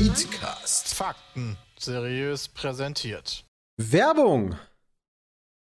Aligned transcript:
Petecast. 0.00 0.94
Fakten 0.94 1.56
seriös 1.78 2.48
präsentiert. 2.48 3.44
Werbung! 3.76 4.56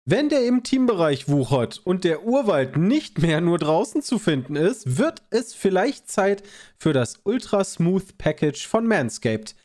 Wenn 0.06 0.30
der 0.30 0.48
im 0.48 0.64
Teambereich 0.64 1.30
wuchert 1.30 1.80
und 1.84 2.04
der 2.04 2.24
Urwald 2.24 2.76
nicht 2.76 3.20
mehr 3.20 3.40
nur 3.40 3.60
draußen 3.60 4.02
zu 4.02 4.18
finden 4.18 4.56
ist, 4.56 4.98
wird 4.98 5.22
es 5.30 5.54
vielleicht 5.54 6.10
Zeit 6.10 6.42
für 6.76 6.92
das 6.92 7.20
Ultra 7.24 7.64
Smooth 7.64 8.18
Package 8.18 8.68
von 8.68 8.88
Manscaped. 8.88 9.56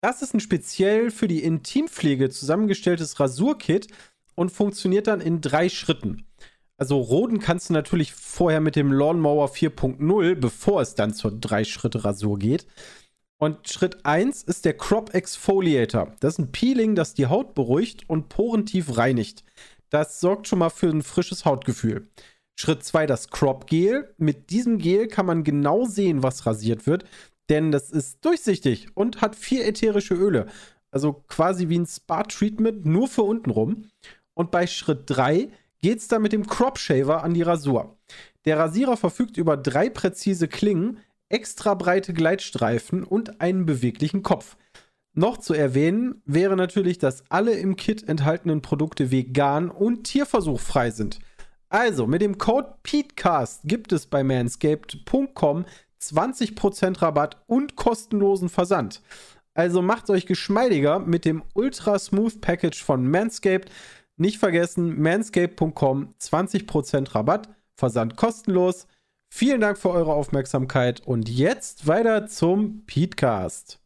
Das 0.00 0.22
ist 0.22 0.34
ein 0.34 0.40
speziell 0.40 1.12
für 1.12 1.28
die 1.28 1.44
Intimpflege 1.44 2.30
zusammengestelltes 2.30 3.20
Rasurkit 3.20 3.86
und 4.34 4.50
funktioniert 4.50 5.06
dann 5.06 5.20
in 5.20 5.40
drei 5.40 5.68
Schritten. 5.68 6.26
Also 6.78 6.98
roden 6.98 7.38
kannst 7.38 7.70
du 7.70 7.72
natürlich 7.72 8.12
vorher 8.12 8.60
mit 8.60 8.74
dem 8.74 8.92
Lawnmower 8.92 9.48
4.0, 9.48 10.34
bevor 10.34 10.82
es 10.82 10.96
dann 10.96 11.14
zur 11.14 11.30
Drei-Schritte-Rasur 11.30 12.38
geht. 12.38 12.66
Und 13.38 13.68
Schritt 13.68 14.04
1 14.04 14.42
ist 14.42 14.64
der 14.64 14.76
Crop 14.76 15.14
Exfoliator. 15.14 16.14
Das 16.20 16.34
ist 16.34 16.38
ein 16.38 16.52
Peeling, 16.52 16.94
das 16.94 17.14
die 17.14 17.26
Haut 17.26 17.54
beruhigt 17.54 18.08
und 18.08 18.28
porentief 18.28 18.96
reinigt. 18.96 19.44
Das 19.90 20.20
sorgt 20.20 20.48
schon 20.48 20.58
mal 20.58 20.70
für 20.70 20.88
ein 20.88 21.02
frisches 21.02 21.44
Hautgefühl. 21.44 22.08
Schritt 22.58 22.82
2 22.82 23.06
das 23.06 23.30
Crop 23.30 23.66
Gel. 23.66 24.14
Mit 24.18 24.50
diesem 24.50 24.78
Gel 24.78 25.08
kann 25.08 25.26
man 25.26 25.44
genau 25.44 25.84
sehen, 25.84 26.22
was 26.22 26.46
rasiert 26.46 26.86
wird, 26.86 27.04
denn 27.48 27.70
das 27.70 27.90
ist 27.90 28.24
durchsichtig 28.24 28.88
und 28.94 29.20
hat 29.20 29.36
vier 29.36 29.66
ätherische 29.66 30.14
Öle. 30.14 30.46
Also 30.90 31.12
quasi 31.28 31.68
wie 31.68 31.78
ein 31.78 31.86
Spa-Treatment, 31.86 32.86
nur 32.86 33.08
für 33.08 33.22
untenrum. 33.22 33.90
Und 34.34 34.50
bei 34.50 34.66
Schritt 34.66 35.02
3 35.06 35.50
geht 35.80 35.98
es 35.98 36.08
dann 36.08 36.22
mit 36.22 36.32
dem 36.32 36.46
Crop 36.46 36.78
Shaver 36.78 37.22
an 37.22 37.34
die 37.34 37.42
Rasur. 37.42 37.96
Der 38.44 38.58
Rasierer 38.58 38.96
verfügt 38.96 39.36
über 39.36 39.56
drei 39.56 39.90
präzise 39.90 40.48
Klingen, 40.48 40.98
extra 41.28 41.74
breite 41.74 42.14
Gleitstreifen 42.14 43.04
und 43.04 43.40
einen 43.40 43.66
beweglichen 43.66 44.22
Kopf. 44.22 44.56
Noch 45.18 45.38
zu 45.38 45.54
erwähnen 45.54 46.20
wäre 46.26 46.56
natürlich, 46.56 46.98
dass 46.98 47.24
alle 47.30 47.54
im 47.54 47.76
Kit 47.76 48.06
enthaltenen 48.06 48.60
Produkte 48.60 49.10
vegan 49.10 49.70
und 49.70 50.04
tierversuchfrei 50.04 50.90
sind. 50.90 51.20
Also, 51.70 52.06
mit 52.06 52.20
dem 52.20 52.36
Code 52.36 52.74
PETECAST 52.82 53.62
gibt 53.64 53.92
es 53.92 54.06
bei 54.06 54.22
manscaped.com 54.22 55.64
20% 56.02 57.00
Rabatt 57.00 57.42
und 57.46 57.76
kostenlosen 57.76 58.50
Versand. 58.50 59.00
Also 59.54 59.80
macht 59.80 60.10
euch 60.10 60.26
geschmeidiger 60.26 60.98
mit 60.98 61.24
dem 61.24 61.42
Ultra 61.54 61.98
Smooth 61.98 62.42
Package 62.42 62.84
von 62.84 63.08
Manscaped. 63.08 63.70
Nicht 64.18 64.36
vergessen, 64.36 65.00
manscaped.com 65.00 66.14
20% 66.20 67.14
Rabatt, 67.14 67.48
Versand 67.74 68.16
kostenlos. 68.16 68.86
Vielen 69.30 69.62
Dank 69.62 69.78
für 69.78 69.90
eure 69.90 70.12
Aufmerksamkeit 70.12 71.00
und 71.06 71.30
jetzt 71.30 71.86
weiter 71.86 72.26
zum 72.26 72.84
Petecast. 72.84 73.80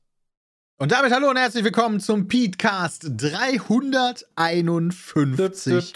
Und 0.83 0.93
damit 0.93 1.13
hallo 1.13 1.29
und 1.29 1.37
herzlich 1.37 1.63
willkommen 1.63 2.01
zum 2.01 2.27
Petecast 2.27 3.11
351. 3.19 5.95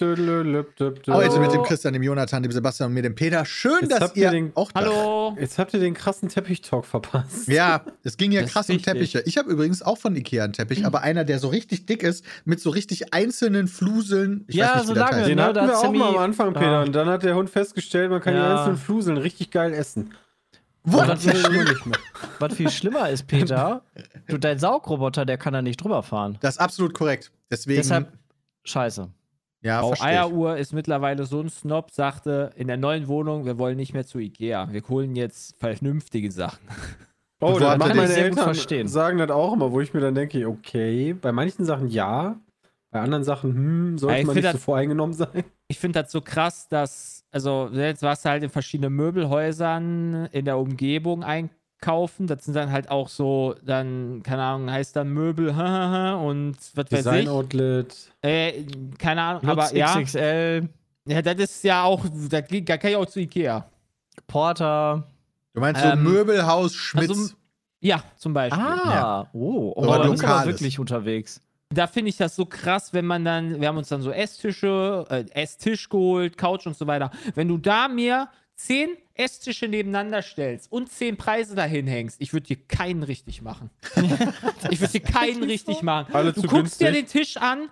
Heute 1.09 1.41
mit 1.41 1.53
dem 1.55 1.63
Christian, 1.63 1.95
dem 1.95 2.03
Jonathan, 2.03 2.43
dem 2.43 2.53
Sebastian 2.53 2.89
und 2.89 2.93
mir, 2.95 3.01
dem 3.01 3.15
Peter. 3.15 3.47
Schön, 3.47 3.79
Jetzt 3.81 3.93
dass 3.93 4.01
habt 4.03 4.19
ihr 4.19 4.31
den- 4.31 4.53
auch 4.55 4.71
da 4.73 4.81
Hallo. 4.81 5.35
Jetzt 5.41 5.59
habt 5.59 5.73
ihr 5.73 5.81
den 5.81 5.95
krassen 5.95 6.29
Teppich-Talk 6.29 6.85
verpasst. 6.85 7.49
Ja, 7.49 7.81
es 8.03 8.19
ging 8.19 8.31
ja 8.31 8.43
Das 8.43 8.53
krass 8.53 8.69
um. 8.69 8.77
Teppiche. 8.77 9.23
Ich 9.25 9.39
habe 9.39 9.51
übrigens 9.51 9.81
auch 9.81 9.97
von 9.97 10.15
Ikea 10.17 10.45
einen 10.45 10.53
Teppich, 10.53 10.85
aber 10.85 11.01
einer, 11.01 11.25
der 11.25 11.39
so 11.39 11.49
richtig 11.49 11.87
dick 11.87 12.03
ist, 12.03 12.23
mit 12.45 12.61
so 12.61 12.69
richtig 12.69 13.15
einzelnen 13.15 13.69
Fluseln. 13.69 14.45
Ich 14.49 14.57
Ja, 14.57 14.67
weiß 14.67 14.75
nicht, 14.75 14.85
so 14.89 14.91
wie 14.91 14.95
das 14.99 15.11
lange, 15.11 15.17
heißt. 15.23 15.31
Den 15.31 15.37
ne, 15.37 15.45
hatten 15.45 15.55
da 15.55 15.67
wir 15.67 15.79
auch 15.79 15.93
mal 15.95 16.09
am 16.11 16.19
Anfang, 16.19 16.53
Peter. 16.53 16.71
Ja. 16.71 16.83
Und 16.83 16.93
dann 16.95 17.09
hat 17.09 17.23
der 17.23 17.37
Hund 17.37 17.49
festgestellt, 17.49 18.11
man 18.11 18.21
kann 18.21 18.35
die 18.35 18.41
Ja. 18.41 18.57
einzelnen 18.59 18.77
Fluseln 18.77 19.17
richtig 19.17 19.51
geil 19.51 19.73
essen. 19.73 20.11
Das 20.85 21.25
nicht 21.25 21.87
mehr. 21.87 21.99
Was 22.39 22.55
viel 22.55 22.71
schlimmer 22.71 23.09
ist, 23.09 23.27
Peter, 23.27 23.83
du, 24.29 24.39
dein 24.39 24.59
Saugroboter, 24.59 25.25
der 25.25 25.39
kann 25.39 25.53
da 25.55 25.63
nicht 25.63 25.83
drüber 25.83 26.03
fahren. 26.03 26.37
Das 26.41 26.57
ist 26.57 26.61
absolut 26.61 26.93
korrekt. 26.95 27.33
Deswegen. 27.51 27.79
Deshalb, 27.79 28.13
scheiße. 28.65 29.09
ja, 29.63 29.81
Frau. 29.81 29.95
Eieruhr 30.05 30.57
ist 30.59 30.73
mittlerweile 30.75 31.25
so 31.25 31.41
ein 31.41 31.49
Snob, 31.49 31.91
sagte 31.91 32.51
in 32.57 32.67
der 32.67 32.77
neuen 32.77 33.09
Wohnung, 33.09 33.47
wir 33.47 33.59
wollen 33.59 33.77
nicht 33.77 33.95
mehr 33.95 34.05
zu 34.07 34.19
Ikea. 34.19 34.73
Wir 34.73 34.83
holen 34.89 35.17
jetzt 35.17 35.57
vernünftige 35.59 36.31
Sachen. 36.31 36.61
Oh, 37.41 37.55
Wo 37.55 37.59
da 37.59 37.71
hat 37.73 37.75
er 37.75 37.79
machen 37.79 37.97
meine 37.97 38.13
Eltern 38.15 38.45
verstehen. 38.45 38.89
sagen 38.89 39.19
das 39.19 39.31
auch 39.31 39.53
immer, 39.55 39.73
wo 39.73 39.81
ich 39.81 39.93
mir 39.95 40.01
dann 40.01 40.15
denke, 40.15 40.47
okay, 40.49 41.15
bei 41.15 41.33
manchen 41.33 41.65
Sachen 41.65 41.89
ja, 41.89 42.37
bei 42.91 43.01
anderen 43.01 43.25
Sachen, 43.25 43.53
hm, 43.55 43.99
sollte 43.99 44.21
Ja, 44.21 44.27
man 44.27 44.35
nicht 44.37 44.45
so 44.47 44.53
das- 44.53 44.63
voreingenommen 44.63 45.15
sein. 45.15 45.45
Ich 45.69 45.79
finde 45.79 46.03
das 46.03 46.13
so 46.13 46.21
krass, 46.21 46.69
dass, 46.69 47.24
also 47.35 47.69
jetzt 47.73 48.03
warst 48.03 48.25
du 48.25 48.31
halt 48.31 48.43
in 48.43 48.49
verschiedenen 48.51 48.95
Möbelhäusern 48.95 50.27
in 50.33 50.45
der 50.45 50.57
Umgebung 50.57 51.23
einkaufen. 51.25 52.27
Das 52.27 52.45
sind 52.45 52.55
dann 52.55 52.71
halt 52.73 52.89
auch 52.91 53.09
so, 53.09 53.55
dann, 53.63 54.23
keine 54.23 54.43
Ahnung, 54.43 54.71
heißt 54.71 54.97
dann 54.97 55.09
Möbel 55.09 55.49
und 56.27 56.57
was 56.75 56.75
weiß 56.77 56.89
Design 56.89 57.23
ich. 57.25 57.29
Outlet. 57.29 58.13
Äh, 58.23 58.65
keine 58.99 59.23
Ahnung, 59.23 59.43
Lutz 59.43 59.51
aber 59.53 59.77
ja, 59.77 60.01
XXL, 60.01 60.69
ja, 61.07 61.21
das 61.23 61.35
ist 61.37 61.65
ja 61.65 61.83
auch, 61.83 62.05
da 62.31 62.41
kann 62.41 62.91
ich 62.91 62.97
auch 62.97 63.07
zu 63.07 63.21
Ikea. 63.21 63.67
Porter. 64.27 65.05
Du 65.53 65.61
meinst 65.61 65.83
so 65.83 65.89
Ähm, 65.89 66.03
Möbelhaus 66.03 66.75
Schmitz. 66.75 67.11
also- 67.11 67.35
Ja, 67.81 68.03
zum 68.17 68.33
Beispiel. 68.33 68.63
Ah, 68.65 69.29
oh, 69.33 69.73
oh 69.77 69.83
Aber 69.85 69.99
da 70.05 70.09
bist 70.09 70.23
du 70.23 70.27
aber 70.27 70.47
wirklich 70.47 70.79
unterwegs. 70.79 71.41
Da 71.71 71.87
finde 71.87 72.11
ich 72.11 72.17
das 72.17 72.37
so 72.37 72.47
krass, 72.47 72.93
wenn 72.93 73.07
man 73.07 73.25
dann, 73.25 73.61
wir 73.61 73.69
haben 73.69 73.79
uns 73.79 73.89
dann 73.89 74.03
so 74.03 74.11
Esstische, 74.11 75.05
äh, 75.11 75.25
Esstisch 75.31 75.89
geholt, 75.89 76.37
Couch 76.37 76.67
und 76.67 76.77
so 76.77 76.87
weiter. 76.87 77.11
Wenn 77.35 77.49
du 77.49 77.59
da 77.59 77.89
mir 77.89 78.29
zehn 78.55 78.97
Esstische 79.15 79.69
nebeneinander 79.69 80.23
stellst 80.23 80.71
und 80.71 80.91
zehn 80.91 81.17
Preise 81.17 81.55
dahin 81.55 81.87
hängst, 81.87 82.21
ich 82.21 82.33
würde 82.33 82.47
dir 82.47 82.57
keinen 82.57 83.03
richtig 83.03 83.43
machen. 83.43 83.71
ich 84.71 84.81
würde 84.81 84.93
dir 84.93 85.01
keinen 85.01 85.43
richtig 85.43 85.83
machen. 85.83 86.15
Alle 86.15 86.33
du 86.33 86.43
zu 86.43 86.49
guckst 86.49 86.81
dir 86.81 86.93
günstig. 86.93 87.13
den 87.13 87.21
Tisch 87.23 87.37
an. 87.37 87.69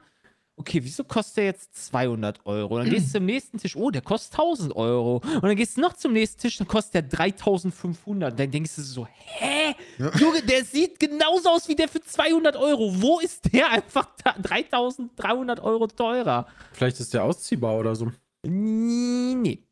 Okay, 0.62 0.78
wieso 0.84 1.02
kostet 1.02 1.38
der 1.38 1.44
jetzt 1.46 1.74
200 1.88 2.46
Euro? 2.46 2.78
Dann 2.78 2.88
gehst 2.88 3.08
du 3.08 3.12
zum 3.18 3.26
nächsten 3.26 3.58
Tisch, 3.58 3.74
oh, 3.74 3.90
der 3.90 4.00
kostet 4.00 4.38
1000 4.38 4.76
Euro. 4.76 5.16
Und 5.16 5.42
dann 5.42 5.56
gehst 5.56 5.76
du 5.76 5.80
noch 5.80 5.94
zum 5.94 6.12
nächsten 6.12 6.40
Tisch, 6.40 6.58
dann 6.58 6.68
kostet 6.68 6.94
der 6.94 7.02
3500. 7.02 8.38
Dann 8.38 8.48
denkst 8.48 8.76
du 8.76 8.82
so, 8.82 9.08
hä? 9.08 9.74
Junge, 10.20 10.40
der 10.42 10.64
sieht 10.64 11.00
genauso 11.00 11.48
aus 11.48 11.66
wie 11.66 11.74
der 11.74 11.88
für 11.88 12.00
200 12.00 12.54
Euro. 12.54 12.92
Wo 13.02 13.18
ist 13.18 13.52
der 13.52 13.72
einfach 13.72 14.06
da 14.22 14.36
3300 14.40 15.58
Euro 15.58 15.88
teurer? 15.88 16.46
Vielleicht 16.72 17.00
ist 17.00 17.12
der 17.12 17.24
ausziehbar 17.24 17.76
oder 17.76 17.96
so. 17.96 18.12
Nee. 18.46 19.64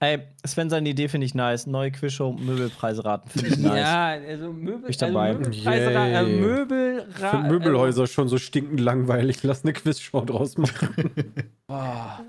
Ey, 0.00 0.18
Sven, 0.44 0.70
seine 0.70 0.88
Idee 0.88 1.08
finde 1.08 1.24
ich 1.24 1.34
nice. 1.36 1.68
Neue 1.68 1.92
Quizshow, 1.92 2.32
Möbelpreise 2.32 3.04
raten, 3.04 3.30
finde 3.30 3.48
ich 3.48 3.58
nice. 3.58 3.78
Ja, 3.78 4.06
also 4.08 4.52
Möbel, 4.52 4.90
Ich 4.90 4.96
dabei. 4.96 5.28
Also 5.28 5.38
Möbelpreise, 5.38 5.90
Yay. 5.92 6.14
äh, 6.36 6.40
Möbel, 6.40 7.06
Ich 7.08 7.14
finde 7.16 7.48
Möbelhäuser 7.48 8.06
schon 8.08 8.28
so 8.28 8.38
stinkend 8.38 8.80
langweilig. 8.80 9.42
Lass 9.44 9.62
eine 9.62 9.72
Quizshow 9.72 10.24
draus 10.24 10.58
machen. 10.58 11.12
Boah. 11.68 12.24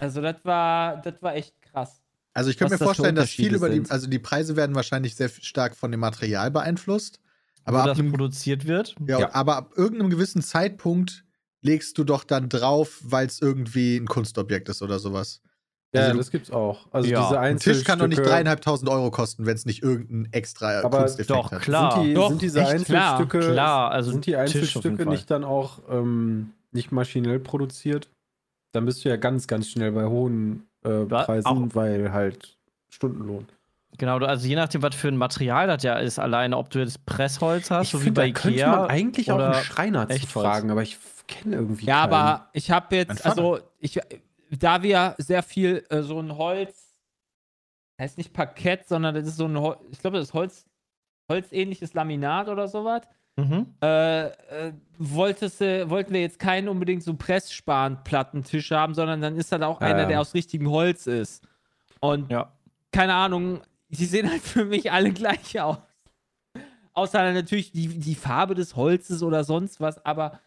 Also 0.00 0.20
das 0.20 0.36
war, 0.44 0.98
das 1.00 1.14
war 1.22 1.34
echt 1.34 1.54
krass. 1.62 2.02
Also 2.34 2.50
ich 2.50 2.58
könnte 2.58 2.74
mir 2.74 2.78
das 2.78 2.80
für 2.80 2.84
vorstellen, 2.94 3.14
dass 3.16 3.30
viel 3.30 3.54
über 3.54 3.70
die, 3.70 3.82
also 3.88 4.06
die 4.06 4.18
Preise 4.18 4.54
werden 4.56 4.74
wahrscheinlich 4.76 5.14
sehr 5.16 5.30
stark 5.30 5.74
von 5.76 5.90
dem 5.90 6.00
Material 6.00 6.50
beeinflusst. 6.50 7.20
Aber 7.64 7.78
Wo 7.78 7.80
ab, 7.82 7.86
das 7.88 7.98
einem, 7.98 8.10
produziert 8.12 8.66
wird. 8.66 8.94
ja, 9.08 9.20
Ja. 9.20 9.34
aber 9.34 9.56
ab 9.56 9.72
irgendeinem 9.76 10.10
gewissen 10.10 10.42
Zeitpunkt 10.42 11.24
legst 11.62 11.96
du 11.96 12.04
doch 12.04 12.22
dann 12.24 12.50
drauf, 12.50 13.00
weil 13.02 13.26
es 13.26 13.40
irgendwie 13.40 13.96
ein 13.96 14.06
Kunstobjekt 14.06 14.68
ist 14.68 14.82
oder 14.82 14.98
sowas. 14.98 15.40
Ja, 15.96 16.06
Also 16.06 16.18
das 16.18 16.30
gibt's 16.30 16.50
auch. 16.50 16.86
Also 16.92 17.08
Ja, 17.08 17.22
diese 17.22 17.40
Ein 17.40 17.58
Tisch 17.58 17.84
kann 17.84 17.98
doch 17.98 18.06
nicht 18.06 18.18
Einzelstücke- 18.20 18.28
dreieinhalbtausend 18.28 18.90
Euro 18.90 19.10
kosten, 19.10 19.46
wenn 19.46 19.54
es 19.54 19.66
nicht 19.66 19.82
irgendein 19.82 20.32
extra 20.32 20.80
Aber 20.82 20.98
Kunsteffekt 20.98 21.30
doch, 21.30 21.52
hat. 21.52 21.62
klar. 21.62 21.92
Sind, 21.92 22.04
die, 22.04 22.14
Doch, 22.14 22.28
sind 22.28 22.42
diese 22.42 22.60
echt 22.60 22.84
klar. 22.86 23.18
Einzelstücke, 23.18 23.52
Klar, 23.52 23.90
also 23.90 24.10
sind 24.12 24.26
die 24.26 24.36
Einzelstücke 24.36 25.06
nicht 25.06 25.30
dann 25.30 25.44
auch 25.44 25.78
ähm, 25.90 26.52
nicht 26.72 26.92
maschinell 26.92 27.38
produziert? 27.40 28.08
Dann 28.72 28.84
bist 28.84 29.04
du 29.04 29.08
ja 29.08 29.16
ganz, 29.16 29.46
ganz 29.46 29.68
schnell 29.68 29.92
bei 29.92 30.04
hohen 30.04 30.66
äh, 30.84 31.04
Preisen, 31.04 31.46
auch- 31.46 31.74
weil 31.74 32.12
halt 32.12 32.56
Stundenlohn. 32.90 33.46
Genau, 33.98 34.18
also 34.18 34.46
je 34.46 34.56
nachdem, 34.56 34.82
was 34.82 34.94
für 34.94 35.08
ein 35.08 35.16
Material 35.16 35.66
das 35.68 35.82
ja 35.82 35.94
ist, 35.94 36.18
alleine, 36.18 36.58
ob 36.58 36.68
du 36.68 36.80
jetzt 36.80 37.06
Pressholz 37.06 37.70
hast, 37.70 37.92
so 37.92 38.04
wie 38.04 38.10
bei 38.10 38.26
da 38.30 38.32
könnte 38.40 38.56
Ikea. 38.58 38.76
man 38.76 38.90
eigentlich 38.90 39.32
auch 39.32 39.38
einen 39.38 39.54
Schreiner 39.64 40.06
zu 40.06 40.14
Echtholz. 40.16 40.46
fragen, 40.46 40.70
aber 40.70 40.82
ich 40.82 40.98
kenne 41.26 41.56
irgendwie 41.56 41.86
Ja, 41.86 42.02
keinen. 42.02 42.12
aber 42.12 42.48
ich 42.52 42.70
habe 42.70 42.94
jetzt, 42.94 43.24
also 43.24 43.58
ich, 43.80 43.98
da 44.50 44.82
wir 44.82 45.14
sehr 45.18 45.42
viel 45.42 45.84
äh, 45.90 46.02
so 46.02 46.18
ein 46.20 46.36
Holz, 46.36 46.94
heißt 48.00 48.18
nicht 48.18 48.32
Parkett, 48.32 48.86
sondern 48.86 49.14
das 49.14 49.26
ist 49.26 49.36
so 49.36 49.46
ein, 49.46 49.58
Hol 49.58 49.78
ich 49.90 49.98
glaube, 50.00 50.18
das 50.18 50.28
ist 50.28 50.34
Holz, 50.34 50.66
holzähnliches 51.30 51.94
Laminat 51.94 52.48
oder 52.48 52.68
sowas. 52.68 53.02
Mhm. 53.38 53.74
äh, 53.82 54.28
äh, 54.28 54.72
wolltest, 54.96 55.60
du- 55.60 55.90
wollten 55.90 56.14
wir 56.14 56.22
jetzt 56.22 56.38
keinen 56.38 56.68
unbedingt 56.68 57.02
so 57.02 57.12
Pressspan-Plattentisch 57.14 58.70
haben, 58.70 58.94
sondern 58.94 59.20
dann 59.20 59.36
ist 59.36 59.52
das 59.52 59.60
auch 59.60 59.80
einer, 59.82 60.04
Ähm. 60.04 60.08
der 60.08 60.20
aus 60.22 60.32
richtigem 60.32 60.70
Holz 60.70 61.06
ist. 61.06 61.46
Und 62.00 62.30
Ja. 62.30 62.52
keine 62.92 63.12
Ahnung, 63.14 63.60
die 63.88 64.06
sehen 64.06 64.30
halt 64.30 64.40
für 64.40 64.64
mich 64.64 64.90
alle 64.90 65.12
gleich 65.12 65.60
aus. 65.60 65.76
Außer 66.94 67.30
natürlich 67.34 67.72
die, 67.72 67.88
die 67.88 68.14
Farbe 68.14 68.54
des 68.54 68.74
Holzes 68.74 69.22
oder 69.22 69.44
sonst 69.44 69.80
was, 69.80 70.02
aber 70.06 70.40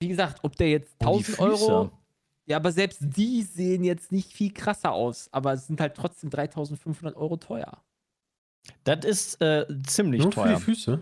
wie 0.00 0.08
gesagt, 0.08 0.38
ob 0.44 0.56
der 0.56 0.70
jetzt 0.70 0.96
Oh, 1.04 1.18
die 1.18 1.24
1000 1.24 1.40
Euro. 1.40 1.90
Ja, 2.46 2.58
aber 2.58 2.72
selbst 2.72 2.98
die 3.00 3.42
sehen 3.42 3.84
jetzt 3.84 4.12
nicht 4.12 4.32
viel 4.32 4.52
krasser 4.52 4.92
aus, 4.92 5.28
aber 5.32 5.54
es 5.54 5.66
sind 5.66 5.80
halt 5.80 5.94
trotzdem 5.94 6.30
3500 6.30 7.16
Euro 7.16 7.36
teuer. 7.36 7.82
Das 8.84 9.04
ist 9.04 9.40
äh, 9.40 9.66
ziemlich 9.86 10.22
Nur 10.22 10.32
für 10.32 10.40
teuer. 10.42 10.56
die 10.56 10.62
Füße. 10.62 11.00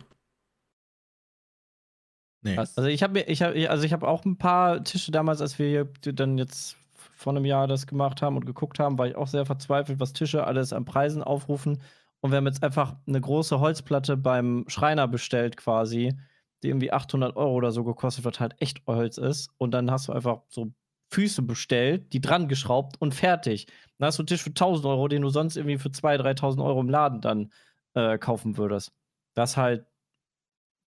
Nee. 2.43 2.56
Was? 2.56 2.77
Also 2.77 2.89
ich 2.89 3.03
habe 3.03 3.12
mir, 3.12 3.29
ich 3.29 3.43
hab, 3.43 3.55
also 3.55 3.85
ich 3.85 3.93
habe 3.93 4.06
auch 4.06 4.25
ein 4.25 4.37
paar 4.37 4.83
Tische 4.85 5.12
damals, 5.12 5.41
als 5.41 5.59
wir 5.59 5.69
hier 5.69 6.12
dann 6.12 6.39
jetzt 6.39 6.77
vor 7.15 7.33
einem 7.33 7.44
Jahr 7.44 7.69
das 7.69 7.87
gemacht 7.87 8.21
haben 8.21 8.37
und 8.37 8.47
geguckt 8.47 8.79
haben, 8.81 8.99
war 8.99 9.06
ich 9.06 9.17
auch 9.17 9.29
sehr 9.29 9.47
verzweifelt, 9.47 10.00
was 10.00 10.12
Tische 10.12 10.44
alles 10.44 10.73
an 10.73 10.85
Preisen 10.85 11.23
aufrufen. 11.23 11.81
Und 12.21 12.31
wir 12.31 12.37
haben 12.37 12.47
jetzt 12.47 12.62
einfach 12.62 12.97
eine 13.06 13.21
große 13.21 13.61
Holzplatte 13.61 14.17
beim 14.17 14.65
Schreiner 14.69 15.09
bestellt 15.09 15.56
quasi, 15.56 16.15
die 16.62 16.69
irgendwie 16.69 16.93
800 16.93 17.37
Euro 17.37 17.55
oder 17.55 17.73
so 17.73 17.85
gekostet, 17.85 18.25
was 18.25 18.41
halt 18.41 18.55
echt 18.61 18.85
Holz 18.87 19.19
ist. 19.19 19.50
Und 19.59 19.73
dann 19.73 19.91
hast 19.91 20.09
du 20.09 20.12
einfach 20.12 20.43
so 20.49 20.73
Füße 21.12 21.43
bestellt, 21.43 22.12
die 22.12 22.20
dran 22.20 22.49
geschraubt 22.49 22.97
und 23.00 23.14
fertig. 23.14 23.67
Dann 23.99 24.06
hast 24.06 24.19
du 24.19 24.23
einen 24.23 24.26
Tisch 24.29 24.43
für 24.43 24.50
1000 24.50 24.87
Euro, 24.87 25.09
den 25.09 25.23
du 25.23 25.29
sonst 25.29 25.56
irgendwie 25.56 25.79
für 25.79 25.91
2.000, 25.91 26.23
3.000 26.41 26.64
Euro 26.64 26.81
im 26.81 26.88
Laden 26.88 27.20
dann 27.20 27.53
äh, 27.94 28.19
kaufen 28.19 28.56
würdest. 28.56 28.93
Das 29.35 29.50
ist 29.53 29.56
halt 29.59 29.87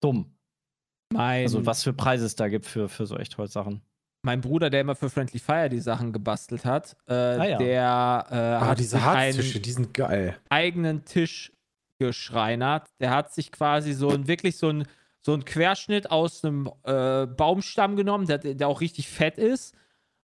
dumm. 0.01 0.35
Mein, 1.13 1.43
Also 1.43 1.65
was 1.65 1.83
für 1.83 1.93
Preise 1.93 2.25
es 2.25 2.35
da 2.35 2.47
gibt 2.49 2.65
für, 2.65 2.89
für 2.89 3.05
so 3.05 3.15
echt 3.17 3.37
Holzsachen. 3.37 3.81
mein 4.23 4.41
Bruder, 4.41 4.69
der 4.69 4.81
immer 4.81 4.95
für 4.95 5.09
Friendly 5.09 5.39
Fire 5.39 5.69
die 5.69 5.79
Sachen 5.79 6.11
gebastelt 6.11 6.65
hat, 6.65 6.97
äh, 7.07 7.13
Ah, 7.13 7.45
ja. 7.45 7.57
der 7.57 8.25
äh, 8.29 8.35
Ah, 8.35 8.67
hat 8.67 8.79
diese 8.79 8.97
sich 8.97 9.05
Harztische, 9.05 9.53
einen 9.55 9.61
die 9.63 9.71
sind 9.71 9.93
geil. 9.93 10.37
eigenen 10.49 11.05
Tisch 11.05 11.53
geschreinert. 11.99 12.87
Der 12.99 13.11
hat 13.11 13.33
sich 13.33 13.51
quasi 13.51 13.93
so 13.93 14.09
ein, 14.09 14.27
wirklich 14.27 14.57
so 14.57 14.69
ein, 14.69 14.87
so 15.25 15.33
ein 15.33 15.45
Querschnitt 15.45 16.11
aus 16.11 16.43
einem 16.43 16.69
äh, 16.83 17.25
Baumstamm 17.25 17.95
genommen, 17.95 18.27
der, 18.27 18.37
der 18.39 18.67
auch 18.67 18.81
richtig 18.81 19.07
fett 19.09 19.37
ist. 19.37 19.75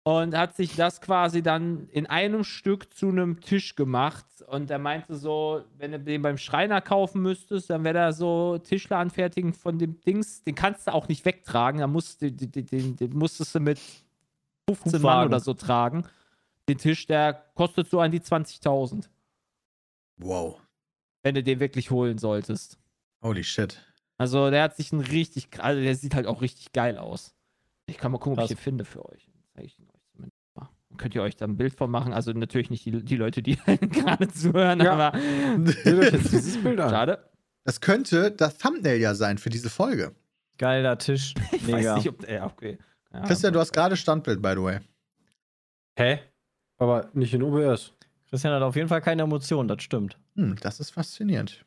Und 0.08 0.38
hat 0.38 0.56
sich 0.56 0.76
das 0.76 1.02
quasi 1.02 1.42
dann 1.42 1.90
in 1.90 2.06
einem 2.06 2.44
Stück 2.46 2.94
zu 2.94 3.10
einem 3.10 3.42
Tisch 3.42 3.76
gemacht. 3.76 4.26
Und 4.48 4.72
er 4.72 4.80
meinte 4.80 5.16
so, 5.16 5.64
wenn 5.78 5.92
du 5.92 6.00
den 6.00 6.22
beim 6.22 6.38
Schreiner 6.38 6.80
kaufen 6.82 7.22
müsstest, 7.22 7.70
dann 7.70 7.84
wäre 7.84 7.94
da 7.96 8.14
so 8.14 8.58
Tischler 8.58 9.00
anfertigen 9.00 9.54
von 9.54 9.78
dem 9.80 10.00
Dings. 10.02 10.44
Den 10.44 10.56
kannst 10.56 10.88
du 10.88 10.94
auch 10.94 11.10
nicht 11.10 11.26
wegtragen. 11.26 11.82
Da 11.82 11.88
musst, 11.88 12.22
du- 12.22 12.32
den, 12.32 12.66
den, 12.68 12.96
den 12.96 13.18
musstest 13.18 13.54
du 13.56 13.60
mit 13.60 13.80
15 14.70 14.94
Mann 14.94 15.02
Hubwagen. 15.02 15.28
oder 15.30 15.40
so 15.42 15.54
tragen. 15.54 16.06
Den 16.70 16.78
Tisch, 16.78 17.06
der 17.08 17.34
kostet 17.56 17.90
so 17.90 18.00
an 18.00 18.12
die 18.12 18.22
20.000, 18.22 19.10
Wow. 20.18 20.60
wenn 21.24 21.36
du 21.36 21.44
den 21.44 21.60
wirklich 21.60 21.92
holen 21.92 22.18
solltest. 22.18 22.78
Holy 23.22 23.44
shit. 23.44 23.82
Also 24.18 24.50
der 24.50 24.64
hat 24.64 24.76
sich 24.76 24.92
ein 24.92 25.00
richtig, 25.02 25.48
also 25.60 25.82
der 25.82 25.96
sieht 25.96 26.16
halt 26.16 26.28
auch 26.28 26.42
richtig 26.42 26.72
geil 26.72 26.98
aus. 26.98 27.36
Ich 27.88 27.98
kann 27.98 28.12
mal 28.12 28.18
gucken, 28.18 28.34
ob 28.40 28.46
ich 28.46 28.50
Krass. 28.50 28.58
den 28.58 28.64
finde 28.64 28.86
für 28.86 29.06
euch. 29.06 29.26
Dann 29.32 29.44
zeige 29.54 29.68
ich 29.68 29.80
ihn 29.80 29.88
euch 29.88 30.02
zumindest 30.12 30.42
mal. 30.56 30.70
Dann 30.87 30.87
könnt 30.98 31.16
ihr 31.16 31.22
euch 31.22 31.36
da 31.36 31.46
ein 31.46 31.58
Bild 31.58 31.74
von 31.74 31.90
machen. 31.90 32.14
Also 32.14 32.32
natürlich 32.34 32.70
nicht 32.70 32.86
die, 32.86 33.04
die 33.04 33.16
Leute, 33.16 33.42
die 33.42 33.56
gerade 33.92 34.28
zuhören, 34.30 34.80
Ja. 34.82 34.94
aber 34.94 35.18
Seht 35.66 35.86
euch 35.96 36.12
jetzt 36.14 36.32
dieses 36.32 36.62
Bild 36.62 36.80
an. 36.80 36.90
schade. 36.90 37.30
Das 37.64 37.82
könnte 37.82 38.32
das 38.32 38.58
Thumbnail 38.58 39.00
ja 39.00 39.14
sein 39.16 39.38
für 39.38 39.50
diese 39.50 39.70
Folge. 39.70 40.14
Geiler 40.58 40.98
Tisch. 40.98 41.34
Ich 41.52 41.68
Mega. 41.68 41.78
weiß 41.96 41.96
nicht, 41.98 42.10
ob 42.10 42.20
der, 42.26 42.46
okay. 42.46 42.78
Ja, 43.14 43.22
Christian, 43.22 43.54
du 43.54 43.60
hast 43.60 43.72
gerade 43.74 43.96
Standbild, 43.98 44.42
by 44.42 44.54
the 44.56 44.62
way. 44.64 44.80
Hä? 45.98 46.20
Aber 46.78 47.10
nicht 47.14 47.34
in 47.34 47.42
OBS. 47.44 47.94
Christian 48.30 48.54
hat 48.54 48.62
auf 48.62 48.76
jeden 48.76 48.88
Fall 48.90 49.02
keine 49.02 49.24
Emotionen, 49.24 49.68
das 49.68 49.82
stimmt. 49.84 50.18
Hm, 50.36 50.56
das 50.62 50.80
ist 50.80 50.92
faszinierend. 50.92 51.66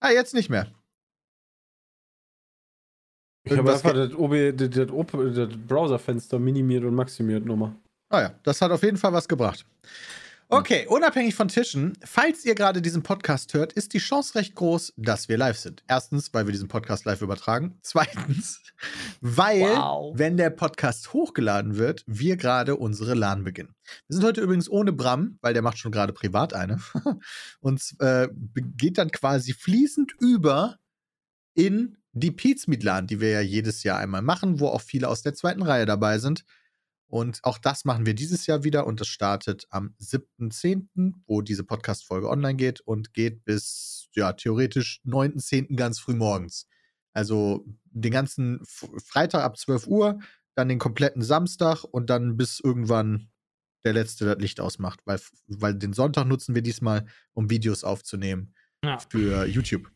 ah, 0.00 0.10
jetzt 0.10 0.34
nicht 0.34 0.50
mehr. 0.50 0.66
Ich 3.44 3.56
habe 3.56 3.72
einfach 3.72 3.94
das, 3.94 4.12
OB, 4.14 4.32
das, 4.56 4.70
das, 4.70 4.86
das 5.34 5.48
Browserfenster 5.66 6.38
minimiert 6.38 6.84
und 6.84 6.94
maximiert 6.94 7.46
nochmal. 7.46 7.74
Ah 8.10 8.22
ja, 8.22 8.34
das 8.42 8.60
hat 8.60 8.72
auf 8.72 8.82
jeden 8.82 8.96
Fall 8.96 9.12
was 9.12 9.28
gebracht. 9.28 9.64
Okay, 10.52 10.84
unabhängig 10.88 11.36
von 11.36 11.46
Tischen, 11.46 11.96
falls 12.04 12.44
ihr 12.44 12.56
gerade 12.56 12.82
diesen 12.82 13.04
Podcast 13.04 13.54
hört, 13.54 13.72
ist 13.72 13.94
die 13.94 13.98
Chance 14.00 14.34
recht 14.34 14.56
groß, 14.56 14.94
dass 14.96 15.28
wir 15.28 15.38
live 15.38 15.56
sind. 15.56 15.84
Erstens, 15.86 16.34
weil 16.34 16.44
wir 16.44 16.50
diesen 16.50 16.66
Podcast 16.66 17.04
live 17.04 17.22
übertragen. 17.22 17.78
Zweitens, 17.82 18.60
weil, 19.20 19.60
Wow. 19.60 20.18
wenn 20.18 20.36
der 20.36 20.50
Podcast 20.50 21.12
hochgeladen 21.12 21.76
wird, 21.76 22.02
wir 22.08 22.36
gerade 22.36 22.74
unsere 22.74 23.14
LAN 23.14 23.44
beginnen. 23.44 23.76
Wir 24.08 24.16
sind 24.16 24.24
heute 24.26 24.40
übrigens 24.40 24.68
ohne 24.68 24.92
Bram, 24.92 25.38
weil 25.40 25.54
der 25.54 25.62
macht 25.62 25.78
schon 25.78 25.92
gerade 25.92 26.12
privat 26.12 26.52
eine. 26.52 26.80
Und 27.60 27.94
äh, 28.00 28.26
geht 28.76 28.98
dann 28.98 29.12
quasi 29.12 29.52
fließend 29.52 30.14
über 30.18 30.78
in 31.54 31.96
die 32.12 32.32
Pizmeet 32.32 32.82
LAN, 32.82 33.06
die 33.06 33.20
wir 33.20 33.30
ja 33.30 33.40
jedes 33.40 33.84
Jahr 33.84 33.98
einmal 34.00 34.22
machen, 34.22 34.58
wo 34.58 34.66
auch 34.66 34.80
viele 34.80 35.06
aus 35.06 35.22
der 35.22 35.34
zweiten 35.34 35.62
Reihe 35.62 35.86
dabei 35.86 36.18
sind. 36.18 36.44
Und 37.10 37.40
auch 37.42 37.58
das 37.58 37.84
machen 37.84 38.06
wir 38.06 38.14
dieses 38.14 38.46
Jahr 38.46 38.62
wieder 38.64 38.86
und 38.86 39.00
das 39.00 39.08
startet 39.08 39.66
am 39.70 39.94
7.10., 40.00 41.12
wo 41.26 41.42
diese 41.42 41.64
Podcast-Folge 41.64 42.28
online 42.28 42.54
geht 42.56 42.80
und 42.80 43.12
geht 43.12 43.44
bis, 43.44 44.08
ja, 44.14 44.32
theoretisch 44.32 45.00
9.10. 45.04 45.76
ganz 45.76 45.98
früh 45.98 46.14
morgens. 46.14 46.66
Also 47.12 47.66
den 47.84 48.12
ganzen 48.12 48.60
Freitag 48.64 49.42
ab 49.42 49.58
12 49.58 49.88
Uhr, 49.88 50.20
dann 50.54 50.68
den 50.68 50.78
kompletten 50.78 51.22
Samstag 51.22 51.82
und 51.84 52.10
dann 52.10 52.36
bis 52.36 52.60
irgendwann 52.60 53.28
der 53.84 53.92
Letzte 53.94 54.24
das 54.26 54.38
Licht 54.38 54.60
ausmacht, 54.60 55.00
weil, 55.04 55.20
weil 55.48 55.74
den 55.74 55.92
Sonntag 55.92 56.26
nutzen 56.26 56.54
wir 56.54 56.62
diesmal, 56.62 57.06
um 57.32 57.50
Videos 57.50 57.82
aufzunehmen 57.82 58.54
Ja. 58.84 58.98
für 58.98 59.46
YouTube. 59.46 59.90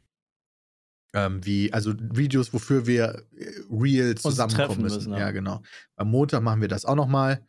Ähm, 1.15 1.47
wie, 1.47 1.73
also 1.73 1.95
Videos, 1.97 2.53
wofür 2.53 2.87
wir 2.87 3.25
äh, 3.37 3.47
real 3.71 4.17
zusammenkommen 4.17 4.83
müssen. 4.83 4.97
müssen, 4.97 5.13
ja. 5.15 5.31
genau. 5.31 5.63
Am 5.95 6.11
Montag 6.11 6.43
machen 6.43 6.61
wir 6.61 6.69
das 6.69 6.85
auch 6.85 6.97
noch 6.97 7.07
mal. 7.07 7.41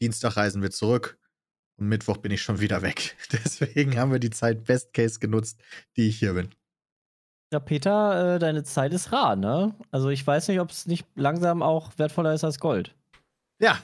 Dienstag 0.00 0.36
reisen 0.36 0.60
wir 0.60 0.70
zurück. 0.70 1.18
Und 1.78 1.88
Mittwoch 1.88 2.18
bin 2.18 2.30
ich 2.30 2.42
schon 2.42 2.60
wieder 2.60 2.82
weg. 2.82 3.16
Deswegen 3.32 3.98
haben 3.98 4.12
wir 4.12 4.18
die 4.18 4.30
Zeit 4.30 4.64
Best 4.64 4.92
Case 4.92 5.18
genutzt, 5.18 5.58
die 5.96 6.08
ich 6.08 6.18
hier 6.18 6.34
bin. 6.34 6.50
Ja, 7.52 7.58
Peter, 7.58 8.36
äh, 8.36 8.38
deine 8.38 8.64
Zeit 8.64 8.92
ist 8.92 9.12
rar, 9.12 9.34
ne? 9.34 9.74
Also 9.90 10.10
ich 10.10 10.24
weiß 10.24 10.48
nicht, 10.48 10.60
ob 10.60 10.70
es 10.70 10.86
nicht 10.86 11.06
langsam 11.16 11.62
auch 11.62 11.90
wertvoller 11.96 12.34
ist 12.34 12.44
als 12.44 12.60
Gold. 12.60 12.94
Ja, 13.58 13.80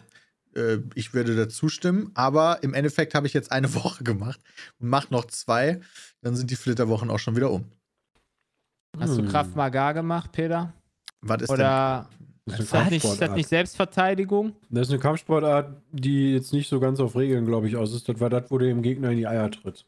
äh, 0.54 0.78
ich 0.94 1.14
würde 1.14 1.34
dazu 1.34 1.68
stimmen, 1.68 2.10
aber 2.14 2.62
im 2.62 2.74
Endeffekt 2.74 3.14
habe 3.14 3.26
ich 3.26 3.32
jetzt 3.32 3.50
eine 3.50 3.74
Woche 3.74 4.04
gemacht 4.04 4.40
und 4.78 4.88
mache 4.88 5.08
noch 5.10 5.24
zwei. 5.24 5.80
Dann 6.20 6.36
sind 6.36 6.50
die 6.50 6.56
Flitterwochen 6.56 7.10
auch 7.10 7.18
schon 7.18 7.34
wieder 7.34 7.50
um. 7.50 7.64
Hast 8.98 9.16
du 9.18 9.22
Hm. 9.22 9.28
Kraft 9.28 9.56
Maga 9.56 9.92
gemacht, 9.92 10.32
Peter? 10.32 10.72
Was 11.20 11.42
ist 11.42 11.50
Oder 11.50 12.08
Das 12.46 12.60
ist 12.60 12.66
ist 12.66 12.74
eine 12.74 12.84
das 12.84 12.90
nicht, 12.90 13.04
ist 13.04 13.20
das 13.20 13.30
nicht 13.34 13.48
Selbstverteidigung? 13.48 14.54
Das 14.70 14.86
ist 14.86 14.92
eine 14.92 15.00
Kampfsportart, 15.00 15.82
die 15.92 16.32
jetzt 16.34 16.52
nicht 16.52 16.68
so 16.68 16.78
ganz 16.80 17.00
auf 17.00 17.16
Regeln, 17.16 17.44
glaube 17.46 17.68
ich, 17.68 17.76
aus 17.76 17.92
ist. 17.94 18.08
Das 18.08 18.20
war 18.20 18.30
das, 18.30 18.50
wo 18.50 18.58
du 18.58 18.66
dem 18.66 18.82
Gegner 18.82 19.10
in 19.10 19.16
die 19.18 19.26
Eier 19.26 19.50
trittst. 19.50 19.84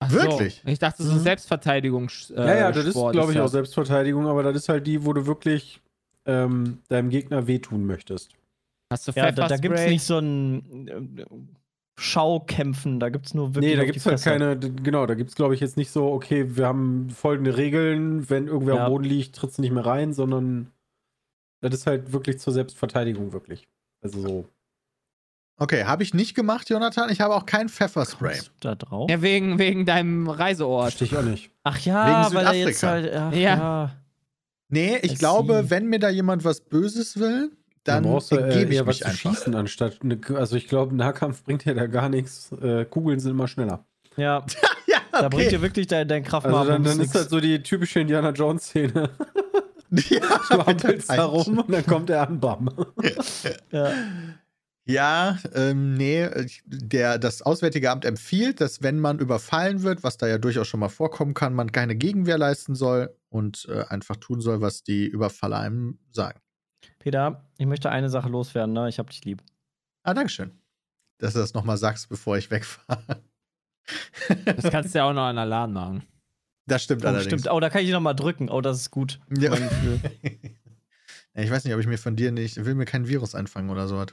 Ach 0.00 0.10
Wirklich? 0.10 0.62
So. 0.64 0.70
Ich 0.70 0.78
dachte, 0.78 1.02
so 1.04 1.14
Mhm. 1.14 1.20
Selbstverteidigung. 1.20 2.10
Äh, 2.30 2.34
ja, 2.36 2.54
ja, 2.56 2.72
das 2.72 2.84
ist, 2.86 2.90
Sport 2.92 3.12
glaube 3.12 3.32
ich, 3.32 3.38
auch 3.38 3.44
das. 3.44 3.52
Selbstverteidigung, 3.52 4.26
aber 4.26 4.42
das 4.42 4.56
ist 4.56 4.68
halt 4.68 4.86
die, 4.86 5.04
wo 5.04 5.12
du 5.12 5.26
wirklich 5.26 5.80
ähm, 6.26 6.78
deinem 6.88 7.10
Gegner 7.10 7.46
wehtun 7.46 7.86
möchtest. 7.86 8.32
Hast 8.92 9.08
du 9.08 9.12
Ja, 9.12 9.30
da, 9.32 9.48
da 9.48 9.56
gibt 9.56 9.74
es 9.76 9.86
nicht 9.86 10.02
so 10.02 10.18
ein 10.18 11.16
äh, 11.16 11.24
Schaukämpfen, 11.96 12.98
da 12.98 13.08
gibt 13.08 13.26
es 13.26 13.34
nur 13.34 13.54
wirklich. 13.54 13.72
Nee, 13.72 13.76
da 13.76 13.84
gibt 13.84 13.96
es 13.98 14.06
halt 14.06 14.22
keine, 14.22 14.58
genau, 14.58 15.06
da 15.06 15.14
gibt 15.14 15.30
es, 15.30 15.36
glaube 15.36 15.54
ich, 15.54 15.60
jetzt 15.60 15.76
nicht 15.76 15.90
so, 15.90 16.12
okay, 16.12 16.56
wir 16.56 16.66
haben 16.66 17.08
folgende 17.10 17.56
Regeln, 17.56 18.28
wenn 18.30 18.48
irgendwer 18.48 18.74
Ja. 18.76 18.84
am 18.86 18.90
Boden 18.92 19.04
liegt, 19.04 19.36
trittst 19.36 19.58
du 19.58 19.62
nicht 19.62 19.70
mehr 19.72 19.86
rein, 19.86 20.12
sondern 20.12 20.72
das 21.60 21.72
ist 21.74 21.86
halt 21.86 22.12
wirklich 22.12 22.38
zur 22.40 22.52
Selbstverteidigung, 22.52 23.32
wirklich. 23.32 23.68
Also 24.02 24.20
so. 24.20 24.48
Okay, 25.56 25.84
habe 25.84 26.02
ich 26.02 26.14
nicht 26.14 26.34
gemacht, 26.34 26.68
Jonathan. 26.68 27.10
Ich 27.10 27.20
habe 27.20 27.34
auch 27.34 27.46
kein 27.46 27.68
Pfefferspray. 27.68 28.32
Kommst 28.32 28.48
du 28.48 28.68
da 28.68 28.74
drauf? 28.74 29.08
Ja, 29.08 29.22
wegen, 29.22 29.58
wegen 29.60 29.86
deinem 29.86 30.28
Reiseort. 30.28 30.94
Verstehe 30.94 31.06
ich 31.06 31.16
auch 31.16 31.22
nicht. 31.30 31.52
Ach 31.62 31.78
ja, 31.78 32.24
Wegen 32.26 32.34
weil 32.34 32.46
er 32.46 32.54
jetzt 32.54 32.80
Südafrika. 32.80 33.12
halt. 33.12 33.32
Ach, 33.32 33.32
Ja. 33.38 33.56
ja. 33.56 33.96
Nee, 34.68 34.98
ich 35.02 35.12
I 35.12 35.14
glaube, 35.14 35.70
wenn 35.70 35.86
mir 35.86 36.00
da 36.00 36.08
jemand 36.08 36.44
was 36.44 36.60
Böses 36.60 37.18
will, 37.20 37.52
dann 37.84 38.02
da 38.02 38.10
brauchst 38.10 38.32
du 38.32 38.36
äh, 38.36 38.52
gebe 38.52 38.74
ich 38.74 38.80
was 38.80 39.00
mich 39.00 39.00
zu 39.00 39.16
schießen, 39.16 39.54
anstatt, 39.54 39.98
eine, 40.02 40.18
also 40.34 40.56
ich 40.56 40.68
glaube, 40.68 40.94
Nahkampf 40.94 41.44
bringt 41.44 41.64
dir 41.64 41.74
da 41.74 41.86
gar 41.86 42.08
nichts. 42.08 42.52
Äh, 42.60 42.84
Kugeln 42.84 43.20
sind 43.20 43.32
immer 43.32 43.48
schneller. 43.48 43.86
Ja, 44.16 44.44
Ja, 44.86 44.98
da 45.12 45.28
bringt 45.28 45.46
okay. 45.46 45.56
dir 45.56 45.62
wirklich 45.62 45.86
dein, 45.86 46.08
dein 46.08 46.24
Kraft 46.24 46.46
Also 46.46 46.70
dann, 46.70 46.84
dann 46.84 47.00
ist 47.00 47.14
das 47.14 47.28
so 47.28 47.40
die 47.40 47.62
typische 47.62 48.00
Indiana 48.00 48.30
Jones-Szene. 48.30 49.10
ja, 49.90 50.20
Du 50.50 50.66
hampelst 50.66 51.10
da 51.10 51.24
rum 51.24 51.58
und 51.58 51.72
dann 51.72 51.86
kommt 51.86 52.10
er 52.10 52.28
an, 52.28 52.40
bam. 52.40 52.70
ja. 53.70 53.92
Ja, 54.86 55.38
ähm, 55.54 55.94
nee, 55.94 56.28
der, 56.66 57.18
das 57.18 57.40
Auswärtige 57.40 57.90
Amt 57.90 58.04
empfiehlt, 58.04 58.60
dass 58.60 58.82
wenn 58.82 59.00
man 59.00 59.18
überfallen 59.18 59.82
wird, 59.82 60.02
was 60.02 60.18
da 60.18 60.26
ja 60.26 60.36
durchaus 60.36 60.68
schon 60.68 60.80
mal 60.80 60.90
vorkommen 60.90 61.32
kann, 61.32 61.54
man 61.54 61.72
keine 61.72 61.96
Gegenwehr 61.96 62.36
leisten 62.36 62.74
soll 62.74 63.16
und 63.30 63.66
äh, 63.70 63.84
einfach 63.88 64.16
tun 64.16 64.42
soll, 64.42 64.60
was 64.60 64.82
die 64.82 65.06
Überfaller 65.06 65.58
einem 65.58 66.00
sagen. 66.12 66.38
Peter, 66.98 67.48
ich 67.64 67.68
möchte 67.68 67.90
eine 67.90 68.10
Sache 68.10 68.28
loswerden, 68.28 68.74
ne? 68.74 68.90
Ich 68.90 68.98
hab 68.98 69.08
dich 69.08 69.24
lieb. 69.24 69.42
Ah, 70.02 70.12
Dankeschön, 70.12 70.52
dass 71.16 71.32
du 71.32 71.38
das 71.38 71.54
nochmal 71.54 71.78
sagst, 71.78 72.10
bevor 72.10 72.36
ich 72.36 72.50
wegfahre. 72.50 73.22
Das 74.44 74.70
kannst 74.70 74.94
du 74.94 74.98
ja 74.98 75.08
auch 75.08 75.14
noch 75.14 75.22
an 75.24 75.38
Alarm 75.38 75.72
machen. 75.72 76.02
Das 76.66 76.82
stimmt 76.84 77.04
Oh, 77.04 77.08
allerdings. 77.08 77.26
stimmt. 77.40 77.50
Oh, 77.50 77.60
da 77.60 77.70
kann 77.70 77.82
ich 77.82 77.90
noch 77.90 78.00
mal 78.02 78.12
drücken. 78.14 78.50
Oh, 78.50 78.60
das 78.60 78.78
ist 78.78 78.90
gut. 78.90 79.18
Ja. 79.30 79.52
Ich 81.36 81.50
weiß 81.50 81.64
nicht, 81.64 81.74
ob 81.74 81.80
ich 81.80 81.88
mir 81.88 81.98
von 81.98 82.14
dir 82.14 82.30
nicht, 82.30 82.64
will 82.64 82.76
mir 82.76 82.84
kein 82.84 83.08
Virus 83.08 83.34
einfangen 83.34 83.68
oder 83.68 83.88
so. 83.88 84.04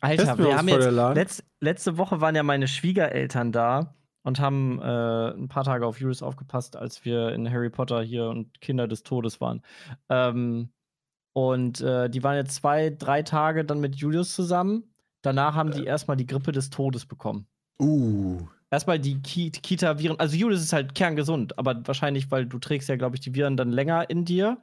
Alter, 0.00 0.38
wir 0.38 0.56
haben 0.56 0.66
jetzt 0.68 0.84
der 0.84 0.92
LAN? 0.92 1.14
letz, 1.14 1.42
letzte 1.60 1.98
Woche 1.98 2.22
waren 2.22 2.34
ja 2.34 2.42
meine 2.42 2.68
Schwiegereltern 2.68 3.52
da 3.52 3.94
und 4.22 4.40
haben 4.40 4.80
äh, 4.80 5.32
ein 5.34 5.48
paar 5.48 5.64
Tage 5.64 5.84
auf 5.86 6.00
Julius 6.00 6.22
aufgepasst, 6.22 6.76
als 6.76 7.04
wir 7.04 7.32
in 7.32 7.50
Harry 7.50 7.68
Potter 7.68 8.00
hier 8.02 8.28
und 8.28 8.62
Kinder 8.62 8.88
des 8.88 9.02
Todes 9.02 9.42
waren. 9.42 9.60
Ähm, 10.08 10.70
und 11.34 11.80
äh, 11.80 12.08
die 12.08 12.22
waren 12.22 12.36
jetzt 12.36 12.54
zwei, 12.54 12.90
drei 12.90 13.22
Tage 13.22 13.64
dann 13.64 13.80
mit 13.80 13.96
Julius 13.96 14.34
zusammen. 14.34 14.84
Danach 15.20 15.54
haben 15.54 15.72
die 15.72 15.84
erstmal 15.84 16.16
die 16.16 16.26
Grippe 16.26 16.52
des 16.52 16.70
Todes 16.70 17.06
bekommen. 17.06 17.46
Uh. 17.80 18.46
Erstmal 18.70 18.98
die 19.00 19.20
Ki 19.20 19.50
Kita-Viren. 19.50 20.18
Also 20.20 20.36
Julius 20.36 20.62
ist 20.62 20.72
halt 20.72 20.94
kerngesund, 20.94 21.58
aber 21.58 21.86
wahrscheinlich, 21.86 22.30
weil 22.30 22.46
du 22.46 22.58
trägst 22.58 22.88
ja, 22.88 22.96
glaube 22.96 23.16
ich, 23.16 23.20
die 23.20 23.34
Viren 23.34 23.56
dann 23.56 23.72
länger 23.72 24.08
in 24.10 24.24
dir. 24.24 24.62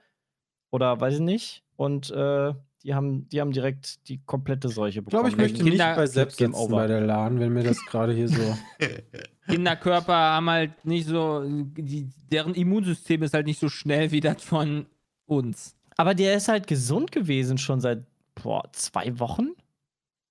Oder 0.71 0.99
weiß 0.99 1.15
ich 1.15 1.19
nicht. 1.19 1.63
Und 1.75 2.09
äh, 2.11 2.53
die, 2.83 2.93
haben, 2.93 3.27
die 3.29 3.41
haben 3.41 3.51
direkt 3.51 4.07
die 4.07 4.21
komplette 4.23 4.69
Seuche 4.69 4.99
Ich 4.99 5.05
bekommen. 5.05 5.23
glaube, 5.23 5.29
ich 5.29 5.37
möchte 5.37 5.63
Kinder- 5.63 5.87
nicht 5.87 5.95
bei 5.97 6.07
selbst 6.07 6.37
sitzen 6.37 6.69
bei 6.71 6.87
der 6.87 7.01
LAN, 7.01 7.39
wenn 7.39 7.51
mir 7.53 7.63
das 7.63 7.85
gerade 7.85 8.13
hier 8.13 8.29
so. 8.29 8.57
Kinderkörper 9.47 10.13
haben 10.13 10.49
halt 10.49 10.85
nicht 10.85 11.07
so, 11.07 11.43
die, 11.45 12.09
deren 12.31 12.53
Immunsystem 12.53 13.23
ist 13.23 13.33
halt 13.33 13.45
nicht 13.45 13.59
so 13.59 13.67
schnell 13.67 14.11
wie 14.11 14.21
das 14.21 14.41
von 14.41 14.85
uns. 15.25 15.75
Aber 15.98 16.15
der 16.15 16.36
ist 16.36 16.48
halt 16.48 16.67
gesund 16.67 17.12
gewesen 17.12 17.57
schon 17.57 17.81
seit 17.81 18.03
boah, 18.36 18.63
zwei 18.71 19.19
Wochen. 19.19 19.50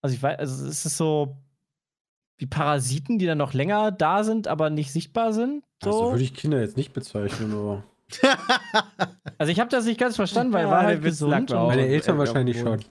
Also 0.02 0.14
ich 0.14 0.22
weiß, 0.22 0.38
also 0.38 0.66
es 0.66 0.86
ist 0.86 0.96
so 0.96 1.36
wie 2.38 2.46
Parasiten, 2.46 3.18
die 3.18 3.26
dann 3.26 3.38
noch 3.38 3.52
länger 3.52 3.92
da 3.92 4.24
sind, 4.24 4.48
aber 4.48 4.70
nicht 4.70 4.92
sichtbar 4.92 5.32
sind. 5.32 5.62
So. 5.82 5.90
Also 5.90 6.10
würde 6.12 6.24
ich 6.24 6.34
Kinder 6.34 6.60
jetzt 6.60 6.76
nicht 6.76 6.92
bezeichnen, 6.92 7.52
aber. 7.52 7.84
Also 9.38 9.52
ich 9.52 9.58
habe 9.60 9.70
das 9.70 9.86
nicht 9.86 9.98
ganz 9.98 10.16
verstanden, 10.16 10.52
weil 10.52 10.64
er 10.64 10.66
Ja, 10.66 10.70
war 10.70 10.82
halt 10.82 11.02
gesund. 11.02 11.48
Meine 11.50 11.86
Eltern 11.86 12.18
wahrscheinlich 12.18 12.58
schon. 12.60 12.84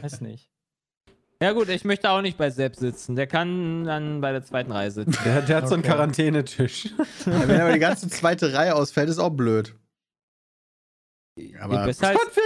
Weiß 0.00 0.20
nicht. 0.20 0.48
Ja 1.42 1.50
gut, 1.50 1.68
ich 1.68 1.84
möchte 1.84 2.08
auch 2.10 2.22
nicht 2.22 2.38
bei 2.38 2.50
Sepp 2.50 2.76
sitzen. 2.76 3.16
Der 3.16 3.26
kann 3.26 3.82
dann 3.84 4.20
bei 4.20 4.30
der 4.30 4.44
zweiten 4.44 4.70
Reihe 4.70 4.92
sitzen. 4.92 5.18
Der, 5.24 5.42
der 5.42 5.56
hat 5.56 5.68
so 5.68 5.74
einen 5.74 5.82
Okay. 5.82 5.92
Quarantänetisch. 5.92 6.84
Ja, 7.26 7.48
wenn 7.48 7.60
aber 7.60 7.72
die 7.72 7.80
ganze 7.80 8.08
zweite 8.08 8.52
Reihe 8.52 8.76
ausfällt, 8.76 9.08
ist 9.08 9.18
auch 9.18 9.30
blöd. 9.30 9.74
Aber- 11.60 11.86
bist 11.86 12.02
halt, 12.02 12.16
Was 12.16 12.34
für 12.34 12.40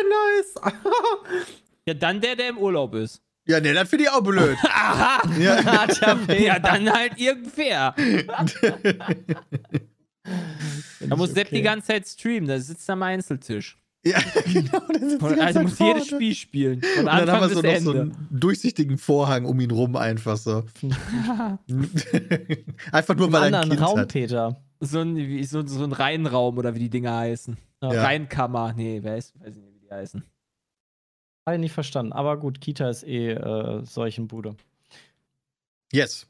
nice! 0.64 0.82
ja, 1.86 1.94
dann 1.94 2.20
der, 2.20 2.36
der 2.36 2.50
im 2.50 2.58
Urlaub 2.58 2.94
ist. 2.94 3.20
Ja, 3.48 3.60
nee, 3.60 3.72
das 3.72 3.88
finde 3.88 4.04
ich 4.06 4.10
auch 4.10 4.22
blöd. 4.22 4.56
Aha! 4.64 5.22
ja. 5.38 5.60
ja, 6.38 6.58
dann 6.58 6.92
halt 6.92 7.16
irgendwer. 7.18 7.94
Da 11.00 11.16
muss 11.16 11.30
Sepp 11.32 11.50
die 11.50 11.62
ganze 11.62 11.88
Zeit 11.88 12.08
streamen, 12.08 12.48
da 12.48 12.58
sitzt 12.58 12.88
er 12.88 12.94
am 12.94 13.02
Einzeltisch. 13.04 13.78
ja, 14.04 14.18
genau. 14.52 14.80
das 14.92 15.02
ist 15.02 15.22
Und 15.22 15.40
also 15.40 15.60
muss 15.62 15.78
jedes. 15.78 16.06
Spiel 16.08 16.34
spielen. 16.34 16.80
Von 16.82 17.00
Und 17.00 17.06
dann 17.06 17.30
haben 17.30 17.48
wir 17.48 17.54
so 17.54 17.62
noch 17.62 17.80
so 17.80 17.90
einen 17.92 18.28
durchsichtigen 18.30 18.98
Vorhang 18.98 19.44
um 19.44 19.58
ihn 19.60 19.70
rum, 19.70 19.94
einfach 19.96 20.36
so. 20.36 20.64
einfach 22.92 23.14
nur, 23.16 23.32
weil 23.32 23.42
er 23.42 23.46
ein 23.46 23.54
anderen 23.54 23.70
Kind 23.78 23.80
Raum, 23.88 23.98
hat. 23.98 24.12
Peter. 24.12 24.56
so, 24.80 25.00
ein, 25.00 25.42
so, 25.44 25.64
so 25.66 25.84
ein 25.84 25.92
Reihenraum 25.92 26.58
oder 26.58 26.74
wie 26.74 26.80
die 26.80 26.90
Dinger 26.90 27.16
heißen. 27.16 27.56
Ja. 27.82 28.02
Reinkammer. 28.02 28.72
Nee, 28.74 29.02
weiß, 29.02 29.34
weiß 29.38 29.54
nicht, 29.54 29.74
wie 29.74 29.80
die 29.80 29.90
heißen. 29.90 30.24
Habe 31.46 31.56
ich 31.56 31.60
nicht 31.60 31.72
verstanden. 31.72 32.12
Aber 32.12 32.38
gut, 32.38 32.60
Kita 32.60 32.88
ist 32.88 33.04
eh 33.04 33.32
äh, 33.32 33.84
Seuchenbude. 33.84 34.56
Yes. 35.92 36.26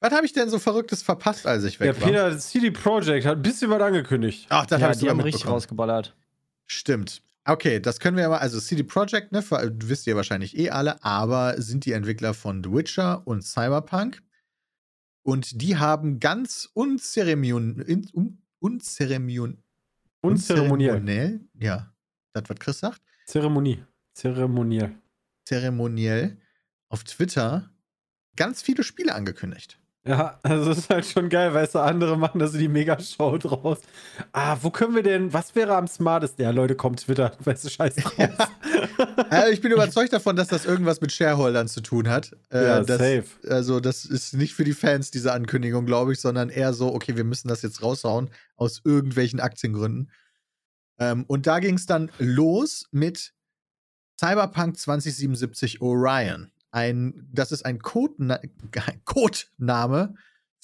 Was 0.00 0.12
habe 0.12 0.26
ich 0.26 0.32
denn 0.32 0.48
so 0.50 0.58
Verrücktes 0.58 1.02
verpasst, 1.02 1.46
als 1.46 1.64
ich 1.64 1.80
weg 1.80 2.00
war? 2.00 2.08
Peter 2.08 2.38
CD 2.38 2.70
Projekt 2.70 3.26
hat 3.26 3.38
ein 3.38 3.42
bisschen 3.42 3.70
was 3.70 3.80
angekündigt. 3.80 4.46
Ach, 4.50 4.66
das 4.66 4.80
ja, 4.80 4.86
habe 4.86 4.94
ich 4.94 5.00
die 5.00 5.08
haben 5.08 5.20
richtig 5.20 5.46
rausgeballert. 5.46 6.14
Stimmt. 6.66 7.22
Okay, 7.44 7.80
das 7.80 8.00
können 8.00 8.16
wir 8.16 8.24
ja 8.24 8.28
mal. 8.28 8.38
Also, 8.38 8.60
CD 8.60 8.82
Projekt, 8.82 9.32
ne, 9.32 9.42
wisst 9.84 10.06
ihr 10.06 10.16
wahrscheinlich 10.16 10.56
eh 10.58 10.70
alle, 10.70 11.02
aber 11.04 11.60
sind 11.60 11.84
die 11.86 11.92
Entwickler 11.92 12.34
von 12.34 12.62
The 12.62 12.72
Witcher 12.72 13.26
und 13.26 13.42
Cyberpunk. 13.42 14.22
Und 15.22 15.60
die 15.62 15.76
haben 15.76 16.20
ganz 16.20 16.68
unzeremoniell. 16.74 17.82
In, 17.88 18.08
un, 18.12 18.42
unzeremoniell. 18.58 19.58
Unzeremoniell. 20.22 20.96
unzeremoniell- 20.96 21.40
Ja, 21.60 21.92
das, 22.32 22.44
was 22.48 22.58
Chris 22.58 22.78
sagt. 22.80 23.00
Zeremonie. 23.26 23.82
Zeremoniell. 24.14 24.94
Zeremoniell 25.44 26.36
auf 26.88 27.04
Twitter 27.04 27.70
ganz 28.36 28.62
viele 28.62 28.82
Spiele 28.82 29.14
angekündigt. 29.14 29.78
Ja, 30.06 30.38
also 30.44 30.66
das 30.68 30.78
ist 30.78 30.90
halt 30.90 31.04
schon 31.04 31.28
geil, 31.28 31.52
weißt 31.52 31.74
du, 31.74 31.78
andere 31.80 32.16
machen 32.16 32.38
da 32.38 32.46
so 32.46 32.58
die 32.58 32.68
Mega-Show 32.68 33.38
draus. 33.38 33.78
Ah, 34.30 34.56
wo 34.62 34.70
können 34.70 34.94
wir 34.94 35.02
denn, 35.02 35.32
was 35.32 35.54
wäre 35.56 35.74
am 35.76 35.88
smartesten? 35.88 36.42
Ja, 36.44 36.50
Leute, 36.50 36.76
kommt 36.76 37.00
Twitter, 37.00 37.36
weißt 37.44 37.64
du, 37.64 37.68
scheiß 37.70 37.96
drauf. 37.96 38.50
Also 39.30 39.52
ich 39.52 39.60
bin 39.60 39.72
überzeugt 39.72 40.12
davon, 40.12 40.36
dass 40.36 40.48
das 40.48 40.64
irgendwas 40.64 41.00
mit 41.00 41.12
Shareholdern 41.12 41.68
zu 41.68 41.80
tun 41.80 42.08
hat. 42.08 42.32
Äh, 42.50 42.64
Ja, 42.64 42.80
das, 42.82 42.98
safe. 42.98 43.24
Also, 43.48 43.80
das 43.80 44.04
ist 44.04 44.34
nicht 44.34 44.54
für 44.54 44.64
die 44.64 44.74
Fans, 44.74 45.10
diese 45.10 45.32
Ankündigung, 45.32 45.86
glaube 45.86 46.12
ich, 46.12 46.20
sondern 46.20 46.50
eher 46.50 46.72
so, 46.72 46.94
okay, 46.94 47.16
wir 47.16 47.24
müssen 47.24 47.48
das 47.48 47.62
jetzt 47.62 47.82
raushauen 47.82 48.30
aus 48.56 48.80
irgendwelchen 48.84 49.40
Aktiengründen. 49.40 50.10
Ähm, 50.98 51.24
und 51.26 51.46
da 51.46 51.58
ging 51.58 51.74
es 51.74 51.86
dann 51.86 52.10
los 52.18 52.86
mit 52.90 53.32
Cyberpunk 54.18 54.78
2077 54.78 55.80
Orion. 55.80 56.50
Ein, 56.70 57.28
das 57.32 57.52
ist 57.52 57.64
ein 57.64 57.78
Codena 57.78 58.40
Codename 59.04 60.14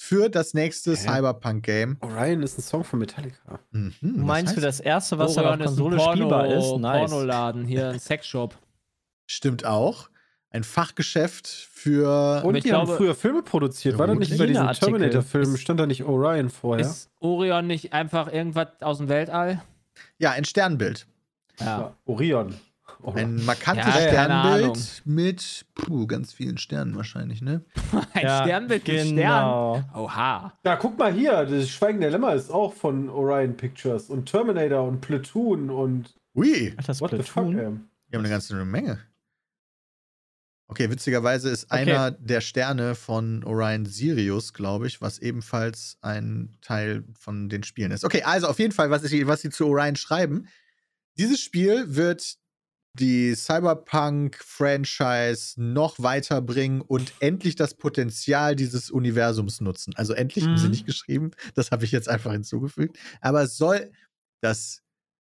für 0.05 0.29
das 0.29 0.53
nächste? 0.53 0.95
Cyberpunk-Game. 0.95 1.97
Orion 2.01 2.43
ist 2.43 2.57
ein 2.57 2.61
Song 2.61 2.83
von 2.83 2.99
Metallica. 2.99 3.59
Mhm, 3.71 3.93
Du 4.01 4.07
meinst 4.25 4.53
für 4.53 4.61
das 4.61 4.79
erste, 4.79 5.17
was 5.17 5.37
auf 5.37 5.45
Orion 5.45 5.61
ist 5.61 5.65
ein 5.65 5.67
Konsole 5.67 5.97
Porno- 5.97 6.11
spielbar 6.13 6.47
ist? 6.47 6.77
Nice. 6.77 7.09
Pornoladen, 7.11 7.65
hier 7.65 7.89
ein 7.89 7.99
Sexshop. 7.99 8.57
Stimmt 9.27 9.65
auch. 9.65 10.09
Ein 10.49 10.63
Fachgeschäft 10.63 11.47
für. 11.47 12.43
Und 12.43 12.55
ich 12.55 12.63
die 12.63 12.73
haben 12.73 12.85
glaube- 12.85 12.97
früher 12.97 13.15
Filme 13.15 13.41
produziert. 13.41 13.97
War 13.97 14.05
das 14.07 14.17
nicht 14.19 14.37
bei 14.37 14.45
diesen 14.45 14.61
Hygieneartikel. 14.61 14.87
Terminator-Filmen? 14.99 15.57
Stand 15.57 15.79
da 15.79 15.85
nicht 15.87 16.03
Orion 16.03 16.49
vorher? 16.49 16.85
Ist 16.85 17.09
Orion 17.19 17.65
nicht 17.65 17.91
einfach 17.93 18.31
irgendwas 18.31 18.67
aus 18.81 18.97
dem 18.99 19.09
Weltall? 19.09 19.61
ja, 20.19 20.31
ein 20.31 20.45
Sternbild. 20.45 21.07
Ja. 21.59 21.95
Orion. 22.05 22.55
Oh. 23.05 23.11
Ein 23.13 23.43
markantes 23.43 23.85
Ja. 23.85 24.01
Sternbild 24.07 25.01
mit 25.05 25.65
puh, 25.75 26.07
ganz 26.07 26.31
vielen 26.31 26.57
Sternen 26.57 26.95
wahrscheinlich, 26.95 27.41
ne? 27.41 27.65
Ein 28.13 28.23
Ja, 28.23 28.43
Sternbild 28.43 28.87
mit 28.87 28.95
Stern. 29.01 29.15
genau. 29.15 29.83
Oha. 29.93 30.53
Ja, 30.65 30.75
guck 30.77 30.97
mal 30.97 31.11
hier, 31.13 31.45
das 31.45 31.69
Schweigen 31.69 31.99
der 31.99 32.11
Lämmer 32.11 32.33
ist 32.33 32.49
auch 32.49 32.73
von 32.73 33.09
Orion 33.09 33.57
Pictures 33.57 34.09
und 34.09 34.25
Terminator 34.27 34.87
und 34.87 35.01
Platoon 35.01 35.69
und 35.69 36.13
Ui, 36.35 36.73
Ach, 36.77 36.83
das 36.85 37.01
what 37.01 37.11
the 37.11 37.17
fuck, 37.17 37.33
Platoon. 37.49 37.57
ey. 37.57 37.63
wir 38.09 38.17
haben 38.17 38.25
eine 38.25 38.29
ganze 38.29 38.55
Menge. 38.65 38.99
Okay, 40.69 40.89
witzigerweise 40.89 41.49
ist 41.49 41.65
Okay. 41.65 41.81
einer 41.81 42.11
der 42.11 42.41
Sterne 42.41 42.95
von 42.95 43.43
Orion 43.43 43.85
Sirius, 43.85 44.53
glaube 44.53 44.87
ich, 44.87 45.01
was 45.01 45.19
ebenfalls 45.19 45.97
ein 46.01 46.57
Teil 46.61 47.03
von 47.19 47.49
den 47.49 47.63
Spielen 47.63 47.91
ist. 47.91 48.05
Okay, 48.05 48.23
also 48.23 48.47
auf 48.47 48.59
jeden 48.59 48.71
Fall, 48.71 48.89
was, 48.89 49.03
ich, 49.03 49.27
was 49.27 49.41
sie 49.41 49.49
zu 49.49 49.67
Orion 49.67 49.95
schreiben. 49.97 50.47
Dieses 51.17 51.41
Spiel 51.41 51.95
wird 51.95 52.37
die 52.99 53.33
Cyberpunk-Franchise 53.35 55.59
noch 55.61 55.95
weiterbringen 55.99 56.81
und 56.81 57.13
endlich 57.19 57.55
das 57.55 57.73
Potenzial 57.73 58.55
dieses 58.55 58.91
Universums 58.91 59.61
nutzen. 59.61 59.93
Also 59.95 60.13
endlich 60.13 60.45
haben 60.45 60.57
sie 60.57 60.65
Mhm. 60.65 60.71
nicht 60.71 60.85
geschrieben, 60.85 61.31
das 61.55 61.71
habe 61.71 61.85
ich 61.85 61.91
jetzt 61.91 62.07
einfach 62.09 62.31
hinzugefügt. 62.31 62.97
Aber 63.21 63.41
es 63.43 63.57
soll 63.57 63.91
das 64.41 64.81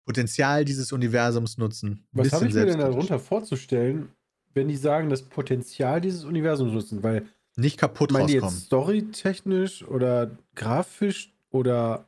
Potenzial 0.06 0.64
dieses 0.64 0.92
Universums 0.92 1.58
nutzen. 1.58 2.06
Was 2.12 2.32
habe 2.32 2.46
ich 2.46 2.54
mir 2.54 2.66
denn 2.66 2.78
darunter 2.78 3.18
vorzustellen, 3.18 4.08
wenn 4.54 4.68
die 4.68 4.76
sagen, 4.76 5.10
das 5.10 5.22
Potenzial 5.22 6.00
dieses 6.00 6.24
Universums 6.24 6.72
nutzen? 6.72 7.02
Weil, 7.02 7.26
Nicht 7.56 7.78
kaputt 7.78 8.12
meinen 8.12 8.28
die 8.28 8.38
rauskommen. 8.38 8.56
jetzt 8.58 8.66
storytechnisch 8.66 9.84
oder 9.84 10.30
grafisch 10.54 11.32
oder. 11.50 12.06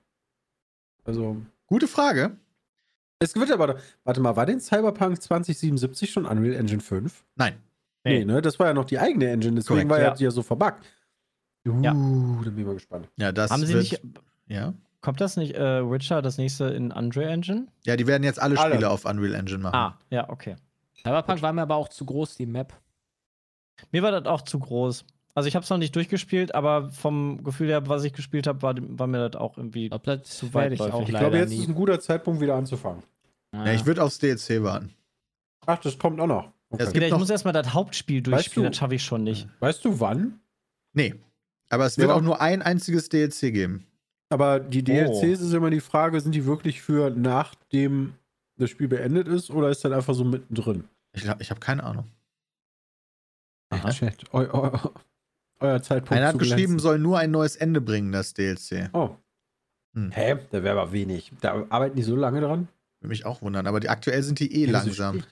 Also. 1.05 1.37
Gute 1.67 1.89
Frage. 1.89 2.37
Es 3.23 3.37
wird 3.37 3.53
aber. 3.53 3.77
Warte 4.05 4.21
mal, 4.21 4.35
war 4.35 4.47
denn 4.47 4.61
Cyberpunk 4.61 5.21
2077 5.23 6.11
schon 6.11 6.25
Unreal 6.27 6.55
Engine 6.55 6.81
5? 6.81 7.25
Nein. 7.37 7.55
Nee, 8.03 8.25
ne? 8.25 8.41
Das 8.41 8.59
war 8.59 8.69
ja 8.69 8.75
noch 8.75 8.87
die 8.87 8.99
eigene 8.99 9.29
Engine, 9.29 9.57
deswegen 9.57 9.89
Korrekt, 9.89 9.91
war 9.91 9.99
ja, 9.99 10.05
ja. 10.07 10.15
die 10.15 10.25
ja 10.25 10.31
so 10.31 10.43
verbuggt. 10.43 10.85
Uh, 11.69 11.83
Ja. 11.83 11.93
dann 11.93 12.41
bin 12.43 12.59
ich 12.59 12.65
mal 12.65 12.75
gespannt. 12.75 13.09
Ja, 13.17 13.31
das 13.31 13.51
Haben 13.51 13.67
sie 13.67 13.75
wird, 13.75 13.83
nicht. 13.83 14.01
Ja. 14.47 14.73
Kommt 15.03 15.21
das 15.21 15.37
nicht, 15.37 15.55
äh, 15.55 15.89
Witcher, 15.91 16.23
das 16.23 16.39
nächste 16.39 16.65
in 16.69 16.93
Unreal 16.93 17.31
Engine? 17.31 17.69
ja, 17.85 17.97
die 17.97 18.07
werden 18.07 18.23
jetzt 18.23 18.41
alle 18.41 18.59
Alle. 18.59 18.73
Spiele 18.75 18.89
auf 18.91 19.05
Unreal 19.05 19.35
Engine 19.35 19.59
machen. 19.59 19.77
Ah, 19.77 19.99
ja, 20.09 20.29
okay. 20.31 20.57
Cyberpunk 20.97 21.43
war 21.43 21.53
mir 21.53 21.63
aber 21.63 21.77
auch 21.77 21.89
zu 21.89 22.07
groß, 22.07 22.37
die 22.37 22.47
Map. 22.47 22.73
Mir 23.93 24.03
war 24.03 24.13
das 24.13 24.25
auch 24.27 24.43
zu 24.43 24.59
groß. 24.59 25.05
Also 25.35 25.47
ich 25.49 25.55
habe 25.55 25.63
es 25.65 25.71
noch 25.71 25.79
nicht 25.79 25.95
durchgespielt, 25.95 26.55
aber 26.55 26.91
vom 26.91 27.43
Gefühl 27.45 27.69
her, 27.69 27.87
was 27.89 28.05
ich 28.05 28.13
gespielt 28.13 28.47
habe, 28.47 28.63
war, 28.63 28.75
war 28.77 29.07
mir 29.07 29.29
das 29.29 29.41
auch 29.41 29.57
irgendwie 29.57 29.89
das 29.89 30.25
Zu 30.25 30.53
werde 30.55 30.75
ich 30.75 30.81
Ich 30.81 31.07
glaube, 31.07 31.39
jetzt 31.39 31.51
nie. 31.51 31.59
ist 31.59 31.69
ein 31.69 31.75
guter 31.75 32.01
Zeitpunkt, 32.01 32.41
wieder 32.41 32.57
anzufangen. 32.57 33.03
Ja, 33.55 33.73
ich 33.73 33.87
würde 33.87 34.03
aufs 34.03 34.19
DLC 34.19 34.63
warten. 34.63 34.93
Ach, 35.67 35.79
das 35.79 35.99
kommt 35.99 36.21
auch 36.21 36.27
noch. 36.27 36.53
Es 36.71 36.75
Okay. 36.75 36.85
gibt 36.87 36.97
Ja, 36.97 37.03
ich 37.07 37.13
noch- 37.13 37.19
muss 37.21 37.31
erstmal 37.31 37.53
das 37.55 37.73
Hauptspiel 37.75 38.19
Weißt 38.21 38.27
durchspielen, 38.33 38.65
du- 38.65 38.71
das 38.71 38.77
schaffe 38.79 38.95
ich 38.95 39.05
schon 39.05 39.23
nicht. 39.25 39.49
Weißt 39.61 39.85
du 39.85 40.01
wann? 40.01 40.41
Nee. 40.95 41.15
Aber 41.69 41.87
es 41.87 41.97
Ja, 41.97 42.03
wird 42.03 42.11
aber- 42.11 42.21
auch 42.21 42.25
nur 42.25 42.41
ein 42.41 42.63
einziges 42.63 43.09
DLC 43.09 43.53
geben. 43.53 43.87
Aber 44.31 44.61
die 44.61 44.83
DLCs 44.85 45.41
ist 45.41 45.53
immer 45.53 45.71
die 45.71 45.81
Frage, 45.81 46.21
sind 46.21 46.35
die 46.35 46.45
wirklich 46.47 46.81
für 46.83 47.11
nachdem 47.11 48.15
das 48.57 48.71
Spiel 48.71 48.87
beendet 48.89 49.27
ist 49.27 49.51
oder 49.51 49.71
ist 49.71 49.85
das 49.85 49.93
einfach 49.93 50.15
so 50.15 50.25
mittendrin? 50.25 50.85
Ich, 51.13 51.23
glaub- 51.23 51.41
ich 51.41 51.51
habe 51.51 51.59
keine 51.61 51.83
Ahnung. 51.85 52.07
Aha. 53.71 53.91
Chat. 53.91 54.25
Eu, 54.33 54.41
eu, 54.53 54.71
euer 55.61 55.83
Zeitpunkt. 55.83 56.13
Einer 56.13 56.27
hat 56.27 56.33
zu 56.33 56.39
geschrieben, 56.39 56.79
soll 56.79 56.99
nur 56.99 57.19
ein 57.19 57.31
neues 57.31 57.57
Ende 57.57 57.81
bringen, 57.81 58.13
das 58.13 58.35
DLC. 58.35 58.91
Oh. 58.93 59.17
Hm. 59.95 60.11
Hä? 60.13 60.39
Da 60.51 60.63
wäre 60.63 60.81
aber 60.81 60.93
wenig. 60.93 61.33
Da 61.41 61.67
arbeiten 61.69 61.97
die 61.97 62.03
so 62.03 62.17
lange 62.17 62.41
dran? 62.41 62.69
Würde 63.01 63.09
mich 63.09 63.27
auch 63.27 63.43
wundern. 63.43 63.67
Aber 63.67 63.81
die, 63.81 63.89
aktuell 63.89 64.23
sind 64.23 64.39
die 64.39 64.55
eh 64.55 64.67
Ja, 64.67 64.73
langsam 64.73 65.23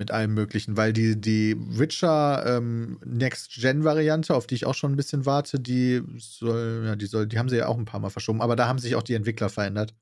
mit 0.00 0.10
allem 0.10 0.32
Möglichen, 0.32 0.78
weil 0.78 0.94
die, 0.94 1.20
die 1.20 1.54
Witcher 1.58 2.56
ähm, 2.56 2.98
Next-Gen-Variante, 3.04 4.34
auf 4.34 4.46
die 4.46 4.54
ich 4.54 4.64
auch 4.64 4.74
schon 4.74 4.92
ein 4.92 4.96
bisschen 4.96 5.26
warte, 5.26 5.60
die 5.60 6.02
soll, 6.16 6.84
ja, 6.86 6.96
die 6.96 7.04
soll, 7.04 7.26
die 7.26 7.38
haben 7.38 7.50
sie 7.50 7.58
ja 7.58 7.66
auch 7.66 7.76
ein 7.76 7.84
paar 7.84 8.00
Mal 8.00 8.08
verschoben, 8.08 8.40
aber 8.40 8.56
da 8.56 8.66
haben 8.66 8.78
sich 8.78 8.96
auch 8.96 9.02
die 9.02 9.12
Entwickler 9.12 9.50
verändert. 9.50 9.94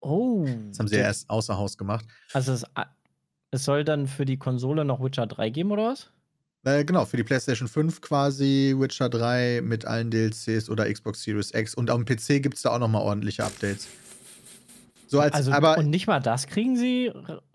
Oh. 0.00 0.44
Das 0.68 0.78
haben 0.78 0.88
sie 0.88 0.96
ja 0.96 1.02
erst 1.02 1.30
außer 1.30 1.56
Haus 1.56 1.78
gemacht. 1.78 2.04
Also 2.34 2.52
es, 2.52 2.66
es 3.50 3.64
soll 3.64 3.82
dann 3.82 4.06
für 4.06 4.26
die 4.26 4.36
Konsole 4.36 4.84
noch 4.84 5.02
Witcher 5.02 5.26
3 5.26 5.48
geben, 5.48 5.72
oder 5.72 5.86
was? 5.86 6.10
Äh, 6.64 6.84
genau, 6.84 7.06
für 7.06 7.16
die 7.16 7.24
PlayStation 7.24 7.68
5 7.68 8.00
quasi 8.02 8.74
Witcher 8.76 9.08
3 9.08 9.62
mit 9.62 9.86
allen 9.86 10.10
DLCs 10.10 10.68
oder 10.68 10.92
Xbox 10.92 11.22
Series 11.22 11.52
X. 11.54 11.74
Und 11.74 11.90
auf 11.90 12.02
dem 12.02 12.04
PC 12.04 12.42
gibt 12.42 12.56
es 12.56 12.62
da 12.62 12.70
auch 12.70 12.78
nochmal 12.78 13.02
ordentliche 13.02 13.44
Updates. 13.44 13.88
So 15.08 15.18
als, 15.18 15.34
also, 15.34 15.50
aber 15.50 15.76
und 15.78 15.90
nicht 15.90 16.06
mal 16.06 16.20
das 16.20 16.46
kriegen 16.46 16.76
sie 16.76 17.10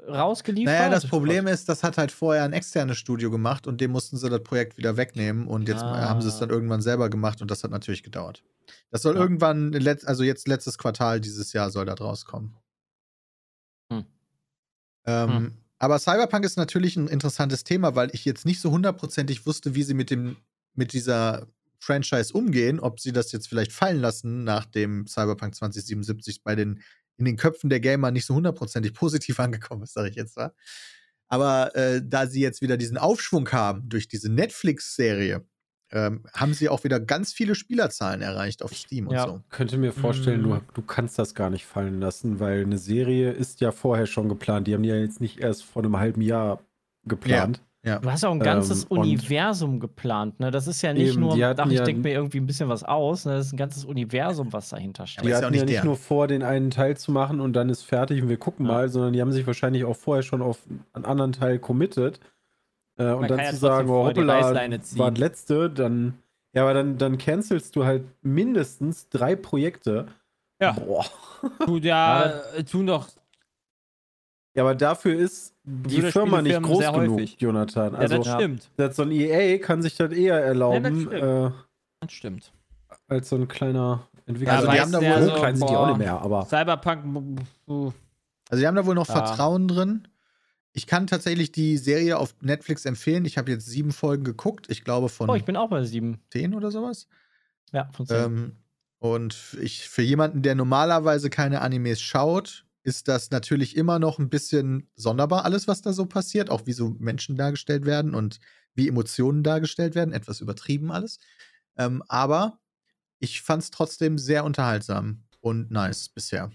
rausgeliefert? 0.05 0.73
Naja, 0.73 0.89
das 0.89 1.07
Problem 1.07 1.47
ist, 1.47 1.69
das 1.69 1.83
hat 1.83 1.97
halt 1.97 2.11
vorher 2.11 2.43
ein 2.43 2.51
externes 2.51 2.97
Studio 2.97 3.31
gemacht 3.31 3.65
und 3.65 3.79
dem 3.79 3.91
mussten 3.91 4.17
sie 4.17 4.29
das 4.29 4.43
Projekt 4.43 4.77
wieder 4.77 4.97
wegnehmen 4.97 5.47
und 5.47 5.69
jetzt 5.69 5.83
Ah. 5.83 6.09
haben 6.09 6.21
sie 6.21 6.27
es 6.27 6.37
dann 6.37 6.49
irgendwann 6.49 6.81
selber 6.81 7.09
gemacht 7.09 7.41
und 7.41 7.49
das 7.49 7.63
hat 7.63 7.71
natürlich 7.71 8.03
gedauert. 8.03 8.43
Das 8.91 9.03
soll 9.03 9.15
Ja. 9.15 9.21
irgendwann, 9.21 9.73
also 10.05 10.23
jetzt 10.23 10.49
letztes 10.49 10.77
Quartal 10.77 11.21
dieses 11.21 11.53
Jahr 11.53 11.69
soll 11.69 11.85
das 11.85 12.01
rauskommen. 12.01 12.57
Hm. 13.89 14.05
Ähm, 15.05 15.29
Hm. 15.29 15.53
Aber 15.85 15.99
Cyberpunk 15.99 16.43
ist 16.45 16.57
natürlich 16.57 16.95
ein 16.95 17.07
interessantes 17.07 17.63
Thema, 17.63 17.95
weil 17.95 18.09
ich 18.11 18.25
jetzt 18.25 18.43
nicht 18.43 18.59
so 18.59 18.71
hundertprozentig 18.71 19.45
wusste, 19.45 19.75
wie 19.75 19.83
sie 19.83 19.93
mit 19.93 20.09
dem 20.09 20.37
mit 20.73 20.93
dieser 20.93 21.45
Franchise 21.77 22.33
umgehen, 22.33 22.79
ob 22.79 22.99
sie 22.99 23.11
das 23.11 23.31
jetzt 23.31 23.47
vielleicht 23.47 23.71
fallen 23.71 24.01
lassen, 24.01 24.43
nachdem 24.43 25.05
Cyberpunk 25.05 25.53
2077 25.53 26.41
bei 26.41 26.55
den 26.55 26.81
in 27.17 27.25
den 27.25 27.37
Köpfen 27.37 27.69
der 27.69 27.81
Gamer 27.81 28.09
nicht 28.09 28.25
so 28.25 28.33
hundertprozentig 28.33 28.95
positiv 28.95 29.39
angekommen 29.39 29.83
ist, 29.83 29.93
sage 29.93 30.09
ich 30.09 30.15
jetzt 30.15 30.35
mal. 30.37 30.55
Aber 31.27 31.75
äh, 31.75 32.01
da 32.03 32.25
sie 32.25 32.41
jetzt 32.41 32.63
wieder 32.63 32.77
diesen 32.77 32.97
Aufschwung 32.97 33.47
haben 33.51 33.87
durch 33.87 34.07
diese 34.07 34.31
Netflix-Serie, 34.31 35.45
ähm, 35.91 36.23
haben 36.33 36.53
sie 36.53 36.67
auch 36.69 36.83
wieder 36.83 36.99
ganz 36.99 37.31
viele 37.33 37.55
Spielerzahlen 37.55 38.21
erreicht 38.21 38.63
auf 38.63 38.73
Steam 38.73 39.09
Ja. 39.11 39.23
und 39.25 39.29
so. 39.29 39.41
Könnte 39.49 39.77
mir 39.77 39.91
vorstellen, 39.93 40.41
Mm. 40.41 40.49
du, 40.49 40.61
du 40.73 40.81
kannst 40.81 41.19
das 41.19 41.35
gar 41.35 41.49
nicht 41.49 41.65
fallen 41.65 41.99
lassen, 41.99 42.39
weil 42.39 42.63
eine 42.63 42.77
Serie 42.77 43.31
ist 43.31 43.61
ja 43.61 43.71
vorher 43.71 44.05
schon 44.07 44.27
geplant. 44.29 44.67
Die 44.67 44.73
haben 44.73 44.83
die 44.83 44.89
ja 44.89 44.95
jetzt 44.97 45.21
nicht 45.21 45.39
erst 45.39 45.63
vor 45.63 45.83
einem 45.83 45.97
halben 45.99 46.21
Jahr 46.21 46.59
geplant. 47.07 47.61
Ja. 47.85 47.99
Du 47.99 48.09
hast 48.11 48.23
ja 48.23 48.29
auch 48.29 48.33
ein 48.33 48.39
ganzes 48.39 48.85
Ähm, 48.85 48.97
Universum 48.97 49.79
geplant, 49.79 50.39
ne? 50.39 50.49
Das 50.49 50.65
ist 50.65 50.81
ja 50.81 50.91
nicht 50.91 51.11
Eben, 51.13 51.21
nur, 51.21 51.37
hatten 51.37 51.61
ach, 51.61 51.67
ich 51.67 51.73
ja- 51.77 51.83
denke 51.83 52.01
mir 52.01 52.13
irgendwie 52.13 52.39
ein 52.39 52.47
bisschen 52.47 52.67
was 52.67 52.83
aus, 52.83 53.25
ne? 53.25 53.33
Das 53.35 53.45
ist 53.45 53.53
ein 53.53 53.57
ganzes 53.57 53.85
Universum, 53.85 54.51
was 54.53 54.69
dahinter 54.69 55.05
steht. 55.05 55.23
Die 55.23 55.27
ist 55.29 55.33
ja 55.33 55.41
hatten 55.43 55.51
nicht 55.51 55.61
ja 55.61 55.65
nicht 55.67 55.83
nur 55.83 55.95
vor, 55.95 56.25
den 56.27 56.41
einen 56.41 56.71
Teil 56.71 56.97
zu 56.97 57.11
machen 57.11 57.39
und 57.39 57.53
dann 57.53 57.69
ist 57.69 57.83
fertig 57.83 58.23
und 58.23 58.29
wir 58.29 58.37
gucken 58.37 58.65
Ja. 58.65 58.71
mal, 58.71 58.89
sondern 58.89 59.13
die 59.13 59.21
haben 59.21 59.31
sich 59.31 59.45
wahrscheinlich 59.45 59.85
auch 59.85 59.95
vorher 59.95 60.23
schon 60.23 60.41
auf 60.41 60.63
einen 60.93 61.05
anderen 61.05 61.31
Teil 61.31 61.59
committed. 61.59 62.19
Äh, 62.97 63.11
und 63.11 63.29
dann 63.29 63.39
ja 63.39 63.49
zu 63.51 63.57
sagen, 63.57 63.89
oh, 63.89 64.09
ziehen. 64.11 64.27
war 64.27 65.11
das 65.11 65.19
letzte, 65.19 65.69
dann, 65.69 66.17
ja, 66.53 66.61
aber 66.63 66.73
dann, 66.73 66.97
dann 66.97 67.17
cancelst 67.17 67.75
du 67.75 67.85
halt 67.85 68.03
mindestens 68.23 69.09
drei 69.09 69.35
Projekte. 69.35 70.07
Ja. 70.61 70.71
Boah. 70.73 71.05
Tu, 71.65 71.77
ja, 71.77 72.23
äh, 72.55 72.63
tun 72.63 72.87
doch. 72.87 73.07
Ja, 74.55 74.63
aber 74.63 74.73
dafür 74.73 75.13
ist 75.15 75.53
die 75.63 76.01
Firma 76.01 76.41
nicht 76.41 76.59
groß 76.61 76.91
genug, 76.91 77.11
häufig. 77.17 77.35
Jonathan. 77.39 77.93
Ja, 77.93 77.99
Also, 77.99 78.17
das 78.19 78.33
stimmt. 78.33 78.69
das 78.77 78.95
so 78.95 79.03
ein 79.03 79.11
EA 79.11 79.57
kann 79.57 79.81
sich 79.81 79.95
das 79.97 80.11
eher 80.13 80.39
erlauben, 80.43 81.11
Ja, 81.11 81.47
äh, 81.47 81.51
Das 81.99 82.11
stimmt. 82.13 82.51
als 83.09 83.29
so 83.29 83.35
ein 83.35 83.47
kleiner 83.49 84.07
Entwickler. 84.25 84.53
Also, 84.53 84.71
die 84.71 84.79
haben 84.79 84.91
da 84.93 84.99
du, 85.01 85.05
wohl- 85.05 85.11
so 85.11 85.17
also, 85.19 85.35
klein 85.35 85.55
sind 85.57 85.69
die 85.69 85.75
auch 85.75 85.87
nicht 85.87 85.97
mehr, 85.97 86.19
aber 86.21 86.45
Cyberpunk. 86.45 87.41
uh, 87.67 87.91
Also 88.49 88.61
die 88.61 88.67
haben 88.67 88.75
da 88.75 88.85
wohl 88.85 88.95
noch 88.95 89.07
Ja. 89.09 89.13
Vertrauen 89.25 89.67
drin. 89.67 90.07
Ich 90.75 90.87
kann 90.87 91.07
tatsächlich 91.07 91.53
die 91.53 91.77
Serie 91.77 92.17
auf 92.17 92.35
Netflix 92.41 92.83
empfehlen. 92.83 93.23
Ich 93.23 93.37
habe 93.37 93.49
jetzt 93.49 93.65
sieben 93.65 93.93
Folgen 93.93 94.25
geguckt. 94.25 94.69
Ich 94.69 94.83
glaube 94.83 95.07
von 95.07 95.29
Oh, 95.29 95.35
ich 95.35 95.45
bin 95.45 95.55
auch 95.55 95.69
bei 95.69 95.81
sieben. 95.85 96.19
zehn 96.29 96.53
oder 96.53 96.69
sowas. 96.69 97.07
Ja, 97.71 97.89
von 97.93 98.05
zehn. 98.05 98.17
Ähm, 98.17 98.55
und 98.99 99.57
ich, 99.61 99.87
für 99.87 100.01
jemanden, 100.01 100.41
der 100.41 100.53
normalerweise 100.53 101.29
keine 101.29 101.61
Animes 101.61 102.01
schaut, 102.01 102.65
ist 102.83 103.07
das 103.07 103.31
natürlich 103.31 103.77
immer 103.77 103.99
noch 103.99 104.19
ein 104.19 104.29
bisschen 104.29 104.89
sonderbar, 104.95 105.45
alles, 105.45 105.69
was 105.69 105.81
da 105.81 105.93
so 105.93 106.07
passiert. 106.07 106.49
Auch 106.49 106.65
wie 106.65 106.73
so 106.73 106.89
Menschen 106.99 107.37
dargestellt 107.37 107.85
werden 107.85 108.13
und 108.13 108.41
wie 108.73 108.89
Emotionen 108.89 109.43
dargestellt 109.43 109.95
werden. 109.95 110.13
Etwas 110.13 110.41
übertrieben 110.41 110.91
alles. 110.91 111.19
Ähm, 111.77 112.03
aber 112.09 112.59
ich 113.19 113.41
fand 113.41 113.63
es 113.63 113.71
trotzdem 113.71 114.17
sehr 114.17 114.43
unterhaltsam 114.43 115.23
und 115.39 115.71
nice 115.71 116.09
bisher. 116.09 116.51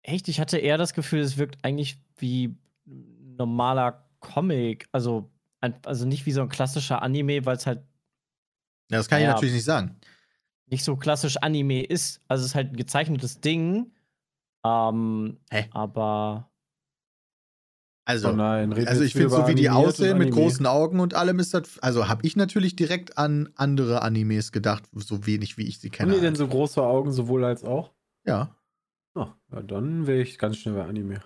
Echt? 0.00 0.28
Ich 0.28 0.40
hatte 0.40 0.56
eher 0.56 0.78
das 0.78 0.94
Gefühl, 0.94 1.20
es 1.20 1.36
wirkt 1.36 1.62
eigentlich 1.62 1.98
wie 2.16 2.56
normaler 3.36 4.08
Comic. 4.20 4.88
Also, 4.92 5.30
ein, 5.60 5.74
also 5.84 6.06
nicht 6.06 6.26
wie 6.26 6.32
so 6.32 6.42
ein 6.42 6.48
klassischer 6.48 7.02
Anime, 7.02 7.44
weil 7.46 7.56
es 7.56 7.66
halt 7.66 7.82
Ja, 8.90 8.98
das 8.98 9.08
kann 9.08 9.20
ich 9.20 9.24
Ja. 9.26 9.32
natürlich 9.34 9.54
nicht 9.54 9.64
sagen. 9.64 9.96
nicht 10.66 10.84
so 10.84 10.96
klassisch 10.96 11.36
Anime 11.38 11.82
ist. 11.84 12.22
Also 12.28 12.42
es 12.42 12.50
ist 12.50 12.54
halt 12.54 12.72
ein 12.72 12.76
gezeichnetes 12.76 13.40
Ding. 13.40 13.92
Ähm, 14.64 15.38
Hä? 15.50 15.68
aber 15.72 16.50
Also, 18.06 18.30
Oh 18.30 18.32
nein, 18.32 18.72
also 18.86 19.02
ich 19.02 19.14
finde, 19.14 19.30
so 19.30 19.46
wie 19.46 19.54
die 19.54 19.70
aussehen 19.70 20.18
mit 20.18 20.30
großen 20.30 20.66
Augen 20.66 21.00
und 21.00 21.14
allem 21.14 21.38
ist 21.38 21.54
das. 21.54 21.78
Also 21.78 22.06
habe 22.08 22.26
ich 22.26 22.36
natürlich 22.36 22.76
direkt 22.76 23.16
an 23.16 23.48
andere 23.56 24.02
Animes 24.02 24.52
gedacht, 24.52 24.84
so 24.92 25.26
wenig 25.26 25.56
wie 25.56 25.66
ich 25.66 25.78
sie 25.78 25.88
Haben 25.88 25.96
kenne. 25.96 26.12
die 26.14 26.20
denn 26.20 26.28
halt. 26.28 26.36
so 26.36 26.48
große 26.48 26.82
Augen, 26.82 27.12
sowohl 27.12 27.44
als 27.44 27.64
auch? 27.64 27.92
Ja. 28.26 28.54
Oh, 29.14 29.28
ja, 29.52 29.62
dann 29.62 30.06
wäre 30.06 30.20
ich 30.20 30.38
ganz 30.38 30.58
schnell 30.58 30.74
bei 30.74 30.84
Anime. 30.84 31.22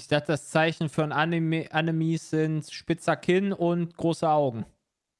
Ich 0.00 0.08
dachte, 0.08 0.28
das 0.28 0.48
Zeichen 0.48 0.88
für 0.88 1.02
ein 1.04 1.12
Anime, 1.12 1.70
Animes 1.72 2.30
sind 2.30 2.70
spitzer 2.70 3.16
Kinn 3.16 3.52
und 3.52 3.94
große 3.98 4.26
Augen. 4.26 4.64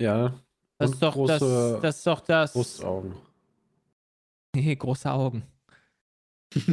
Ja, 0.00 0.32
Das 0.78 0.92
ist 0.92 1.02
doch 1.02 1.12
große 1.12 1.38
das, 1.38 1.82
das 1.82 1.96
ist 1.98 2.06
doch 2.06 2.20
das. 2.20 2.52
Brustaugen. 2.54 3.14
Nee, 4.56 4.74
große 4.74 5.10
Augen. 5.10 5.42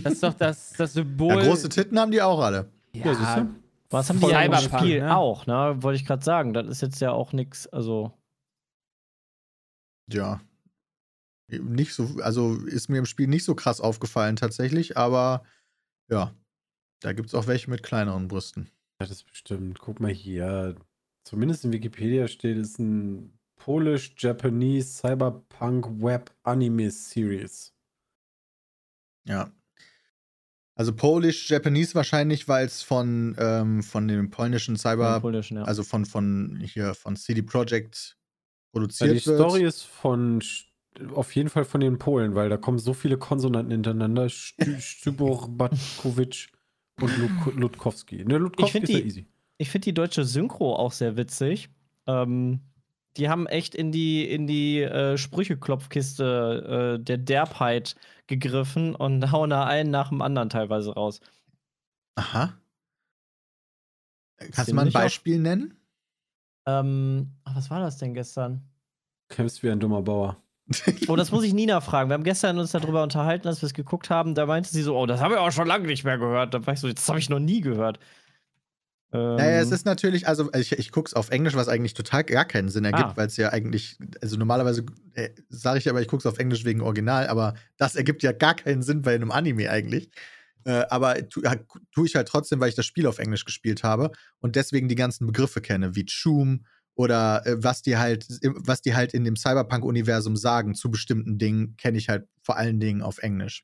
Das 0.04 0.14
ist 0.14 0.24
doch 0.24 0.34
das, 0.34 0.72
das 0.74 0.94
Symbol. 0.94 1.36
ja. 1.36 1.42
Große 1.50 1.68
Titten 1.68 2.00
haben 2.00 2.12
die 2.12 2.22
auch 2.22 2.40
alle. 2.40 2.72
Ja, 2.94 3.14
siehst 3.14 3.38
du? 3.38 3.56
was 3.90 4.10
haben 4.10 4.22
die 4.22 4.28
ja 4.28 4.42
im 4.42 4.56
Spiel 4.56 5.02
ne? 5.02 5.16
auch, 5.16 5.46
ne? 5.46 5.76
Wollte 5.82 5.98
ich 6.02 6.06
gerade 6.06 6.24
sagen. 6.24 6.54
Das 6.54 6.66
ist 6.68 6.82
jetzt 6.82 7.02
ja 7.02 7.12
auch 7.12 7.34
nichts, 7.34 7.68
also 7.68 8.14
Ja. 10.10 10.40
Nicht 11.50 11.94
so, 11.94 12.08
also 12.22 12.56
ist 12.56 12.90
mir 12.90 13.00
im 13.00 13.06
Spiel 13.06 13.28
nicht 13.28 13.44
so 13.44 13.54
krass 13.54 13.82
aufgefallen 13.82 14.38
tatsächlich, 14.38 14.96
aber 14.98 15.44
ja, 16.10 16.34
da 17.00 17.14
gibt 17.14 17.30
es 17.30 17.36
auch 17.36 17.48
welche 17.48 17.70
mit 17.70 17.84
kleineren 17.84 18.28
Brüsten. 18.28 18.70
Ja, 19.00 19.08
das 19.08 19.18
ist 19.18 19.26
bestimmt. 19.30 19.80
Guck 19.80 20.00
mal 20.00 20.12
hier. 20.12 20.76
Zumindest 21.24 21.66
in 21.66 21.74
Wikipedia 21.74 22.28
steht, 22.28 22.58
es 22.58 22.72
ist 22.72 22.80
ein 22.80 23.38
Polish-Japanese 23.58 24.88
Cyberpunk 24.90 26.02
Web 26.02 26.34
Anime 26.44 26.90
Series. 26.90 27.74
Ja. 29.26 29.52
Also 30.76 30.94
Polish, 30.96 31.50
Japanese 31.50 31.96
wahrscheinlich, 31.96 32.48
weil 32.48 32.66
es 32.68 32.84
von, 32.84 33.36
ähm, 33.40 33.82
von 33.82 34.08
dem 34.08 34.30
polnischen 34.30 34.78
Cyber, 34.78 35.20
politischen, 35.20 35.58
ja. 35.58 35.64
also 35.64 35.84
von, 35.84 36.06
von 36.06 36.62
hier, 36.64 36.94
von 36.94 37.16
CD 37.16 37.42
Projekt 37.42 38.16
Ja, 38.16 38.72
produziert 38.72 39.10
die 39.12 39.26
wird. 39.26 39.40
Story 39.40 39.64
ist 39.66 39.82
von 39.84 40.42
auf 41.14 41.36
jeden 41.36 41.50
Fall 41.50 41.66
von 41.66 41.82
den 41.82 41.98
Polen, 42.00 42.36
weil 42.36 42.50
da 42.50 42.58
kommen 42.58 42.80
so 42.80 42.94
viele 42.94 43.18
Konsonanten 43.18 43.72
hintereinander. 43.72 44.28
Stü- 44.28 44.80
Stybor, 44.80 45.50
Batkowicz 45.50 46.48
und 47.02 47.56
Lutkowski. 47.56 48.24
Ne, 48.26 48.38
Lutkowski 48.38 48.72
find 48.72 48.84
ist 48.86 48.90
ja 48.94 49.00
die- 49.00 49.06
easy. 49.06 49.26
Ich 49.60 49.70
finde 49.72 49.86
die 49.86 49.94
deutsche 49.94 50.24
Synchro 50.24 50.76
auch 50.76 50.92
sehr 50.92 51.18
witzig. 51.18 51.70
Ähm, 52.06 52.62
die 53.18 53.28
haben 53.30 53.48
echt 53.48 53.74
in 53.74 53.92
die, 53.92 54.24
in 54.30 54.46
die 54.46 54.82
äh, 54.82 55.18
Sprücheklopfkiste 55.18 56.98
äh, 57.00 57.04
der 57.04 57.18
Derbheit 57.18 57.96
gegriffen 58.28 58.94
und 58.94 59.32
hauen 59.32 59.50
da 59.50 59.66
einen 59.66 59.90
nach 59.90 60.10
dem 60.10 60.22
anderen 60.22 60.50
teilweise 60.50 60.94
raus. 60.94 61.20
Aha. 62.16 62.54
Kannst 64.38 64.70
du 64.70 64.76
mal 64.76 64.82
ein 64.82 64.86
Ziemlich 64.88 64.96
auch. 64.96 65.00
Beispiel 65.02 65.40
nennen? 65.40 65.74
Ähm, 66.68 67.32
ach, 67.44 67.56
was 67.56 67.70
war 67.72 67.80
das 67.80 67.98
denn 67.98 68.14
gestern? 68.14 68.62
Kämpfst 69.30 69.64
wie 69.64 69.72
ein 69.72 69.80
dummer 69.80 70.02
Bauer. 70.04 70.38
Oh, 71.08 71.16
das 71.16 71.32
muss 71.32 71.44
ich 71.44 71.54
Nina 71.54 71.80
fragen. 71.82 72.10
Wir 72.10 72.16
haben 72.16 72.24
gestern 72.24 72.60
uns 72.60 72.72
darüber 72.72 73.02
unterhalten, 73.04 73.48
als 73.48 73.62
wir 73.62 73.68
es 73.68 73.74
geguckt 73.74 74.10
haben. 74.10 74.36
Da 74.36 74.46
meinte 74.46 74.70
sie 74.70 74.82
so, 74.82 74.98
oh, 74.98 75.06
das 75.06 75.22
haben 75.22 75.32
wir 75.32 75.42
auch 75.42 75.52
schon 75.52 75.68
lange 75.68 75.88
nicht 75.88 76.04
mehr 76.04 76.18
gehört. 76.18 76.54
Da 76.54 76.66
war 76.66 76.74
ich 76.74 76.80
so, 76.80 76.92
das 76.92 77.08
habe 77.08 77.20
ich 77.20 77.30
noch 77.30 77.40
nie 77.40 77.62
gehört. 77.62 78.00
Ähm, 79.14 79.36
Naja, 79.38 79.62
es 79.62 79.72
ist 79.72 79.86
natürlich, 79.86 80.28
also 80.28 80.52
ich, 80.54 80.74
ich 80.74 80.92
gucke 80.92 81.08
es 81.08 81.14
auf 81.14 81.30
Englisch, 81.30 81.56
was 81.56 81.70
eigentlich 81.70 81.94
total 81.94 82.26
gar 82.26 82.44
keinen 82.44 82.68
Sinn 82.68 82.84
ergibt, 82.84 83.12
Ah. 83.12 83.14
weil 83.16 83.28
es 83.28 83.38
ja 83.38 83.50
eigentlich, 83.50 83.98
also 84.22 84.36
normalerweise 84.36 84.86
äh, 85.14 85.30
sage 85.48 85.80
ich 85.80 85.90
aber, 85.90 86.02
ich 86.02 86.10
gucke 86.10 86.20
es 86.20 86.26
auf 86.26 86.40
Englisch 86.40 86.66
wegen 86.66 86.82
Original, 86.82 87.28
aber 87.28 87.54
das 87.78 87.96
ergibt 87.96 88.22
ja 88.24 88.34
gar 88.34 88.56
keinen 88.56 88.82
Sinn 88.82 89.02
bei 89.04 89.16
einem 89.16 89.32
Anime 89.32 89.70
eigentlich. 89.70 90.12
Äh, 90.66 90.84
aber 90.90 91.30
tu, 91.30 91.42
tue 91.94 92.06
ich 92.06 92.16
halt 92.18 92.28
trotzdem, 92.28 92.60
weil 92.60 92.68
ich 92.68 92.76
das 92.76 92.86
Spiel 92.86 93.08
auf 93.08 93.20
Englisch 93.20 93.46
gespielt 93.46 93.84
habe 93.84 94.12
und 94.40 94.58
deswegen 94.58 94.90
die 94.90 94.96
ganzen 94.96 95.26
Begriffe 95.26 95.62
kenne, 95.62 95.96
wie 95.96 96.06
Choom 96.06 96.66
oder 96.98 97.46
äh, 97.46 97.64
was 97.64 97.84
die 97.84 97.98
halt, 97.98 98.28
was 98.42 98.82
die 98.82 98.96
halt 98.96 99.14
in 99.14 99.24
dem 99.24 99.36
Cyberpunk-Universum 99.36 100.36
sagen 100.36 100.74
zu 100.74 100.90
bestimmten 100.90 101.38
Dingen, 101.38 101.78
kenne 101.78 101.98
ich 101.98 102.10
halt 102.10 102.28
vor 102.42 102.58
allen 102.58 102.80
Dingen 102.80 103.04
auf 103.04 103.20
Englisch. 103.20 103.64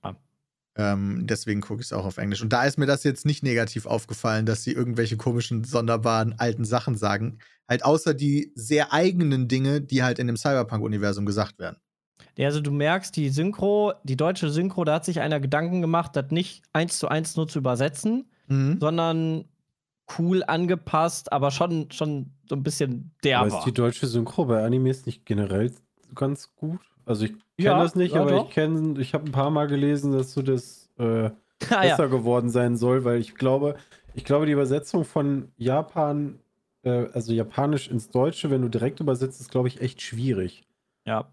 Ah. 0.00 0.14
Ähm, 0.76 1.26
deswegen 1.26 1.60
gucke 1.60 1.82
ich 1.82 1.88
es 1.88 1.92
auch 1.92 2.06
auf 2.06 2.16
Englisch. 2.16 2.40
Und 2.42 2.52
da 2.54 2.64
ist 2.64 2.78
mir 2.78 2.86
das 2.86 3.04
jetzt 3.04 3.26
nicht 3.26 3.42
negativ 3.42 3.84
aufgefallen, 3.84 4.46
dass 4.46 4.64
sie 4.64 4.72
irgendwelche 4.72 5.18
komischen, 5.18 5.62
sonderbaren 5.62 6.38
alten 6.38 6.64
Sachen 6.64 6.96
sagen. 6.96 7.38
Halt 7.68 7.84
außer 7.84 8.14
die 8.14 8.50
sehr 8.54 8.92
eigenen 8.94 9.46
Dinge, 9.46 9.82
die 9.82 10.02
halt 10.02 10.18
in 10.18 10.26
dem 10.26 10.38
Cyberpunk-Universum 10.38 11.26
gesagt 11.26 11.58
werden. 11.58 11.76
Ja, 12.36 12.46
also 12.48 12.62
du 12.62 12.70
merkst, 12.70 13.14
die 13.14 13.28
Synchro, 13.28 13.92
die 14.04 14.16
deutsche 14.16 14.48
Synchro, 14.48 14.84
da 14.84 14.94
hat 14.94 15.04
sich 15.04 15.20
einer 15.20 15.40
Gedanken 15.40 15.82
gemacht, 15.82 16.16
das 16.16 16.30
nicht 16.30 16.62
eins 16.72 16.98
zu 16.98 17.08
eins 17.08 17.36
nur 17.36 17.46
zu 17.46 17.58
übersetzen, 17.58 18.30
Mhm. 18.48 18.78
sondern 18.80 19.44
cool 20.18 20.42
angepasst, 20.46 21.32
aber 21.32 21.50
schon, 21.50 21.90
schon 21.90 22.32
so 22.48 22.56
ein 22.56 22.62
bisschen 22.62 22.92
Aber 22.92 23.20
derber. 23.22 23.58
ist 23.58 23.64
die 23.64 23.72
deutsche 23.72 24.06
Synchro 24.06 24.44
bei 24.46 24.64
Animes 24.64 25.06
nicht 25.06 25.24
generell 25.26 25.72
ganz 26.14 26.54
gut? 26.56 26.80
Also 27.06 27.24
ich 27.24 27.32
kenne 27.32 27.42
Ja, 27.58 27.82
das 27.82 27.94
nicht, 27.94 28.14
ja, 28.14 28.20
aber 28.22 28.30
doch. 28.30 28.48
ich 28.48 28.54
kenne, 28.54 29.00
ich 29.00 29.14
habe 29.14 29.26
ein 29.26 29.32
paar 29.32 29.50
Mal 29.50 29.66
gelesen, 29.66 30.12
dass 30.12 30.32
so 30.32 30.42
das 30.42 30.88
äh, 30.98 31.04
ah, 31.04 31.30
ja. 31.70 31.80
besser 31.80 32.08
geworden 32.08 32.50
sein 32.50 32.76
soll, 32.76 33.04
weil 33.04 33.20
ich 33.20 33.34
glaube, 33.34 33.76
ich 34.14 34.24
glaube, 34.24 34.46
die 34.46 34.52
Übersetzung 34.52 35.04
von 35.04 35.52
Japan, 35.56 36.40
äh, 36.82 37.06
also 37.12 37.32
Japanisch 37.32 37.88
ins 37.88 38.10
Deutsche, 38.10 38.50
wenn 38.50 38.62
du 38.62 38.68
direkt 38.68 39.00
übersetzt, 39.00 39.40
ist, 39.40 39.50
glaube 39.50 39.68
ich, 39.68 39.80
echt 39.80 40.02
schwierig. 40.02 40.64
ja. 41.04 41.30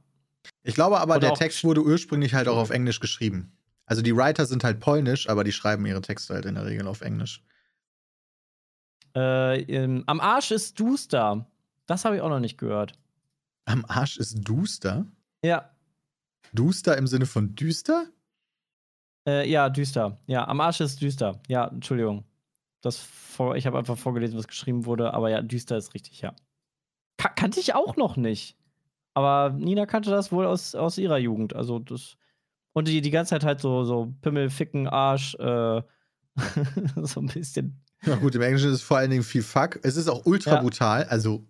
Ich 0.64 0.76
glaube 0.76 1.00
aber, 1.02 1.16
Oder 1.18 1.28
der 1.28 1.34
Text 1.34 1.64
wurde 1.66 1.82
ursprünglich 1.84 2.34
halt 2.34 2.48
auch 2.48 2.56
auf 2.58 2.70
Englisch 2.70 3.02
geschrieben. 3.02 3.52
Also 3.86 4.02
die 4.02 4.16
Writer 4.16 4.46
sind 4.46 4.64
halt 4.64 4.80
polnisch, 4.80 5.28
aber 5.28 5.44
die 5.44 5.52
schreiben 5.52 5.86
ihre 5.86 6.02
Texte 6.02 6.34
halt 6.36 6.46
in 6.46 6.56
der 6.56 6.66
Regel 6.66 6.88
auf 6.88 7.02
Englisch. 7.02 7.44
Äh, 9.18 9.62
ähm, 9.62 10.04
am 10.06 10.20
Arsch 10.20 10.52
ist 10.52 10.80
Duster. 10.80 11.50
Das 11.88 12.06
habe 12.06 12.18
ich 12.18 12.22
auch 12.22 12.30
noch 12.30 12.40
nicht 12.40 12.60
gehört. 12.60 12.94
Am 13.66 13.84
Arsch 13.88 14.18
ist 14.18 14.48
Duster? 14.48 15.08
Ja. 15.44 15.72
Duster 16.54 16.96
im 16.98 17.08
Sinne 17.08 17.26
von 17.26 17.56
düster? 17.56 18.06
Äh, 19.28 19.50
ja, 19.50 19.70
düster. 19.70 20.20
Ja, 20.28 20.48
am 20.48 20.62
Arsch 20.62 20.82
ist 20.82 21.02
düster. 21.02 21.42
Ja, 21.48 21.68
Entschuldigung. 21.68 22.26
Das 22.82 22.98
vor, 22.98 23.56
ich 23.56 23.66
habe 23.66 23.80
einfach 23.80 23.98
vorgelesen, 23.98 24.38
was 24.38 24.48
geschrieben 24.48 24.86
wurde, 24.86 25.16
aber 25.16 25.32
ja, 25.32 25.42
düster 25.42 25.78
ist 25.78 25.96
richtig, 25.96 26.22
ja. 26.22 26.36
Ka 27.18 27.30
kannte 27.30 27.60
ich 27.60 27.74
auch 27.74 27.96
noch 27.96 28.18
nicht. 28.18 28.56
Aber 29.16 29.50
Nina 29.50 29.88
kannte 29.88 30.12
das 30.12 30.32
wohl 30.32 30.46
aus, 30.46 30.76
aus 30.76 31.00
ihrer 31.00 31.18
Jugend. 31.18 31.56
Also 31.56 31.80
das. 31.80 32.18
Und 32.74 32.88
die, 32.88 33.02
die 33.02 33.10
ganze 33.10 33.32
Zeit 33.32 33.44
halt 33.44 33.62
so, 33.62 33.84
so 33.84 34.14
Pimmel, 34.22 34.52
Ficken, 34.52 34.88
Arsch, 34.88 35.34
äh, 35.40 35.82
so 37.02 37.22
ein 37.22 37.26
bisschen. 37.26 37.84
Ja 38.06 38.16
gut, 38.16 38.36
im 38.36 38.42
Englischen 38.42 38.70
ist 38.70 38.76
es 38.76 38.82
vor 38.84 38.98
allen 38.98 39.10
Dingen 39.10 39.24
viel 39.24 39.42
Fuck. 39.44 39.80
Es 39.84 39.96
ist 39.98 40.08
auch 40.08 40.26
ultra 40.26 40.56
Ja. 40.56 40.62
brutal, 40.62 41.04
also 41.06 41.46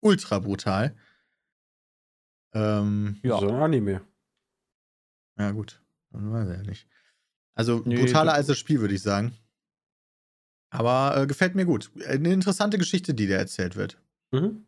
ultra 0.00 0.38
brutal. 0.38 0.96
Ähm, 2.54 3.18
Ja. 3.22 3.38
So 3.38 3.48
ein 3.48 3.54
Anime. 3.56 4.00
ja 5.38 5.50
gut, 5.52 5.80
dann 6.10 6.32
weiß 6.32 6.48
ich 6.48 6.56
ja 6.56 6.62
nicht. 6.62 6.88
Also 7.54 7.82
Nee, 7.84 7.96
brutaler 7.96 8.32
als 8.34 8.46
das 8.46 8.58
Spiel, 8.58 8.80
würde 8.80 8.94
ich 8.94 9.02
sagen. 9.02 9.36
Aber 10.70 11.16
äh, 11.22 11.26
gefällt 11.26 11.54
mir 11.54 11.64
gut. 11.64 11.90
Eine 12.06 12.32
interessante 12.32 12.78
Geschichte, 12.78 13.14
die 13.14 13.26
da 13.26 13.36
erzählt 13.36 13.76
wird. 13.76 14.00
Mhm. 14.32 14.64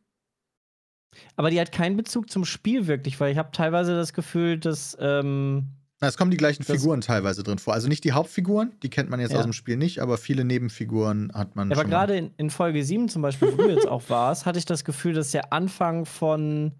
Aber 1.36 1.50
die 1.50 1.60
hat 1.60 1.72
keinen 1.72 1.96
Bezug 1.96 2.30
zum 2.30 2.44
Spiel 2.44 2.86
wirklich, 2.86 3.18
weil 3.20 3.32
ich 3.32 3.38
habe 3.38 3.50
teilweise 3.52 3.94
das 3.96 4.12
Gefühl, 4.12 4.58
dass. 4.58 4.96
Ähm, 5.00 5.66
Na, 5.66 5.79
Es 6.02 6.16
kommen 6.16 6.30
die 6.30 6.38
gleichen 6.38 6.64
Das- 6.66 6.74
Figuren 6.80 7.02
teilweise 7.02 7.42
drin 7.42 7.58
vor. 7.58 7.74
Also 7.74 7.86
nicht 7.88 8.04
die 8.04 8.12
Hauptfiguren, 8.12 8.72
die 8.82 8.88
kennt 8.88 9.10
man 9.10 9.20
jetzt 9.20 9.32
Ja. 9.32 9.38
aus 9.38 9.44
dem 9.44 9.52
Spiel 9.52 9.76
nicht, 9.76 9.98
aber 10.00 10.16
viele 10.16 10.44
Nebenfiguren 10.44 11.30
hat 11.34 11.56
man 11.56 11.70
Ja, 11.70 11.76
aber 11.76 11.86
gerade 11.88 12.16
in, 12.16 12.30
in 12.38 12.48
Folge 12.50 12.82
7 12.82 13.08
zum 13.10 13.20
Beispiel, 13.22 13.52
wo 13.52 13.56
du 13.62 13.68
jetzt 13.70 13.86
auch 13.86 14.08
warst, 14.08 14.46
hatte 14.46 14.58
ich 14.58 14.64
das 14.64 14.84
Gefühl, 14.84 15.12
dass 15.12 15.30
der 15.32 15.52
Anfang 15.52 16.06
von 16.06 16.72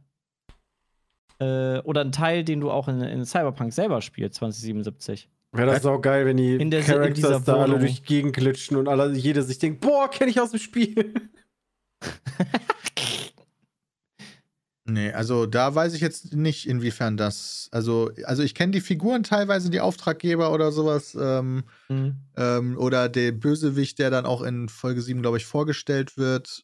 äh, 1.38 1.78
oder 1.80 2.00
ein 2.02 2.12
Teil, 2.12 2.44
den 2.44 2.60
du 2.60 2.70
auch 2.70 2.88
in, 2.88 3.00
in 3.02 3.24
Cyberpunk 3.26 3.72
selber 3.74 4.00
spielst, 4.00 4.36
2077. 4.36 5.28
Wäre 5.52 5.66
das 5.72 5.84
auch 5.84 6.00
geil, 6.00 6.24
wenn 6.26 6.36
die 6.38 6.54
In 6.54 6.70
der- 6.70 6.82
Characters 6.82 7.44
da 7.44 7.56
alle 7.56 7.78
durch 7.78 7.96
die 8.00 8.06
Gegend 8.06 8.36
glitschen 8.36 8.76
und 8.76 8.88
alle, 8.88 9.12
jeder 9.12 9.42
sich 9.42 9.58
denkt, 9.58 9.80
boah, 9.80 10.08
kenne 10.10 10.30
ich 10.30 10.40
aus 10.40 10.50
dem 10.52 10.60
Spiel. 10.60 11.12
Nee, 14.92 15.12
also 15.12 15.46
da 15.46 15.74
weiß 15.74 15.94
ich 15.94 16.00
jetzt 16.00 16.34
nicht, 16.34 16.66
inwiefern 16.66 17.16
das. 17.16 17.68
Also, 17.72 18.10
also 18.24 18.42
ich 18.42 18.54
kenne 18.54 18.72
die 18.72 18.80
Figuren 18.80 19.22
teilweise, 19.22 19.70
die 19.70 19.80
Auftraggeber 19.80 20.52
oder 20.52 20.72
sowas. 20.72 21.16
Ähm, 21.20 21.64
Mhm. 21.88 22.16
ähm, 22.36 22.78
oder 22.78 23.08
der 23.08 23.32
Bösewicht, 23.32 23.98
der 23.98 24.10
dann 24.10 24.26
auch 24.26 24.42
in 24.42 24.68
Folge 24.68 25.02
7, 25.02 25.22
glaube 25.22 25.36
ich, 25.36 25.46
vorgestellt 25.46 26.16
wird. 26.16 26.62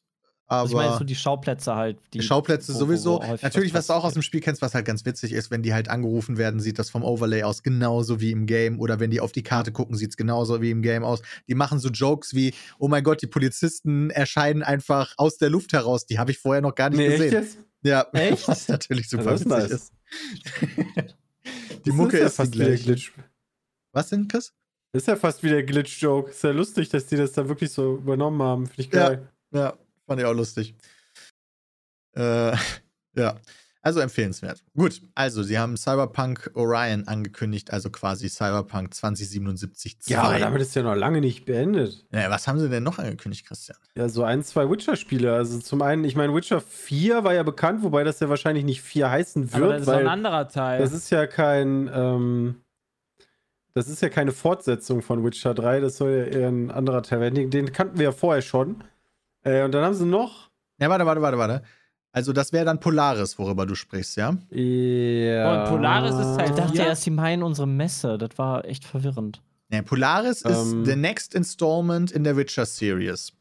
Aber 0.49 0.61
Also 0.61 0.79
ich 0.81 0.87
meine, 0.87 0.97
so 0.99 1.03
die 1.03 1.17
Schauplätze 1.17 1.75
halt. 1.75 1.99
Die, 2.15 2.19
die 2.19 2.25
Schauplätze 2.25 2.73
wo- 2.73 2.77
wo- 2.77 2.81
wo 2.83 2.85
sowieso. 2.87 3.21
häufig 3.21 3.43
Natürlich, 3.43 3.75
was 3.75 3.89
du 3.89 3.95
auch 3.95 4.05
aus 4.05 4.13
dem. 4.13 4.23
Spiel 4.23 4.39
kennst, 4.41 4.63
was 4.63 4.75
halt 4.75 4.85
ganz 4.87 5.05
witzig 5.05 5.33
ist, 5.33 5.51
wenn 5.51 5.65
die 5.65 5.75
halt 5.75 5.89
angerufen 5.89 6.39
werden, 6.39 6.61
sieht 6.61 6.79
das 6.79 6.89
vom 6.89 7.03
Overlay 7.03 7.43
aus 7.43 7.65
genauso 7.65 8.21
wie 8.21 8.31
im 8.31 8.47
Game. 8.47 8.79
Oder 8.79 9.01
wenn 9.01 9.11
die 9.11 9.19
auf 9.21 9.33
die 9.33 9.43
Karte 9.43 9.73
gucken, 9.73 9.97
sieht 9.97 10.11
es 10.11 10.17
genauso 10.17 10.63
wie 10.63 10.71
im 10.71 10.83
Game 10.83 11.03
aus. 11.03 11.21
Die 11.49 11.57
machen 11.57 11.81
so 11.81 11.89
Jokes 11.89 12.33
wie, 12.33 12.55
oh 12.79 12.87
mein 12.87 13.03
Gott, 13.03 13.23
die 13.23 13.27
Polizisten 13.27 14.11
erscheinen 14.11 14.63
einfach 14.63 15.15
aus 15.17 15.37
der 15.37 15.51
Luft 15.51 15.73
heraus. 15.73 16.07
Die 16.07 16.21
habe 16.21 16.31
ich 16.31 16.39
vorher 16.39 16.63
noch 16.63 16.77
gar 16.77 16.91
nicht 16.91 16.99
Nee, 17.01 17.07
echt 17.09 17.17
gesehen. 17.25 17.33
jetzt? 17.33 17.59
Ja, 17.87 18.09
Echt? 18.13 18.49
was 18.49 18.69
natürlich 18.69 19.09
super 19.09 19.25
Das 19.25 19.41
ist 19.43 19.47
witzig 19.51 19.59
nice. 19.63 19.71
ist. 19.71 19.93
die 21.85 21.91
Das 21.91 21.95
Mucke 21.95 22.19
ja 22.19 22.27
ist, 22.27 22.37
fast 22.37 22.55
die 22.55 22.59
wie 22.59 22.65
der. 22.65 22.77
Glitch. 22.77 23.13
Was 23.93 24.09
denn, 24.09 24.27
Chris? 24.29 24.53
Das 24.93 25.03
ist 25.03 25.07
ja 25.09 25.17
fast 25.17 25.43
wie 25.43 25.49
der 25.51 25.63
Glitch-Joke. 25.63 26.31
Ist 26.31 26.43
ja 26.43 26.51
lustig, 26.51 26.89
dass 26.89 27.07
die 27.07 27.17
das 27.17 27.33
da 27.33 27.49
wirklich 27.49 27.71
so 27.71 27.97
übernommen 27.97 28.43
haben. 28.43 28.67
Finde 28.67 28.83
ich 28.83 28.93
Ja. 28.93 29.09
geil. 29.09 29.29
Ja, 29.53 29.79
fand 30.07 30.21
ich 30.21 30.27
auch 30.27 30.33
lustig. 30.35 30.75
Äh, 32.17 32.57
ja, 33.15 33.39
also 33.87 34.01
empfehlenswert. 34.01 34.65
Gut, 34.77 35.01
also 35.15 35.45
sie 35.45 35.61
haben 35.61 35.77
Cyberpunk 35.77 36.51
Orion 36.55 37.07
angekündigt, 37.07 37.73
also 37.73 37.89
quasi 37.89 38.29
Cyberpunk 38.29 38.93
2077 38.93 40.01
2. 40.01 40.13
Ja, 40.13 40.23
aber 40.23 40.41
damit 40.41 40.61
ist 40.61 40.75
ja 40.75 40.83
noch 40.83 40.97
lange 40.97 41.21
nicht 41.21 41.45
beendet. 41.45 42.05
ja, 42.11 42.29
was 42.29 42.49
haben 42.49 42.59
sie 42.59 42.69
denn 42.69 42.83
noch 42.83 42.99
angekündigt, 42.99 43.47
Christian? 43.47 43.79
Ja, 43.95 44.09
so 44.09 44.25
ein, 44.25 44.43
zwei 44.43 44.69
Witcher-Spiele. 44.69 45.33
Also 45.33 45.61
zum 45.61 45.83
einen, 45.83 46.03
ich 46.03 46.17
meine, 46.17 46.35
Witcher 46.35 46.61
4 46.61 47.23
war 47.23 47.33
ja 47.33 47.45
bekannt, 47.45 47.85
wobei 47.85 48.03
das 48.03 48.19
ja 48.19 48.29
wahrscheinlich 48.29 48.65
nicht 48.65 48.83
4 48.83 49.09
heißen 49.09 49.51
Aber 49.53 49.61
wird, 49.61 49.73
das 49.75 49.81
ist 49.83 49.87
doch 49.87 49.95
ein 49.95 50.09
anderer 50.09 50.49
Teil. 50.49 50.81
das 50.81 50.93
ist 50.93 51.11
ja 51.11 51.29
kein, 51.29 51.89
ähm, 51.95 52.57
das 53.73 53.87
ist 53.87 54.03
ja 54.03 54.09
keine 54.09 54.33
Fortsetzung 54.33 55.01
von 55.01 55.25
Witcher 55.25 55.55
3, 55.55 55.79
das 55.79 55.99
soll 55.99 56.11
ja 56.11 56.25
eher 56.25 56.49
ein 56.49 56.73
anderer 56.73 57.05
Teil 57.05 57.21
werden. 57.21 57.37
Den, 57.37 57.51
den 57.51 57.73
kannten 57.73 57.99
wir 57.99 58.07
ja 58.07 58.13
vorher 58.13 58.43
schon. 58.43 58.83
Äh, 59.45 59.63
und 59.63 59.73
dann 59.73 59.85
haben 59.85 59.95
sie 59.95 60.07
noch. 60.07 60.51
Ja, 60.81 60.91
warte, 60.91 61.07
warte, 61.07 61.23
warte, 61.23 61.39
warte. 61.39 61.63
Also 62.17 62.33
das 62.33 62.51
wäre 62.51 62.65
dann 62.65 62.81
Polaris, 62.81 63.39
worüber 63.39 63.67
du 63.67 63.75
sprichst, 63.75 64.17
ja? 64.17 64.35
Ja. 64.51 65.65
Und 65.65 65.69
Polaris 65.69 66.15
ist 66.15 66.21
Ich 66.21 66.39
halt- 66.49 66.59
dachte 66.59 66.79
Ja. 66.79 66.85
erst, 66.87 67.03
sie 67.03 67.11
meinen 67.11 67.43
unsere 67.43 67.67
Messe. 67.67 68.17
Das 68.17 68.31
war 68.39 68.65
echt 68.65 68.85
verwirrend. 68.87 69.43
Ja, 69.71 69.83
Polaris 69.83 70.43
Ähm. 70.47 70.51
ist 70.53 70.87
the 70.91 70.97
next 70.97 71.35
installment 71.35 72.11
in 72.13 72.25
der 72.25 72.35
Witcher 72.39 72.65
Series. 72.65 73.33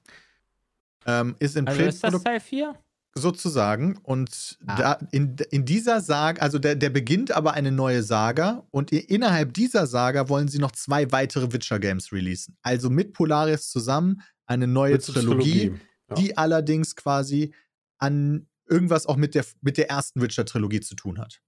Ähm, 1.06 1.36
ist 1.40 1.56
in 1.56 1.68
also 1.70 1.82
ist 1.84 2.04
das 2.04 2.22
Teil 2.22 2.42
4? 2.42 2.76
sozusagen. 3.18 3.98
Und 4.04 4.58
Ah. 4.68 4.76
da 4.76 5.00
in, 5.12 5.38
in 5.52 5.64
dieser 5.64 6.02
Saga, 6.02 6.42
also 6.42 6.60
der, 6.60 6.76
der 6.76 6.90
beginnt 6.90 7.32
aber 7.32 7.54
eine 7.54 7.72
neue 7.72 8.04
Saga 8.04 8.64
und 8.72 8.92
innerhalb 8.92 9.54
dieser 9.54 9.88
Saga 9.88 10.28
wollen 10.28 10.50
sie 10.50 10.60
noch 10.60 10.72
zwei 10.74 11.10
weitere 11.14 11.54
Witcher-Games 11.54 12.12
releasen. 12.12 12.58
Also 12.62 12.90
mit 12.90 13.14
Polaris 13.14 13.70
zusammen 13.70 14.22
eine 14.48 14.68
neue 14.68 15.00
Trilogie, 15.00 15.76
Ja. 16.10 16.16
die 16.16 16.36
allerdings 16.38 16.98
quasi 16.98 17.54
an 18.00 18.48
irgendwas 18.68 19.06
auch 19.06 19.16
mit 19.16 19.36
der, 19.36 19.46
mit 19.62 19.78
der 19.78 19.90
ersten 19.90 20.22
Witcher-Trilogie 20.22 20.82
zu 20.82 20.96
tun 20.96 21.20
hat. 21.20 21.42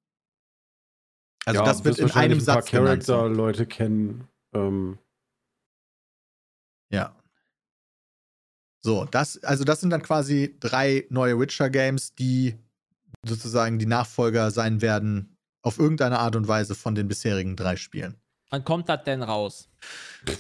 Also 1.45 1.61
Ja, 1.61 1.65
das 1.65 1.83
wird 1.83 1.97
in 1.99 2.11
einem 2.11 2.39
ein 2.39 2.45
paar 2.45 2.55
Satz 2.55 2.71
genannt. 2.71 3.03
so. 3.03 3.13
Charakter-Leute 3.13 3.65
kennen. 3.65 4.27
Ähm, 4.53 4.97
Ja. 6.91 7.15
So, 8.79 9.05
das, 9.05 9.43
also 9.43 9.63
das 9.63 9.81
sind 9.81 9.89
dann 9.89 10.01
quasi 10.03 10.55
drei 10.59 11.05
neue 11.09 11.39
Witcher-Games, 11.39 12.15
die 12.15 12.55
sozusagen 13.25 13.79
die 13.79 13.85
Nachfolger 13.85 14.51
sein 14.51 14.81
werden, 14.81 15.37
auf 15.61 15.79
irgendeine 15.79 16.19
Art 16.19 16.35
und 16.35 16.47
Weise 16.47 16.75
von 16.75 16.95
den 16.95 17.07
bisherigen 17.07 17.55
drei 17.55 17.75
Spielen. 17.75 18.15
Wann 18.49 18.63
kommt 18.63 18.87
das 18.87 19.03
denn 19.03 19.23
raus? 19.23 19.69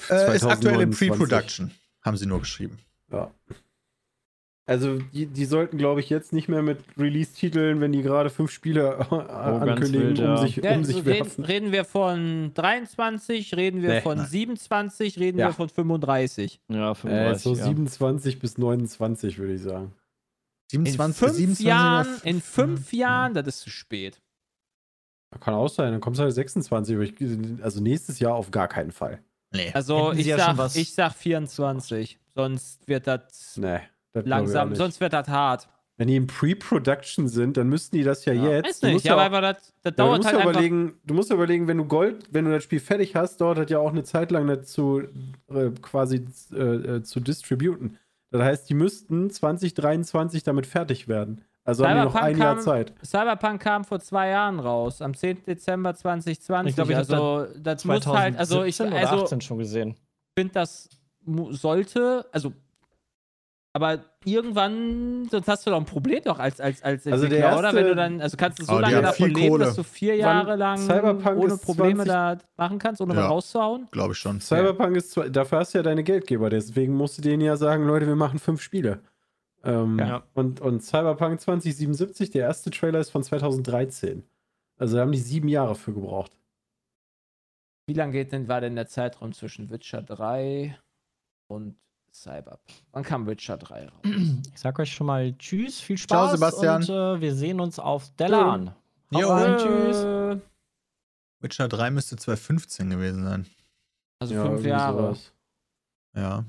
Äh, 0.09 0.35
ist 0.35 0.45
aktuell 0.45 0.79
in 0.81 0.93
2029. 0.93 1.09
Pre-Production. 1.09 1.71
haben 2.01 2.15
sie 2.15 2.25
nur 2.25 2.39
geschrieben. 2.39 2.79
Ja. 3.11 3.33
Also, 4.69 4.99
die, 4.99 5.27
die 5.27 5.45
sollten, 5.45 5.77
glaube 5.77 6.01
ich, 6.01 6.09
jetzt 6.09 6.33
nicht 6.33 6.49
mehr 6.49 6.61
mit 6.61 6.79
Release-Titeln, 6.97 7.79
wenn 7.79 7.93
die 7.93 8.01
gerade 8.01 8.29
fünf 8.29 8.51
Spiele 8.51 8.97
äh, 9.11 9.15
ankündigen, 9.15 10.09
wild, 10.09 10.19
ja. 10.19 10.35
um 10.35 10.37
sich, 10.45 10.57
Ja, 10.57 10.75
um 10.75 10.83
sich 10.83 10.97
reden, 10.97 11.05
werfen. 11.05 11.45
reden 11.45 11.71
wir 11.71 11.85
von 11.85 12.51
23, 12.53 13.55
reden 13.55 13.81
wir 13.81 13.89
Nee, 13.89 14.01
von 14.01 14.17
nein. 14.17 14.27
27, 14.27 15.19
reden 15.19 15.39
Ja. 15.39 15.47
wir 15.47 15.53
von 15.53 15.69
35. 15.69 16.59
Ja, 16.67 16.91
Äh, 16.91 16.95
35. 16.95 17.43
so 17.43 17.55
ja. 17.55 17.63
27 17.63 18.39
bis 18.39 18.57
29, 18.57 19.37
würde 19.39 19.53
ich 19.53 19.61
sagen. 19.61 19.93
In 20.73 20.85
27, 20.85 21.17
fünf 21.17 21.35
27 21.37 21.65
Jahren, 21.65 22.07
in 22.23 22.41
fünf 22.41 22.91
Jahren, 22.91 23.33
das 23.35 23.47
ist 23.47 23.59
zu 23.61 23.69
spät. 23.69 24.21
Kann 25.39 25.53
auch 25.53 25.69
sein, 25.69 25.93
dann 25.93 26.01
kommst 26.01 26.19
du 26.19 26.23
halt 26.23 26.33
26, 26.33 26.95
aber 26.95 27.03
ich, 27.05 27.13
also 27.63 27.81
nächstes 27.81 28.19
Jahr 28.19 28.33
auf 28.35 28.51
gar 28.51 28.67
keinen 28.67 28.91
Fall. 28.91 29.21
Nee. 29.53 29.71
Also 29.73 30.11
ich, 30.11 30.25
ja 30.25 30.37
sag, 30.37 30.57
was- 30.57 30.75
ich 30.75 30.93
sag 30.93 31.13
24, 31.13 32.19
sonst 32.35 32.85
wird 32.87 33.07
das 33.07 33.55
Nee. 33.55 33.79
Ich 34.25 34.29
langsam, 34.29 34.75
sonst 34.75 34.99
wird 34.99 35.13
das 35.13 35.27
hart. 35.27 35.67
Wenn 35.99 36.09
die 36.09 36.15
in 36.15 36.27
Pre-Production 36.27 37.27
sind, 37.27 37.57
dann 37.57 37.69
müssten 37.69 37.95
die 37.97 38.03
das 38.03 38.23
ja, 38.25 38.33
Ja. 38.33 38.49
jetzt. 38.51 38.83
Weiß 38.83 38.93
nicht, 38.93 39.05
ja, 39.05 39.17
aber 39.17 39.41
das, 39.41 39.57
das 39.57 39.73
Ja, 39.85 39.91
du 39.91 39.97
dauert 39.97 40.17
musst 40.17 40.25
halt 40.27 40.33
ja 40.35 40.39
einfach. 40.41 40.51
überlegen, 40.51 40.93
du 41.05 41.13
musst 41.15 41.29
ja 41.31 41.35
überlegen, 41.35 41.67
wenn 41.67 41.77
du 41.77 41.85
Gold, 41.85 42.27
wenn 42.31 42.45
du 42.45 42.51
das 42.51 42.63
Spiel 42.63 42.79
fertig 42.79 43.15
hast, 43.15 43.41
dauert 43.41 43.57
das 43.57 43.69
ja 43.71 43.79
auch 43.79 43.89
eine 43.91 44.03
Zeit 44.03 44.29
lang 44.29 44.45
dazu 44.45 45.01
äh, 45.49 45.71
quasi 45.81 46.25
äh, 46.53 46.55
äh, 46.57 47.03
zu 47.03 47.19
distributen. 47.19 47.97
Das 48.29 48.41
heißt, 48.43 48.69
die 48.69 48.75
müssten 48.75 49.31
2023 49.31 50.43
damit 50.43 50.67
fertig 50.67 51.07
werden. 51.07 51.41
Also 51.63 51.85
haben 51.85 51.97
die 51.97 52.03
noch 52.05 52.11
Cyberpunk 52.11 52.31
ein 52.35 52.37
Jahr 52.37 52.55
kam- 52.55 52.63
Zeit. 52.63 52.93
Cyberpunk 53.03 53.61
kam 53.61 53.83
vor 53.83 53.99
zwei 53.99 54.29
Jahren 54.29 54.59
raus, 54.59 55.01
am 55.01 55.13
10. 55.15 55.45
Dezember 55.45 55.95
2020. 55.95 56.69
Ich 56.69 56.75
glaub, 56.75 56.89
ich 56.89 56.95
also 56.95 57.47
das 57.57 57.83
muss 57.85 58.05
halt, 58.05 58.37
also 58.37 58.63
ich 58.63 58.75
2017 58.75 58.87
oder 58.87 58.97
also 59.11 59.23
18 59.25 59.41
schon 59.41 59.57
gesehen. 59.57 59.95
finde, 60.37 60.53
das 60.53 60.89
sollte, 61.51 62.25
also 62.31 62.53
aber 63.77 64.03
irgendwann, 64.25 65.27
sonst 65.29 65.47
hast 65.47 65.65
du 65.65 65.71
doch 65.71 65.77
ein 65.77 65.85
Problem 65.85 66.21
doch 66.23 66.39
als, 66.39 66.59
als, 66.59 66.83
als 66.83 67.07
Also 67.07 67.27
der 67.27 67.37
Entwickler, 67.37 67.57
oder? 67.59 67.63
erste- 67.67 67.77
Wenn 67.79 67.87
du 67.87 67.95
dann, 67.95 68.21
also 68.21 68.37
kannst 68.37 68.59
du 68.59 68.63
so 68.65 68.75
die 68.75 68.81
lange 68.81 69.01
davon 69.01 69.29
leben, 69.31 69.49
Kohle. 69.49 69.65
dass 69.65 69.75
du 69.75 69.83
vier 69.83 70.15
Jahre 70.15 70.55
lang 70.55 70.77
Cyberpunk 70.77 71.37
ohne 71.37 71.53
ist 71.53 71.63
Probleme 71.63 72.03
20 72.03 72.07
da 72.07 72.37
machen 72.57 72.79
kannst, 72.79 73.01
ohne 73.01 73.13
Ja. 73.13 73.21
was 73.23 73.29
rauszuhauen. 73.29 73.87
Glaube 73.91 74.13
ich 74.13 74.19
schon. 74.19 74.41
Cyberpunk 74.41 74.97
ist 74.97 75.11
zwar, 75.11 75.29
dafür 75.29 75.59
hast 75.59 75.73
du 75.73 75.77
ja 75.79 75.83
deine 75.83 76.03
Geldgeber, 76.03 76.49
deswegen 76.49 76.93
musst 76.95 77.17
du 77.17 77.21
denen 77.21 77.41
ja 77.41 77.55
sagen, 77.57 77.85
Leute, 77.85 78.07
wir 78.07 78.15
machen 78.15 78.39
fünf 78.39 78.61
Spiele. 78.61 78.99
Ähm, 79.63 79.97
Ja. 79.99 80.23
und, 80.33 80.61
und 80.61 80.81
Cyberpunk 80.83 81.39
2077, 81.41 82.29
der 82.31 82.43
erste 82.47 82.69
Trailer 82.69 82.99
ist 82.99 83.09
von 83.09 83.23
2013. 83.23 84.23
Also 84.77 84.95
da 84.97 85.01
haben 85.01 85.11
die 85.11 85.17
sieben 85.17 85.47
Jahre 85.47 85.75
für 85.75 85.93
gebraucht. 85.93 86.31
Wie 87.87 87.93
lange 87.93 88.11
geht 88.11 88.31
denn, 88.31 88.47
war 88.47 88.61
denn 88.61 88.75
der 88.75 88.87
Zeitraum 88.87 89.33
zwischen 89.33 89.69
Witcher 89.69 90.01
3 90.01 90.77
und 91.47 91.75
Cyberpunk? 92.21 92.59
Wann 92.91 93.03
kam 93.03 93.27
Witcher 93.27 93.57
3 93.57 93.85
raus? 93.87 94.01
Ich 94.53 94.59
sag 94.59 94.77
euch 94.79 94.91
schon 94.93 95.07
mal 95.07 95.33
Tschüss, 95.37 95.79
viel 95.79 95.97
Ciao, 95.97 96.27
Spaß 96.27 96.31
Sebastian. 96.31 96.81
und 96.83 96.89
äh, 96.89 97.21
wir 97.21 97.35
sehen 97.35 97.59
uns 97.59 97.79
auf 97.79 98.09
Delan. 98.15 98.73
Jo. 99.11 99.29
rein, 99.29 99.57
tschüss. 99.57 99.97
Äh, 100.03 100.39
Witcher 101.39 101.67
3 101.67 101.91
müsste 101.91 102.17
2015 102.17 102.89
gewesen 102.89 103.23
sein. 103.23 103.45
Also 104.19 104.33
Ja, 104.33 104.45
fünf 104.45 104.65
Jahre. 104.65 104.97
sowas. 104.97 105.31
Ja. 106.15 106.43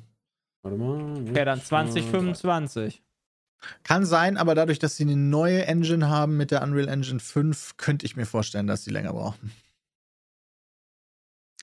Warte 0.63 0.79
mal. 0.79 1.21
Okay, 1.29 1.45
dann 1.45 1.61
2025. 1.63 3.03
Kann 3.83 4.07
sein, 4.07 4.37
aber 4.37 4.55
dadurch, 4.55 4.79
dass 4.79 4.97
sie 4.97 5.03
eine 5.05 5.17
neue 5.17 5.67
Engine 5.67 6.09
haben 6.09 6.37
mit 6.37 6.51
der 6.51 6.63
Unreal 6.63 6.89
Engine 6.89 7.21
5, 7.21 7.77
könnte 7.77 8.07
ich 8.07 8.17
mir 8.17 8.25
vorstellen, 8.27 8.67
dass 8.67 8.85
sie 8.85 8.91
länger 8.91 9.13
brauchen. 9.13 9.53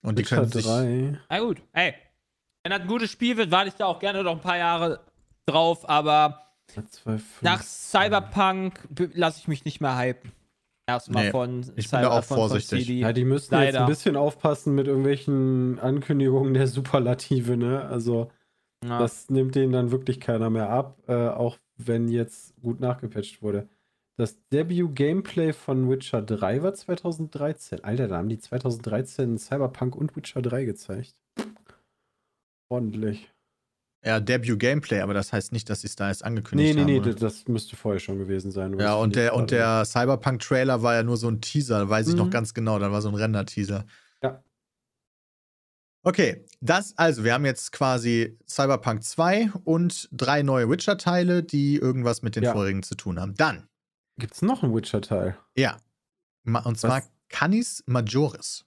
Und 0.03 0.19
die 0.19 0.23
Witcher 0.23 0.37
können 0.37 0.51
sich. 0.51 0.65
3. 0.65 1.19
Na 1.29 1.39
gut, 1.39 1.61
ey. 1.73 1.95
Wenn 2.65 2.71
das 2.71 2.81
ein 2.81 2.87
gutes 2.87 3.11
Spiel 3.11 3.37
wird, 3.37 3.51
warte 3.51 3.67
ich 3.67 3.75
da 3.75 3.85
auch 3.85 3.99
gerne 3.99 4.23
noch 4.23 4.31
ein 4.31 4.41
paar 4.41 4.57
Jahre 4.57 4.99
drauf, 5.45 5.87
aber 5.87 6.47
2, 6.65 7.19
nach 7.41 7.61
Cyberpunk 7.61 8.79
lasse 9.13 9.37
ich 9.39 9.47
mich 9.47 9.65
nicht 9.65 9.81
mehr 9.81 9.95
hypen. 9.99 10.31
Erstmal 10.87 11.25
Nee, 11.25 11.29
von 11.31 11.59
ich 11.75 11.91
bin 11.91 12.01
da 12.01 12.09
auch 12.09 12.23
vorsichtig. 12.23 12.87
CD. 12.87 12.99
Ja, 13.01 13.13
die 13.13 13.23
müssten 13.23 13.53
jetzt 13.53 13.65
Leider. 13.65 13.81
ein 13.81 13.85
bisschen 13.87 14.15
aufpassen 14.15 14.73
mit 14.73 14.87
irgendwelchen 14.87 15.77
Ankündigungen 15.77 16.55
der 16.55 16.65
Superlative, 16.65 17.55
ne? 17.55 17.85
Also, 17.85 18.31
Ja. 18.83 18.97
das 18.97 19.29
nimmt 19.29 19.53
denen 19.53 19.71
dann 19.71 19.91
wirklich 19.91 20.19
keiner 20.19 20.49
mehr 20.49 20.71
ab, 20.71 20.97
äh, 21.07 21.13
auch 21.27 21.59
wenn 21.77 22.07
jetzt 22.07 22.59
gut 22.63 22.79
nachgepatcht 22.79 23.43
wurde. 23.43 23.69
Das 24.17 24.39
Debut-Gameplay 24.49 25.53
von 25.53 25.87
Witcher 25.87 26.23
3 26.23 26.63
war 26.63 26.73
2013. 26.73 27.83
Alter, 27.83 28.07
da 28.07 28.17
haben 28.17 28.29
die 28.29 28.39
2013 28.39 29.37
Cyberpunk 29.37 29.95
und 29.95 30.15
Witcher 30.15 30.41
3 30.41 30.65
gezeigt. 30.65 31.13
Ordentlich. 32.69 33.31
Ja, 34.03 34.19
Debut 34.19 34.59
Gameplay, 34.59 34.99
aber 35.01 35.13
das 35.15 35.33
heißt 35.33 35.51
nicht, 35.51 35.67
dass 35.69 35.81
sie 35.81 35.87
es 35.87 35.95
da 35.95 36.09
jetzt 36.09 36.21
Nee, 36.21 36.27
angekündigt 36.27 36.75
nee, 36.75 36.81
haben. 36.81 36.85
nee, 36.91 36.99
oder? 36.99 37.11
das, 37.13 37.19
das 37.39 37.47
müsste 37.47 37.75
vorher 37.75 37.99
schon 37.99 38.19
gewesen 38.19 38.51
sein. 38.51 38.77
ja, 38.79 38.93
und 38.95 39.15
der, 39.15 39.33
und 39.35 39.49
der 39.49 39.83
Cyberpunk-Trailer 39.85 40.83
war 40.83 40.93
ja 40.93 41.01
nur 41.03 41.17
so 41.17 41.27
ein 41.27 41.41
Teaser, 41.41 41.89
weiß 41.89 42.09
ich 42.09 42.15
noch 42.15 42.27
Mhm. 42.27 42.31
ganz 42.31 42.53
genau. 42.53 42.77
Dann 42.77 42.91
war 42.91 43.01
so 43.01 43.09
ein 43.09 43.15
Render-Teaser. 43.15 43.85
Ja. 44.21 44.43
Okay, 46.03 46.45
das, 46.61 46.95
also, 46.97 47.23
wir 47.23 47.33
haben 47.33 47.45
jetzt 47.45 47.71
quasi 47.71 48.37
Cyberpunk 48.47 49.03
2 49.03 49.51
und 49.63 50.07
drei 50.11 50.43
neue 50.43 50.69
Witcher-Teile, 50.69 51.41
die 51.41 51.77
irgendwas 51.77 52.21
mit 52.21 52.35
den 52.35 52.43
Ja. 52.43 52.51
vorherigen 52.51 52.83
zu 52.83 52.93
tun 52.95 53.19
haben. 53.19 53.33
Dann, 53.35 53.67
Gibt's 54.19 54.41
noch 54.43 54.61
einen 54.61 54.75
Witcher-Teil? 54.75 55.35
ja, 55.57 55.77
ma- 56.43 56.59
und 56.61 56.77
zwar 56.79 56.97
Was? 56.99 57.11
Canis 57.29 57.83
Majoris. 57.87 58.65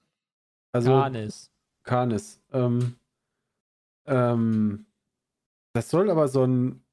Also, 0.73 0.91
Canis. 0.91 1.51
Canis. 1.85 2.41
Ähm, 2.53 2.97
ähm, 4.09 4.87
das 5.73 5.91
soll 5.91 6.11
aber 6.11 6.29
so 6.29 6.45
ein, 6.45 6.85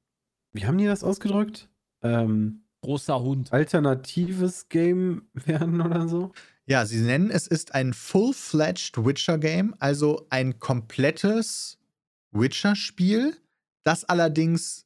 wie 0.52 0.66
haben 0.66 0.78
die 0.78 0.86
das 0.86 1.02
ausgedrückt? 1.04 1.68
Ähm, 2.02 2.64
Großer 2.82 3.20
Hund. 3.20 3.52
alternatives 3.52 4.68
Game 4.68 5.28
werden 5.34 5.80
oder 5.80 6.08
so? 6.08 6.32
Ja, 6.66 6.84
sie 6.84 7.00
nennen 7.00 7.30
es 7.30 7.46
ist 7.46 7.74
ein 7.74 7.92
full-fledged 7.94 9.04
Witcher-Game, 9.04 9.74
also 9.78 10.26
ein 10.30 10.58
komplettes 10.58 11.78
Witcher-Spiel, 12.32 13.36
das 13.84 14.04
allerdings 14.04 14.84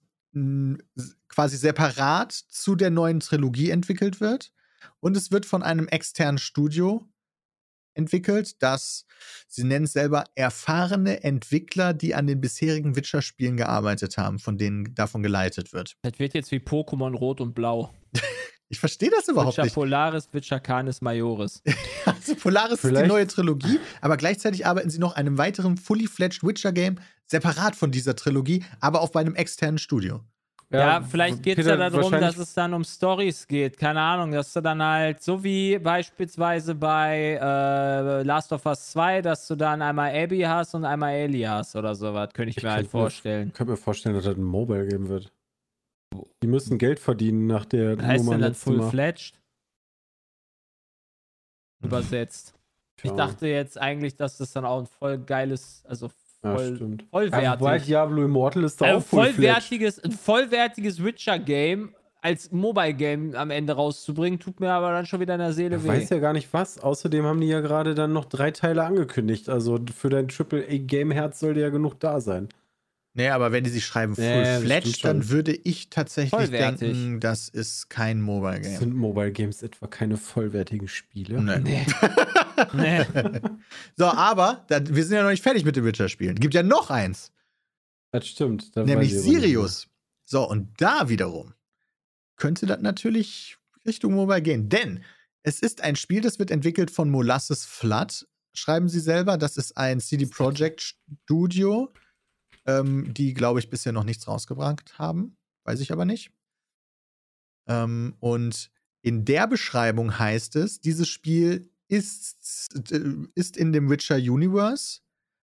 quasi 1.29 1.57
separat 1.57 2.33
zu 2.33 2.77
der 2.77 2.91
neuen 2.91 3.21
Trilogie 3.21 3.71
entwickelt 3.71 4.21
wird. 4.21 4.53
Und 5.01 5.17
es 5.17 5.33
wird 5.33 5.47
von 5.47 5.63
einem 5.63 5.89
externen 5.89 6.39
Studio 6.39 7.09
entwickelt, 8.01 8.63
das, 8.63 9.05
sie 9.49 9.65
nennen 9.65 9.85
es 9.85 9.93
selber, 9.93 10.25
erfahrene 10.35 11.23
Entwickler, 11.23 11.95
die 11.95 12.15
an 12.15 12.27
den 12.27 12.41
bisherigen 12.41 12.97
Witcher-Spielen 12.97 13.57
gearbeitet 13.57 14.19
haben, 14.19 14.39
von 14.39 14.59
denen 14.59 14.95
davon 14.95 15.23
geleitet 15.23 15.73
wird. 15.73 15.97
Das 16.03 16.19
wird 16.19 16.35
jetzt 16.35 16.51
wie 16.51 16.59
Pokémon 16.59 17.15
Rot 17.15 17.41
und 17.41 17.55
Blau. 17.55 17.93
Ich 18.69 18.79
verstehe 18.79 19.11
das 19.11 19.27
überhaupt 19.29 19.55
Witcher 19.55 19.65
nicht. 19.65 19.75
Polaris, 19.75 20.29
Witcher 20.33 20.61
Canis 20.61 21.01
Majoris. 21.01 21.63
Also 22.07 22.35
Polaris 22.35 22.73
ist 22.73 22.85
die 22.85 22.89
Vielleicht- 22.89 23.09
neue 23.09 23.27
Trilogie, 23.27 23.79
aber 24.01 24.17
gleichzeitig 24.17 24.65
arbeiten 24.67 24.89
sie 24.91 24.99
noch 24.99 25.17
an 25.17 25.27
einem 25.27 25.39
weiteren 25.39 25.77
fully 25.77 26.07
fledged 26.07 26.43
Witcher-Game 26.43 26.97
separat 27.27 27.77
von 27.77 27.91
dieser 27.91 28.17
Trilogie, 28.17 28.65
aber 28.81 29.01
auch 29.03 29.11
bei 29.11 29.21
einem 29.21 29.35
externen 29.35 29.79
Studio. 29.79 30.21
Ja, 30.73 31.03
vielleicht 31.03 31.43
geht 31.43 31.59
es 31.59 31.67
ja 31.67 31.77
darum, 31.77 32.13
dass 32.13 32.37
es 32.37 32.55
dann 32.55 32.73
um 32.75 32.85
Stories 32.85 33.47
geht. 33.49 33.77
Keine 33.77 34.01
Ahnung, 34.01 34.31
dass 34.31 34.53
du 34.53 34.61
dann 34.61 34.81
halt, 34.81 35.21
so 35.21 35.43
wie 35.43 35.79
beispielsweise 35.79 36.77
bei 36.77 37.39
äh, 37.41 38.23
Last 38.23 38.53
of 38.53 38.65
Us 38.67 38.93
2, 38.93 39.23
dass 39.23 39.49
du 39.49 39.57
dann 39.57 39.83
einmal 39.83 40.15
Abby 40.15 40.43
hast 40.43 40.75
und 40.75 40.85
einmal 40.85 41.15
Ellie 41.15 41.49
hast 41.49 41.75
oder 41.75 41.97
sowas, 41.97 42.33
könnte 42.33 42.51
ich, 42.51 42.59
Ich 42.59 42.63
mir 42.63 42.71
halt 42.71 42.87
vorstellen. 42.87 43.49
Ich 43.49 43.55
könnte 43.55 43.73
mir 43.73 43.77
vorstellen, 43.77 44.15
dass 44.15 44.25
das 44.25 44.37
ein 44.37 44.45
Mobile 44.45 44.87
geben 44.87 45.09
wird. 45.09 45.33
Die 46.43 46.47
müssen 46.47 46.79
Geld 46.79 47.01
verdienen 47.01 47.49
nach 47.49 47.65
der 47.65 47.99
Was 47.99 48.07
heißt 48.07 48.25
Nummer 48.25 48.39
denn 48.39 48.49
das 48.53 48.63
full-fledged? 48.63 49.41
Übersetzt. 51.83 52.55
Ich 53.03 53.11
dachte 53.13 53.47
jetzt 53.49 53.81
eigentlich, 53.81 54.15
dass 54.17 54.37
das 54.37 54.53
dann 54.53 54.65
auch 54.65 54.81
ein 54.81 54.87
voll 54.87 55.19
geiles, 55.19 55.83
also 55.89 56.11
ja, 56.43 56.57
voll, 56.57 56.75
stimmt. 56.77 57.03
Ja, 57.03 57.07
vollwertig. 57.11 57.61
wobei 57.61 57.79
Diablo 57.79 58.25
Immortal 58.25 58.65
ist 58.65 58.81
da 58.81 58.87
Also 58.87 58.99
auch 58.99 59.03
vollwertiges, 59.05 60.03
ein 60.03 60.13
vollwertiges 60.13 61.03
Witcher-Game 61.05 61.95
als 62.23 62.53
Mobile-Game 62.53 63.35
am 63.35 63.51
Ende 63.51 63.73
rauszubringen, 63.73 64.39
tut 64.41 64.61
mir 64.61 64.71
aber 64.73 64.91
dann 64.93 65.07
schon 65.07 65.21
wieder 65.21 65.35
in 65.35 65.41
der 65.41 65.53
Seele 65.55 65.77
Ich 65.77 65.85
weh. 65.85 65.89
weiß 65.89 66.11
ja 66.11 66.19
gar 66.19 66.33
nicht 66.35 66.53
was. 66.53 66.79
Außerdem 66.79 67.25
haben 67.25 67.41
die 67.41 67.49
ja 67.49 67.61
gerade 67.61 67.95
dann 67.95 68.13
noch 68.13 68.27
drei 68.27 68.51
Teile 68.51 68.85
angekündigt. 68.85 69.49
Also 69.49 69.79
für 69.95 70.11
dein 70.11 70.29
AAA-Game-Herz 70.29 71.41
sollte 71.41 71.61
ja 71.61 71.71
genug 71.71 71.99
da 72.01 72.21
sein. 72.21 72.49
Nee, 73.13 73.29
aber 73.29 73.51
wenn 73.51 73.65
die 73.65 73.71
sich 73.71 73.85
schreiben 73.85 74.15
Nee, 74.17 74.41
das 74.41 74.49
full-fledged, 74.59 74.97
stimmt 74.99 75.05
dann 75.05 75.29
würde 75.31 75.53
ich 75.53 75.91
tatsächlich 75.91 76.31
Vollwertig. 76.31 76.79
denken, 76.93 77.21
das 77.21 77.49
ist 77.49 77.91
kein 77.91 78.21
Mobile-Game. 78.21 78.79
Sind 78.79 78.95
Mobile 78.95 79.33
Games 79.33 79.63
etwa 79.63 79.89
keine 79.89 80.17
vollwertigen 80.17 80.87
Spiele? 80.87 81.43
Nee. 81.43 81.59
Nee. 81.61 81.87
nee. 82.73 83.05
So, 83.97 84.07
aber 84.07 84.65
da, 84.69 84.81
wir 84.87 85.05
sind 85.05 85.17
ja 85.17 85.23
noch 85.25 85.31
nicht 85.31 85.43
fertig 85.43 85.65
mit 85.65 85.75
den 85.75 85.85
Witcher-Spielen. 85.85 86.37
Gibt 86.37 86.55
ja 86.55 86.63
noch 86.63 86.91
eins, 86.91 87.33
Das 88.13 88.29
stimmt. 88.29 88.77
das 88.77 88.87
nämlich 88.87 89.13
Sirius. 89.13 89.89
So, 90.25 90.49
und 90.49 90.81
da 90.81 91.09
wiederum 91.09 91.55
könnte 92.37 92.67
das 92.67 92.81
natürlich 92.81 93.59
Richtung 93.85 94.15
Mobile 94.15 94.41
gehen. 94.43 94.69
Denn 94.69 95.03
es 95.43 95.59
ist 95.61 95.81
ein 95.83 95.97
Spiel, 95.97 96.21
das 96.21 96.39
wird 96.39 96.53
entwickelt 96.53 96.91
von 96.93 97.11
Molasses 97.11 97.65
Flood, 97.65 98.29
schreiben 98.53 98.89
sie 98.89 99.01
selber. 99.01 99.37
Das 99.37 99.57
ist 99.57 99.77
ein 99.77 99.99
CD 100.01 100.27
Projekt 100.27 100.95
Studio. 101.25 101.93
Ähm, 102.67 103.13
die, 103.15 103.35
glaube 103.35 103.59
ich, 103.61 103.71
bisher 103.71 103.93
noch 103.93 104.05
nichts 104.05 104.27
rausgebracht 104.29 104.99
haben. 104.99 105.37
Weiß 105.65 105.81
ich 105.81 105.93
aber 105.93 106.05
nicht. 106.05 106.33
Ähm, 107.69 108.17
und 108.21 108.71
in 109.03 109.25
der 109.25 109.47
Beschreibung 109.47 110.19
heißt 110.19 110.57
es, 110.57 110.81
dieses 110.81 111.09
Spiel 111.09 111.71
ist, 111.89 112.75
äh, 112.91 113.01
ist 113.35 113.57
in 113.57 113.73
dem 113.73 113.89
Witcher 113.91 114.17
Universe 114.17 115.01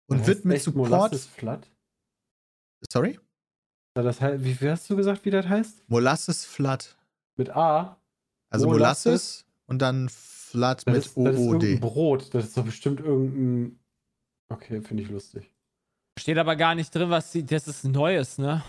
und 0.09 0.27
wird 0.27 0.45
mit 0.45 0.63
Support. 0.63 1.15
Sorry? 2.91 3.19
Ja, 3.97 4.03
Das 4.03 4.21
heißt, 4.21 4.45
wie 4.45 4.61
wie 4.61 4.71
hast 4.71 4.89
du 4.89 4.97
gesagt, 4.97 5.25
wie 5.25 5.31
das 5.31 5.47
heißt? 5.47 5.89
Molasses 5.89 6.45
Flood. 6.45 6.97
Mit 7.37 7.51
A? 7.51 8.01
Also 8.51 8.67
Molasses? 8.67 9.05
Molasses 9.07 9.47
und 9.67 9.79
dann 9.81 10.09
Flood 10.09 10.79
Das, 10.79 10.87
mit 10.87 10.97
ist, 10.97 11.17
das 11.17 11.35
ist 11.35 11.41
OOD. 11.41 11.63
irgendein 11.63 11.81
Brot. 11.81 12.35
Das 12.35 12.45
ist 12.47 12.57
doch 12.57 12.65
bestimmt 12.65 13.01
irgendein. 13.01 13.79
Okay, 14.49 14.81
finde 14.83 15.03
ich 15.05 15.11
lustig. 15.11 15.53
Steht 16.21 16.37
aber 16.37 16.55
gar 16.55 16.75
nicht 16.75 16.95
drin, 16.95 17.09
was 17.09 17.33
sie. 17.33 17.47
Das 17.47 17.67
ist 17.67 17.83
Neues, 17.85 18.37
ne? 18.37 18.63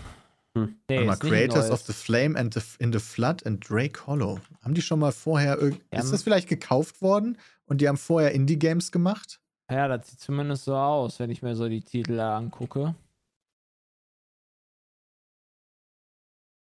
Hm. 0.56 0.74
Nee, 0.88 1.04
mal, 1.04 1.18
Creators 1.18 1.70
of 1.70 1.82
the 1.82 1.92
Flame 1.92 2.38
and 2.38 2.54
the, 2.54 2.60
in 2.78 2.94
the 2.94 2.98
Flood 2.98 3.44
and 3.46 3.68
Drake 3.68 4.06
Hollow. 4.06 4.40
Haben 4.62 4.72
die 4.72 4.80
schon 4.80 4.98
mal 4.98 5.12
vorher 5.12 5.60
irg 5.60 5.78
Ja, 5.92 6.00
Ist 6.00 6.12
das 6.12 6.22
vielleicht 6.22 6.48
gekauft 6.48 7.02
worden 7.02 7.36
und 7.66 7.82
die 7.82 7.88
haben 7.88 7.98
vorher 7.98 8.32
Indie-Games 8.32 8.90
gemacht? 8.90 9.38
Ja, 9.70 9.86
das 9.86 10.08
sieht 10.08 10.20
zumindest 10.20 10.64
so 10.64 10.74
aus, 10.74 11.18
wenn 11.18 11.28
ich 11.28 11.42
mir 11.42 11.54
so 11.54 11.68
die 11.68 11.82
Titel 11.82 12.18
angucke. 12.20 12.94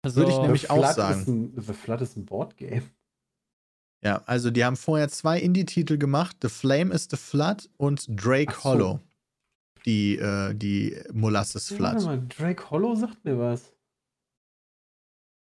Also, 0.02 0.22
Würde 0.22 0.32
ich 0.32 0.38
nämlich 0.40 0.62
The 0.62 0.70
auch 0.70 0.78
Flood 0.78 0.96
sagen. 0.96 1.54
Ein, 1.58 1.62
The 1.62 1.74
Flood 1.74 2.02
ist 2.02 2.16
ein 2.16 2.26
Boardgame. 2.26 2.84
Ja, 4.02 4.24
also 4.26 4.50
die 4.50 4.64
haben 4.64 4.78
vorher 4.78 5.10
zwei 5.10 5.42
Indie-Titel 5.42 5.98
gemacht: 5.98 6.38
The 6.42 6.48
Flame 6.48 6.94
is 6.94 7.10
the 7.12 7.18
Flood 7.18 7.70
und 7.76 8.06
Drake 8.08 8.54
Ach 8.56 8.62
so. 8.62 8.70
Hollow. 8.70 9.00
Die, 9.90 10.18
äh, 10.20 10.54
die 10.54 11.02
Molasses 11.12 11.70
Flood. 11.70 12.04
mal, 12.06 12.22
Drake 12.28 12.70
Hollow 12.70 12.94
sagt 12.94 13.26
mir 13.26 13.40
was. 13.40 13.74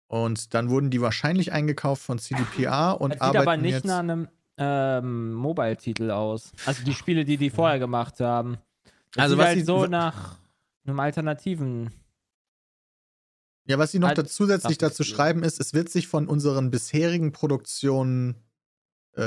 Und 0.09 0.55
dann 0.55 0.71
wurden 0.71 0.91
die 0.91 1.01
wahrscheinlich 1.01 1.51
eingekauft 1.51 2.01
von 2.03 2.21
CDPR 2.21 2.97
und 3.01 3.11
das 3.11 3.17
sieht 3.17 3.23
arbeiten 3.23 3.49
aber 3.49 3.57
nicht 3.57 3.85
nach 3.85 3.99
einem 3.99 4.29
ähm, 4.57 5.33
Mobile-Titel 5.35 6.13
aus. 6.13 6.53
Also 6.65 6.85
die 6.85 6.95
Spiele, 6.95 7.25
die 7.25 7.39
die 7.39 7.51
vorher 7.51 7.81
gemacht 7.81 8.21
haben. 8.21 8.59
Das 9.15 9.25
Also 9.25 9.35
sieht 9.35 9.41
was 9.41 9.47
halt 9.49 9.59
sie- 9.59 9.65
so 9.65 9.87
nach 9.87 10.39
einem 10.87 11.01
alternativen. 11.01 11.91
Ja, 13.69 13.79
was 13.79 13.91
sie 13.91 13.99
noch 13.99 14.15
da 14.15 14.25
zusätzlich 14.25 14.79
dazu 14.79 15.03
schreiben 15.03 15.43
ist, 15.43 15.59
es 15.59 15.75
wird 15.75 15.89
sich 15.89 16.07
von 16.07 16.29
unseren 16.29 16.71
bisherigen 16.71 17.33
Produktionen, 17.33 18.37
äh, 19.17 19.23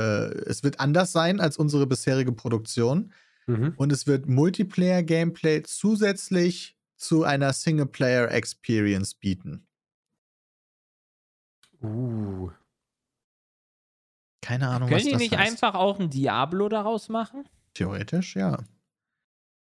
es 0.46 0.64
wird 0.64 0.80
anders 0.80 1.12
sein 1.12 1.40
als 1.40 1.58
unsere 1.58 1.86
bisherige 1.86 2.32
Produktion 2.32 3.12
Mhm. 3.46 3.74
und 3.76 3.92
es 3.92 4.06
wird 4.06 4.26
Multiplayer-Gameplay 4.28 5.62
zusätzlich 5.64 6.76
zu 6.96 7.24
einer 7.24 7.52
Singleplayer-Experience 7.52 9.14
bieten. 9.14 9.66
Uh. 11.82 12.50
Keine 14.42 14.68
Ahnung, 14.68 14.88
Können 14.88 14.98
was 15.00 15.04
die 15.06 15.12
das 15.12 15.20
nicht 15.20 15.36
heißt. 15.36 15.50
einfach 15.64 15.74
auch 15.74 15.98
ein 16.00 16.10
Diablo 16.10 16.68
daraus 16.68 17.08
machen? 17.08 17.48
Theoretisch, 17.74 18.36
ja. 18.36 18.58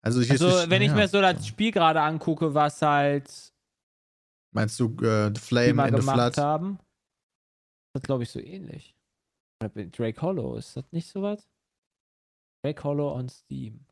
Also, 0.02 0.20
Also, 0.20 0.48
ist- 0.58 0.70
wenn 0.70 0.82
ich 0.82 0.88
ja, 0.88 0.94
mir 0.94 1.08
so 1.08 1.20
das 1.20 1.46
Spiel 1.46 1.70
gerade 1.72 2.00
angucke, 2.02 2.54
was 2.54 2.80
halt 2.82 3.52
Meinst 4.52 4.78
du 4.78 4.94
äh, 5.02 5.26
The 5.28 5.32
die 5.34 5.40
Flame 5.40 5.88
in 5.88 5.96
the 5.96 6.02
Flood? 6.02 6.36
haben, 6.36 6.78
das 7.92 8.02
glaube 8.02 8.22
ich 8.22 8.30
so 8.30 8.38
ähnlich. 8.40 8.94
Drake 9.60 10.20
Hollow, 10.20 10.56
ist 10.56 10.76
das 10.76 10.84
nicht 10.92 11.08
so 11.08 11.22
was? 11.22 11.48
Drake 12.64 12.82
Hollow 12.82 13.12
on 13.12 13.28
Steam. 13.28 13.84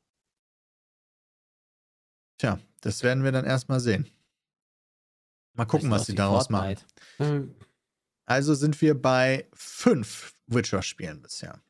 Tja, 2.39 2.59
das 2.81 3.03
werden 3.03 3.23
wir 3.23 3.31
dann 3.31 3.45
erstmal 3.45 3.81
sehen. 3.81 4.09
Mal 5.53 5.67
gucken, 5.67 5.91
was 5.91 6.07
sie 6.07 6.15
daraus 6.15 6.49
machen. 6.49 6.77
Fortnite. 7.19 7.51
Äh, 7.53 7.65
Also 8.25 8.55
sind 8.55 8.81
wir 8.81 9.01
bei 9.01 9.47
fünf 9.53 10.35
Witcher-Spielen 10.47 11.21
bisher. 11.21 11.61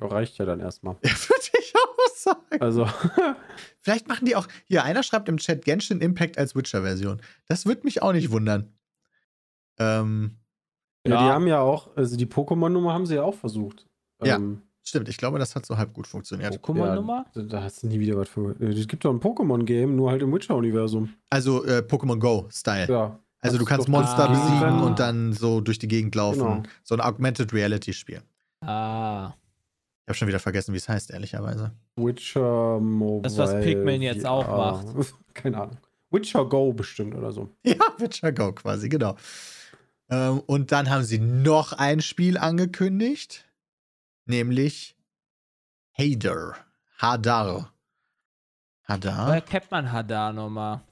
reicht 0.00 0.36
ja 0.38 0.44
dann 0.46 0.58
erstmal. 0.58 0.96
Ja, 1.04 1.10
würde 1.12 1.58
ich 1.60 1.72
auch 1.76 2.16
sagen. 2.16 2.60
Also, 2.60 2.88
Vielleicht 3.82 4.08
machen 4.08 4.26
die 4.26 4.34
auch. 4.34 4.48
Hier, 4.64 4.82
einer 4.82 5.04
schreibt 5.04 5.28
im 5.28 5.36
Chat 5.36 5.64
Genshin 5.64 6.00
Impact 6.00 6.38
als 6.38 6.56
Witcher-Version. 6.56 7.22
Das 7.46 7.66
würde 7.66 7.82
mich 7.84 8.02
auch 8.02 8.12
nicht 8.12 8.32
wundern. 8.32 8.76
Ähm, 9.78 10.40
ja. 11.06 11.12
Ja. 11.14 11.18
die 11.24 11.32
haben 11.32 11.46
ja 11.46 11.60
auch, 11.60 11.96
also 11.96 12.16
die 12.16 12.26
Pokémon-Nummer 12.26 12.92
haben 12.92 13.06
sie 13.06 13.14
ja 13.14 13.22
auch 13.22 13.36
versucht. 13.36 13.86
Ja. 14.20 14.36
Ähm, 14.36 14.62
stimmt, 14.84 15.08
ich 15.08 15.16
glaube, 15.16 15.38
das 15.38 15.54
hat 15.56 15.66
so 15.66 15.76
halb 15.76 15.92
gut 15.92 16.06
funktioniert. 16.06 16.54
Pokémon-Nummer? 16.64 17.26
Da, 17.34 17.42
da 17.42 17.62
hast 17.62 17.82
du 17.82 17.86
nie 17.88 17.98
wieder 18.00 18.16
was 18.16 18.28
für. 18.28 18.54
äh, 18.60 18.66
Es 18.72 18.86
gibt 18.88 19.04
doch 19.04 19.10
ein 19.12 19.20
Pokémon-Game, 19.20 19.96
nur 19.96 20.10
halt 20.10 20.22
im 20.22 20.32
Witcher-Universum. 20.32 21.10
Also 21.30 21.64
äh, 21.64 21.78
Pokémon 21.86 22.18
Go-Style. 22.18 22.88
Ja. 22.90 23.18
also 23.40 23.58
du 23.58 23.64
kannst 23.64 23.88
Monster 23.88 24.28
die 24.28 24.34
besiegen 24.34 24.82
und 24.82 24.98
dann 24.98 25.32
so 25.32 25.60
durch 25.60 25.78
die 25.78 25.88
Gegend 25.88 26.14
laufen. 26.14 26.38
Genau. 26.40 26.62
So 26.82 26.94
ein 26.94 27.00
Augmented 27.00 27.52
Reality-Spiel. 27.52 28.22
Ah. 28.62 29.32
Ich 30.06 30.08
habe 30.08 30.14
schon 30.18 30.28
wieder 30.28 30.38
vergessen, 30.38 30.74
wie 30.74 30.78
es 30.78 30.88
heißt, 30.88 31.10
ehrlicherweise. 31.12 31.72
Witcher 31.96 32.78
Mobile. 32.78 33.22
Das, 33.22 33.38
was 33.38 33.52
Pikmin 33.64 34.02
jetzt 34.02 34.26
auch 34.26 34.46
macht. 34.46 34.86
Keine 35.34 35.60
Ahnung. 35.62 35.76
Witcher 36.10 36.44
Go 36.44 36.72
bestimmt 36.72 37.14
oder 37.14 37.32
so. 37.32 37.48
Ja, 37.64 37.76
Witcher 37.98 38.30
Go 38.32 38.52
quasi, 38.52 38.88
genau. 38.90 39.16
Ähm, 40.10 40.40
und 40.46 40.70
dann 40.72 40.90
haben 40.90 41.02
sie 41.04 41.18
noch 41.18 41.72
ein 41.72 42.00
Spiel 42.02 42.36
angekündigt, 42.36 43.46
nämlich 44.26 44.96
Hader. 45.92 46.56
Hadar. 46.98 47.72
Hadar? 48.84 49.28
Woher 49.28 49.40
kennt 49.40 49.70
man 49.70 49.90
Hadar 49.90 50.32
nochmal? 50.32 50.82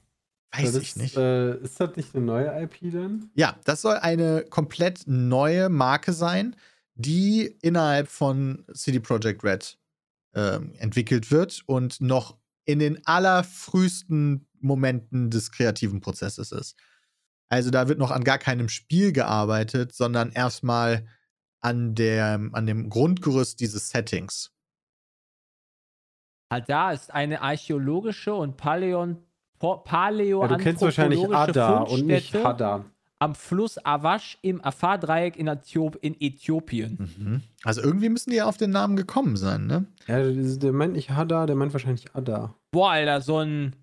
Weiß 0.51 0.73
das 0.73 0.81
ich 0.81 0.89
ist, 0.89 0.97
nicht. 0.97 1.17
Äh, 1.17 1.57
ist 1.57 1.79
das 1.79 1.95
nicht 1.95 2.15
eine 2.15 2.25
neue 2.25 2.63
IP 2.63 2.91
dann? 2.91 3.31
Ja, 3.33 3.57
das 3.65 3.81
soll 3.81 3.95
eine 3.95 4.43
komplett 4.43 5.03
neue 5.07 5.69
Marke 5.69 6.13
sein, 6.13 6.55
die 6.95 7.57
innerhalb 7.61 8.07
von 8.07 8.65
CD 8.73 8.99
Projekt 8.99 9.43
Red 9.43 9.77
ähm, 10.35 10.73
entwickelt 10.77 11.31
wird 11.31 11.63
und 11.65 12.01
noch 12.01 12.37
in 12.65 12.79
den 12.79 13.05
allerfrühesten 13.05 14.47
Momenten 14.59 15.29
des 15.29 15.51
kreativen 15.51 16.01
Prozesses 16.01 16.51
ist. 16.51 16.75
Also 17.49 17.69
da 17.69 17.87
wird 17.87 17.99
noch 17.99 18.11
an 18.11 18.23
gar 18.23 18.37
keinem 18.37 18.69
Spiel 18.69 19.11
gearbeitet, 19.11 19.93
sondern 19.93 20.31
erstmal 20.31 21.05
an, 21.63 21.95
der, 21.95 22.39
an 22.51 22.65
dem 22.65 22.89
Grundgerüst 22.89 23.59
dieses 23.59 23.89
Settings. 23.89 24.51
Hadar 26.51 26.93
ist 26.93 27.11
eine 27.13 27.41
archäologische 27.41 28.33
und 28.33 28.57
Paläon 28.57 29.17
Ja, 29.61 29.75
Paleo 29.77 30.45
du 30.47 30.57
kennst 30.57 30.81
wahrscheinlich 30.83 31.23
Ada 31.33 31.79
und 31.81 32.05
nicht 32.05 32.33
Hada. 32.35 32.85
am 33.19 33.33
Fluss 33.33 33.83
Awash 33.83 34.37
im 34.41 34.63
Afar-Dreieck 34.63 35.35
in, 35.37 35.47
Äthiop 35.47 35.97
in 36.01 36.15
Äthiopien. 36.19 36.97
Mhm. 37.17 37.41
Also 37.63 37.81
irgendwie 37.81 38.09
müssen 38.09 38.29
die 38.29 38.35
ja 38.35 38.45
auf 38.45 38.57
den 38.57 38.69
Namen 38.71 38.95
gekommen 38.97 39.35
sein, 39.37 39.65
ne? 39.65 39.85
Ja, 40.07 40.21
das- 40.31 40.59
der 40.59 40.73
meint 40.73 40.93
nicht 40.93 41.09
Hada, 41.11 41.45
der 41.47 41.55
meint 41.55 41.73
wahrscheinlich 41.73 42.13
Ada. 42.13 42.53
Boah, 42.71 42.91
Alter, 42.91 43.21
so 43.21 43.39
ein 43.39 43.75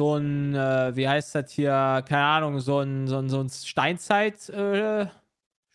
so 0.00 0.14
ein, 0.14 0.54
äh, 0.54 0.94
wie 0.94 1.08
heißt 1.08 1.34
das 1.34 1.50
hier, 1.50 2.04
keine 2.08 2.22
Ahnung, 2.22 2.60
so 2.60 2.78
ein, 2.78 3.08
so 3.08 3.18
ein, 3.18 3.28
so 3.28 3.40
ein 3.40 3.48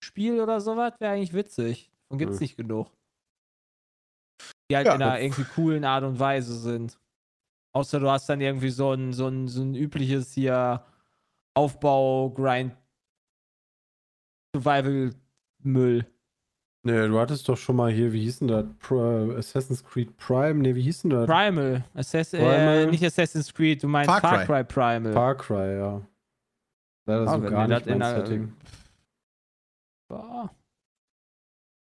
Steinzeit-Spiel 0.04 0.42
oder 0.42 0.60
sowas, 0.62 0.94
wäre 1.00 1.14
eigentlich 1.14 1.34
witzig. 1.34 1.90
Und 2.10 2.18
gibt's 2.20 2.36
Hm. 2.36 2.44
nicht 2.44 2.58
genug. 2.58 2.92
Die 4.70 4.76
halt 4.76 4.88
Ja. 4.88 4.96
in 4.96 5.02
einer 5.02 5.20
irgendwie 5.22 5.44
coolen 5.56 5.84
Art 5.86 6.04
und 6.04 6.20
Weise 6.20 6.56
sind. 6.58 6.98
Außer 7.74 8.00
du 8.00 8.10
hast 8.10 8.28
dann 8.30 8.40
irgendwie 8.42 8.70
so 8.70 8.92
ein, 8.94 9.14
so 9.14 9.28
ein, 9.28 9.48
so 9.48 9.62
ein 9.64 9.76
übliches 9.76 10.34
hier 10.34 10.84
Aufbau-Grind 11.56 12.76
Survival-Müll. 14.56 16.06
Ne, 16.86 17.08
du 17.08 17.18
hattest 17.20 17.48
doch 17.48 17.58
schon 17.58 17.78
mal 17.78 17.92
hier, 17.92 18.12
wie 18.12 18.22
hieß 18.24 18.40
denn 18.40 18.50
das? 18.50 18.66
Pro, 18.80 19.32
Assassin's 19.38 19.84
Creed 19.84 20.16
Prime? 20.18 20.56
Ne, 20.56 20.76
wie 20.76 20.82
hieß 20.82 21.04
denn 21.04 21.12
das? 21.12 21.26
Primal. 21.28 21.84
Assass 21.94 22.34
Äh, 22.34 22.38
Primal. 22.40 22.88
nicht 22.92 23.04
Assassin's 23.04 23.54
Creed, 23.54 23.82
du 23.82 23.88
meinst 23.88 24.10
Far 24.12 24.20
Far 24.22 24.46
Cry. 24.46 24.46
Cry, 24.46 24.64
Primal. 24.66 25.14
Far 25.14 25.36
Cry, 25.36 25.78
ja. 25.78 26.02
Leider 27.06 27.28
Ah, 27.28 27.36
so 27.36 27.42
gar 27.42 27.68
nicht 27.68 27.86
mein 27.88 28.02
Setting. 28.02 28.54
Boah. 30.14 30.50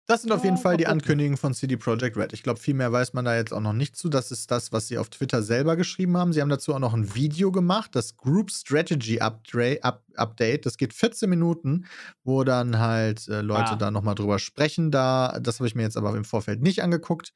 Das 0.08 0.24
sind 0.24 0.32
auf 0.34 0.44
jeden 0.44 0.58
Fall 0.58 0.76
die. 0.76 0.88
Ankündigungen 0.88 1.38
von 1.38 1.54
CD 1.54 1.78
Projekt 1.78 2.18
Red. 2.18 2.34
Ich 2.34 2.44
glaube, 2.44 2.60
viel 2.60 2.74
mehr 2.74 2.92
weiß 2.92 3.14
man 3.14 3.24
da 3.24 3.36
jetzt 3.38 3.54
auch 3.54 3.62
noch 3.62 3.72
nicht 3.72 3.96
zu. 3.96 4.10
Das 4.10 4.30
ist 4.30 4.52
das, 4.52 4.74
was 4.74 4.88
sie 4.90 4.98
auf 4.98 5.10
Twitter 5.10 5.42
selber 5.42 5.78
geschrieben 5.78 6.18
haben. 6.18 6.34
Sie 6.34 6.42
haben 6.42 6.50
dazu 6.50 6.74
auch 6.76 6.80
noch 6.80 6.94
ein 6.94 7.16
Video 7.16 7.52
gemacht, 7.52 7.92
das 7.96 8.18
Group 8.18 8.52
Strategy 8.52 9.22
Update. 9.22 10.66
Das 10.66 10.76
geht 10.78 10.94
14 10.94 11.30
Minuten, 11.30 11.86
wo 12.26 12.44
dann 12.44 12.78
halt 12.80 13.28
äh, 13.30 13.42
Leute 13.42 13.72
Ah. 13.72 13.76
da 13.78 13.92
nochmal 13.92 14.16
drüber 14.16 14.38
sprechen. 14.40 14.92
Da, 14.92 15.40
das 15.40 15.60
habe 15.60 15.68
ich 15.68 15.76
mir 15.76 15.84
jetzt 15.84 15.96
aber 15.98 16.14
im 16.18 16.26
Vorfeld 16.26 16.62
nicht 16.62 16.84
angeguckt. 16.84 17.32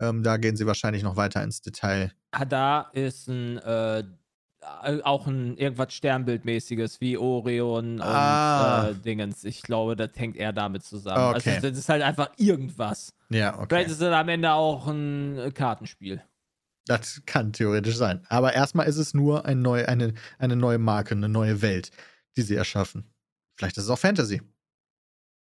Ähm, 0.00 0.24
da 0.24 0.38
gehen 0.38 0.56
sie 0.56 0.66
wahrscheinlich 0.66 1.04
noch 1.04 1.16
weiter 1.16 1.42
ins 1.44 1.60
Detail. 1.60 2.12
Hadar 2.34 2.92
ist 2.94 3.28
ein, 3.28 3.58
äh, 3.58 4.02
auch 4.60 5.26
ein 5.26 5.56
irgendwas 5.56 5.94
Sternbildmäßiges 5.94 7.00
wie 7.00 7.16
Orion 7.16 7.94
und 7.96 8.02
Ah. 8.02 8.88
äh, 8.90 8.94
Dingens. 8.94 9.44
Ich 9.44 9.62
glaube, 9.62 9.94
das 9.96 10.10
hängt 10.16 10.36
eher 10.36 10.52
damit 10.52 10.82
zusammen. 10.84 11.36
Okay. 11.36 11.50
Also, 11.56 11.68
das 11.68 11.78
ist 11.78 11.88
halt 11.88 12.02
einfach 12.02 12.30
irgendwas. 12.36 13.14
Ja, 13.30 13.52
Vielleicht 13.52 13.72
okay. 13.72 13.84
ist 13.92 14.00
es 14.00 14.12
am 14.12 14.28
Ende 14.28 14.52
auch 14.52 14.86
ein 14.88 15.38
äh, 15.38 15.50
Kartenspiel. 15.52 16.22
Das 16.86 17.22
kann 17.26 17.52
theoretisch 17.52 17.96
sein. 17.96 18.24
Aber 18.28 18.54
erstmal 18.54 18.86
ist 18.88 18.96
es 18.96 19.12
nur 19.14 19.44
ein 19.44 19.60
neu, 19.62 19.84
eine, 19.86 20.14
eine 20.38 20.56
neue 20.56 20.78
Marke, 20.78 21.14
eine 21.14 21.28
neue 21.28 21.60
Welt, 21.62 21.90
die 22.36 22.42
sie 22.42 22.56
erschaffen. 22.56 23.10
Vielleicht 23.56 23.76
ist 23.76 23.84
es 23.84 23.90
auch 23.90 23.98
Fantasy. 23.98 24.40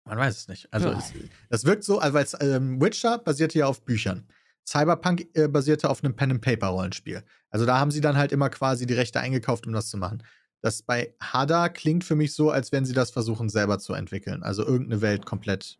Man 0.05 0.17
weiß 0.17 0.35
es 0.37 0.47
nicht. 0.47 0.67
Also, 0.73 0.89
Ja. 0.89 0.97
es, 0.97 1.13
das 1.49 1.65
wirkt 1.65 1.83
so, 1.83 1.99
also 1.99 2.13
weil 2.15 2.23
es, 2.23 2.35
ähm, 2.41 2.81
Witcher 2.81 3.19
basierte 3.19 3.59
ja 3.59 3.67
auf 3.67 3.85
Büchern. 3.85 4.27
Cyberpunk 4.67 5.27
äh, 5.35 5.47
basierte 5.47 5.89
auf 5.89 6.03
einem 6.03 6.15
Pen-and-Paper-Rollenspiel. 6.15 7.23
Also, 7.49 7.65
da 7.65 7.79
haben 7.79 7.91
sie 7.91 8.01
dann 8.01 8.17
halt 8.17 8.31
immer 8.31 8.49
quasi 8.49 8.85
die 8.85 8.93
Rechte 8.93 9.19
eingekauft, 9.19 9.67
um 9.67 9.73
das 9.73 9.89
zu 9.89 9.97
machen. 9.97 10.23
Das 10.61 10.81
bei 10.81 11.15
Hada 11.21 11.69
klingt 11.69 12.03
für 12.03 12.15
mich 12.15 12.33
so, 12.33 12.51
als 12.51 12.71
wenn 12.71 12.85
sie 12.85 12.93
das 12.93 13.11
versuchen, 13.11 13.49
selber 13.49 13.79
zu 13.79 13.93
entwickeln. 13.93 14.43
Also, 14.43 14.65
irgendeine 14.65 15.01
Welt 15.01 15.25
komplett 15.25 15.77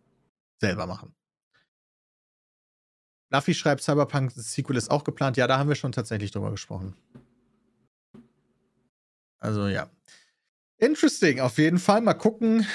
selber 0.59 0.87
machen. 0.87 1.13
Luffy 3.31 3.53
schreibt, 3.53 3.83
Cyberpunk 3.83 4.31
Sequel 4.35 4.75
ist 4.75 4.89
auch 4.89 5.03
geplant. 5.03 5.37
Ja, 5.37 5.47
da 5.47 5.57
haben 5.57 5.69
wir 5.69 5.75
schon 5.75 5.91
tatsächlich 5.91 6.31
drüber 6.31 6.51
gesprochen. 6.51 6.95
Also 9.39 9.67
ja. 9.67 9.89
Interesting, 10.77 11.39
auf 11.39 11.57
jeden 11.57 11.77
Fall. 11.77 12.01
Mal 12.01 12.13
gucken. 12.13 12.65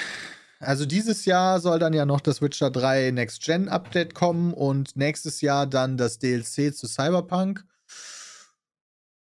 Also 0.59 0.85
dieses 0.85 1.25
Jahr 1.25 1.59
soll 1.59 1.79
dann 1.79 1.93
ja 1.93 2.05
noch 2.05 2.21
das 2.21 2.41
Witcher 2.41 2.71
3 2.71 3.11
Next 3.11 3.43
Gen 3.43 3.67
Update 3.67 4.15
kommen 4.15 4.53
und 4.53 4.95
nächstes 4.95 5.41
Jahr 5.41 5.67
dann 5.67 5.97
das 5.97 6.19
DLC 6.19 6.73
zu 6.73 6.87
Cyberpunk. 6.87 7.65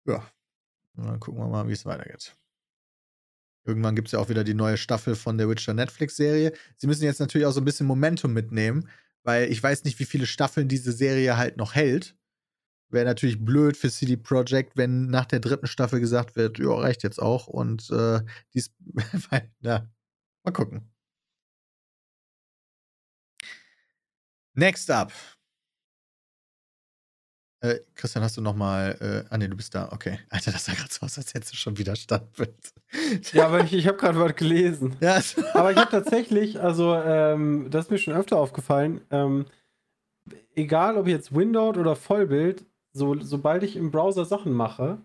Ja. 0.07 0.31
Dann 0.95 1.21
gucken 1.21 1.41
wir 1.41 1.49
mal, 1.49 1.69
wie 1.69 1.73
es 1.73 1.85
weitergeht. 1.85 2.37
Irgendwann 3.67 3.97
gibt 3.97 4.09
es 4.09 4.13
ja 4.13 4.21
auch 4.21 4.29
wieder 4.29 4.45
die 4.45 4.55
neue 4.55 4.77
Staffel 4.77 5.17
von 5.17 5.39
der 5.39 5.49
Witcher 5.49 5.75
Netflix-Serie. 5.75 6.53
Sie 6.77 6.87
müssen 6.87 7.05
jetzt 7.05 7.21
natürlich 7.21 7.47
auch 7.47 7.53
so 7.53 7.61
ein 7.61 7.65
bisschen 7.65 7.87
Momentum 7.87 8.33
mitnehmen, 8.33 8.89
weil 9.25 9.51
ich 9.51 9.61
weiß 9.61 9.85
nicht, 9.85 9.99
wie 9.99 10.05
viele 10.05 10.27
Staffeln 10.27 10.69
diese 10.69 10.93
Serie 10.93 11.37
halt 11.37 11.57
noch 11.57 11.75
hält. 11.75 12.17
Wäre 12.89 13.05
natürlich 13.05 13.45
blöd 13.45 13.77
für 13.77 13.91
CD 13.91 14.17
Projekt, 14.17 14.77
wenn 14.77 15.09
nach 15.09 15.27
der 15.27 15.41
dritten 15.41 15.67
Staffel 15.67 15.99
gesagt 15.99 16.37
wird, 16.37 16.59
ja, 16.59 16.73
reicht 16.73 17.03
jetzt 17.03 17.21
auch. 17.21 17.49
Und 17.49 17.91
äh, 17.91 18.21
dies, 18.55 18.73
na, 19.61 19.91
mal 20.45 20.53
gucken. 20.53 20.89
Next 24.55 24.91
up. 24.91 25.13
Äh, 27.61 27.81
Christian, 27.95 28.23
hast 28.23 28.37
du 28.37 28.43
noch 28.43 28.55
mal, 28.55 28.97
äh, 29.01 29.33
ah 29.33 29.39
ne, 29.39 29.49
du 29.49 29.57
bist 29.57 29.75
da, 29.75 29.91
okay. 29.93 30.19
Alter, 30.31 30.53
das 30.53 30.67
sah 30.67 30.73
gerade 30.75 30.93
so 30.93 31.07
aus, 31.07 31.17
als 31.17 31.33
hättest 31.35 31.53
du 31.53 31.57
schon 31.57 31.79
wieder 31.79 31.97
Standbild. 31.97 32.55
Ja, 33.33 33.47
aber 33.47 33.65
ich, 33.65 33.73
ich 33.73 33.87
habe 33.89 33.99
gerade 33.99 34.19
was 34.19 34.37
gelesen. 34.37 34.97
ja, 35.01 35.21
Aber 35.55 35.71
ich 35.73 35.77
habe 35.77 35.91
tatsächlich, 35.91 36.61
also 36.61 36.95
ähm, 36.95 37.69
das 37.71 37.87
ist 37.87 37.91
mir 37.91 37.99
schon 37.99 38.15
öfter 38.15 38.37
aufgefallen, 38.37 39.01
ähm, 39.11 39.47
egal 40.55 40.97
ob 40.97 41.07
jetzt 41.09 41.35
Windowed 41.35 41.77
oder 41.79 41.97
Vollbild, 41.97 42.65
so, 42.93 43.19
sobald 43.21 43.63
ich 43.63 43.77
im 43.77 43.91
Browser 43.91 44.25
Sachen 44.25 44.53
mache, 44.53 44.99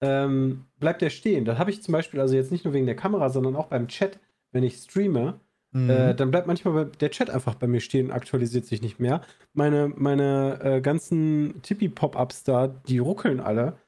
ähm, 0.00 0.64
bleibt 0.80 1.02
der 1.02 1.10
stehen. 1.10 1.44
Das 1.44 1.58
habe 1.58 1.70
ich 1.70 1.82
zum 1.82 1.92
Beispiel, 1.92 2.20
also 2.20 2.34
jetzt 2.34 2.50
nicht 2.50 2.64
nur 2.64 2.74
wegen 2.74 2.86
der 2.86 2.96
Kamera, 2.96 3.30
sondern 3.30 3.54
auch 3.54 3.66
beim 3.66 3.88
Chat, 3.88 4.18
wenn 4.50 4.64
ich 4.64 4.76
streame, 4.76 5.38
Mhm. 5.72 5.90
äh, 5.90 6.14
dann 6.14 6.30
bleibt 6.30 6.46
manchmal 6.46 6.86
der 6.86 7.10
Chat 7.10 7.30
einfach 7.30 7.54
bei 7.54 7.66
mir 7.66 7.80
stehen 7.80 8.06
und 8.06 8.12
aktualisiert 8.12 8.66
sich 8.66 8.82
nicht 8.82 9.00
mehr. 9.00 9.22
Meine, 9.54 9.88
meine 9.88 10.60
äh, 10.62 10.80
ganzen 10.80 11.62
Tippi-Pop-Ups 11.62 12.44
da, 12.44 12.68
die 12.68 12.98
ruckeln 12.98 13.40
alle. 13.40 13.78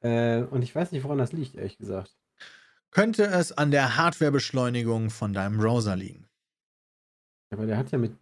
Äh, 0.00 0.42
und 0.42 0.62
ich 0.62 0.74
weiß 0.74 0.92
nicht, 0.92 1.04
woran 1.04 1.18
das 1.18 1.32
liegt, 1.32 1.54
ehrlich 1.54 1.78
gesagt. 1.78 2.16
Könnte 2.90 3.24
es 3.24 3.52
an 3.52 3.70
der 3.70 3.96
Hardwarebeschleunigung 3.96 5.10
von 5.10 5.32
deinem 5.32 5.58
Browser 5.58 5.94
liegen? 5.94 6.26
Aber 7.50 7.66
der 7.66 7.76
hat 7.76 7.90
ja 7.92 7.98
mit 7.98 8.12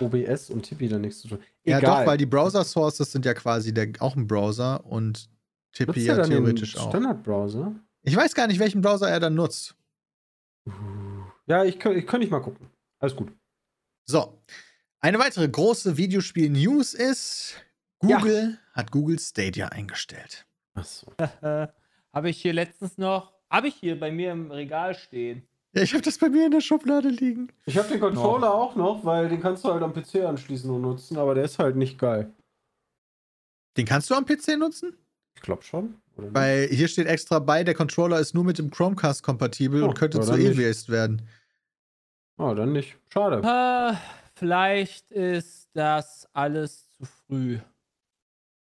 OBS 0.00 0.50
und 0.50 0.62
Tippi 0.62 0.88
dann 0.88 1.02
nichts 1.02 1.20
zu 1.20 1.28
tun. 1.28 1.38
Ja, 1.64 1.80
doch, 1.80 2.06
weil 2.06 2.18
die 2.18 2.26
Browser 2.26 2.64
Sources 2.64 3.12
sind 3.12 3.24
ja 3.24 3.34
quasi 3.34 3.72
der, 3.72 3.92
auch 4.00 4.16
ein 4.16 4.26
Browser 4.26 4.84
und 4.84 5.28
Tippy 5.72 6.00
ja 6.00 6.16
dann 6.16 6.30
den 6.30 6.38
theoretisch 6.38 6.76
auch. 6.76 6.90
Standardbrowser? 6.90 7.74
Ich 8.02 8.16
weiß 8.16 8.34
gar 8.34 8.46
nicht, 8.46 8.58
welchen 8.58 8.82
Browser 8.82 9.08
er 9.08 9.20
dann 9.20 9.34
nutzt. 9.34 9.74
Ja, 11.52 11.64
ich, 11.64 11.76
kö- 11.76 11.92
ich 11.94 12.06
könnte 12.06 12.20
nicht 12.20 12.30
mal 12.30 12.40
gucken. 12.40 12.70
Alles 12.98 13.14
gut. 13.14 13.30
So. 14.06 14.40
Eine 15.00 15.18
weitere 15.18 15.46
große 15.46 15.98
Videospiel-News 15.98 16.94
ist, 16.94 17.56
Google 17.98 18.58
hat 18.72 18.90
Google 18.90 19.18
Stadia 19.18 19.68
eingestellt. 19.68 20.46
Achso. 20.72 21.12
habe 22.12 22.30
ich 22.30 22.40
hier 22.40 22.54
letztens 22.54 22.96
noch, 22.96 23.34
habe 23.50 23.68
ich 23.68 23.74
hier 23.74 24.00
bei 24.00 24.10
mir 24.10 24.32
im 24.32 24.50
Regal 24.50 24.94
stehen. 24.94 25.46
Ja, 25.74 25.82
ich 25.82 25.92
habe 25.92 26.02
das 26.02 26.16
bei 26.16 26.30
mir 26.30 26.46
in 26.46 26.52
der 26.52 26.62
Schublade 26.62 27.10
liegen. 27.10 27.52
Ich 27.66 27.76
habe 27.76 27.88
den 27.88 28.00
Controller 28.00 28.54
auch 28.54 28.74
noch, 28.74 29.04
weil 29.04 29.28
den 29.28 29.42
kannst 29.42 29.62
du 29.64 29.68
halt 29.70 29.82
am 29.82 29.92
PC 29.92 30.24
anschließen 30.24 30.70
und 30.70 30.80
nutzen, 30.80 31.18
aber 31.18 31.34
der 31.34 31.44
ist 31.44 31.58
halt 31.58 31.76
nicht 31.76 31.98
geil. 31.98 32.32
Den 33.76 33.84
kannst 33.84 34.08
du 34.08 34.14
am 34.14 34.24
PC 34.24 34.56
nutzen? 34.58 34.96
Ich 35.34 35.42
glaube 35.42 35.62
schon. 35.64 35.96
Weil 36.16 36.68
hier 36.68 36.88
steht 36.88 37.06
extra 37.08 37.38
bei, 37.40 37.62
der 37.62 37.74
Controller 37.74 38.20
ist 38.20 38.34
nur 38.34 38.44
mit 38.44 38.58
dem 38.58 38.70
Chromecast 38.70 39.22
kompatibel 39.22 39.82
Oh, 39.82 39.88
und 39.88 39.94
könnte 39.98 40.18
ja, 40.18 40.24
zu. 40.24 40.34
E-Waste 40.34 40.90
werden. 40.92 41.22
Ah, 42.42 42.54
dann 42.54 42.72
nicht. 42.72 42.96
Schade. 43.08 43.36
Äh, 43.42 43.96
vielleicht 44.34 45.10
ist 45.12 45.68
das 45.74 46.28
alles 46.32 46.90
zu 46.92 47.04
früh. 47.04 47.58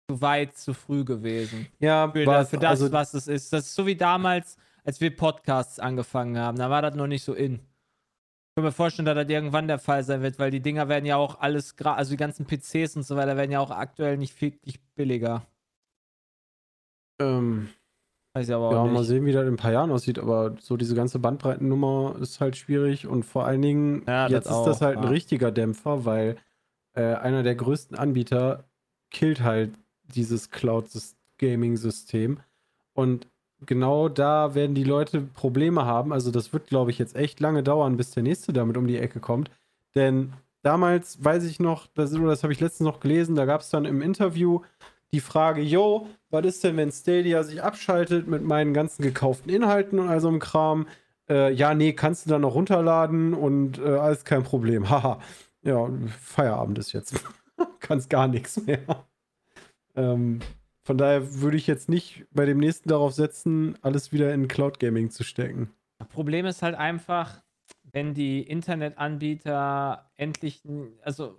Zu 0.09 0.21
weit 0.21 0.57
zu 0.57 0.75
früh 0.75 1.05
gewesen. 1.05 1.67
Ja, 1.81 2.09
Für, 2.11 2.21
es- 2.41 2.51
für 2.51 2.59
das 2.59 2.71
also, 2.83 2.93
was 2.93 3.15
es 3.15 3.27
ist. 3.27 3.53
Das 3.53 3.65
ist 3.67 3.75
so 3.75 3.85
wie 3.87 3.97
damals, 3.97 4.57
als 4.85 5.01
wir 5.01 5.15
Podcasts 5.17 5.79
angefangen 5.81 6.39
haben. 6.39 6.59
Da 6.59 6.71
war 6.71 6.83
das 6.83 6.95
noch 6.95 7.07
nicht 7.07 7.25
so 7.25 7.35
in. 7.35 7.55
Ich 7.55 8.57
kann 8.57 8.65
mir 8.65 8.73
vorstellen, 8.73 9.07
dass 9.07 9.17
das 9.17 9.29
irgendwann 9.29 9.67
der 9.67 9.81
Fall 9.81 10.05
sein 10.05 10.23
wird, 10.23 10.39
weil 10.39 10.53
die 10.53 10.61
Dinger 10.61 10.89
werden 10.89 11.07
ja 11.07 11.17
auch 11.17 11.41
alles, 11.41 11.75
also 11.81 12.11
die 12.13 12.17
ganzen 12.17 12.47
PCs 12.47 12.95
und 12.95 13.03
so 13.03 13.17
weiter, 13.17 13.37
werden 13.37 13.51
ja 13.51 13.59
auch 13.59 13.73
aktuell 13.73 14.17
nicht 14.17 14.35
viel 14.35 14.57
nicht 14.65 14.81
billiger. 14.95 15.45
ähm, 17.21 17.69
Weiß 18.35 18.49
ich 18.49 18.55
aber 18.55 18.69
auch 18.69 18.73
ja, 18.73 18.83
nicht. 18.83 18.93
mal 18.93 19.05
sehen, 19.05 19.25
wie 19.27 19.33
das 19.33 19.43
in 19.43 19.55
ein 19.55 19.57
paar 19.57 19.73
Jahren 19.73 19.93
aussieht, 19.93 20.19
aber 20.19 20.57
so 20.61 20.77
diese 20.77 20.97
ganze 20.97 21.21
Bandbreitennummer 21.21 22.17
ist 22.21 22.41
halt 22.41 22.57
schwierig 22.57 23.07
und 23.07 23.23
vor 23.25 23.47
allen 23.47 23.63
Dingen, 23.63 24.03
Ja, 24.09 24.27
jetzt 24.27 24.47
ist 24.51 24.65
das 24.65 24.79
auch, 24.79 24.87
halt 24.87 24.99
ein 24.99 25.05
ja. 25.05 25.09
richtiger 25.11 25.53
Dämpfer, 25.53 26.05
weil 26.05 26.37
äh, 26.95 27.15
einer 27.15 27.45
der 27.45 27.55
größten 27.55 27.97
Anbieter 27.97 28.65
killt 29.11 29.43
halt 29.43 29.71
dieses 30.03 30.51
Cloud-Gaming-System 30.51 32.41
und 32.93 33.29
genau 33.67 34.09
da 34.09 34.55
werden 34.57 34.75
die 34.75 34.85
Leute 34.85 35.21
Probleme 35.21 35.85
haben. 35.85 36.13
Also 36.13 36.31
das 36.31 36.53
wird, 36.53 36.67
glaube 36.67 36.91
ich, 36.91 36.99
jetzt 36.99 37.17
echt 37.17 37.41
lange 37.41 37.63
dauern, 37.63 37.97
bis 37.97 38.11
der 38.11 38.25
nächste 38.25 38.53
damit 38.53 38.77
um 38.77 38.87
die 38.87 38.99
Ecke 38.99 39.21
kommt. 39.21 39.51
Denn 39.95 40.33
damals 40.63 41.23
weiß 41.25 41.45
ich 41.45 41.61
noch, 41.61 41.87
das, 41.95 42.11
das 42.11 42.43
habe 42.43 42.53
ich 42.53 42.61
letztens 42.61 42.87
noch 42.87 43.01
gelesen, 43.01 43.37
da 43.37 43.45
gab 43.45 43.61
es 43.61 43.71
dann 43.71 43.85
im 43.85 44.03
Interview 44.03 44.61
die 45.15 45.21
Frage, 45.21 45.63
yo, 45.63 46.09
was 46.31 46.45
ist 46.45 46.65
denn, 46.65 46.77
wenn 46.77 46.91
Stadia 46.91 47.45
sich 47.45 47.63
abschaltet 47.63 48.27
mit 48.27 48.43
meinen 48.43 48.75
ganzen 48.75 49.03
gekauften 49.03 49.49
Inhalten 49.49 50.01
und 50.01 50.09
all 50.09 50.21
so 50.21 50.27
einem 50.27 50.41
Kram? 50.41 50.89
Äh, 51.31 51.53
ja, 51.53 51.73
nee, 51.73 51.93
kannst 51.93 52.27
du 52.27 52.31
dann 52.31 52.41
noch 52.41 52.57
runterladen 52.57 53.33
und 53.33 53.79
äh, 53.79 53.97
alles 53.97 54.25
kein 54.25 54.43
Problem. 54.43 54.91
Haha. 54.91 55.21
Ja, 55.63 55.89
Feierabend 56.21 56.79
ist 56.79 56.93
jetzt. 56.93 57.25
Kannst 57.81 58.11
gar 58.11 58.29
nichts 58.29 58.61
mehr. 58.67 59.07
Ähm, 59.95 60.41
von 60.83 60.99
daher 60.99 61.41
würde 61.41 61.57
ich 61.57 61.67
jetzt 61.67 61.89
nicht 61.89 62.27
bei 62.33 62.45
dem 62.45 62.59
nächsten 62.59 62.89
darauf 62.89 63.15
setzen, 63.15 63.79
alles 63.81 64.13
wieder 64.13 64.35
in 64.35 64.49
Cloud 64.49 64.81
Gaming 64.81 65.11
zu 65.11 65.23
stecken. 65.23 65.71
Problem 66.11 66.45
ist 66.45 66.61
halt 66.61 66.75
einfach, 66.75 67.43
wenn 67.93 68.13
die 68.13 68.43
Internetanbieter 68.43 70.11
endlich, 70.17 70.63
also 71.03 71.39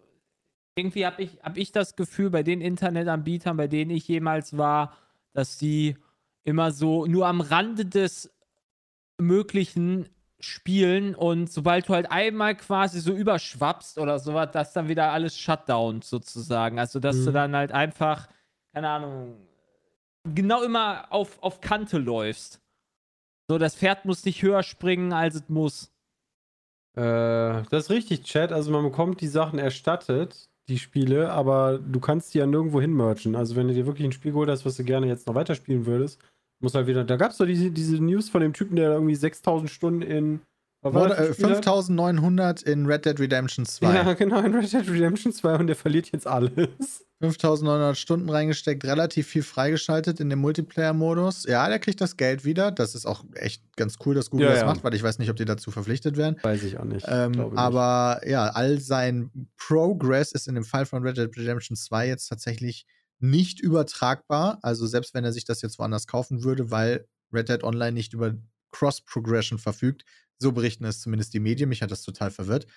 irgendwie 0.75 1.05
habe 1.05 1.23
ich, 1.23 1.39
hab 1.41 1.57
ich 1.57 1.71
das 1.71 1.95
Gefühl, 1.95 2.29
bei 2.29 2.43
den 2.43 2.61
Internetanbietern, 2.61 3.55
bei 3.57 3.67
denen 3.67 3.91
ich 3.91 4.07
jemals 4.07 4.57
war, 4.57 4.97
dass 5.33 5.57
sie 5.57 5.95
immer 6.43 6.71
so 6.71 7.05
nur 7.05 7.27
am 7.27 7.41
Rande 7.41 7.85
des 7.85 8.31
Möglichen 9.17 10.09
spielen 10.39 11.15
und 11.15 11.49
sobald 11.51 11.87
du 11.87 11.93
halt 11.93 12.11
einmal 12.11 12.55
quasi 12.55 12.99
so 12.99 13.13
überschwappst 13.13 13.97
oder 13.97 14.19
sowas, 14.19 14.51
dass 14.51 14.73
dann 14.73 14.89
wieder 14.89 15.11
alles 15.11 15.37
Shutdown 15.37 16.01
sozusagen. 16.01 16.77
Also, 16.77 16.99
dass 16.99 17.23
du 17.23 17.29
Mhm. 17.29 17.33
dann 17.33 17.55
halt 17.55 17.71
einfach, 17.71 18.27
keine 18.73 18.89
Ahnung, 18.89 19.37
genau 20.25 20.61
immer 20.61 21.11
auf, 21.11 21.41
auf 21.41 21.61
Kante 21.61 21.97
läufst. 21.97 22.59
So, 23.47 23.57
das 23.57 23.75
Pferd 23.75 24.05
muss 24.05 24.25
nicht 24.25 24.41
höher 24.41 24.61
springen, 24.63 25.13
als 25.13 25.35
es 25.35 25.49
muss. 25.49 25.91
Äh, 26.95 27.63
das 27.69 27.85
ist 27.85 27.89
richtig, 27.89 28.23
Chat. 28.23 28.51
Also 28.51 28.71
man 28.71 28.83
bekommt 28.83 29.21
die 29.21 29.27
Sachen 29.27 29.57
erstattet, 29.57 30.49
die 30.67 30.79
Spiele, 30.79 31.31
aber 31.31 31.79
du 31.79 31.99
kannst 31.99 32.33
die 32.33 32.39
ja 32.39 32.45
nirgendwo 32.45 32.81
hin 32.81 32.93
merchen. 32.93 33.35
Also 33.35 33.55
wenn 33.55 33.67
du 33.67 33.73
dir 33.73 33.85
wirklich 33.85 34.05
ein 34.05 34.11
Spiel 34.11 34.31
geholt 34.31 34.49
hast, 34.49 34.65
was 34.65 34.77
du 34.77 34.83
gerne 34.83 35.07
jetzt 35.07 35.27
noch 35.27 35.35
weiterspielen 35.35 35.85
würdest, 35.85 36.19
muss 36.59 36.73
halt 36.73 36.87
wieder. 36.87 37.03
Da 37.03 37.17
gab 37.17 37.31
es 37.31 37.37
doch 37.37 37.45
diese, 37.45 37.71
diese 37.71 38.03
News 38.03 38.29
von 38.29 38.41
dem 38.41 38.53
Typen, 38.53 38.75
der 38.75 38.93
irgendwie 38.93 39.15
6000 39.15 39.69
Stunden 39.69 40.01
in. 40.01 40.41
Wurde, 40.93 41.15
äh, 41.15 41.27
ein 41.27 41.33
Spiel 41.33 41.45
hat? 41.45 41.65
5900 41.65 42.61
in 42.61 42.85
Red 42.85 43.05
Dead 43.05 43.19
Redemption 43.19 43.65
2. 43.65 43.93
Ja, 43.93 44.13
genau, 44.13 44.39
in 44.41 44.53
Red 44.53 44.71
Dead 44.71 44.87
Redemption 44.87 45.33
2 45.33 45.55
und 45.55 45.67
der 45.67 45.75
verliert 45.75 46.11
jetzt 46.11 46.27
alles. 46.27 47.03
5900 47.21 47.97
Stunden 47.97 48.29
reingesteckt, 48.29 48.83
relativ 48.83 49.27
viel 49.27 49.41
freigeschaltet 49.41 50.19
in 50.19 50.29
dem 50.29 50.39
Multiplayer-Modus. 50.39 51.45
Ja, 51.45 51.67
der 51.69 51.79
kriegt 51.79 52.01
das 52.01 52.17
Geld 52.17 52.43
wieder. 52.45 52.71
Das 52.71 52.93
ist 52.93 53.05
auch 53.05 53.23
echt 53.35 53.63
ganz 53.77 53.95
cool, 54.05 54.15
dass 54.15 54.29
Google 54.29 54.47
Ja, 54.47 54.51
das 54.51 54.61
ja. 54.61 54.67
macht, 54.67 54.83
weil 54.83 54.93
ich 54.93 55.01
weiß 55.01 55.17
nicht, 55.19 55.29
ob 55.29 55.37
die 55.37 55.45
dazu 55.45 55.71
verpflichtet 55.71 56.17
werden. 56.17 56.35
Weiß 56.41 56.63
ich 56.63 56.77
auch 56.77 56.83
nicht. 56.83 57.05
Ähm, 57.09 57.31
Glaube 57.31 57.51
nicht. 57.51 57.59
aber 57.59 58.21
ja, 58.27 58.47
all 58.47 58.79
sein 58.79 59.31
Progress 59.57 60.33
ist 60.33 60.47
in 60.47 60.55
dem 60.55 60.65
Fall 60.65 60.85
von 60.85 61.03
Red 61.03 61.17
Dead 61.17 61.35
Redemption 61.37 61.77
2 61.77 62.07
jetzt 62.07 62.27
tatsächlich 62.27 62.85
nicht 63.19 63.61
übertragbar. 63.61 64.59
Also 64.61 64.85
selbst 64.85 65.13
wenn 65.13 65.23
er 65.23 65.31
sich 65.31 65.45
das 65.45 65.61
jetzt 65.61 65.79
woanders 65.79 66.07
kaufen 66.07 66.43
würde, 66.43 66.69
weil 66.69 67.07
Red 67.31 67.49
Dead 67.49 67.63
Online 67.63 67.93
nicht 67.93 68.13
über 68.13 68.35
Cross-Progression 68.71 69.57
verfügt. 69.57 70.03
So 70.37 70.51
berichten 70.51 70.85
es 70.85 71.01
zumindest 71.01 71.33
die 71.33 71.39
Medien. 71.39 71.69
Mich 71.69 71.81
hat 71.81 71.91
das 71.91 72.01
total 72.03 72.31
verwirrt. 72.31 72.67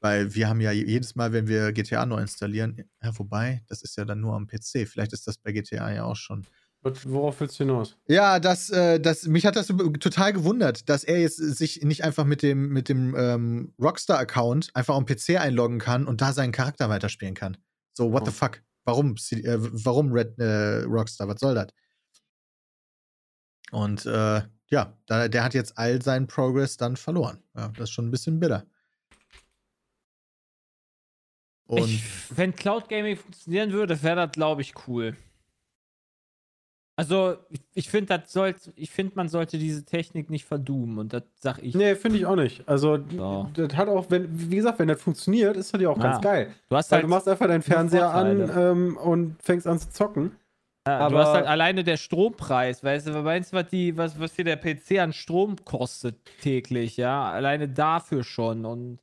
Weil 0.00 0.32
wir 0.34 0.48
haben 0.48 0.60
ja 0.60 0.70
jedes 0.70 1.16
Mal, 1.16 1.32
wenn 1.32 1.48
wir 1.48 1.72
GTA 1.72 2.06
neu 2.06 2.20
installieren, 2.20 2.84
ja, 3.02 3.18
wobei, 3.18 3.64
das 3.66 3.82
ist 3.82 3.96
ja 3.96 4.04
dann 4.04 4.20
nur 4.20 4.34
am 4.36 4.46
PC. 4.46 4.86
Vielleicht 4.86 5.12
ist 5.12 5.26
das 5.26 5.38
bei 5.38 5.50
GTA 5.50 5.92
ja 5.92 6.04
auch 6.04 6.14
schon. 6.14 6.46
Worauf 6.82 7.40
willst 7.40 7.58
du 7.58 7.64
hinaus? 7.64 7.96
Ja, 8.06 8.38
das, 8.38 8.70
äh, 8.70 9.00
das, 9.00 9.26
mich 9.26 9.44
hat 9.44 9.56
das 9.56 9.66
total 9.66 10.32
gewundert, 10.32 10.88
dass 10.88 11.02
er 11.02 11.18
jetzt 11.20 11.36
sich 11.38 11.82
nicht 11.82 12.04
einfach 12.04 12.24
mit 12.24 12.42
dem, 12.42 12.68
mit 12.68 12.88
dem 12.88 13.16
ähm, 13.18 13.74
Rockstar-Account 13.82 14.70
einfach 14.74 14.94
am 14.94 15.04
PC 15.04 15.40
einloggen 15.40 15.80
kann 15.80 16.06
und 16.06 16.20
da 16.20 16.32
seinen 16.32 16.52
Charakter 16.52 16.88
weiterspielen 16.88 17.34
kann. 17.34 17.56
So, 17.94 18.12
what 18.12 18.22
Oh. 18.22 18.26
the 18.26 18.30
fuck? 18.30 18.62
Warum, 18.84 19.16
äh, 19.32 19.56
warum 19.58 20.12
Red 20.12 20.38
äh, 20.38 20.82
Rockstar? 20.84 21.26
Was 21.26 21.40
soll 21.40 21.56
das? 21.56 21.66
Und 23.72 24.06
äh, 24.06 24.42
ja, 24.70 24.92
da, 25.06 25.28
der 25.28 25.44
hat 25.44 25.54
jetzt 25.54 25.78
all 25.78 26.00
seinen 26.02 26.26
Progress 26.26 26.76
dann 26.76 26.96
verloren. 26.96 27.42
Ja, 27.56 27.68
das 27.68 27.84
ist 27.84 27.90
schon 27.90 28.06
ein 28.08 28.10
bisschen 28.10 28.38
bitter. 28.40 28.64
Und 31.66 31.84
ich, 31.90 32.02
wenn 32.30 32.54
Cloud 32.54 32.88
Gaming 32.88 33.16
funktionieren 33.16 33.72
würde, 33.72 34.02
wäre 34.02 34.16
das, 34.16 34.32
glaube 34.32 34.62
ich, 34.62 34.72
cool. 34.86 35.16
Also, 36.96 37.36
ich, 37.50 37.60
ich 37.74 37.88
finde, 37.90 38.20
sollte, 38.26 38.72
ich 38.74 38.90
finde, 38.90 39.12
man 39.14 39.28
sollte 39.28 39.56
diese 39.56 39.84
Technik 39.84 40.30
nicht 40.30 40.44
verdoomen 40.46 40.98
und 40.98 41.12
das 41.12 41.22
sag 41.36 41.58
ich. 41.62 41.74
Nee, 41.76 41.94
finde 41.94 42.18
ich 42.18 42.26
auch 42.26 42.34
nicht. 42.34 42.66
Also, 42.66 42.98
So. 43.08 43.48
das 43.54 43.76
hat 43.76 43.86
auch, 43.88 44.10
wenn, 44.10 44.50
wie 44.50 44.56
gesagt, 44.56 44.80
wenn 44.80 44.88
das 44.88 45.00
funktioniert, 45.00 45.56
ist 45.56 45.72
das 45.72 45.80
ja 45.80 45.90
auch 45.90 45.98
ganz 45.98 46.16
Ja. 46.16 46.20
geil. 46.22 46.54
Du 46.68 46.74
hast 46.76 46.90
Weil 46.90 46.96
halt, 46.96 47.04
du 47.04 47.08
machst 47.08 47.28
einfach 47.28 47.46
deinen 47.46 47.62
Fernseher 47.62 48.10
an 48.12 48.38
Vorteile. 48.38 48.70
ähm, 48.72 48.96
und 48.96 49.40
fängst 49.42 49.66
an 49.68 49.78
zu 49.78 49.90
zocken. 49.90 50.32
Ja, 50.88 50.98
du 50.98 51.04
aber- 51.04 51.18
hast 51.18 51.34
halt 51.34 51.46
alleine 51.46 51.84
der 51.84 51.96
Strompreis, 51.96 52.82
weißt 52.82 53.08
du, 53.08 53.14
was 53.14 53.24
meinst 53.24 53.52
du, 53.52 53.56
was, 53.56 53.68
die, 53.68 53.96
was, 53.96 54.18
was 54.18 54.34
hier 54.34 54.44
der 54.44 54.56
PC 54.56 54.98
an 54.98 55.12
Strom 55.12 55.56
kostet 55.64 56.16
täglich, 56.40 56.96
ja? 56.96 57.30
Alleine 57.30 57.68
dafür 57.68 58.24
schon. 58.24 58.64
Und 58.64 58.98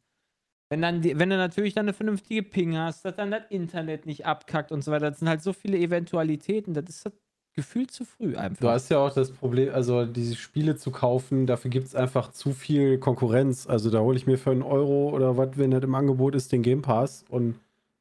wenn 0.69 0.81
dann 0.81 1.01
die, 1.01 1.17
wenn 1.19 1.29
du 1.29 1.38
natürlich 1.38 1.73
dann 1.73 1.86
eine 1.86 1.93
vernünftige 1.93 2.43
Ping 2.43 2.77
hast, 2.77 3.05
dass 3.05 3.15
dann 3.15 3.31
das 3.31 3.43
Internet 3.49 4.05
nicht 4.05 4.25
abkackt 4.25 4.71
und 4.71 4.83
so 4.83 4.91
weiter, 4.91 5.09
das 5.09 5.19
sind 5.19 5.29
halt 5.29 5.41
so 5.41 5.53
viele 5.53 5.77
Eventualitäten, 5.77 6.73
das 6.73 6.86
ist 6.89 7.05
das 7.05 7.13
gefühlt 7.55 7.89
zu 7.91 8.03
früh 8.03 8.36
einfach. 8.36 8.59
Du 8.59 8.69
hast 8.69 8.89
ja 8.89 8.99
auch 8.99 9.13
das 9.13 9.31
Problem, 9.31 9.73
also 9.73 10.05
diese 10.05 10.36
Spiele 10.36 10.75
zu 10.75 10.91
kaufen, 10.91 11.47
dafür 11.47 11.71
gibt 11.71 11.88
es 11.88 11.95
einfach 11.95 12.31
zu 12.31 12.51
viel 12.51 12.97
Konkurrenz. 12.97 13.65
Also 13.67 13.89
da 13.89 13.99
hole 13.99 14.17
ich 14.17 14.27
mir 14.27 14.38
für 14.38 14.51
einen 14.51 14.61
Euro 14.61 15.09
oder 15.09 15.38
was, 15.38 15.57
wenn 15.57 15.71
das 15.71 15.83
im 15.83 15.95
Angebot 15.95 16.36
ist, 16.36 16.51
den 16.51 16.63
Game 16.63 16.81
Pass 16.81 17.23
und 17.29 17.55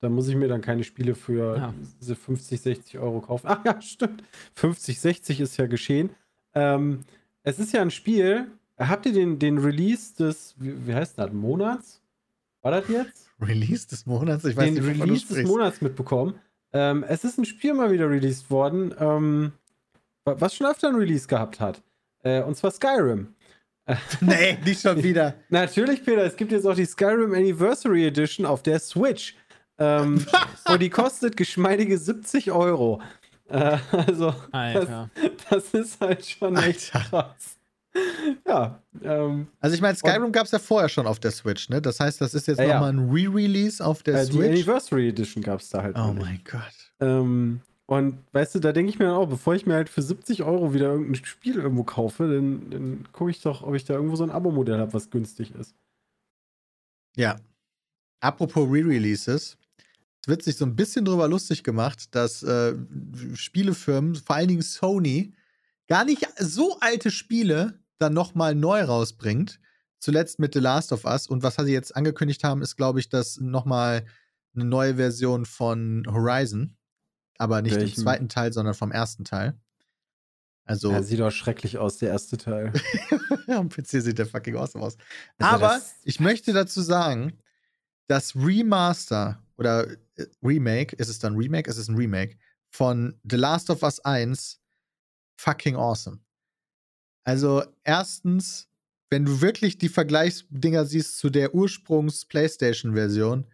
da 0.04 0.08
muss 0.10 0.28
ich 0.28 0.36
mir 0.36 0.46
dann 0.48 0.60
keine 0.60 0.84
Spiele 0.84 1.14
für 1.16 1.56
Ja. 1.56 1.74
diese 2.00 2.14
50, 2.14 2.60
60 2.60 2.98
Euro 3.00 3.20
kaufen. 3.20 3.46
Ach 3.48 3.60
ja, 3.64 3.80
stimmt. 3.82 4.22
50, 4.54 5.00
60 5.00 5.40
ist 5.40 5.56
ja 5.56 5.66
geschehen. 5.66 6.10
Ähm, 6.54 7.00
es 7.42 7.58
ist 7.58 7.72
ja 7.72 7.82
ein 7.82 7.90
Spiel. 7.90 8.46
Habt 8.78 9.06
ihr 9.06 9.12
den, 9.12 9.38
den 9.38 9.58
Release 9.58 10.14
des, 10.16 10.54
wie, 10.58 10.86
wie 10.86 10.94
heißt 10.94 11.18
das, 11.18 11.32
Monats? 11.32 12.00
War 12.62 12.70
das 12.72 12.88
jetzt? 12.88 13.28
Release 13.40 13.86
des 13.88 14.06
Monats, 14.06 14.44
ich 14.44 14.56
weiß 14.56 14.64
den 14.66 14.74
nicht, 14.74 14.84
wovon 14.84 14.98
du 14.98 15.04
Release 15.04 15.34
des. 15.34 15.46
Monats 15.48 15.80
mitbekommen. 15.80 16.34
Ähm, 16.72 17.04
es 17.06 17.24
ist 17.24 17.38
ein 17.38 17.44
Spiel 17.44 17.74
mal 17.74 17.90
wieder 17.90 18.08
released 18.08 18.50
worden, 18.50 18.94
ähm, 18.98 19.52
wa- 20.24 20.36
was 20.38 20.54
schon 20.54 20.66
öfter 20.66 20.88
ein 20.88 20.94
Release 20.96 21.26
gehabt 21.28 21.60
hat. 21.60 21.82
Äh, 22.22 22.42
und 22.42 22.56
zwar 22.56 22.70
Skyrim. 22.70 23.34
Nee, 24.22 24.56
nicht 24.64 24.80
schon 24.80 25.02
wieder. 25.02 25.34
Natürlich, 25.50 26.02
Peter, 26.04 26.24
es 26.24 26.36
gibt 26.36 26.52
jetzt 26.52 26.66
auch 26.66 26.74
die 26.74 26.86
Skyrim 26.86 27.34
Anniversary 27.34 28.06
Edition 28.06 28.46
auf 28.46 28.62
der 28.62 28.78
Switch. 28.78 29.36
Ähm, 29.78 30.24
und 30.68 30.82
die 30.82 30.90
kostet 30.90 31.36
geschmeidige 31.36 31.98
70 31.98 32.52
Euro. 32.52 33.02
Äh, 33.48 33.78
also, 33.92 34.34
Alter. 34.52 35.10
das 35.50 35.74
ist 35.74 36.00
halt 36.00 36.24
schon 36.24 36.56
echt 36.56 36.94
Alter. 36.94 37.08
krass. 37.08 37.58
Ja, 38.46 38.82
ähm, 39.02 39.46
Also 39.60 39.76
ich 39.76 39.80
meine, 39.80 39.96
Skyrim 39.96 40.32
gab 40.32 40.46
es 40.46 40.52
ja 40.52 40.58
vorher 40.58 40.88
schon 40.88 41.06
auf 41.06 41.20
der 41.20 41.30
Switch, 41.30 41.68
ne? 41.68 41.80
Das 41.80 42.00
heißt, 42.00 42.20
das 42.20 42.34
ist 42.34 42.48
jetzt 42.48 42.58
ja. 42.58 42.74
nochmal 42.74 42.92
ein 42.92 43.10
Re-Release 43.10 43.84
auf 43.84 44.02
der 44.02 44.22
äh, 44.22 44.26
die 44.26 44.32
Switch. 44.32 44.48
Anniversary 44.48 45.08
Edition 45.08 45.42
gab 45.42 45.60
es 45.60 45.68
da 45.68 45.82
halt. 45.82 45.96
Oh 45.96 46.12
mein 46.12 46.40
Gott. 46.44 46.92
Ähm, 47.00 47.60
und 47.86 48.18
weißt 48.32 48.54
du, 48.54 48.60
da 48.60 48.72
denke 48.72 48.90
ich 48.90 48.98
mir 48.98 49.06
dann 49.06 49.14
auch, 49.14 49.28
bevor 49.28 49.54
ich 49.54 49.66
mir 49.66 49.74
halt 49.74 49.88
für 49.88 50.02
70 50.02 50.42
Euro 50.42 50.72
wieder 50.72 50.86
irgendein 50.86 51.24
Spiel 51.24 51.56
irgendwo 51.56 51.84
kaufe, 51.84 52.26
dann, 52.26 52.70
dann 52.70 53.08
gucke 53.12 53.30
ich 53.30 53.40
doch, 53.42 53.62
ob 53.62 53.74
ich 53.74 53.84
da 53.84 53.94
irgendwo 53.94 54.16
so 54.16 54.24
ein 54.24 54.30
Abo-Modell 54.30 54.78
habe, 54.78 54.94
was 54.94 55.10
günstig 55.10 55.54
ist. 55.54 55.74
Ja. 57.16 57.36
Apropos 58.20 58.66
Re-Releases. 58.68 59.56
Es 60.24 60.28
wird 60.28 60.42
sich 60.42 60.56
so 60.56 60.64
ein 60.64 60.74
bisschen 60.74 61.04
drüber 61.04 61.28
lustig 61.28 61.64
gemacht, 61.64 62.14
dass 62.14 62.42
äh, 62.42 62.74
Spielefirmen, 63.34 64.14
vor 64.14 64.36
allen 64.36 64.48
Dingen 64.48 64.62
Sony, 64.62 65.34
gar 65.86 66.06
nicht 66.06 66.26
so 66.38 66.78
alte 66.80 67.10
Spiele 67.10 67.78
dann 67.98 68.14
nochmal 68.14 68.54
neu 68.54 68.84
rausbringt. 68.84 69.60
Zuletzt 69.98 70.38
mit 70.38 70.54
The 70.54 70.60
Last 70.60 70.92
of 70.92 71.04
Us. 71.04 71.26
Und 71.26 71.42
was 71.42 71.56
sie 71.56 71.74
jetzt 71.74 71.94
angekündigt 71.94 72.42
haben, 72.42 72.62
ist, 72.62 72.76
glaube 72.76 73.00
ich, 73.00 73.10
dass 73.10 73.38
nochmal 73.38 74.06
eine 74.54 74.64
neue 74.64 74.94
Version 74.94 75.44
von 75.44 76.06
Horizon. 76.10 76.74
Aber 77.36 77.60
nicht 77.60 77.74
im 77.74 77.80
Welchen? 77.80 78.02
zweiten 78.02 78.28
Teil, 78.30 78.50
sondern 78.50 78.72
vom 78.72 78.92
ersten 78.92 79.26
Teil. 79.26 79.60
Also, 80.64 80.90
Ja, 80.90 81.02
sieht 81.02 81.20
doch 81.20 81.32
schrecklich 81.32 81.76
aus, 81.76 81.98
der 81.98 82.08
erste 82.08 82.38
Teil. 82.38 82.72
am 83.48 83.68
PC 83.68 84.00
sieht 84.00 84.18
der 84.18 84.26
fucking 84.26 84.56
awesome 84.56 84.82
aus. 84.82 84.96
Also 85.36 85.54
Aber 85.54 85.82
ich 86.02 86.18
möchte 86.18 86.54
dazu 86.54 86.80
sagen, 86.80 87.34
das 88.06 88.34
Remaster 88.34 89.43
oder 89.56 89.90
äh, 90.16 90.26
Remake, 90.42 90.96
ist 90.96 91.08
es 91.08 91.18
dann 91.18 91.36
Remake? 91.36 91.70
Es 91.70 91.78
ist 91.78 91.88
ein 91.88 91.96
Remake 91.96 92.36
von 92.70 93.18
The 93.28 93.36
Last 93.36 93.70
of 93.70 93.82
Us 93.82 94.00
1 94.00 94.60
fucking 95.36 95.76
awesome. 95.76 96.20
Also, 97.24 97.64
erstens, 97.84 98.68
wenn 99.10 99.24
du 99.24 99.40
wirklich 99.40 99.78
die 99.78 99.88
Vergleichsdinger 99.88 100.84
siehst 100.84 101.18
zu 101.18 101.30
der 101.30 101.54
Ursprungs-PlayStation-Version, 101.54 103.46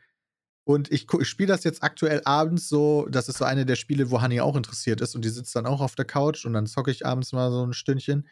und 0.65 0.93
ich, 0.93 1.07
ich 1.13 1.29
spiele 1.29 1.49
das 1.49 1.65
jetzt 1.65 1.83
aktuell 1.83 2.23
abends 2.25 2.69
so, 2.69 3.07
das 3.11 3.29
ist 3.29 3.39
so 3.39 3.45
eine 3.45 3.67
der 3.67 3.77
Spiele, 3.77 4.11
wo 4.11 4.23
Honey 4.23 4.41
auch 4.41 4.57
interessiert 4.57 5.01
ist 5.01 5.15
und 5.15 5.25
die 5.25 5.31
sitzt 5.31 5.57
dann 5.57 5.67
auch 5.67 5.81
auf 5.81 5.95
der 5.97 6.05
Couch 6.05 6.45
und 6.45 6.53
dann 6.53 6.67
zocke 6.67 6.91
ich 6.91 7.05
abends 7.07 7.33
mal 7.33 7.51
so 7.51 7.67
ein 7.67 7.73
Stündchen. 7.73 8.29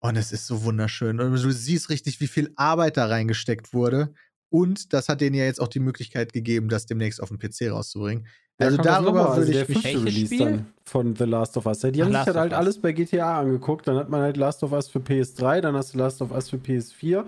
Und 0.00 0.16
es 0.16 0.30
ist 0.30 0.46
so 0.46 0.62
wunderschön. 0.62 1.20
Und 1.20 1.32
du 1.32 1.50
siehst 1.50 1.90
richtig, 1.90 2.20
wie 2.20 2.28
viel 2.28 2.52
Arbeit 2.56 2.96
da 2.96 3.06
reingesteckt 3.06 3.72
wurde. 3.74 4.14
Und 4.50 4.92
das 4.92 5.08
hat 5.08 5.20
denen 5.20 5.34
ja 5.36 5.44
jetzt 5.44 5.60
auch 5.60 5.68
die 5.68 5.80
Möglichkeit 5.80 6.32
gegeben, 6.32 6.68
das 6.68 6.86
demnächst 6.86 7.22
auf 7.22 7.28
dem 7.28 7.38
PC 7.38 7.70
rauszubringen. 7.70 8.26
Also 8.58 8.76
Ja, 8.76 8.82
darüber 8.82 9.22
nochmal, 9.22 9.36
würde 9.38 9.52
der 9.52 9.62
ich 9.62 9.68
mich. 9.68 9.84
Release 9.86 10.26
Spiel? 10.26 10.38
dann 10.38 10.66
von 10.84 11.14
The 11.16 11.24
Last 11.24 11.56
of 11.56 11.66
Us. 11.66 11.82
Ja, 11.82 11.90
Die 11.90 12.00
haben 12.02 12.08
sich 12.08 12.14
Last 12.14 12.26
halt, 12.26 12.36
of 12.36 12.40
halt 12.42 12.52
alles 12.54 12.80
bei 12.80 12.92
GTA 12.92 13.40
angeguckt. 13.40 13.86
Dann 13.86 13.96
hat 13.96 14.08
man 14.08 14.20
halt 14.22 14.36
Last 14.36 14.62
of 14.62 14.72
Us 14.72 14.88
für 14.88 14.98
PS3, 15.00 15.60
dann 15.60 15.76
hast 15.76 15.94
du 15.94 15.98
Last 15.98 16.22
of 16.22 16.32
Us 16.32 16.48
für 16.50 16.56
PS4 16.56 17.24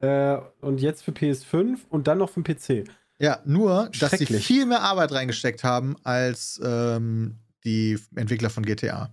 äh, 0.00 0.38
und 0.60 0.80
jetzt 0.80 1.02
für 1.02 1.12
PS5 1.12 1.78
und 1.88 2.08
dann 2.08 2.18
noch 2.18 2.30
für 2.30 2.42
den 2.42 2.56
PC. 2.84 2.88
Ja, 3.18 3.40
nur, 3.44 3.90
dass 4.00 4.12
sie 4.12 4.26
viel 4.26 4.66
mehr 4.66 4.80
Arbeit 4.80 5.12
reingesteckt 5.12 5.62
haben 5.62 5.96
als 6.04 6.60
ähm, 6.64 7.36
die 7.64 7.98
Entwickler 8.16 8.48
von 8.50 8.64
GTA. 8.64 9.12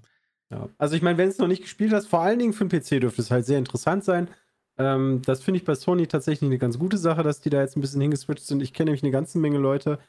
Ja. 0.50 0.70
Also 0.78 0.96
ich 0.96 1.02
meine, 1.02 1.18
wenn 1.18 1.28
es 1.28 1.38
noch 1.40 1.48
nicht 1.48 1.62
gespielt 1.62 1.92
hast, 1.94 2.08
vor 2.08 2.22
allen 2.22 2.40
Dingen 2.40 2.54
für 2.54 2.66
den 2.66 2.82
PC 2.82 3.02
dürfte 3.02 3.22
es 3.22 3.32
halt 3.32 3.46
sehr 3.46 3.58
interessant 3.58 4.06
sein. 4.06 4.30
Ähm, 4.78 5.22
das 5.26 5.42
finde 5.44 5.60
ich 5.60 5.66
bei 5.66 5.76
Sony 5.76 6.08
tatsächlich 6.08 6.48
eine 6.50 6.58
ganz 6.60 6.78
gute 6.78 6.98
Sache, 6.98 7.24
dass 7.24 7.42
die 7.42 7.50
da 7.50 7.62
jetzt 7.62 7.76
ein 7.78 7.82
bisschen 7.82 8.02
hingeswitcht 8.02 8.46
sind. 8.46 8.62
Ich 8.62 8.74
kenne 8.74 8.90
nämlich 8.90 9.04
eine 9.04 9.12
ganze 9.12 9.40
Menge 9.40 9.58
Leute, 9.58 10.00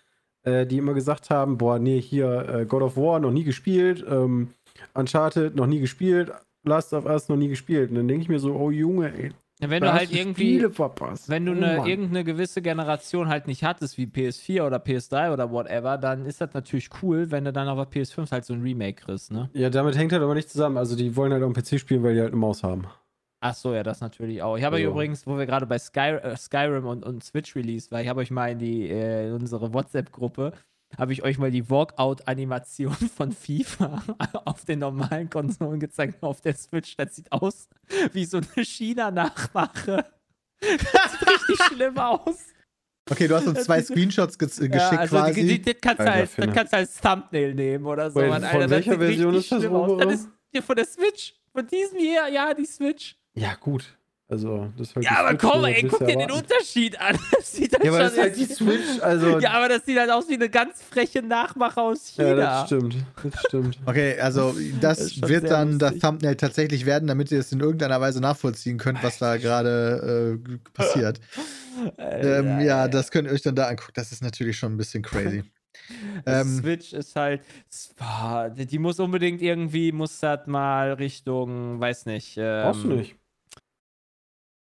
äh, 0.43 0.66
die 0.66 0.79
immer 0.79 0.95
gesagt 0.95 1.31
haben, 1.31 1.57
boah, 1.59 1.79
nee, 1.79 2.01
hier 2.01 2.49
äh, 2.49 2.66
God 2.66 2.83
of 2.83 2.97
War 2.97 3.19
noch 3.21 3.31
nie 3.31 3.45
gespielt, 3.45 4.05
ähm, 4.09 4.49
Uncharted 4.95 5.57
noch 5.57 5.66
nie 5.66 5.81
gespielt, 5.81 6.31
Last 6.64 6.93
of 6.93 7.07
Us 7.07 7.29
noch 7.29 7.37
nie 7.37 7.49
gespielt. 7.49 7.91
Und 7.91 7.97
dann 7.97 8.09
denke 8.09 8.23
ich 8.23 8.29
mir 8.29 8.39
so, 8.39 8.55
oh 8.55 8.71
Junge, 8.71 9.12
ey, 9.16 9.31
Ja, 9.61 9.71
wenn 9.71 9.83
du 9.83 9.93
halt 9.93 10.12
irgendwie, 10.12 10.55
Spiele 10.57 10.71
verpasst. 10.71 11.29
wenn 11.31 11.47
du 11.47 11.53
Oh 11.53 11.57
eine, 11.57 11.89
irgendeine 11.89 12.23
gewisse 12.25 12.61
Generation 12.62 13.29
halt 13.29 13.47
nicht 13.47 13.64
hattest, 13.64 13.97
wie 13.97 14.05
PS4 14.07 14.66
oder 14.66 14.77
PS3 14.77 15.33
oder 15.33 15.51
whatever, 15.51 15.97
dann 15.99 16.27
ist 16.27 16.41
das 16.41 16.53
natürlich 16.55 16.91
cool, 17.03 17.31
wenn 17.31 17.45
du 17.45 17.53
dann 17.53 17.69
auf 17.69 17.89
der 17.89 18.03
PS5 18.03 18.31
halt 18.31 18.45
so 18.45 18.53
ein 18.55 18.61
Remake 18.62 19.03
kriegst, 19.05 19.33
ne? 19.33 19.49
Ja, 19.55 19.71
damit 19.71 19.97
hängt 19.97 20.12
halt 20.12 20.23
aber 20.23 20.35
nicht 20.35 20.51
zusammen. 20.51 20.77
Also 20.77 20.95
die 20.95 21.16
wollen 21.16 21.33
halt 21.33 21.43
auf 21.43 21.53
dem 21.53 21.61
PC 21.62 21.81
spielen, 21.81 22.03
weil 22.03 22.14
die 22.14 22.21
halt 22.21 22.33
eine 22.33 22.41
Maus 22.41 22.62
haben. 22.62 22.85
Ach 23.41 23.55
so, 23.55 23.72
ja, 23.72 23.82
das 23.82 24.01
natürlich 24.01 24.43
auch. 24.43 24.57
Ich 24.57 24.64
habe 24.64 24.76
euch 24.76 24.82
Ja. 24.82 24.89
übrigens, 24.89 25.26
wo 25.26 25.39
wir 25.39 25.47
gerade 25.47 25.66
bei 25.66 25.78
Sky, 25.78 26.18
äh, 26.22 26.36
Skyrim 26.36 26.86
und, 26.86 27.05
und 27.05 27.22
Switch 27.22 27.55
Release 27.55 27.91
war, 27.91 28.01
ich 28.03 28.09
habe 28.09 28.20
euch 28.20 28.30
mal 28.30 28.51
in 28.51 28.59
die 28.59 28.89
äh, 28.89 29.28
in 29.28 29.34
unsere 29.34 29.72
WhatsApp-Gruppe 29.72 30.53
habe 30.97 31.12
ich 31.12 31.22
euch 31.22 31.39
mal 31.39 31.51
die 31.51 31.68
Walkout-Animation 31.68 32.95
von 33.16 33.32
FIFA 33.32 34.03
auf 34.45 34.64
den 34.64 34.78
normalen 34.80 35.28
Konsolen 35.28 35.80
gezeigt, 35.80 36.22
auf 36.22 36.41
der 36.41 36.55
Switch. 36.55 36.97
Das 36.97 37.14
sieht 37.14 37.30
aus 37.30 37.68
wie 38.12 38.24
so 38.24 38.39
eine 38.39 38.64
China-Nachmache. 38.64 40.05
Das 40.61 41.12
sieht 41.12 41.28
richtig 41.28 41.62
schlimm 41.66 41.99
aus. 41.99 42.47
Okay, 43.11 43.26
du 43.28 43.36
hast 43.36 43.47
uns 43.47 43.64
zwei 43.64 43.82
Screenshots 43.82 44.39
ge 44.39 44.49
geschickt 44.49 44.74
Ja, 44.74 44.91
also 44.91 45.16
quasi. 45.16 45.47
die, 45.47 45.62
die, 45.62 45.72
das, 45.72 45.74
kannst 45.80 46.01
du 46.01 46.05
Alter, 46.05 46.12
als, 46.12 46.36
das 46.36 46.55
kannst 46.55 46.72
du 46.72 46.76
als 46.76 47.01
Thumbnail 47.01 47.55
nehmen 47.55 47.86
oder 47.86 48.11
so. 48.11 48.20
Wait, 48.20 48.28
Mann, 48.28 48.43
von 48.43 48.49
Alter, 48.51 48.61
das 48.61 48.70
welcher 48.70 48.99
Version 48.99 49.34
ist 49.34 49.53
das 49.53 49.64
aus. 49.64 49.99
Das 50.01 50.14
ist 50.14 50.28
hier 50.51 50.62
von 50.62 50.76
der 50.76 50.84
Switch. 50.84 51.34
Von 51.53 51.66
diesem 51.66 51.99
hier, 51.99 52.28
ja, 52.28 52.53
die 52.53 52.66
Switch. 52.66 53.18
Ja, 53.39 53.55
gut. 53.55 53.99
Also, 54.30 54.70
das 54.76 54.95
halt 54.95 55.07
Ja, 55.07 55.20
aber 55.20 55.30
Switch, 55.30 55.41
komm, 55.41 55.64
ey, 55.64 55.89
guck 55.89 56.01
dir 56.01 56.16
den. 56.18 56.30
Unterschied 56.30 57.01
an. 57.01 57.18
Das 57.30 57.51
sieht 57.51 57.72
dann 57.72 57.80
Ja, 57.82 57.93
aber 57.93 57.99
schon 57.99 58.07
das 58.07 58.12
ist 58.12 58.20
halt 58.20 58.36
die 58.36 58.45
Switch, 58.45 59.01
also. 59.03 59.39
Ja, 59.39 59.53
aber 59.53 59.70
das 59.70 59.86
sieht 59.86 59.99
halt 59.99 60.11
aus 60.11 60.28
wie 60.28 60.34
eine 60.34 60.51
ganz 60.51 60.82
freche 60.82 61.22
Nachmache 61.22 61.80
aus 61.80 62.09
China. 62.09 62.28
Ja, 62.28 62.34
das 62.34 62.66
stimmt. 62.66 62.97
Das 63.22 63.41
stimmt. 63.47 63.78
Okay, 63.86 64.20
also 64.20 64.55
das, 64.82 64.99
Das 64.99 65.30
wird 65.30 65.51
dann 65.51 65.78
das 65.78 65.93
lustig. 65.93 66.03
Thumbnail 66.03 66.36
tatsächlich 66.36 66.84
werden, 66.84 67.09
damit 67.09 67.30
ihr 67.32 67.39
es 67.39 67.53
in 67.53 67.61
irgendeiner 67.61 68.03
Weise 68.03 68.20
nachvollziehen 68.20 68.76
könnt, 68.76 69.03
was 69.03 69.18
da 69.18 69.39
gerade 69.39 70.39
äh, 70.47 70.59
passiert. 70.74 71.20
ähm, 71.99 72.61
ja, 72.61 72.86
das 72.86 73.11
könnt 73.11 73.28
ihr 73.28 73.32
euch 73.34 73.43
dann 73.43 73.55
da 73.55 73.68
angucken. 73.68 73.93
Das 73.95 74.12
ist 74.12 74.22
natürlich 74.22 74.59
schon 74.59 74.74
ein 74.74 74.76
bisschen 74.76 75.03
crazy. 75.03 75.43
Das 76.26 76.47
ähm, 76.47 76.59
Switch 76.59 76.93
ist 76.93 77.16
halt, 77.16 77.41
boah, 77.97 78.53
die 78.55 78.66
die 78.66 78.78
muss 78.78 79.01
unbedingt 79.01 79.41
irgendwie, 79.41 79.91
muss 79.93 80.20
das 80.20 80.47
mal 80.47 80.93
Richtung, 80.93 81.80
weiß 81.80 82.05
nicht. 82.05 82.36
Ähm, 82.36 82.62
Brauchst 82.64 82.84
du 82.84 82.89
nicht. 82.89 83.16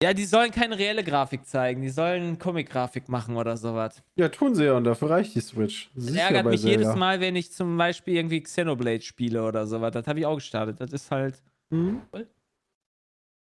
Ja, 0.02 0.14
die 0.14 0.24
sollen 0.24 0.50
keine 0.50 0.78
reelle 0.78 1.04
Grafik 1.04 1.46
zeigen, 1.46 1.82
die 1.82 1.90
sollen 1.90 2.38
Comic-Grafik 2.38 3.10
machen 3.10 3.36
oder 3.36 3.58
sowas. 3.58 4.02
Ja, 4.16 4.30
tun 4.30 4.54
sie 4.54 4.64
ja 4.64 4.72
und 4.74 4.84
dafür 4.84 5.10
reicht 5.10 5.34
die 5.34 5.40
Switch. 5.42 5.90
Das 5.94 6.14
ja 6.14 6.22
ärgert 6.28 6.46
mich 6.46 6.62
Zelda. 6.62 6.80
jedes 6.80 6.96
Mal, 6.96 7.20
wenn 7.20 7.36
ich 7.36 7.52
zum 7.52 7.76
Beispiel 7.76 8.16
irgendwie 8.16 8.42
Xenoblade 8.42 9.02
spiele 9.02 9.42
oder 9.44 9.66
sowas. 9.66 9.92
Das 9.92 10.06
habe 10.06 10.20
ich 10.20 10.24
auch 10.26 10.36
gestartet. 10.36 10.80
Das 10.80 10.92
ist 10.92 11.10
halt. 11.10 11.42
Mhm. 11.68 12.00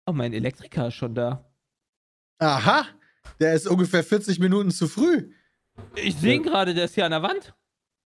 Oh, 0.08 0.12
mein 0.12 0.34
Elektriker 0.34 0.88
ist 0.88 0.96
schon 0.96 1.14
da. 1.14 1.46
aha, 2.40 2.88
der 3.40 3.54
ist 3.54 3.68
ungefähr 3.68 4.04
40 4.04 4.40
Minuten 4.40 4.72
zu 4.72 4.88
früh. 4.88 5.32
Ich 5.96 6.16
sehe 6.16 6.34
ihn 6.34 6.44
gerade, 6.44 6.74
der 6.74 6.86
ist 6.86 6.96
hier 6.96 7.06
an 7.06 7.12
der 7.12 7.22
Wand. 7.22 7.54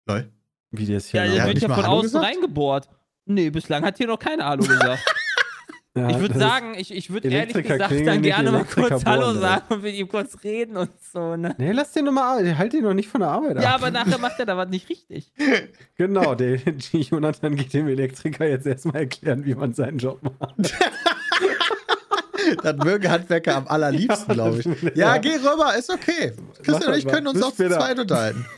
Lol. 0.08 0.32
Wie 0.72 0.86
der 0.86 0.98
ist 0.98 1.12
Ja, 1.12 1.24
hier. 1.24 1.34
der 1.34 1.42
hat 1.42 1.48
wird 1.50 1.56
nicht 1.56 1.64
ja 1.64 1.68
mal 1.68 1.76
von 1.76 1.84
Hallo 1.84 1.96
außen 1.98 2.08
gesagt? 2.08 2.26
reingebohrt. 2.26 2.90
Nee, 3.26 3.50
bislang 3.50 3.84
hat 3.84 3.98
hier 3.98 4.08
noch 4.08 4.18
keiner 4.18 4.46
Hallo 4.46 4.64
gesagt. 4.64 5.04
Ja, 5.98 6.10
Ich 6.12 6.20
würde 6.20 6.38
sagen, 6.38 6.76
ich, 6.78 6.94
ich 6.94 7.10
würde 7.10 7.30
ehrlich 7.30 7.54
gesagt 7.66 7.92
dann 8.06 8.22
gerne 8.22 8.52
mal 8.52 8.64
kurz 8.64 9.04
Hallo 9.06 9.34
sagen 9.34 9.64
und 9.74 9.82
mit 9.84 9.96
ihm 9.96 10.08
kurz 10.08 10.38
reden 10.44 10.78
und 10.78 10.92
so, 11.12 11.36
ne? 11.36 11.56
Nee, 11.58 11.72
lass 11.72 11.92
den 11.94 12.06
nochmal, 12.06 12.58
halt 12.58 12.74
den 12.74 12.84
noch 12.84 12.94
nicht 12.94 13.10
von 13.10 13.22
der 13.22 13.32
Arbeit 13.32 13.60
Ja, 13.62 13.70
ab. 13.70 13.76
aber 13.82 13.90
nachher 13.92 14.20
macht 14.20 14.40
er 14.40 14.46
da 14.46 14.56
was 14.56 14.70
nicht 14.70 14.88
richtig. 14.90 15.32
Genau, 15.98 16.36
der 16.36 16.58
die 16.58 17.02
Jonathan 17.02 17.56
geht 17.56 17.74
dem 17.74 17.88
Elektriker 17.88 18.46
jetzt 18.48 18.66
erstmal 18.68 18.98
erklären, 19.02 19.44
wie 19.46 19.56
man 19.56 19.74
seinen 19.74 19.98
Job 19.98 20.22
macht. 20.40 20.56
Das 22.64 22.78
mögen 22.78 23.10
Handwerker 23.12 23.58
am 23.58 23.68
allerliebsten, 23.68 24.34
glaube 24.34 24.60
ich. 24.60 24.66
Ja, 24.96 25.14
Ja. 25.16 25.18
geh 25.18 25.36
rüber, 25.36 25.76
ist 25.78 25.92
okay. 25.92 26.34
Christian 26.64 26.94
und 26.94 26.98
ich 26.98 27.06
können 27.06 27.28
uns 27.28 27.44
auch 27.44 27.54
zu 27.54 27.68
zweit 27.70 28.00
unterhalten. 28.00 28.46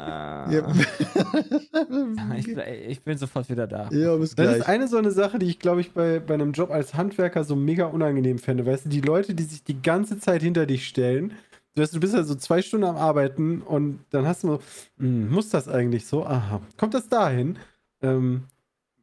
Ah. 0.00 0.50
Ja, 0.50 0.66
ich, 2.36 2.48
ich 2.48 3.02
bin 3.02 3.18
sofort 3.18 3.48
wieder 3.50 3.66
da. 3.66 3.88
ja 3.90 4.16
bis 4.16 4.34
Das 4.34 4.46
gleich. 4.46 4.58
ist 4.58 4.68
eine 4.68 4.88
so 4.88 4.96
eine 4.96 5.10
Sache, 5.10 5.38
die 5.38 5.46
ich, 5.46 5.58
glaube 5.58 5.80
ich, 5.80 5.92
bei, 5.92 6.18
bei 6.20 6.34
einem 6.34 6.52
Job 6.52 6.70
als 6.70 6.94
Handwerker 6.94 7.44
so 7.44 7.56
mega 7.56 7.86
unangenehm 7.86 8.38
fände. 8.38 8.64
Weißt 8.66 8.86
du, 8.86 8.88
die 8.88 9.00
Leute, 9.00 9.34
die 9.34 9.42
sich 9.44 9.62
die 9.64 9.80
ganze 9.82 10.18
Zeit 10.18 10.42
hinter 10.42 10.66
dich 10.66 10.86
stellen, 10.88 11.32
du, 11.74 11.82
weißt, 11.82 11.94
du 11.94 12.00
bist 12.00 12.14
ja 12.14 12.22
so 12.22 12.34
zwei 12.34 12.62
Stunden 12.62 12.86
am 12.86 12.96
Arbeiten 12.96 13.62
und 13.62 14.00
dann 14.10 14.26
hast 14.26 14.42
du 14.44 14.48
so, 14.48 14.60
hm, 14.98 15.30
muss 15.30 15.50
das 15.50 15.68
eigentlich 15.68 16.06
so? 16.06 16.24
Aha. 16.26 16.60
Kommt 16.76 16.94
das 16.94 17.08
dahin? 17.08 17.58
Ähm, 18.02 18.44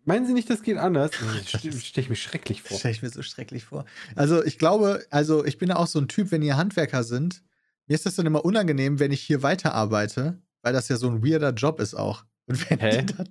meinen 0.05 0.25
Sie 0.25 0.33
nicht, 0.33 0.49
das 0.49 0.63
geht 0.63 0.77
anders? 0.77 1.11
Das 1.35 1.49
stelle 1.85 2.03
ich 2.03 2.09
mir 2.09 2.15
schrecklich 2.15 2.63
vor. 2.63 2.77
Stelle 2.77 2.93
ich 2.93 3.03
mir 3.03 3.09
so 3.09 3.21
schrecklich 3.21 3.65
vor. 3.65 3.85
Also 4.15 4.43
ich 4.43 4.57
glaube, 4.57 5.03
also 5.11 5.45
ich 5.45 5.57
bin 5.59 5.69
ja 5.69 5.75
auch 5.75 5.87
so 5.87 5.99
ein 5.99 6.07
Typ, 6.07 6.31
wenn 6.31 6.41
ihr 6.41 6.57
Handwerker 6.57 7.03
sind, 7.03 7.43
mir 7.87 7.93
ist 7.95 8.05
das 8.05 8.15
dann 8.15 8.25
immer 8.25 8.43
unangenehm, 8.43 8.99
wenn 8.99 9.11
ich 9.11 9.21
hier 9.21 9.43
weiterarbeite, 9.43 10.37
weil 10.62 10.74
das 10.74 10.89
ja 10.89 10.97
so 10.97 11.10
ein 11.10 11.24
weirder 11.24 11.51
Job 11.51 11.80
ist 11.80 11.93
auch. 11.93 12.24
Und 12.49 12.70
wenn 12.70 12.80
Hä? 12.80 13.03
die 13.03 13.14
dann, 13.14 13.28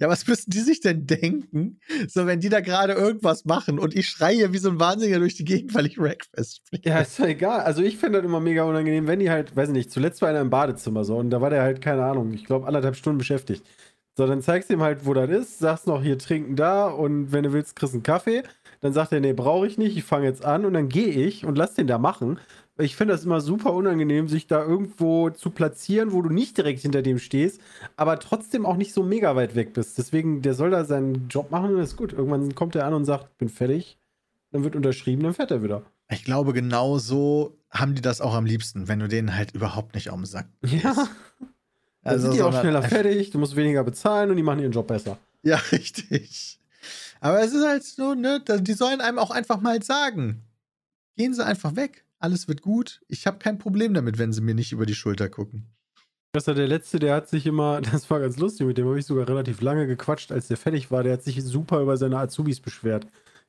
ja, 0.00 0.08
was 0.08 0.26
müssen 0.26 0.50
die 0.50 0.60
sich 0.60 0.80
denn 0.80 1.06
denken? 1.06 1.78
So, 2.08 2.26
wenn 2.26 2.40
die 2.40 2.48
da 2.48 2.60
gerade 2.60 2.94
irgendwas 2.94 3.44
machen 3.44 3.78
und 3.78 3.94
ich 3.94 4.08
schreie 4.08 4.52
wie 4.52 4.58
so 4.58 4.70
ein 4.70 4.80
Wahnsinniger 4.80 5.20
durch 5.20 5.36
die 5.36 5.44
Gegend, 5.44 5.72
weil 5.74 5.86
ich 5.86 6.00
Rackfest 6.00 6.56
spiele. 6.56 6.82
Ja, 6.84 6.98
ist 6.98 7.18
doch 7.18 7.26
egal. 7.26 7.60
Also 7.60 7.82
ich 7.82 7.96
finde 7.96 8.18
das 8.18 8.26
immer 8.26 8.40
mega 8.40 8.64
unangenehm, 8.64 9.06
wenn 9.06 9.20
die 9.20 9.30
halt, 9.30 9.54
weiß 9.54 9.68
ich 9.68 9.74
nicht, 9.74 9.92
zuletzt 9.92 10.20
war 10.20 10.30
einer 10.30 10.40
im 10.40 10.50
Badezimmer 10.50 11.04
so 11.04 11.16
und 11.16 11.30
da 11.30 11.40
war 11.40 11.50
der 11.50 11.62
halt, 11.62 11.80
keine 11.80 12.04
Ahnung, 12.04 12.32
ich 12.34 12.44
glaube 12.44 12.66
anderthalb 12.66 12.96
Stunden 12.96 13.18
beschäftigt. 13.18 13.64
So, 14.16 14.26
dann 14.26 14.42
zeigst 14.42 14.70
du 14.70 14.74
ihm 14.74 14.82
halt, 14.82 15.06
wo 15.06 15.14
das 15.14 15.30
ist, 15.30 15.58
sagst 15.60 15.86
noch, 15.86 16.02
hier 16.02 16.18
trinken 16.18 16.56
da 16.56 16.88
und 16.88 17.32
wenn 17.32 17.44
du 17.44 17.52
willst, 17.52 17.76
kriegst 17.76 17.92
du 17.92 17.98
einen 17.98 18.02
Kaffee. 18.02 18.42
Dann 18.86 18.92
sagt 18.92 19.10
er, 19.10 19.18
nee, 19.18 19.32
brauche 19.32 19.66
ich 19.66 19.78
nicht, 19.78 19.96
ich 19.96 20.04
fange 20.04 20.26
jetzt 20.26 20.44
an 20.44 20.64
und 20.64 20.72
dann 20.72 20.88
gehe 20.88 21.08
ich 21.08 21.44
und 21.44 21.58
lass 21.58 21.74
den 21.74 21.88
da 21.88 21.98
machen. 21.98 22.38
Ich 22.78 22.94
finde 22.94 23.14
das 23.14 23.24
immer 23.24 23.40
super 23.40 23.72
unangenehm, 23.72 24.28
sich 24.28 24.46
da 24.46 24.62
irgendwo 24.64 25.28
zu 25.30 25.50
platzieren, 25.50 26.12
wo 26.12 26.22
du 26.22 26.30
nicht 26.30 26.56
direkt 26.56 26.82
hinter 26.82 27.02
dem 27.02 27.18
stehst, 27.18 27.60
aber 27.96 28.20
trotzdem 28.20 28.64
auch 28.64 28.76
nicht 28.76 28.94
so 28.94 29.02
mega 29.02 29.34
weit 29.34 29.56
weg 29.56 29.72
bist. 29.72 29.98
Deswegen, 29.98 30.40
der 30.40 30.54
soll 30.54 30.70
da 30.70 30.84
seinen 30.84 31.26
Job 31.26 31.50
machen 31.50 31.70
und 31.70 31.78
das 31.78 31.90
ist 31.90 31.96
gut. 31.96 32.12
Irgendwann 32.12 32.54
kommt 32.54 32.76
er 32.76 32.86
an 32.86 32.94
und 32.94 33.04
sagt, 33.04 33.36
bin 33.38 33.48
fertig. 33.48 33.98
Dann 34.52 34.62
wird 34.62 34.76
unterschrieben, 34.76 35.24
dann 35.24 35.34
fährt 35.34 35.50
er 35.50 35.64
wieder. 35.64 35.82
Ich 36.12 36.22
glaube, 36.22 36.52
genau 36.52 36.98
so 36.98 37.58
haben 37.72 37.96
die 37.96 38.02
das 38.02 38.20
auch 38.20 38.36
am 38.36 38.46
liebsten, 38.46 38.86
wenn 38.86 39.00
du 39.00 39.08
denen 39.08 39.36
halt 39.36 39.52
überhaupt 39.52 39.96
nicht 39.96 40.10
auf 40.10 40.16
den 40.16 40.26
Sack 40.26 40.46
gehst. 40.62 40.84
Ja. 40.84 40.94
Dann 42.04 42.20
sind 42.20 42.34
die 42.34 42.42
auch 42.42 42.52
sondern 42.52 42.60
schneller 42.60 42.82
fertig, 42.84 43.30
du 43.30 43.40
musst 43.40 43.56
weniger 43.56 43.82
bezahlen 43.82 44.30
und 44.30 44.36
die 44.36 44.44
machen 44.44 44.60
ihren 44.60 44.70
Job 44.70 44.86
besser. 44.86 45.18
Ja, 45.42 45.56
richtig. 45.72 46.60
Aber 47.20 47.40
es 47.42 47.52
ist 47.52 47.66
halt 47.66 47.84
so, 47.84 48.14
ne, 48.14 48.42
die 48.60 48.72
sollen 48.72 49.00
einem 49.00 49.18
auch 49.18 49.30
einfach 49.30 49.60
mal 49.60 49.82
sagen. 49.82 50.42
Gehen 51.16 51.34
Sie 51.34 51.44
einfach 51.44 51.76
weg. 51.76 52.04
Alles 52.18 52.48
wird 52.48 52.62
gut. 52.62 53.00
Ich 53.08 53.26
habe 53.26 53.38
kein 53.38 53.58
Problem 53.58 53.94
damit, 53.94 54.18
wenn 54.18 54.32
Sie 54.32 54.40
mir 54.40 54.54
nicht 54.54 54.72
über 54.72 54.86
die 54.86 54.94
Schulter 54.94 55.28
gucken. 55.28 55.66
Das 56.32 56.46
war 56.46 56.54
der 56.54 56.68
letzte, 56.68 56.98
der 56.98 57.14
hat 57.14 57.28
sich 57.28 57.46
immer, 57.46 57.80
das 57.92 58.10
war 58.10 58.20
ganz 58.20 58.36
lustig, 58.36 58.66
mit 58.66 58.78
dem 58.78 58.86
habe 58.86 58.98
ich 58.98 59.06
sogar 59.06 59.28
relativ 59.28 59.60
lange 59.60 59.86
gequatscht, 59.86 60.32
als 60.32 60.48
der 60.48 60.56
fertig 60.56 60.90
war. 60.90 61.02
Der 61.02 61.14
hat 61.14 61.22
sich 61.22 61.42
super 61.42 61.80
über 61.80 61.96
seine 61.96 62.18
Azubis 62.18 62.60
beschwert. 62.60 63.06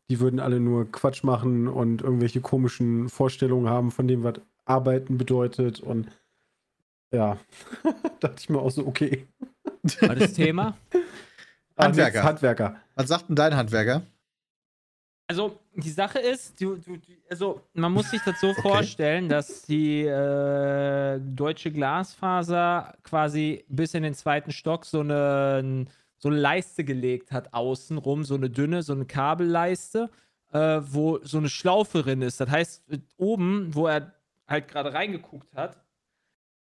Die 0.10 0.22
würden 0.22 0.40
alle 0.40 0.62
nur 0.62 0.90
Quatsch 0.90 1.24
machen 1.24 1.68
und 1.68 2.02
irgendwelche 2.02 2.40
komischen 2.40 3.10
Vorstellungen 3.10 3.70
haben, 3.70 3.92
von 3.92 4.08
dem, 4.08 4.24
was 4.24 4.36
Arbeiten 4.64 5.18
bedeutet. 5.18 5.82
Und 5.82 6.08
ja, 7.12 7.38
dachte 8.22 8.38
ich 8.40 8.50
mir 8.50 8.60
auch 8.60 8.72
so, 8.72 8.88
okay. 8.88 9.28
War 10.02 10.16
das 10.16 10.34
Thema? 10.34 10.78
Ah, 11.78 11.86
Handwerker. 11.86 12.24
Handwerker. 12.24 12.76
Was 12.96 13.08
sagt 13.08 13.30
denn 13.30 13.36
dein 13.36 13.56
Handwerker? 13.56 14.02
Also, 15.30 15.60
die 15.76 15.90
Sache 15.90 16.20
ist, 16.20 16.60
du, 16.62 16.78
du, 16.78 16.96
du- 16.98 17.02
also 17.30 17.62
man 17.74 17.92
muss 17.92 18.10
sich 18.12 18.22
das 18.22 18.40
so 18.40 18.54
vorstellen, 18.62 19.28
dass 19.28 19.64
die 19.64 20.04
äh, 20.04 21.20
deutsche 21.20 21.72
Glasfaser 21.72 22.96
quasi 23.04 23.66
bis 23.68 23.94
in 23.94 24.04
den 24.04 24.14
zweiten 24.14 24.52
Stock 24.52 24.86
so 24.86 25.02
eine, 25.02 25.86
so 26.18 26.30
eine 26.30 26.38
Leiste 26.38 26.84
gelegt 26.86 27.32
hat, 27.32 27.54
außenrum, 27.54 28.24
so 28.24 28.36
eine 28.36 28.50
dünne, 28.50 28.82
so 28.84 28.94
eine 28.94 29.06
Kabelleiste, 29.06 30.10
äh, 30.54 30.80
wo 30.82 31.20
so 31.24 31.38
eine 31.40 31.50
Schlaufe 31.50 32.04
drin 32.04 32.22
ist. 32.22 32.40
Das 32.40 32.50
heißt, 32.50 32.84
oben, 33.18 33.76
wo 33.76 33.88
er 33.88 34.14
halt 34.48 34.70
gerade 34.70 34.94
reingeguckt 34.94 35.54
hat, 35.56 35.78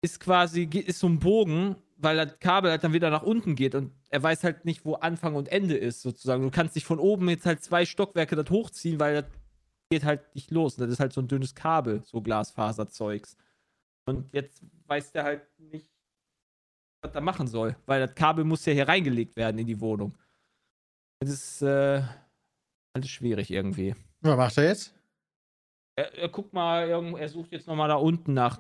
ist 0.02 0.20
quasi, 0.20 0.62
ist 0.72 1.00
so 1.00 1.08
ein 1.08 1.18
Bogen, 1.18 1.74
weil 2.02 2.16
das 2.16 2.38
Kabel 2.40 2.70
halt 2.70 2.84
dann 2.84 2.92
wieder 2.92 3.10
nach 3.10 3.22
unten 3.22 3.54
geht 3.54 3.74
und 3.74 3.92
er 4.10 4.22
weiß 4.22 4.44
halt 4.44 4.64
nicht, 4.64 4.84
wo 4.84 4.94
Anfang 4.94 5.34
und 5.34 5.48
Ende 5.48 5.76
ist, 5.76 6.02
sozusagen. 6.02 6.42
Du 6.42 6.50
kannst 6.50 6.76
dich 6.76 6.84
von 6.84 6.98
oben 6.98 7.28
jetzt 7.28 7.46
halt 7.46 7.62
zwei 7.62 7.84
Stockwerke 7.84 8.36
das 8.36 8.50
hochziehen, 8.50 9.00
weil 9.00 9.22
das 9.22 9.30
geht 9.90 10.04
halt 10.04 10.34
nicht 10.34 10.50
los. 10.50 10.76
Das 10.76 10.90
ist 10.90 11.00
halt 11.00 11.12
so 11.12 11.20
ein 11.20 11.28
dünnes 11.28 11.54
Kabel, 11.54 12.02
so 12.04 12.20
Glasfaserzeugs. 12.20 13.36
Und 14.06 14.32
jetzt 14.32 14.62
weiß 14.86 15.12
der 15.12 15.24
halt 15.24 15.42
nicht, 15.58 15.90
was 17.02 17.14
er 17.14 17.20
machen 17.20 17.46
soll, 17.46 17.76
weil 17.86 18.06
das 18.06 18.14
Kabel 18.14 18.44
muss 18.44 18.64
ja 18.64 18.72
hier 18.72 18.88
reingelegt 18.88 19.36
werden 19.36 19.58
in 19.58 19.66
die 19.66 19.80
Wohnung. 19.80 20.16
Das 21.20 21.30
ist 21.30 21.62
äh, 21.62 22.02
alles 22.94 23.08
schwierig 23.08 23.50
irgendwie. 23.50 23.94
Was 24.20 24.36
macht 24.36 24.58
er 24.58 24.64
jetzt? 24.64 24.94
Er, 26.02 26.18
er 26.18 26.28
guckt 26.28 26.52
mal, 26.52 26.88
er 26.88 27.28
sucht 27.28 27.52
jetzt 27.52 27.66
nochmal 27.68 27.88
da 27.88 27.94
unten 27.94 28.34
nach, 28.34 28.58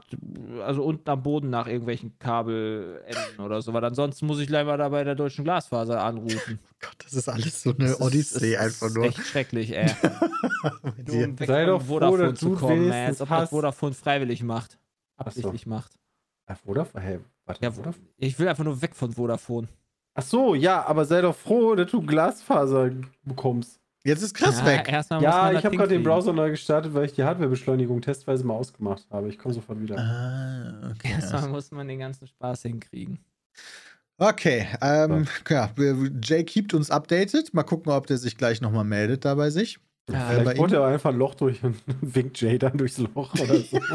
also 0.64 0.84
unten 0.84 1.08
am 1.10 1.22
Boden 1.22 1.50
nach 1.50 1.66
irgendwelchen 1.66 2.18
Kabelenden 2.18 3.40
oder 3.40 3.60
so, 3.62 3.72
weil 3.72 3.84
ansonsten 3.84 4.26
muss 4.26 4.38
ich 4.40 4.46
gleich 4.46 4.64
mal 4.66 4.76
da 4.78 4.88
bei 4.88 5.02
der 5.04 5.14
deutschen 5.14 5.44
Glasfaser 5.44 6.02
anrufen. 6.02 6.58
Gott, 6.80 6.96
das 7.02 7.14
ist 7.14 7.28
alles 7.28 7.62
so 7.62 7.70
eine 7.70 7.78
Das 7.80 7.90
ist- 7.92 8.00
Odyssee 8.00 8.52
das 8.52 8.60
einfach 8.62 8.86
ist 8.88 8.94
nur. 8.96 9.04
Echt 9.06 9.26
schrecklich, 9.26 9.76
ey. 9.76 9.90
Um 10.62 11.38
weg 11.38 11.46
Sei 11.48 11.64
von 11.64 11.66
doch 11.74 11.80
froh, 11.82 11.86
Vodafone 11.94 12.30
dass 12.30 12.38
zu 12.38 12.48
du 12.50 12.56
kommen, 12.56 12.72
ey, 12.72 12.78
wenigstens 12.92 13.08
als 13.08 13.20
ob 13.22 13.28
das 13.28 13.38
hast. 13.38 13.50
Vodafone 13.50 13.94
freiwillig 13.94 14.42
macht. 14.42 14.78
Ach 15.16 15.24
so. 15.24 15.28
Absichtlich 15.28 15.66
macht. 15.66 15.92
Ah, 16.46 16.54
Vodafone? 16.54 17.04
Hey, 17.04 17.18
warte, 17.46 17.62
Ja, 17.64 17.70
Vodafone? 17.70 18.06
ich 18.18 18.38
will 18.38 18.48
einfach 18.48 18.64
nur 18.64 18.80
weg 18.82 18.94
von 18.94 19.12
Vodafone. 19.12 19.68
Ach 20.14 20.22
so, 20.22 20.54
ja, 20.54 20.84
aber 20.84 21.04
sei 21.04 21.20
doch 21.22 21.34
froh, 21.34 21.74
dass 21.74 21.90
du 21.90 22.02
Glasfaser 22.02 22.90
bekommst. 23.24 23.80
Jetzt 24.04 24.22
ist 24.22 24.34
Chris 24.34 24.58
Ja, 24.58 24.66
weg. 24.66 24.88
Ja, 24.88 25.50
ich 25.50 25.56
das 25.56 25.64
habe 25.64 25.76
gerade 25.76 25.90
den. 25.90 26.02
Browser 26.02 26.32
neu 26.32 26.50
gestartet, 26.50 26.92
weil 26.92 27.04
ich 27.04 27.12
die 27.12 27.22
Hardwarebeschleunigung 27.22 28.00
testweise 28.00 28.44
mal 28.44 28.54
ausgemacht 28.54 29.06
habe. 29.10 29.28
Ich 29.28 29.38
komme 29.38 29.54
sofort 29.54 29.80
wieder. 29.80 29.96
Ah, 29.96 30.90
okay. 30.90 31.12
Erstmal 31.12 31.48
muss 31.48 31.70
man 31.70 31.86
den 31.86 32.00
ganzen 32.00 32.26
Spaß 32.26 32.62
hinkriegen. 32.62 33.18
Okay, 34.18 34.68
ähm, 34.80 35.26
ja, 35.48 35.70
Jay 36.22 36.44
keept 36.44 36.74
uns 36.74 36.90
updated. 36.90 37.54
Mal 37.54 37.62
gucken, 37.62 37.92
ob 37.92 38.06
der 38.06 38.18
sich 38.18 38.36
gleich 38.36 38.60
nochmal 38.60 38.84
meldet 38.84 39.24
da 39.24 39.34
bei 39.34 39.50
sich. 39.50 39.78
Ja, 40.10 40.28
Vielleicht 40.30 40.72
er 40.72 40.84
einfach 40.84 41.10
ein 41.10 41.16
Loch 41.16 41.34
durch 41.36 41.62
und 41.62 41.76
winkt 42.00 42.40
Jay 42.40 42.58
dann 42.58 42.76
durchs 42.76 42.98
Loch 42.98 43.32
oder 43.34 43.56
so. 43.56 43.80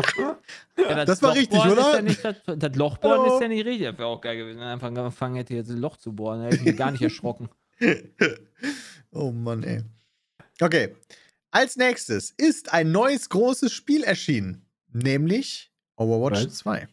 Ja, 0.77 1.03
Das 1.05 1.21
war 1.21 1.33
richtig, 1.33 1.59
oder? 1.59 1.95
Ja 1.95 2.01
nicht, 2.01 2.23
das, 2.23 2.35
das 2.45 2.75
Lochbohren 2.75 3.21
Hallo. 3.21 3.35
ist 3.35 3.41
ja 3.41 3.47
nicht 3.49 3.65
richtig. 3.65 3.87
Das 3.87 3.97
wäre 3.97 4.07
auch 4.07 4.21
geil 4.21 4.37
gewesen. 4.37 4.59
wenn 4.59 4.67
er 4.67 4.73
Einfach 4.73 4.87
angefangen 4.87 5.35
hätte, 5.35 5.53
jetzt 5.53 5.69
ein 5.69 5.77
Loch 5.79 5.97
zu 5.97 6.13
bohren. 6.13 6.39
Da 6.39 6.45
hätte 6.45 6.55
ich 6.57 6.63
mich 6.63 6.77
gar 6.77 6.91
nicht 6.91 7.01
erschrocken. 7.01 7.49
oh 9.11 9.31
Mann, 9.31 9.63
ey. 9.63 9.83
Okay. 10.61 10.95
Als 11.51 11.75
nächstes 11.75 12.31
ist 12.31 12.73
ein 12.73 12.91
neues 12.91 13.29
großes 13.29 13.71
Spiel 13.71 14.03
erschienen, 14.03 14.65
nämlich 14.91 15.71
Overwatch 15.95 16.45
Was? 16.45 16.57
2. 16.57 16.87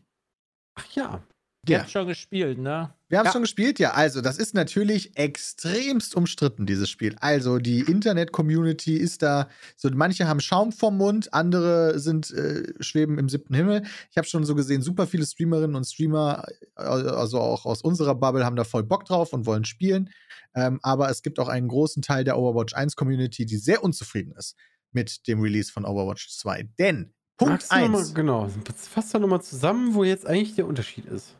Ach 0.76 0.86
ja. 0.94 1.22
Ihr 1.68 1.74
Ja. 1.74 1.80
habt 1.82 1.90
schon 1.90 2.06
gespielt, 2.06 2.58
ne? 2.58 2.92
Wir 3.08 3.18
haben 3.18 3.26
es 3.26 3.30
Ja. 3.30 3.32
schon 3.32 3.42
gespielt, 3.42 3.78
ja. 3.78 3.92
Also, 3.92 4.20
das 4.20 4.38
ist 4.38 4.54
natürlich 4.54 5.16
extremst 5.16 6.14
umstritten, 6.16 6.66
dieses 6.66 6.90
Spiel. 6.90 7.14
Also, 7.20 7.58
die 7.58 7.80
Internet-Community 7.80 8.96
ist 8.96 9.22
da, 9.22 9.48
so 9.76 9.88
manche 9.92 10.26
haben 10.26 10.40
Schaum 10.40 10.72
vom 10.72 10.96
Mund, 10.96 11.32
andere 11.32 11.98
sind, 11.98 12.30
äh, 12.32 12.72
schweben 12.80 13.18
im 13.18 13.28
siebten 13.28 13.54
Himmel. 13.54 13.82
Ich 14.10 14.16
habe 14.16 14.26
schon 14.26 14.44
so 14.44 14.54
gesehen, 14.54 14.82
super 14.82 15.06
viele 15.06 15.26
Streamerinnen 15.26 15.76
und 15.76 15.84
Streamer, 15.84 16.44
äh, 16.76 16.82
also 16.82 17.40
auch 17.40 17.64
aus 17.66 17.82
unserer 17.82 18.14
Bubble, 18.14 18.44
haben 18.44 18.56
da 18.56 18.64
voll 18.64 18.82
Bock 18.84 19.04
drauf 19.04 19.32
und 19.32 19.46
wollen 19.46 19.64
spielen. 19.64 20.10
Ähm, 20.54 20.78
aber 20.82 21.08
es 21.10 21.22
gibt 21.22 21.38
auch 21.38 21.48
einen 21.48 21.68
großen 21.68 22.02
Teil 22.02 22.24
der 22.24 22.38
Overwatch 22.38 22.74
1-Community, 22.74 23.46
die 23.46 23.56
sehr 23.56 23.82
unzufrieden 23.84 24.32
ist 24.36 24.56
mit 24.92 25.26
dem 25.26 25.40
Release 25.40 25.70
von 25.72 25.84
Overwatch 25.84 26.30
2. 26.38 26.68
Denn 26.78 27.12
Punkt 27.36 27.52
Magst 27.54 27.72
du 27.72 27.76
noch 27.80 27.88
mal- 27.88 27.98
1. 27.98 28.14
Genau. 28.14 28.48
Fass 28.76 29.10
doch 29.10 29.18
nochmal 29.18 29.42
zusammen, 29.42 29.94
wo 29.94 30.04
jetzt 30.04 30.24
eigentlich 30.24 30.54
der 30.54 30.66
Unterschied 30.68 31.04
ist. 31.06 31.34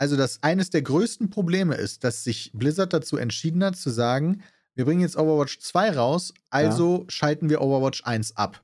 Also, 0.00 0.16
dass 0.16 0.42
eines 0.42 0.70
der 0.70 0.80
größten 0.80 1.28
Probleme 1.28 1.74
ist, 1.74 2.04
dass 2.04 2.24
sich 2.24 2.52
Blizzard 2.54 2.94
dazu 2.94 3.18
entschieden 3.18 3.62
hat, 3.62 3.76
zu 3.76 3.90
sagen, 3.90 4.42
wir 4.74 4.86
bringen 4.86 5.02
jetzt 5.02 5.18
Overwatch 5.18 5.58
2 5.58 5.90
raus, 5.90 6.32
also 6.48 7.04
schalten 7.08 7.50
wir 7.50 7.60
Overwatch 7.60 8.02
1 8.06 8.34
ab. 8.38 8.62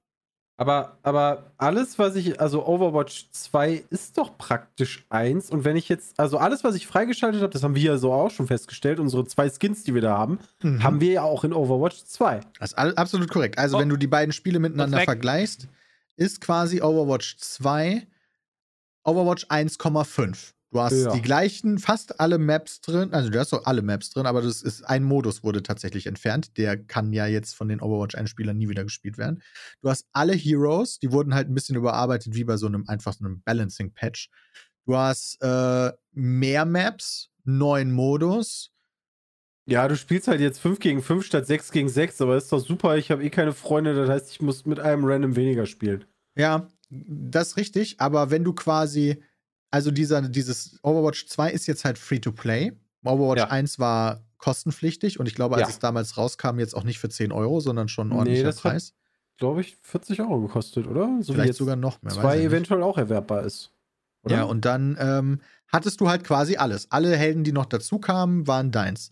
Aber, 0.59 0.97
aber 1.03 1.53
alles, 1.59 1.99
was 1.99 2.17
ich, 2.17 2.41
also 2.41 2.67
Overwatch 2.67 3.27
2 3.33 3.85
ist 3.91 4.17
doch 4.17 4.39
praktisch 4.39 5.05
eins. 5.11 5.51
Und 5.51 5.67
wenn 5.67 5.77
ich 5.77 5.91
jetzt, 5.91 6.19
also 6.19 6.39
alles, 6.39 6.65
was 6.65 6.75
ich 6.75 6.87
freigeschaltet 6.87 7.43
habe, 7.43 7.53
das 7.53 7.63
haben 7.63 7.75
wir 7.75 7.83
ja 7.83 7.99
so 7.99 8.15
auch 8.15 8.31
schon 8.31 8.47
festgestellt, 8.47 8.99
unsere 8.99 9.27
zwei 9.27 9.51
Skins, 9.51 9.85
die 9.85 9.93
wir 9.93 10.01
da 10.01 10.17
haben, 10.17 10.39
Mhm. 10.63 10.83
haben 10.83 11.01
wir 11.03 11.13
ja 11.13 11.23
auch 11.23 11.45
in 11.45 11.53
Overwatch 11.53 12.03
2. 12.05 12.41
Das 12.59 12.71
ist 12.73 12.79
absolut 12.79 13.29
korrekt. 13.31 13.59
Also, 13.59 13.77
Oh. 13.77 13.81
wenn 13.81 13.91
du 13.91 13.99
die 13.99 14.07
beiden 14.07 14.33
Spiele 14.33 14.59
miteinander 14.59 15.01
vergleichst, 15.01 15.69
ist 16.17 16.41
quasi 16.41 16.81
Overwatch 16.81 17.37
2 17.37 18.07
Overwatch 19.05 19.45
1,5. 19.51 20.55
Du 20.73 20.81
hast 20.81 20.93
Ja. 21.05 21.13
die 21.13 21.23
gleichen, 21.23 21.79
fast 21.79 22.19
alle 22.21 22.39
Maps 22.39 22.81
drin, 22.81 23.13
also 23.15 23.31
du 23.31 23.39
hast 23.39 23.53
doch 23.53 23.65
alle 23.67 23.83
Maps 23.83 24.11
drin, 24.11 24.27
aber 24.27 24.43
das 24.43 24.63
ist 24.63 24.83
ein 24.83 25.05
Modus 25.05 25.45
wurde 25.45 25.63
tatsächlich 25.63 26.07
entfernt. 26.07 26.57
Der 26.57 26.77
kann 26.77 27.13
ja 27.13 27.27
jetzt 27.27 27.55
von 27.55 27.69
den 27.69 27.81
Overwatch-Einspielern 27.81 28.57
nie 28.57 28.69
wieder 28.69 28.83
gespielt 28.83 29.17
werden. 29.17 29.43
Du 29.81 29.89
hast 29.89 30.07
alle 30.13 30.35
Heroes, 30.35 30.99
die 30.99 31.13
wurden 31.13 31.35
halt 31.35 31.49
ein 31.49 31.55
bisschen 31.55 31.77
überarbeitet, 31.77 32.35
wie 32.35 32.45
bei 32.45 32.57
so 32.57 32.67
einem 32.67 32.85
einfach 32.89 33.13
so 33.13 33.25
einem 33.25 33.43
Balancing-Patch. 33.43 34.29
Du 34.87 34.97
hast 34.97 35.41
äh, 35.41 35.93
mehr 36.13 36.65
Maps, 36.65 37.31
neuen 37.45 37.93
Modus. 37.93 38.73
Ja, 39.69 39.87
du 39.89 39.97
spielst 39.97 40.29
halt 40.29 40.41
jetzt 40.41 40.59
5 40.61 40.79
gegen 40.79 41.03
5 41.03 41.25
statt 41.25 41.47
6 41.47 41.73
gegen 41.73 41.89
6, 41.89 42.21
aber 42.21 42.37
ist 42.37 42.53
doch 42.53 42.61
super. 42.61 42.97
Ich 42.97 43.11
habe 43.11 43.25
eh 43.25 43.31
keine 43.31 43.53
Freunde, 43.53 43.95
das 43.95 44.09
heißt, 44.09 44.31
ich 44.31 44.41
muss 44.41 44.65
mit 44.65 44.79
einem 44.81 45.05
random 45.05 45.35
weniger 45.37 45.67
spielen. 45.67 46.05
Ja, 46.37 46.69
das 46.91 47.49
ist 47.49 47.57
richtig, 47.57 48.01
aber 48.01 48.31
wenn 48.31 48.45
du 48.45 48.53
quasi, 48.53 49.23
also 49.77 49.91
dieser, 49.91 50.23
dieses 50.23 50.79
Overwatch 50.83 51.27
2 51.27 51.51
ist 51.53 51.67
jetzt 51.67 51.85
halt 51.85 51.99
free 51.99 52.19
to 52.19 52.33
play. 52.33 52.73
Overwatch 53.05 53.41
Ja. 53.41 53.49
1 53.51 53.79
war 53.79 54.25
kostenpflichtig 54.39 55.21
und 55.21 55.27
ich 55.27 55.35
glaube, 55.35 55.57
als 55.57 55.63
Ja. 55.65 55.69
es 55.69 55.79
damals 55.79 56.17
rauskam, 56.17 56.59
jetzt 56.59 56.75
auch 56.75 56.83
nicht 56.85 56.99
für 56.99 57.11
10 57.11 57.31
Euro, 57.31 57.61
sondern 57.61 57.89
schon 57.89 58.07
ein 58.07 58.11
Nee, 58.11 58.17
ordentlicher 58.17 58.45
das 58.47 58.65
hat 58.65 58.73
Preis. 58.73 58.95
Glaube 59.37 59.61
ich, 59.61 59.77
40 59.83 60.21
Euro 60.23 60.41
gekostet, 60.41 60.87
oder? 60.87 61.19
So 61.21 61.35
Vielleicht 61.35 61.49
jetzt 61.49 61.59
sogar 61.59 61.77
noch 61.77 62.01
mehr. 62.01 62.15
zwei 62.15 62.37
nicht. 62.37 62.47
eventuell 62.47 62.83
auch 62.83 62.97
erwerbbar 62.97 63.45
ist. 63.45 63.71
Oder? 64.23 64.37
Ja, 64.37 64.43
und 64.45 64.65
dann 64.65 64.97
ähm, 64.99 65.41
hattest 65.69 66.01
du 66.01 66.09
halt 66.09 66.25
quasi 66.25 66.57
alles. 66.57 66.91
Alle 66.91 67.15
Helden, 67.17 67.45
die 67.45 67.53
noch 67.53 67.67
dazu 67.67 67.99
kamen, 67.99 68.47
waren 68.47 68.71
deins. 68.73 69.11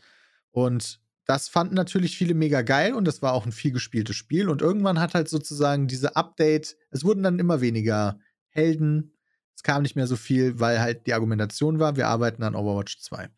Und 0.51 0.99
das 1.27 1.49
fanden 1.49 1.75
natürlich 1.75 2.17
viele 2.17 2.35
mega 2.35 2.63
geil 2.63 2.95
und 2.95 3.07
das 3.07 3.21
war 3.23 3.33
auch 3.35 3.45
ein 3.47 3.53
viel 3.53 3.73
gespieltes 3.73 4.17
Spiel. 4.17 4.49
Und 4.49 4.63
irgendwann 4.63 4.99
hat 4.99 5.15
halt 5.15 5.29
sozusagen 5.29 5.87
diese 5.89 6.17
Update, 6.17 6.77
es 6.91 7.05
wurden 7.05 7.23
dann 7.23 7.39
immer 7.39 7.61
weniger 7.61 8.19
Helden, 8.49 9.14
kam 9.65 9.83
nicht 9.83 9.97
mehr 9.97 10.07
so 10.07 10.15
viel, 10.15 10.61
weil 10.61 10.81
halt 10.81 11.09
die 11.09 11.15
Argumentation 11.15 11.81
war, 11.81 11.97
wir 11.97 12.07
arbeiten 12.07 12.45
an 12.45 12.55
Overwatch 12.55 13.01
2. 13.01 13.29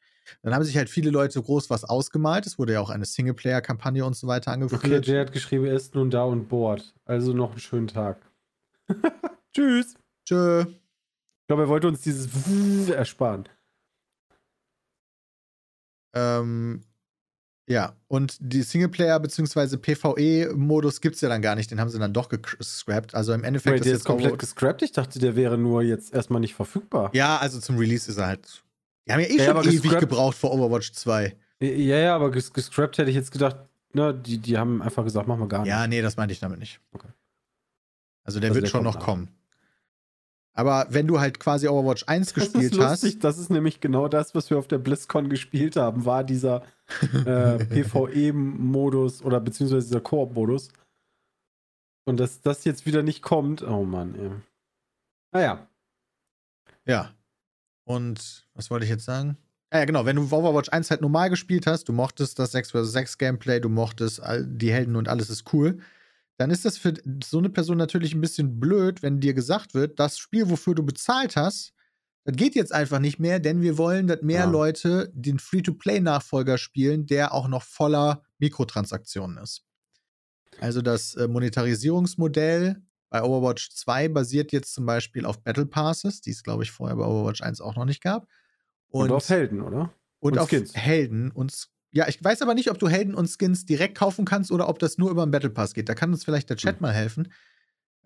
Dann 0.43 0.55
haben 0.55 0.65
sich 0.65 0.77
halt 0.77 0.91
viele 0.91 1.11
Leute 1.11 1.41
groß 1.41 1.71
was 1.71 1.85
ausgemalt. 1.85 2.47
Es 2.47 2.59
wurde 2.59 2.75
ja 2.75 2.81
auch 2.81 2.91
eine 2.91 3.05
Singleplayer-Kampagne 3.05 4.05
und 4.05 4.17
so 4.17 4.27
weiter 4.27 4.51
Okay, 4.51 4.63
angeführt. 4.65 5.07
Jay 5.07 5.21
hat 5.21 5.33
geschrieben, 5.33 5.65
er 5.65 5.75
ist 5.75 5.95
nun 5.95 6.11
da 6.11 6.25
und 6.25 6.49
bohrt. 6.49 6.95
Also 7.05 7.33
noch 7.33 7.53
einen 7.53 7.61
schönen 7.61 7.87
Tag. 7.87 8.19
Tschüss. 9.55 9.95
Tschö. 10.29 10.63
Ich 10.63 11.47
glaube, 11.47 11.63
er 11.63 11.69
wollte 11.69 11.87
uns 11.87 12.01
dieses 12.01 12.91
ersparen. 12.91 13.49
Ähm, 16.13 16.83
ja, 17.69 17.95
und 18.09 18.37
die 18.41 18.63
Singleplayer- 18.63 19.19
bzw. 19.19 19.77
PvE-Modus 19.77 21.01
gibt 21.01 21.17
es 21.17 21.21
ja 21.21 21.29
dann 21.29 21.43
gar 21.43 21.55
nicht. 21.57 21.71
Den 21.71 21.81
haben 21.81 21.89
sie 21.91 21.99
dann 21.99 22.13
doch 22.13 22.29
gescrapped. 22.29 23.15
Also 23.15 23.33
im 23.33 23.43
Endeffekt 23.45 23.73
Wait, 23.75 23.81
ist 23.81 23.85
der 23.87 23.93
jetzt 23.93 24.01
ist 24.01 24.05
komplett 24.07 24.39
gescrapped? 24.39 24.83
Ich 24.83 24.93
dachte, 24.93 25.19
der 25.19 25.35
wäre 25.37 25.59
nur 25.59 25.83
jetzt 25.83 26.15
erstmal 26.15 26.41
nicht 26.41 26.55
verfügbar. 26.55 27.11
Ja, 27.13 27.39
also 27.39 27.59
zum 27.61 27.77
Release 27.79 28.11
ist 28.11 28.19
er 28.19 28.27
halt. 28.27 28.63
Die 29.07 29.13
haben 29.13 29.21
ja 29.21 29.27
eh 29.27 29.37
Ja, 29.39 29.45
schon 29.63 29.73
ewig 29.73 29.99
gebraucht 29.99 30.37
für 30.37 30.51
Overwatch 30.51 30.93
2. 30.93 31.37
Ja, 31.61 31.69
ja, 31.99 32.15
aber 32.15 32.31
ges 32.31 32.53
gescrapped 32.53 32.99
hätte 32.99 33.11
ich 33.11 33.17
jetzt 33.17 33.31
gedacht, 33.33 33.57
ne, 33.93 34.13
die, 34.15 34.39
die 34.39 34.59
haben 34.59 34.83
einfach 34.83 35.05
gesagt, 35.05 35.27
machen 35.27 35.41
wir 35.41 35.49
gar 35.49 35.61
nicht. 35.61 35.69
Ja, 35.69 35.87
nee, 35.87 36.03
das 36.03 36.17
meinte 36.17 36.33
ich 36.33 36.41
damit 36.41 36.59
nicht. 36.59 36.81
Okay. 36.93 37.09
Also 38.25 38.41
der 38.41 38.51
Also 38.51 38.57
wird 38.57 38.65
der 38.67 38.71
schon 38.71 38.85
noch 38.85 38.97
nach. 38.97 39.03
kommen. 39.05 39.29
Aber 40.57 40.87
wenn 40.89 41.07
du 41.07 41.21
halt 41.21 41.39
quasi 41.39 41.69
Overwatch 41.69 42.05
1 42.07 42.33
Das 42.33 42.45
ist 42.45 42.53
gespielt 42.53 42.75
lustig, 42.75 43.15
hast. 43.15 43.25
das 43.25 43.39
ist 43.39 43.51
nämlich 43.51 43.81
genau 43.81 44.09
das, 44.09 44.35
was 44.35 44.49
wir 44.49 44.59
auf 44.59 44.67
der 44.67 44.79
BlizzCon 44.79 45.29
gespielt 45.29 45.77
haben, 45.77 46.07
war 46.07 46.25
dieser 46.25 46.63
äh, 47.27 47.59
PvE-Modus 47.65 49.23
oder 49.23 49.39
beziehungsweise 49.39 49.87
dieser 49.87 50.01
Koop-Modus. 50.01 50.69
Und 52.07 52.19
dass 52.19 52.41
das 52.41 52.65
jetzt 52.65 52.87
wieder 52.87 53.03
nicht 53.03 53.21
kommt, 53.23 53.63
oh 53.63 53.85
Mann, 53.85 54.15
ey. 54.15 54.31
Naja, 55.33 55.69
Ja. 56.87 57.11
Und 57.85 58.47
was 58.55 58.71
wollte 58.71 58.85
ich 58.85 58.91
jetzt 58.91 59.05
sagen? 59.05 59.37
Ja, 59.73 59.85
genau, 59.85 60.07
wenn 60.07 60.17
du 60.17 60.23
Overwatch 60.25 60.71
1 60.71 60.91
halt 60.91 61.03
normal 61.03 61.29
gespielt 61.29 61.67
hast, 61.67 61.85
du 61.89 61.93
mochtest 61.93 62.39
das 62.39 62.53
6 62.53 62.71
vs 62.71 62.93
6 62.93 63.19
Gameplay, 63.19 63.61
du 63.61 63.69
mochtest 63.69 64.23
die 64.41 64.73
Helden 64.73 64.97
und 64.97 65.09
alles 65.09 65.29
ist 65.29 65.53
cool, 65.53 65.79
dann 66.39 66.51
ist 66.51 66.65
das 66.65 66.77
für 66.79 66.95
so 67.25 67.39
eine 67.39 67.51
Person 67.51 67.79
natürlich 67.79 68.15
ein 68.15 68.21
bisschen 68.21 68.61
blöd, 68.61 69.03
wenn 69.03 69.21
dir 69.21 69.35
gesagt 69.35 69.75
wird, 69.75 69.99
das 69.99 70.19
Spiel, 70.19 70.51
wofür 70.51 70.75
du 70.75 70.85
bezahlt 70.85 71.37
hast, 71.37 71.73
das 72.25 72.37
geht 72.37 72.55
jetzt 72.57 72.73
einfach 72.75 72.99
nicht 72.99 73.19
mehr, 73.21 73.39
denn 73.39 73.63
wir 73.63 73.79
wollen, 73.79 74.09
dass 74.09 74.21
mehr 74.23 74.41
Ja. 74.41 74.51
Leute 74.51 75.11
den 75.15 75.39
Free-to-Play-Nachfolger 75.39 76.59
spielen, 76.59 77.07
der 77.07 77.33
auch 77.33 77.47
noch 77.49 77.63
voller 77.63 78.23
Mikrotransaktionen 78.39 79.39
ist. 79.39 79.63
Also 80.61 80.83
das 80.83 81.15
äh, 81.15 81.29
Monetarisierungsmodell 81.29 82.83
bei 83.11 83.23
Overwatch 83.23 83.71
2 83.71 84.09
basiert 84.09 84.53
jetzt 84.53 84.75
zum 84.75 84.87
Beispiel 84.87 85.25
auf 85.25 85.43
Battle 85.43 85.67
Passes, 85.67 86.21
die 86.21 86.31
es, 86.31 86.43
glaube 86.43 86.65
ich, 86.65 86.73
vorher 86.73 86.97
bei 86.97 87.05
Overwatch 87.05 87.43
1 87.43 87.61
auch 87.61 87.77
noch 87.77 87.85
nicht 87.85 88.03
gab. 88.03 88.27
und, 88.89 89.13
auf 89.13 89.29
Helden, 89.29 89.61
oder? 89.63 89.93
und 90.19 90.33
und 90.33 90.39
auf 90.39 90.49
Skins. 90.49 90.75
Helden 90.75 91.31
und 91.31 91.69
ja, 91.97 92.07
ich 92.09 92.23
weiß 92.23 92.43
aber 92.43 92.53
nicht, 92.53 92.71
ob 92.71 92.79
du 92.79 92.89
Helden 92.89 93.15
und 93.15 93.27
Skins 93.27 93.65
direkt 93.65 93.97
kaufen 93.97 94.27
kannst 94.27 94.53
oder 94.53 94.69
ob 94.69 94.79
das 94.79 94.99
nur 94.99 95.11
über 95.11 95.25
den 95.25 95.31
Battle 95.31 95.49
Pass 95.49 95.73
geht. 95.73 95.89
Da 95.89 95.95
kann 95.95 96.13
uns 96.13 96.25
vielleicht 96.25 96.51
der 96.51 96.59
Chat 96.59 96.77
Hm. 96.77 96.83
mal 96.83 96.93
helfen, 96.93 97.33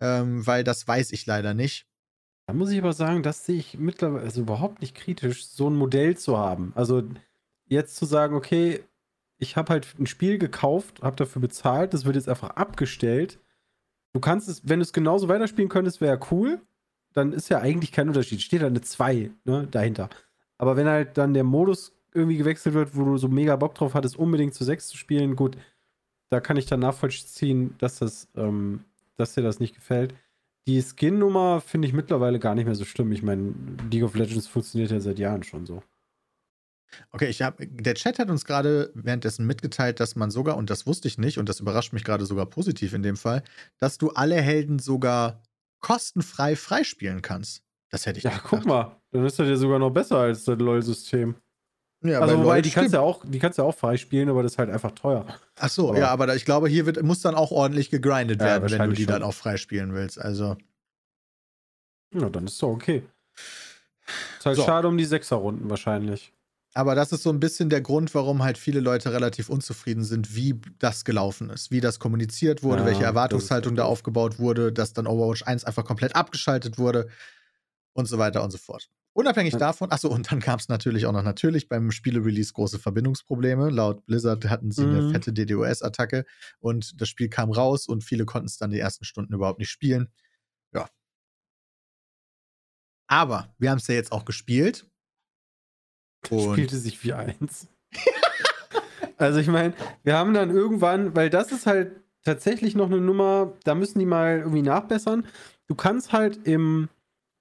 ähm, 0.01 0.47
weil 0.47 0.63
das 0.63 0.87
weiß 0.87 1.11
ich 1.11 1.27
leider 1.27 1.55
nicht. 1.55 1.87
Da 2.47 2.55
muss 2.55 2.71
ich 2.71 2.79
aber 2.79 2.93
sagen, 2.93 3.25
das 3.25 3.45
sehe 3.45 3.59
ich 3.59 3.79
mittlerweile 3.79 4.25
also 4.25 4.43
überhaupt 4.43 4.81
nicht 4.81 4.95
kritisch, 4.95 5.45
so 5.45 5.69
ein 5.69 5.75
Modell 5.75 6.17
zu 6.17 6.39
haben. 6.39 6.73
Also 6.77 7.03
jetzt 7.67 7.97
zu 7.97 8.05
sagen, 8.05 8.37
okay, 8.37 8.85
ich 9.39 9.57
habe 9.57 9.73
halt 9.73 9.99
ein 9.99 10.07
Spiel 10.07 10.39
gekauft, 10.39 11.03
habe 11.03 11.17
dafür 11.17 11.43
bezahlt, 11.43 11.93
das 11.93 12.05
wird 12.05 12.15
jetzt 12.15 12.29
einfach 12.29 12.51
abgestellt. 12.51 13.41
Du 14.13 14.21
kannst 14.21 14.49
es, 14.49 14.69
wenn 14.69 14.79
du 14.79 14.85
es 14.85 14.93
genauso 14.93 15.29
weiterspielen 15.29 15.69
könntest, 15.69 16.01
wäre 16.01 16.21
cool. 16.31 16.61
Dann 17.13 17.33
ist 17.33 17.49
ja 17.49 17.59
eigentlich 17.59 17.91
kein 17.91 18.07
Unterschied. 18.07 18.41
Steht 18.41 18.63
da 18.63 18.69
eine 18.69 18.83
2 18.83 19.33
ne, 19.45 19.67
dahinter. 19.69 20.11
Aber 20.59 20.77
wenn 20.77 20.87
halt 20.87 21.19
dann 21.19 21.35
der 21.35 21.43
Modus 21.43 21.93
irgendwie 22.15 22.37
gewechselt 22.37 22.75
wird, 22.75 22.97
wo 22.97 23.05
du 23.05 23.17
so 23.19 23.29
mega 23.29 23.57
Bock 23.57 23.75
drauf 23.75 23.95
hattest, 23.95 24.17
unbedingt 24.17 24.55
zu 24.55 24.65
6 24.65 24.89
zu 24.89 24.97
spielen, 24.97 25.37
gut, 25.37 25.57
da 26.31 26.41
kann 26.41 26.57
ich 26.57 26.67
dann 26.67 26.81
nachvollziehen, 26.81 27.75
dass 27.79 27.99
das, 27.99 28.29
ähm, 28.37 28.85
dass 29.17 29.35
dir 29.35 29.43
das 29.43 29.61
nicht 29.61 29.75
gefällt. 29.75 30.15
Die 30.67 30.81
Skin-Nummer 30.83 31.61
finde 31.61 31.89
ich 31.89 31.95
mittlerweile 31.95 32.39
gar 32.39 32.55
nicht 32.55 32.67
mehr 32.67 32.75
so 32.75 32.85
schlimm. 32.85 33.13
Ich 33.13 33.23
meine, 33.23 33.55
League 33.91 34.05
of 34.05 34.15
Legends 34.15 34.47
funktioniert 34.47 34.91
ja 34.91 35.01
seit 35.01 35.19
Jahren 35.19 35.43
schon 35.43 35.67
so. 35.67 35.83
Okay, 37.13 37.29
ich 37.29 37.43
hab, 37.43 37.57
der 37.61 37.95
Chat 37.95 38.19
hat 38.19 38.31
uns 38.31 38.45
gerade 38.45 38.91
währenddessen 38.95 39.47
mitgeteilt, 39.47 40.01
dass 40.01 40.17
man 40.17 40.31
sogar, 40.31 40.57
und 40.57 40.71
das 40.71 40.87
wusste 40.87 41.09
ich 41.09 41.19
nicht, 41.19 41.39
und 41.39 41.49
das 41.49 41.61
überrascht 41.61 41.93
mich 41.93 42.05
gerade 42.05 42.27
sogar 42.27 42.47
positiv 42.47 42.93
in 42.95 43.03
dem 43.03 43.17
Fall, 43.17 43.43
dass 43.79 43.97
du 43.99 44.11
alle 44.11 44.37
Helden 44.41 44.79
sogar 44.79 45.43
kostenfrei 45.81 46.57
freispielen 46.57 47.23
kannst. 47.23 47.63
Das 47.91 48.07
hätte 48.07 48.19
ich 48.19 48.25
Ja, 48.25 48.31
nicht 48.31 48.43
guck 48.43 48.63
gedacht. 48.63 48.67
mal, 48.67 49.01
dann 49.13 49.25
ist 49.25 49.39
das 49.39 49.49
ja 49.49 49.57
sogar 49.57 49.79
noch 49.79 49.91
besser 49.91 50.19
als 50.19 50.45
das 50.45 50.59
LOL-System. 50.59 51.35
Ja, 52.03 52.21
also, 52.21 52.35
bei 52.37 52.43
wobei, 52.45 52.63
die 52.63 52.71
kannst, 52.71 52.95
ja 52.95 53.01
auch, 53.01 53.23
die 53.27 53.39
kannst 53.39 53.59
ja 53.59 53.65
auch 53.65 53.75
freispielen, 53.77 54.31
aber 54.31 54.43
das 54.43 54.53
ist 54.53 54.59
halt 54.59 54.71
einfach 54.71 54.93
teuer. 54.93 55.27
Ach 55.59 55.69
so, 55.69 55.91
Aber- 55.91 55.99
ja, 55.99 56.09
aber 56.09 56.27
da, 56.27 56.35
ich 56.35 56.47
glaube, 56.47 56.69
hier 56.69 56.87
wird, 56.87 57.03
muss 57.03 57.21
dann 57.21 57.35
auch 57.35 57.51
ordentlich 57.51 57.91
gegrindet 57.91 58.41
Ja, 58.41 58.47
werden, 58.47 58.71
wenn 58.71 58.89
du 58.91 58.95
die 58.97 59.05
dann 59.07 59.21
schon. 59.21 59.29
auch 59.29 59.35
freispielen 59.35 59.93
willst. 59.93 60.19
Also, 60.19 60.57
Ja, 62.15 62.29
dann 62.31 62.47
ist 62.47 62.61
doch 62.63 62.69
okay. 62.69 63.03
Ist 64.39 64.47
halt 64.47 64.57
So. 64.57 64.65
schade 64.65 64.89
um 64.89 64.97
die 64.99 65.05
Sechser-Runden 65.05 65.69
wahrscheinlich. 65.71 66.33
aber 66.75 66.95
das 66.95 67.13
ist 67.13 67.23
so 67.25 67.31
ein 67.31 67.41
bisschen 67.41 67.69
der 67.69 67.81
Grund, 67.81 68.15
warum 68.15 68.43
halt 68.43 68.57
viele 68.57 68.81
Leute 68.81 69.13
relativ 69.13 69.49
unzufrieden 69.51 70.05
sind, 70.05 70.35
wie 70.37 70.59
das 70.79 71.05
gelaufen 71.05 71.51
ist, 71.51 71.71
wie 71.71 71.81
das 71.81 71.99
kommuniziert 71.99 72.63
wurde, 72.63 72.83
Ja, 72.83 72.87
welche 72.87 73.05
Erwartungshaltung 73.05 73.75
da 73.77 73.85
aufgebaut 73.85 74.39
wurde, 74.39 74.73
dass 74.73 74.93
dann 74.93 75.07
Overwatch 75.07 75.43
1 75.43 75.65
einfach 75.65 75.85
komplett 75.85 76.15
abgeschaltet 76.17 76.79
wurde 76.79 77.09
und 77.93 78.07
so 78.07 78.19
weiter 78.19 78.43
und 78.45 78.51
so 78.53 78.59
fort. 78.59 78.89
Unabhängig 79.13 79.55
Ja. 79.55 79.59
davon, 79.59 79.91
achso, 79.91 80.09
und 80.09 80.31
dann 80.31 80.39
gab 80.41 80.61
es 80.61 80.69
natürlich 80.69 81.05
auch 81.07 81.13
noch 81.13 81.25
natürlich 81.25 81.69
beim 81.69 81.91
Spiele-Release 81.91 82.53
große 82.53 82.79
Verbindungsprobleme. 82.79 83.69
Laut 83.71 84.07
Blizzard 84.07 84.49
hatten 84.49 84.71
sie 84.71 84.83
eine 84.85 85.03
Mhm. 85.03 85.11
fette 85.11 85.33
DDoS-Attacke 85.33 86.25
und 86.61 87.01
das 87.01 87.09
Spiel 87.09 87.29
kam 87.29 87.51
raus 87.51 87.89
und 87.89 88.05
viele 88.05 88.25
konnten 88.25 88.47
es 88.47 88.57
dann 88.57 88.71
die 88.71 88.79
ersten 88.79 89.05
Stunden 89.05 89.35
überhaupt 89.35 89.59
nicht 89.59 89.71
spielen. 89.71 90.09
Ja. 90.73 90.89
Aber 93.09 93.53
wir 93.59 93.71
haben 93.71 93.79
es 93.79 93.87
ja 93.89 93.95
jetzt 93.95 94.13
auch 94.13 94.25
gespielt. 94.25 94.87
Und 96.31 96.53
spielte 96.53 96.77
sich 96.77 97.03
wie 97.03 97.13
eins. 97.13 97.67
also 99.17 99.41
ich 99.41 99.49
meine, 99.49 99.75
wir 100.05 100.17
haben 100.17 100.35
dann 100.35 100.51
irgendwann, 100.51 101.17
weil 101.17 101.31
das 101.31 101.51
ist 101.51 101.67
halt 101.67 101.93
tatsächlich 102.25 102.75
noch 102.77 102.87
eine 102.87 103.01
Nummer, 103.01 103.55
da 103.65 103.75
müssen 103.75 103.99
die 103.99 104.07
mal 104.07 104.39
irgendwie 104.39 104.63
nachbessern. 104.63 105.27
Du 105.67 105.75
kannst 105.75 106.13
halt 106.13 106.47
im, 106.47 106.89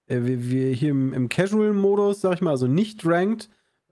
wir, 0.10 0.50
wir 0.50 0.72
hier 0.74 0.92
im, 0.92 1.14
im 1.14 1.30
Casual-Modus, 1.30 2.22
sag 2.22 2.36
ich 2.36 2.42
mal, 2.42 2.52
also 2.52 2.68
nicht 2.68 3.06
ranked, 3.06 3.50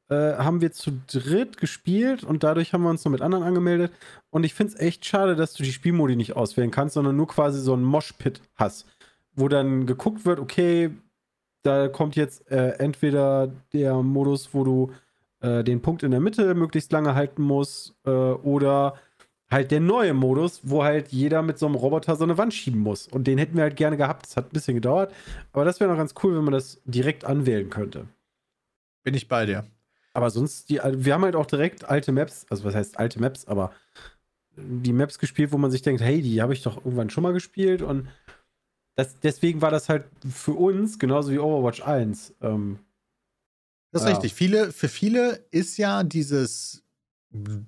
äh, 0.10 0.36
haben 0.36 0.62
wir 0.62 0.72
zu 0.72 0.92
dritt 1.12 1.58
gespielt 1.58 2.24
und 2.24 2.44
dadurch 2.44 2.74
haben 2.74 2.84
wir 2.84 2.90
uns 2.90 3.04
noch 3.04 3.12
mit 3.12 3.22
anderen 3.22 3.44
angemeldet. 3.44 3.92
Und 4.30 4.46
ich 4.46 4.54
finde 4.54 4.74
es 4.74 4.80
echt 4.80 5.06
schade, 5.06 5.36
dass 5.36 5.54
du 5.54 5.64
die 5.64 5.72
Spielmodi 5.72 6.16
nicht 6.16 6.36
auswählen 6.36 6.72
kannst, 6.72 6.96
sondern 6.96 7.16
nur 7.16 7.28
quasi 7.28 7.60
so 7.60 7.74
ein 7.74 7.84
Moshpit 7.84 8.42
hast, 8.56 8.88
wo 9.36 9.48
dann 9.48 9.86
geguckt 9.86 10.26
wird, 10.26 10.40
okay, 10.40 10.92
da 11.64 11.90
kommt 11.90 12.16
jetzt 12.16 12.50
äh, 12.50 12.78
entweder 12.80 13.52
der 13.74 13.96
Modus, 13.96 14.54
wo 14.54 14.64
du 14.64 14.92
äh, 15.42 15.64
den 15.64 15.82
Punkt 15.82 16.04
in 16.04 16.12
der 16.12 16.22
Mitte 16.22 16.56
möglichst 16.56 16.92
lange 16.92 17.14
halten 17.14 17.42
musst, 17.42 17.94
äh, 18.06 18.10
oder 18.10 18.96
halt 19.50 19.72
der 19.72 19.80
neue 19.80 20.14
Modus, 20.14 20.62
wo 20.64 20.84
halt 20.84 21.10
jeder 21.10 21.42
mit 21.42 21.58
so 21.58 21.66
einem 21.66 21.76
Roboter 21.76 22.16
so 22.16 22.24
eine 22.24 22.38
Wand 22.38 22.54
schieben 22.54 22.82
muss. 22.82 23.08
Und 23.08 23.26
den 23.28 23.38
hätten 23.38 23.56
wir 23.56 23.64
halt 23.64 23.76
gerne 23.78 23.98
gehabt. 23.98 24.26
Das 24.26 24.36
hat 24.38 24.48
ein 24.48 24.54
bisschen 24.54 24.76
gedauert. 24.76 25.14
Aber 25.54 25.64
das 25.66 25.80
wäre 25.80 25.90
noch 25.90 25.98
ganz 25.98 26.14
cool, 26.24 26.36
wenn 26.36 26.44
man 26.44 26.54
das 26.54 26.82
direkt 26.86 27.24
anwählen 27.26 27.70
könnte. 27.70 28.08
bin 29.04 29.14
ich 29.14 29.28
bei 29.30 29.46
dir. 29.46 29.66
Aber 30.14 30.30
sonst, 30.32 30.70
die, 30.70 30.82
wir 30.84 31.14
haben 31.14 31.24
halt 31.24 31.36
auch 31.36 31.46
direkt 31.46 31.86
alte 31.86 32.12
Maps, 32.12 32.46
also 32.50 32.64
was 32.66 32.76
heißt 32.76 33.00
alte 33.00 33.22
Maps, 33.22 33.46
aber 33.46 33.72
die 34.58 34.92
Maps 34.92 35.20
gespielt, 35.20 35.52
wo 35.52 35.58
man 35.58 35.70
sich 35.72 35.84
denkt, 35.84 36.02
hey, 36.02 36.22
die 36.22 36.42
habe 36.42 36.52
ich 36.54 36.64
doch 36.64 36.78
irgendwann 36.78 37.10
schon 37.12 37.22
mal 37.24 37.32
gespielt 37.34 37.82
und 37.84 38.08
das, 38.96 39.20
deswegen 39.20 39.62
war 39.62 39.70
das 39.70 39.90
halt 39.90 40.06
für 40.28 40.54
uns, 40.54 40.98
genauso 40.98 41.32
wie 41.32 41.38
Overwatch 41.40 41.84
1, 41.84 42.34
ähm, 42.42 42.80
Das 43.92 44.02
ist 44.02 44.08
Ja. 44.08 44.14
richtig. 44.16 44.34
Viele, 44.34 44.72
für 44.74 44.90
viele 44.90 45.46
ist 45.52 45.78
ja 45.78 46.04
dieses 46.04 46.84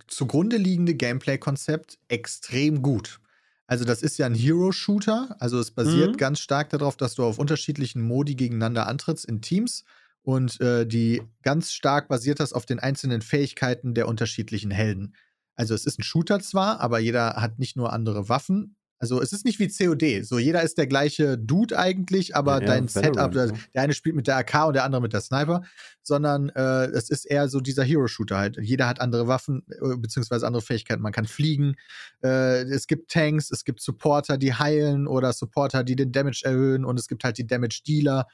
zugrunde 0.07 0.57
liegende 0.57 0.95
Gameplay-Konzept 0.95 1.99
extrem 2.07 2.82
gut. 2.82 3.20
Also, 3.68 3.86
das 3.86 4.01
ist 4.01 4.18
ja 4.18 4.26
ein 4.26 4.34
Hero-Shooter. 4.36 5.36
Also, 5.39 5.60
es 5.60 5.72
basiert 5.72 6.18
Mhm. 6.18 6.18
ganz 6.18 6.39
stark 6.39 6.70
darauf, 6.70 6.97
dass 6.97 7.16
du 7.16 7.24
auf 7.24 7.38
unterschiedlichen 7.38 8.01
Modi 8.01 8.36
gegeneinander 8.36 8.88
antrittst 8.88 9.26
in 9.26 9.41
Teams 9.41 9.84
und 10.24 10.60
äh, 10.62 10.86
die 10.88 11.22
ganz 11.43 11.72
stark 11.72 12.07
basiert 12.07 12.39
das 12.39 12.53
auf 12.53 12.66
den 12.66 12.80
einzelnen 12.80 13.22
Fähigkeiten 13.22 13.93
der 13.93 14.07
unterschiedlichen 14.07 14.72
Helden. 14.72 15.16
Also, 15.55 15.74
es 15.76 15.86
ist 15.86 15.99
ein 15.99 16.03
Shooter 16.03 16.39
zwar, 16.39 16.80
aber 16.80 16.99
jeder 16.99 17.36
hat 17.36 17.60
nicht 17.60 17.76
nur 17.76 17.93
andere 17.93 18.28
Waffen. 18.30 18.76
Also, 18.99 19.21
es 19.21 19.31
ist 19.31 19.45
nicht 19.45 19.59
wie 19.59 19.69
COD. 19.69 20.25
So, 20.25 20.39
jeder 20.39 20.61
ist 20.61 20.77
der 20.77 20.87
gleiche 20.87 21.37
Dude 21.37 21.79
eigentlich, 21.79 22.35
aber 22.35 22.61
Ja, 22.61 22.67
dein 22.67 22.87
Setup, 22.87 23.33
ne? 23.33 23.53
der 23.73 23.81
eine 23.81 23.93
spielt 23.93 24.15
mit 24.15 24.27
der 24.27 24.37
AK 24.37 24.67
und 24.67 24.73
der 24.73 24.83
andere 24.83 25.01
mit 25.01 25.13
der 25.13 25.21
Sniper, 25.21 25.63
sondern 26.03 26.49
äh, 26.49 26.85
es 26.87 27.09
ist 27.09 27.25
eher 27.25 27.47
so 27.47 27.61
dieser 27.61 27.83
Hero-Shooter 27.83 28.37
halt. 28.37 28.57
Jeder 28.61 28.87
hat 28.87 28.99
andere 28.99 29.27
Waffen 29.27 29.63
äh, 29.69 29.95
beziehungsweise 29.95 30.45
andere 30.45 30.61
Fähigkeiten. 30.61 31.01
Man 31.01 31.13
kann 31.13 31.25
fliegen. 31.25 31.75
Äh, 32.23 32.63
es 32.63 32.87
gibt 32.87 33.11
Tanks, 33.11 33.51
es 33.51 33.63
gibt 33.63 33.81
Supporter, 33.81 34.37
die 34.37 34.53
heilen 34.53 35.07
oder 35.07 35.31
Supporter, 35.31 35.83
die 35.83 35.95
den 35.95 36.11
Damage 36.11 36.41
erhöhen 36.43 36.83
und 36.83 36.99
es 36.99 37.07
gibt 37.07 37.23
halt 37.23 37.37
die 37.37 37.47
Damage-Dealer. 37.47 38.27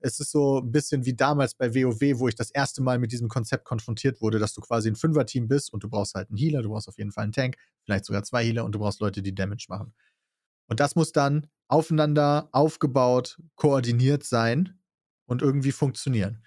Es 0.00 0.18
ist 0.18 0.30
so 0.30 0.60
ein 0.60 0.72
bisschen 0.72 1.04
wie 1.04 1.14
damals 1.14 1.54
bei 1.54 1.74
WoW, 1.74 2.18
wo 2.18 2.28
ich 2.28 2.34
das 2.34 2.50
erste 2.50 2.82
Mal 2.82 2.98
mit 2.98 3.12
diesem 3.12 3.28
Konzept 3.28 3.64
konfrontiert 3.64 4.20
wurde, 4.20 4.38
dass 4.38 4.54
du 4.54 4.60
quasi 4.60 4.88
ein 4.88 4.96
Fünfer-Team 4.96 5.46
bist 5.46 5.72
und 5.72 5.84
du 5.84 5.88
brauchst 5.88 6.14
halt 6.14 6.28
einen 6.30 6.38
Healer, 6.38 6.62
du 6.62 6.70
brauchst 6.70 6.88
auf 6.88 6.98
jeden 6.98 7.12
Fall 7.12 7.24
einen 7.24 7.32
Tank, 7.32 7.56
vielleicht 7.84 8.06
sogar 8.06 8.22
zwei 8.22 8.44
Healer 8.44 8.64
und 8.64 8.74
du 8.74 8.78
brauchst 8.78 9.00
Leute, 9.00 9.22
die 9.22 9.34
Damage 9.34 9.66
machen. 9.68 9.92
Und 10.70 10.80
das 10.80 10.94
muss 10.94 11.12
dann 11.12 11.48
aufeinander 11.68 12.48
aufgebaut, 12.52 13.38
koordiniert 13.56 14.24
sein 14.24 14.78
und 15.26 15.42
irgendwie 15.42 15.72
funktionieren. 15.72 16.42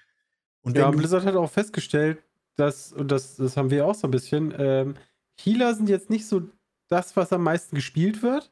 Und 0.62 0.78
Ja, 0.78 0.90
Blizzard 0.92 1.26
hat 1.26 1.36
auch 1.36 1.52
festgestellt, 1.52 2.24
dass, 2.56 2.94
und 2.94 3.12
das, 3.12 3.36
das 3.36 3.58
haben 3.58 3.70
wir 3.70 3.86
auch 3.86 3.96
so 3.96 4.08
ein 4.08 4.12
bisschen, 4.12 4.54
ähm, 4.58 4.96
Healer 5.40 5.76
sind 5.76 5.90
jetzt 5.90 6.10
nicht 6.10 6.26
so 6.26 6.44
das, 6.88 7.16
was 7.18 7.34
am 7.34 7.44
meisten 7.44 7.76
gespielt 7.76 8.24
wird. 8.24 8.52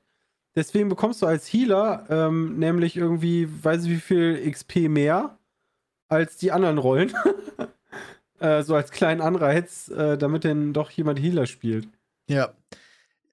Deswegen 0.56 0.90
bekommst 0.90 1.22
du 1.22 1.26
als 1.26 1.48
Healer 1.48 2.06
ähm, 2.10 2.60
nämlich 2.60 2.98
irgendwie, 2.98 3.48
weiß 3.64 3.86
ich 3.86 3.90
wie 3.90 4.00
viel 4.00 4.52
XP 4.52 4.90
mehr 4.90 5.38
als 6.10 6.36
die 6.36 6.52
anderen 6.52 6.78
Rollen. 6.78 7.14
äh, 8.40 8.64
so 8.64 8.76
als 8.76 8.92
kleinen 8.92 9.22
Anreiz, 9.22 9.88
äh, 9.88 10.18
damit 10.18 10.44
denn 10.44 10.74
doch 10.74 10.90
jemand 10.92 11.20
Healer 11.20 11.46
spielt. 11.46 11.88
Ja. 12.28 12.54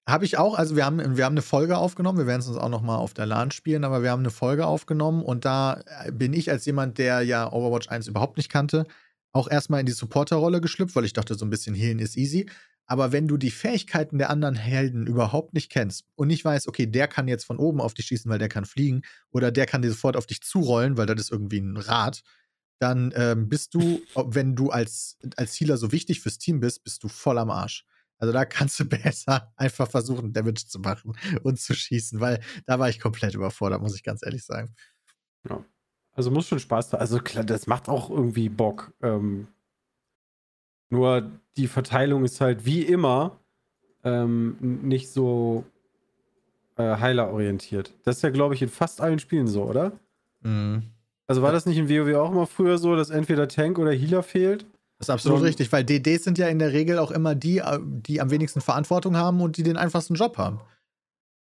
Habe 0.08 0.24
ich 0.24 0.38
auch, 0.38 0.54
also 0.54 0.74
wir 0.74 0.86
haben, 0.86 1.18
wir 1.18 1.26
haben 1.26 1.34
eine 1.34 1.42
Folge 1.42 1.76
aufgenommen, 1.76 2.16
wir 2.16 2.26
werden 2.26 2.40
es 2.40 2.48
uns 2.48 2.56
auch 2.56 2.70
noch 2.70 2.80
mal 2.80 2.96
auf 2.96 3.12
der 3.12 3.26
LAN 3.26 3.50
spielen, 3.50 3.84
aber 3.84 4.02
wir 4.02 4.10
haben 4.10 4.20
eine 4.22 4.30
Folge 4.30 4.64
aufgenommen 4.64 5.22
und 5.22 5.44
da 5.44 5.82
äh, 6.06 6.10
bin 6.10 6.32
ich 6.32 6.50
als 6.50 6.64
jemand, 6.64 6.96
der 6.96 7.20
ja 7.20 7.52
Overwatch 7.52 7.90
1 7.90 8.08
überhaupt 8.08 8.38
nicht 8.38 8.48
kannte, 8.48 8.86
auch 9.32 9.50
erstmal 9.50 9.80
in 9.80 9.86
die 9.86 9.92
Supporter-Rolle 9.92 10.62
geschlüpft, 10.62 10.96
weil 10.96 11.04
ich 11.04 11.12
dachte, 11.12 11.34
so 11.34 11.44
ein 11.44 11.50
bisschen 11.50 11.74
Healen 11.74 11.98
ist 11.98 12.16
easy. 12.16 12.46
Aber 12.86 13.12
wenn 13.12 13.28
du 13.28 13.36
die 13.36 13.50
Fähigkeiten 13.50 14.16
der 14.16 14.30
anderen 14.30 14.54
Helden 14.54 15.06
überhaupt 15.06 15.52
nicht 15.52 15.70
kennst 15.70 16.06
und 16.14 16.28
nicht 16.28 16.42
weißt, 16.42 16.68
okay, 16.68 16.86
der 16.86 17.06
kann 17.06 17.28
jetzt 17.28 17.44
von 17.44 17.58
oben 17.58 17.82
auf 17.82 17.92
dich 17.92 18.06
schießen, 18.06 18.30
weil 18.30 18.38
der 18.38 18.48
kann 18.48 18.64
fliegen, 18.64 19.02
oder 19.30 19.50
der 19.52 19.66
kann 19.66 19.82
dir 19.82 19.90
sofort 19.90 20.16
auf 20.16 20.24
dich 20.24 20.40
zurollen, 20.40 20.96
weil 20.96 21.04
das 21.04 21.20
ist 21.20 21.32
irgendwie 21.32 21.58
ein 21.58 21.76
Rad, 21.76 22.22
dann 22.78 23.12
ähm, 23.14 23.50
bist 23.50 23.74
du, 23.74 24.00
wenn 24.14 24.56
du 24.56 24.70
als, 24.70 25.18
als 25.36 25.60
Healer 25.60 25.76
so 25.76 25.92
wichtig 25.92 26.22
fürs 26.22 26.38
Team 26.38 26.60
bist, 26.60 26.82
bist 26.82 27.04
du 27.04 27.08
voll 27.08 27.36
am 27.36 27.50
Arsch. 27.50 27.84
Also 28.18 28.32
da 28.32 28.44
kannst 28.44 28.78
du 28.80 28.84
besser 28.88 29.52
einfach 29.56 29.88
versuchen, 29.88 30.32
Damage 30.32 30.66
zu 30.66 30.78
machen 30.80 31.16
und 31.42 31.58
zu 31.58 31.74
schießen, 31.74 32.20
weil 32.20 32.40
da 32.66 32.78
war 32.78 32.88
ich 32.88 33.00
komplett 33.00 33.34
überfordert, 33.34 33.80
muss 33.80 33.94
ich 33.94 34.02
ganz 34.02 34.22
ehrlich 34.24 34.44
sagen. 34.44 34.74
Also 36.12 36.30
muss 36.30 36.48
schon 36.48 36.58
Spaß 36.58 36.90
da. 36.90 36.98
Also 36.98 37.20
klar, 37.20 37.44
das 37.44 37.66
macht 37.66 37.88
auch 37.88 38.10
irgendwie 38.10 38.48
Bock. 38.48 38.92
Ähm, 39.02 39.46
nur 40.90 41.30
die 41.56 41.68
Verteilung 41.68 42.24
ist 42.24 42.40
halt 42.40 42.64
wie 42.64 42.82
immer 42.82 43.38
ähm, 44.04 44.56
nicht 44.60 45.10
so 45.10 45.64
äh, 46.76 46.96
heilerorientiert. 46.96 47.94
Das 48.04 48.16
ist 48.16 48.22
ja, 48.22 48.30
glaube 48.30 48.54
ich, 48.54 48.62
in 48.62 48.68
fast 48.68 49.00
allen 49.00 49.18
Spielen 49.18 49.46
so, 49.46 49.64
oder? 49.64 49.92
Mhm. 50.40 50.82
Also 51.26 51.42
war 51.42 51.52
das 51.52 51.66
nicht 51.66 51.76
in 51.76 51.90
WoW 51.90 52.16
auch 52.16 52.32
immer 52.32 52.46
früher 52.46 52.78
so, 52.78 52.96
dass 52.96 53.10
entweder 53.10 53.48
Tank 53.48 53.78
oder 53.78 53.92
Healer 53.92 54.22
fehlt? 54.22 54.64
Das 54.98 55.06
ist 55.08 55.10
absolut 55.10 55.38
So- 55.38 55.44
richtig, 55.44 55.70
weil 55.72 55.84
DDs 55.84 56.24
sind 56.24 56.38
ja 56.38 56.48
in 56.48 56.58
der 56.58 56.72
Regel 56.72 56.98
auch 56.98 57.10
immer 57.10 57.34
die, 57.34 57.58
äh, 57.58 57.78
die 57.82 58.20
am 58.20 58.30
wenigsten 58.30 58.60
Verantwortung 58.60 59.16
haben 59.16 59.40
und 59.40 59.56
die 59.56 59.62
den 59.62 59.76
einfachsten 59.76 60.14
Job 60.14 60.38
haben. 60.38 60.60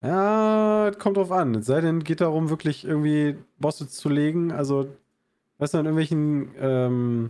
Ja, 0.03 0.91
das 0.91 0.99
kommt 0.99 1.18
drauf 1.18 1.32
an. 1.32 1.55
Es 1.55 1.66
sei 1.66 1.82
denn, 1.82 2.03
geht 2.03 2.22
darum, 2.22 2.49
wirklich 2.49 2.86
irgendwie 2.86 3.36
Bosse 3.58 3.89
zu 3.89 4.10
legen. 4.10 4.51
Also, 4.51 4.88
weißt 5.58 5.74
du, 5.74 5.80
an 5.80 5.86
irgendwelchen 5.86 6.49
ähm, 6.60 7.30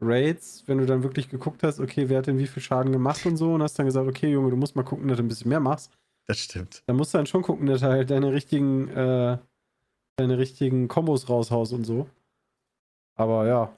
Raids, 0.00 0.64
wenn 0.66 0.76
du 0.78 0.84
dann 0.84 1.02
wirklich 1.02 1.30
geguckt 1.30 1.62
hast, 1.62 1.80
okay, 1.80 2.08
wer 2.10 2.18
hat 2.18 2.26
denn 2.26 2.38
wie 2.38 2.46
viel 2.46 2.62
Schaden 2.62 2.92
gemacht 2.92 3.24
und 3.24 3.38
so, 3.38 3.54
und 3.54 3.62
hast 3.62 3.78
dann 3.78 3.86
gesagt, 3.86 4.06
okay, 4.06 4.30
Junge, 4.30 4.50
du 4.50 4.56
musst 4.56 4.76
mal 4.76 4.82
gucken, 4.82 5.08
dass 5.08 5.16
du 5.16 5.22
ein 5.22 5.28
bisschen 5.28 5.48
mehr 5.48 5.60
machst. 5.60 5.90
Das 6.26 6.38
stimmt. 6.38 6.82
Dann 6.86 6.96
musst 6.96 7.14
du 7.14 7.18
dann 7.18 7.26
schon 7.26 7.42
gucken, 7.42 7.66
dass 7.66 7.80
du 7.80 7.86
halt 7.86 8.10
deine 8.10 8.32
richtigen, 8.32 8.88
äh, 8.88 9.38
deine 10.16 10.36
richtigen 10.38 10.88
Kombos 10.88 11.28
raushaust 11.30 11.72
und 11.72 11.84
so. 11.84 12.08
Aber 13.14 13.46
ja, 13.46 13.76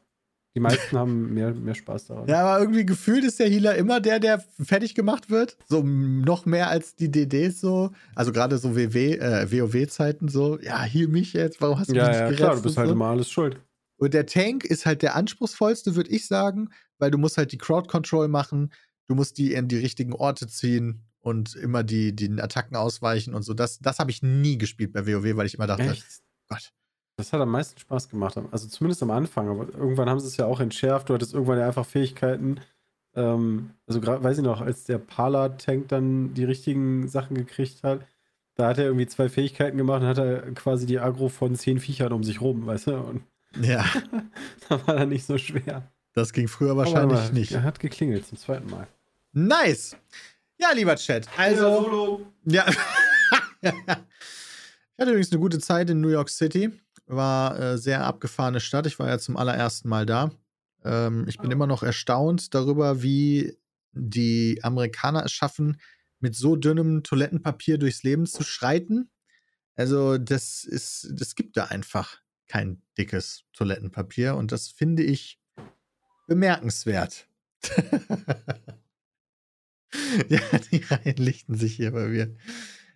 die 0.55 0.61
meisten 0.61 0.97
haben 0.97 1.35
mehr, 1.35 1.53
mehr 1.53 1.75
Spaß 1.75 2.07
daran. 2.07 2.29
Ja, 2.29 2.43
aber 2.43 2.61
irgendwie 2.61 2.87
gefühlt 2.87 3.25
ist 3.25 3.41
der 3.41 3.49
Healer 3.49 3.75
immer 3.75 4.01
der, 4.01 4.21
der 4.21 4.39
fertig 4.63 4.95
gemacht 4.95 5.29
wird. 5.29 5.57
So 5.69 5.83
noch 5.83 6.47
mehr 6.47 6.69
als 6.69 6.95
die 6.95 7.11
DDs 7.11 7.61
so. 7.61 7.91
Also 8.15 8.31
gerade 8.31 8.59
so 8.59 8.77
WW, 8.77 9.17
äh, 9.17 9.51
WoW-Zeiten 9.51 10.29
so. 10.29 10.61
Ja, 10.61 10.83
heal 10.83 11.09
mich 11.09 11.33
jetzt, 11.33 11.61
warum 11.61 11.79
hast 11.79 11.91
du 11.91 11.95
ja, 11.95 12.03
mich 12.03 12.09
nicht 12.11 12.19
ja 12.19 12.25
gerettet? 12.27 12.39
klar, 12.39 12.57
du 12.57 12.63
bist 12.63 12.77
halt 12.77 12.89
so. 12.89 12.95
immer 12.95 13.07
alles 13.07 13.29
schuld. 13.31 13.61
Und 13.97 14.15
der 14.15 14.27
Tank 14.27 14.65
ist 14.65 14.87
halt 14.87 15.03
der 15.03 15.17
anspruchsvollste, 15.17 15.97
würde 15.97 16.11
ich 16.11 16.27
sagen, 16.27 16.71
weil 16.99 17.11
du 17.11 17.19
musst 17.19 17.37
halt 17.37 17.51
die 17.51 17.59
Crowd 17.59 17.89
Control 17.89 18.29
machen, 18.29 18.73
du 19.09 19.15
musst 19.17 19.39
die 19.39 19.55
in 19.55 19.67
die 19.67 19.79
richtigen 19.79 20.13
Orte 20.13 20.47
ziehen 20.47 21.03
und 21.21 21.57
immer 21.57 21.83
die 21.83 22.15
den 22.15 22.39
Attacken 22.39 22.77
ausweichen 22.77 23.35
und 23.35 23.43
so. 23.43 23.55
Das, 23.55 23.81
das 23.81 23.99
habe 23.99 24.13
ich 24.13 24.23
nie 24.23 24.59
gespielt 24.59 24.93
bei 24.93 25.07
WoW, 25.07 25.37
weil 25.37 25.47
ich 25.47 25.55
immer 25.55 25.67
dachte, 25.67 25.85
Echt? 25.85 26.05
Gott. 26.49 26.73
Das 27.17 27.33
hat 27.33 27.41
am 27.41 27.51
meisten 27.51 27.79
Spaß 27.79 28.09
gemacht. 28.09 28.37
Also 28.51 28.67
zumindest 28.67 29.03
am 29.03 29.11
Anfang, 29.11 29.49
aber 29.49 29.73
irgendwann 29.73 30.09
haben 30.09 30.21
sie 30.21 30.27
es 30.27 30.37
ja 30.37 30.47
auch 30.47 30.61
entschärft. 30.61 31.09
Du 31.09 31.15
hattest 31.15 31.33
irgendwann 31.33 31.59
ja 31.59 31.67
einfach 31.67 31.87
Fähigkeiten. 31.87 32.61
Ähm, 33.15 33.71
also 33.87 34.01
gerade, 34.01 34.23
weiß 34.25 34.39
ich 34.39 34.45
noch, 34.45 34.61
als 34.61 34.85
der 34.85 34.99
Pala-Tank 34.99 35.89
dann 35.89 36.35
die 36.35 36.45
richtigen 36.45 37.09
Sachen 37.09 37.37
gekriegt 37.37 37.85
hat, 37.85 38.01
da 38.57 38.69
hat 38.69 38.79
er 38.79 38.85
irgendwie 38.87 39.07
zwei 39.07 39.29
Fähigkeiten 39.29 39.77
gemacht 39.77 40.03
und 40.03 40.09
hat 40.09 40.19
er 40.19 40.43
quasi 40.53 40.87
die 40.87 40.99
Agro 40.99 41.29
von 41.29 41.55
zehn 41.55 41.79
Viechern 41.81 42.13
um 42.13 42.25
sich 42.25 42.41
rum, 42.41 42.67
weißt 42.67 42.89
du? 42.89 42.97
Und 42.97 43.23
Ja. 43.61 43.85
da 44.69 44.87
war 44.87 44.97
dann 44.97 45.09
nicht 45.11 45.25
so 45.25 45.39
schwer. 45.39 45.91
Das 46.15 46.33
ging 46.33 46.49
früher 46.49 46.77
wahrscheinlich 46.77 47.19
mal, 47.19 47.33
nicht. 47.33 47.53
Er 47.53 47.63
hat 47.63 47.81
geklingelt 47.81 48.27
zum 48.27 48.39
zweiten 48.39 48.71
Mal. 48.71 48.87
Nice. 49.33 49.97
Ja, 50.59 50.73
lieber 50.73 50.95
Chat. 50.95 51.29
Also, 51.37 52.25
ja. 52.45 52.65
ich 53.61 53.71
hatte 53.73 55.11
übrigens 55.11 55.33
eine 55.33 55.41
gute 55.41 55.59
Zeit 55.59 55.91
in 55.91 56.01
New 56.01 56.09
York 56.09 56.29
City. 56.29 56.71
War 57.07 57.59
äh, 57.59 57.79
sehr 57.79 58.05
abgefahrene 58.05 58.61
Stadt. 58.61 58.87
Ich 58.87 58.99
war 58.99 59.09
ja 59.09 59.19
zum 59.19 59.37
allerersten 59.37 59.89
Mal 59.89 60.07
da. 60.07 60.31
Ähm, 60.85 61.27
ich 61.29 61.39
bin 61.39 61.51
immer 61.51 61.67
noch 61.67 61.83
erstaunt 61.83 62.55
darüber, 62.55 63.03
wie 63.03 63.57
die 63.93 64.61
Amerikaner 64.63 65.25
es 65.25 65.33
schaffen, 65.33 65.81
mit 66.21 66.35
so 66.35 66.57
dünnem 66.57 67.03
Toilettenpapier 67.03 67.79
durchs 67.79 68.03
Leben 68.03 68.27
zu 68.27 68.43
schreiten. 68.43 69.11
Also, 69.77 70.19
das 70.19 70.65
ist, 70.65 71.09
das 71.13 71.35
gibt 71.35 71.57
da 71.57 71.65
einfach 71.67 72.21
kein 72.47 72.83
dickes 72.97 73.45
Toilettenpapier 73.53 74.37
und 74.37 74.53
das 74.53 74.69
finde 74.69 75.03
ich 75.03 75.41
bemerkenswert. 76.27 77.29
ja, 80.29 80.41
die 80.71 80.83
Reihen 80.83 81.17
lichten 81.17 81.57
sich 81.57 81.77
hier 81.77 81.93
bei 81.93 82.07
mir. 82.07 82.37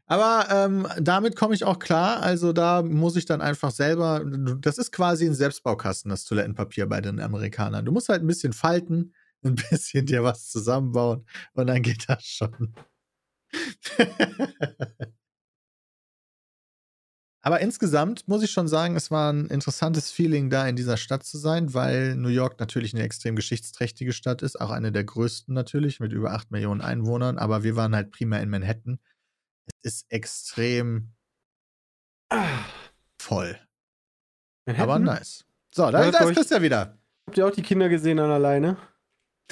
Aber 0.08 0.48
ähm, 0.50 0.88
damit 0.98 1.36
komme 1.36 1.54
ich 1.54 1.64
auch 1.64 1.78
klar. 1.78 2.22
Also 2.22 2.54
da 2.54 2.82
muss 2.82 3.14
ich 3.16 3.26
dann 3.26 3.42
einfach 3.42 3.70
selber. 3.70 4.24
Das 4.58 4.78
ist 4.78 4.90
quasi 4.90 5.26
ein 5.26 5.34
Selbstbaukasten, 5.34 6.08
das 6.08 6.24
Toilettenpapier 6.24 6.86
bei 6.86 7.02
den 7.02 7.20
Amerikanern. 7.20 7.84
Du 7.84 7.92
musst 7.92 8.08
halt 8.08 8.22
ein 8.22 8.26
bisschen 8.26 8.54
falten, 8.54 9.14
ein 9.44 9.54
bisschen 9.54 10.06
dir 10.06 10.24
was 10.24 10.48
zusammenbauen 10.48 11.26
und 11.52 11.66
dann 11.66 11.82
geht 11.82 12.08
das 12.08 12.24
schon. 12.24 12.74
Aber 17.42 17.60
insgesamt 17.60 18.26
muss 18.28 18.42
ich 18.42 18.50
schon 18.50 18.66
sagen, 18.68 18.96
es 18.96 19.10
war 19.10 19.32
ein 19.32 19.46
interessantes 19.46 20.10
Feeling, 20.10 20.50
da 20.50 20.66
in 20.68 20.76
dieser 20.76 20.96
Stadt 20.96 21.24
zu 21.24 21.38
sein, 21.38 21.72
weil 21.72 22.16
New 22.16 22.28
York 22.28 22.58
natürlich 22.58 22.94
eine 22.94 23.04
extrem 23.04 23.36
geschichtsträchtige 23.36 24.12
Stadt 24.12 24.42
ist, 24.42 24.60
auch 24.60 24.70
eine 24.70 24.90
der 24.90 25.04
größten 25.04 25.54
natürlich, 25.54 26.00
mit 26.00 26.12
über 26.12 26.32
8 26.32 26.50
Millionen 26.50 26.80
Einwohnern. 26.80 27.38
Aber 27.38 27.62
wir 27.62 27.76
waren 27.76 27.94
halt 27.94 28.10
primär 28.10 28.42
in 28.42 28.50
Manhattan. 28.50 28.98
Es 29.82 29.94
ist 29.94 30.06
extrem 30.12 31.12
voll. 33.20 33.58
Aber 34.76 34.98
nice. 34.98 35.44
So, 35.74 35.90
da, 35.90 36.10
da 36.10 36.18
ist 36.28 36.34
Christian 36.36 36.62
wieder. 36.62 36.98
Habt 37.26 37.38
ihr 37.38 37.46
auch 37.46 37.50
die 37.50 37.62
Kinder 37.62 37.88
gesehen 37.88 38.18
an 38.18 38.30
alleine? 38.30 38.76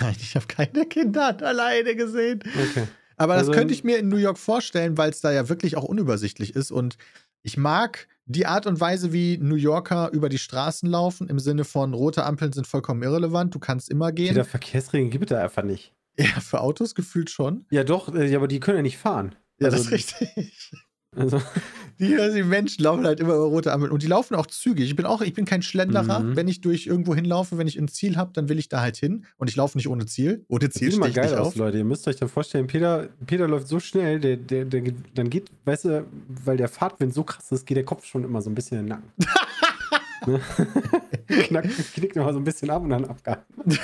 Nein, 0.00 0.16
ich 0.18 0.34
habe 0.36 0.46
keine 0.46 0.84
Kinder 0.86 1.36
alleine 1.42 1.96
gesehen. 1.96 2.40
Okay. 2.44 2.86
Aber 3.16 3.34
das 3.34 3.42
Also- 3.48 3.52
könnte 3.52 3.72
ich 3.72 3.82
mir 3.84 3.98
in 3.98 4.08
New 4.08 4.16
York 4.16 4.38
vorstellen, 4.38 4.98
weil 4.98 5.10
es 5.10 5.20
da 5.22 5.32
ja 5.32 5.48
wirklich 5.48 5.76
auch 5.76 5.84
unübersichtlich 5.84 6.54
ist. 6.54 6.70
Und 6.70 6.98
ich 7.42 7.56
mag 7.56 8.08
die 8.26 8.44
Art 8.46 8.66
und 8.66 8.78
Weise, 8.80 9.12
wie 9.12 9.38
New 9.38 9.54
Yorker 9.54 10.10
über 10.12 10.28
die 10.28 10.38
Straßen 10.38 10.88
laufen, 10.90 11.28
im 11.28 11.38
Sinne 11.38 11.64
von 11.64 11.94
rote 11.94 12.24
Ampeln 12.24 12.52
sind 12.52 12.66
vollkommen 12.66 13.02
irrelevant, 13.02 13.54
du 13.54 13.58
kannst 13.58 13.88
immer 13.88 14.12
gehen. 14.12 14.26
Jeder 14.28 14.44
Verkehrsregeln 14.44 15.10
gibt 15.10 15.30
es 15.30 15.36
da 15.36 15.42
einfach 15.42 15.62
nicht. 15.62 15.94
Ja, 16.18 16.40
für 16.40 16.60
Autos 16.60 16.94
gefühlt 16.94 17.30
schon. 17.30 17.66
Ja, 17.70 17.84
doch, 17.84 18.12
äh, 18.14 18.34
aber 18.34 18.48
die 18.48 18.58
können 18.58 18.78
ja 18.78 18.82
nicht 18.82 18.98
fahren. 18.98 19.34
Ja, 19.58 19.66
Also- 19.68 19.76
das 19.76 19.86
ist 19.86 19.92
richtig. 19.92 20.72
Also, 21.14 21.40
Die, 21.98 22.14
die 22.34 22.42
Menschen 22.42 22.84
laufen 22.84 23.06
halt 23.06 23.20
immer 23.20 23.32
über 23.34 23.44
rote 23.44 23.72
Ampeln 23.72 23.90
und 23.90 24.02
die 24.02 24.06
laufen 24.06 24.34
auch 24.34 24.44
zügig. 24.44 24.84
Ich 24.84 24.96
bin 24.96 25.06
auch, 25.06 25.22
ich 25.22 25.32
bin 25.32 25.46
kein 25.46 25.62
Schlenderer. 25.62 26.20
Mhm. 26.20 26.36
Wenn 26.36 26.46
ich 26.46 26.60
durch 26.60 26.86
irgendwo 26.86 27.14
hinlaufe, 27.14 27.56
wenn 27.56 27.66
ich 27.66 27.78
ein 27.78 27.88
Ziel 27.88 28.18
habe, 28.18 28.32
dann 28.34 28.50
will 28.50 28.58
ich 28.58 28.68
da 28.68 28.82
halt 28.82 28.98
hin 28.98 29.24
und 29.38 29.48
ich 29.48 29.56
laufe 29.56 29.78
nicht 29.78 29.88
ohne 29.88 30.04
Ziel. 30.04 30.44
Ohne 30.48 30.66
das 30.66 30.74
Ziel 30.74 30.90
sieht 30.90 30.98
immer 30.98 31.06
stehe 31.08 31.24
ich 31.24 31.30
geil 31.30 31.30
nicht 31.30 31.40
aus, 31.40 31.54
auf. 31.54 31.56
Leute. 31.56 31.78
Ihr 31.78 31.84
müsst 31.84 32.06
euch 32.06 32.16
dann 32.16 32.28
vorstellen, 32.28 32.66
Peter, 32.66 33.08
Peter 33.26 33.48
läuft 33.48 33.66
so 33.68 33.80
schnell, 33.80 34.20
der, 34.20 34.36
der, 34.36 34.66
der, 34.66 34.82
dann 35.14 35.30
geht, 35.30 35.50
weißt 35.64 35.86
du, 35.86 36.06
weil 36.44 36.58
der 36.58 36.68
Fahrtwind 36.68 37.14
so 37.14 37.24
krass 37.24 37.50
ist, 37.50 37.64
geht 37.64 37.78
der 37.78 37.84
Kopf 37.86 38.04
schon 38.04 38.24
immer 38.24 38.42
so 38.42 38.50
ein 38.50 38.54
bisschen 38.54 38.80
in 38.80 38.84
den 38.84 38.88
Nacken. 38.90 39.10
ne? 40.26 40.40
Knack, 41.44 41.64
knickt 41.94 42.16
immer 42.16 42.32
so 42.34 42.38
ein 42.40 42.44
bisschen 42.44 42.68
ab 42.68 42.82
und 42.82 42.90
dann 42.90 43.06
abgehalten. 43.06 43.78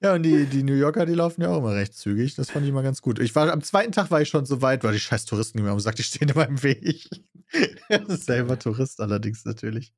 Ja, 0.00 0.14
und 0.14 0.22
die, 0.22 0.46
die 0.46 0.62
New 0.62 0.74
Yorker, 0.74 1.06
die 1.06 1.14
laufen 1.14 1.42
ja 1.42 1.48
auch 1.48 1.58
immer 1.58 1.74
recht 1.74 1.94
zügig. 1.94 2.34
Das 2.36 2.50
fand 2.50 2.64
ich 2.64 2.70
immer 2.70 2.82
ganz 2.82 3.02
gut. 3.02 3.18
Ich 3.18 3.34
war, 3.34 3.50
am 3.52 3.62
zweiten 3.62 3.92
Tag 3.92 4.10
war 4.10 4.20
ich 4.20 4.28
schon 4.28 4.46
so 4.46 4.62
weit, 4.62 4.84
weil 4.84 4.92
die 4.92 5.00
scheiß 5.00 5.24
Touristen 5.24 5.60
mir 5.62 5.68
haben 5.68 5.76
gesagt, 5.76 5.98
die 5.98 6.02
stehen 6.04 6.28
immer 6.28 6.46
im 6.46 6.62
Weg. 6.62 7.08
selber 8.08 8.58
Tourist 8.58 9.00
allerdings 9.00 9.44
natürlich. 9.44 9.92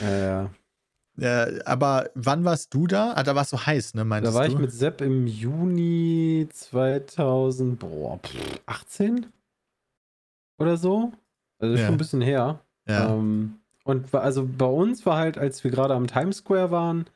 Ja, 0.00 0.10
ja. 0.18 0.50
ja, 1.16 1.46
aber 1.66 2.10
wann 2.14 2.44
warst 2.44 2.72
du 2.74 2.86
da? 2.86 3.12
Ah, 3.14 3.22
da 3.22 3.34
war 3.34 3.42
es 3.42 3.50
so 3.50 3.64
heiß, 3.64 3.94
ne? 3.94 4.00
Da 4.00 4.04
Meintest 4.04 4.34
war 4.34 4.46
du? 4.46 4.52
ich 4.52 4.58
mit 4.58 4.72
Sepp 4.72 5.00
im 5.00 5.26
Juni 5.26 6.48
2000, 6.52 7.78
boah, 7.78 8.18
pff, 8.18 8.60
18 8.66 9.26
oder 10.58 10.76
so. 10.76 11.12
Also 11.58 11.76
Ja. 11.76 11.84
schon 11.86 11.94
ein 11.94 11.98
bisschen 11.98 12.20
her. 12.20 12.60
ja. 12.88 13.14
Ähm, 13.14 13.60
und 13.84 14.14
also 14.14 14.46
bei 14.46 14.66
uns 14.66 15.06
war 15.06 15.16
halt, 15.16 15.38
als 15.38 15.64
wir 15.64 15.70
gerade 15.70 15.94
am 15.94 16.06
Times 16.06 16.38
Square 16.38 16.70
waren, 16.70 17.06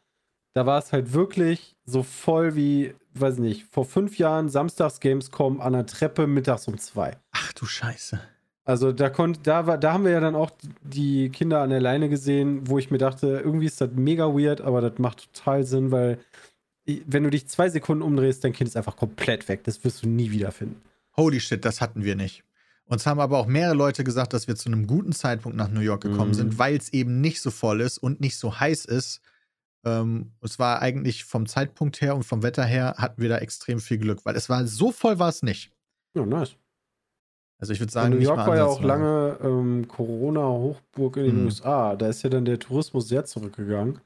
da 0.54 0.66
war 0.66 0.78
es 0.78 0.92
halt 0.92 1.12
wirklich 1.12 1.76
so 1.84 2.02
voll 2.02 2.54
wie, 2.54 2.94
weiß 3.14 3.38
nicht, 3.38 3.64
vor 3.70 3.84
fünf 3.84 4.18
Jahren 4.18 4.48
samstags 4.48 5.00
Gamescom 5.00 5.60
an 5.60 5.72
der 5.72 5.86
Treppe 5.86 6.26
mittags 6.26 6.68
um 6.68 6.78
zwei. 6.78 7.16
Ach 7.32 7.52
du 7.54 7.66
Scheiße. 7.66 8.20
Also 8.64 8.92
da 8.92 9.10
konnte, 9.10 9.40
da 9.42 9.66
war, 9.66 9.76
da 9.76 9.92
haben 9.92 10.04
wir 10.04 10.12
ja 10.12 10.20
dann 10.20 10.36
auch 10.36 10.50
die 10.82 11.30
Kinder 11.30 11.62
an 11.62 11.70
der 11.70 11.80
Leine 11.80 12.08
gesehen, 12.08 12.68
wo 12.68 12.78
ich 12.78 12.90
mir 12.92 12.98
dachte, 12.98 13.40
irgendwie 13.44 13.66
ist 13.66 13.80
das 13.80 13.90
mega 13.94 14.26
weird, 14.26 14.60
aber 14.60 14.80
das 14.80 14.98
macht 14.98 15.32
total 15.34 15.64
Sinn, 15.64 15.90
weil 15.90 16.18
wenn 17.06 17.24
du 17.24 17.30
dich 17.30 17.48
zwei 17.48 17.68
Sekunden 17.68 18.02
umdrehst, 18.02 18.44
dein 18.44 18.52
Kind 18.52 18.68
ist 18.68 18.76
einfach 18.76 18.96
komplett 18.96 19.48
weg. 19.48 19.64
Das 19.64 19.82
wirst 19.84 20.02
du 20.04 20.08
nie 20.08 20.30
wiederfinden. 20.30 20.80
Holy 21.16 21.40
shit, 21.40 21.64
das 21.64 21.80
hatten 21.80 22.04
wir 22.04 22.14
nicht. 22.14 22.44
Uns 22.86 23.06
haben 23.06 23.20
aber 23.20 23.38
auch 23.38 23.46
mehrere 23.46 23.74
Leute 23.74 24.04
gesagt, 24.04 24.32
dass 24.32 24.48
wir 24.48 24.56
zu 24.56 24.68
einem 24.68 24.86
guten 24.86 25.12
Zeitpunkt 25.12 25.56
nach 25.56 25.68
New 25.68 25.80
York 25.80 26.02
gekommen 26.02 26.30
Mhm. 26.30 26.34
sind, 26.34 26.58
weil 26.58 26.76
es 26.76 26.92
eben 26.92 27.20
nicht 27.20 27.40
so 27.40 27.50
voll 27.50 27.80
ist 27.80 27.98
und 27.98 28.20
nicht 28.20 28.36
so 28.36 28.58
heiß 28.60 28.84
ist. 28.84 29.20
Ähm, 29.84 30.32
es 30.40 30.58
war 30.58 30.80
eigentlich 30.80 31.24
vom 31.24 31.46
Zeitpunkt 31.46 32.00
her 32.00 32.14
und 32.14 32.22
vom 32.22 32.42
Wetter 32.42 32.64
her 32.64 32.94
hatten 32.98 33.20
wir 33.20 33.28
da 33.28 33.38
extrem 33.38 33.80
viel 33.80 33.98
Glück, 33.98 34.24
weil 34.24 34.36
es 34.36 34.48
war 34.48 34.66
so 34.66 34.92
voll 34.92 35.18
war 35.18 35.28
es 35.28 35.42
nicht. 35.42 35.72
Ja, 36.14 36.24
nice. 36.24 36.56
Also 37.58 37.72
ich 37.72 37.80
würde 37.80 37.92
sagen, 37.92 38.10
New 38.10 38.18
nicht 38.18 38.26
York 38.26 38.38
war 38.38 38.56
ja 38.56 38.66
auch 38.66 38.82
lange 38.82 39.38
ähm, 39.42 39.86
Corona-Hochburg 39.88 41.16
in 41.18 41.24
den 41.24 41.38
Mhm. 41.40 41.44
USA. 41.46 41.96
Da 41.96 42.08
ist 42.08 42.22
ja 42.22 42.30
dann 42.30 42.44
der 42.44 42.58
Tourismus 42.58 43.08
sehr 43.08 43.24
zurückgegangen. 43.24 44.00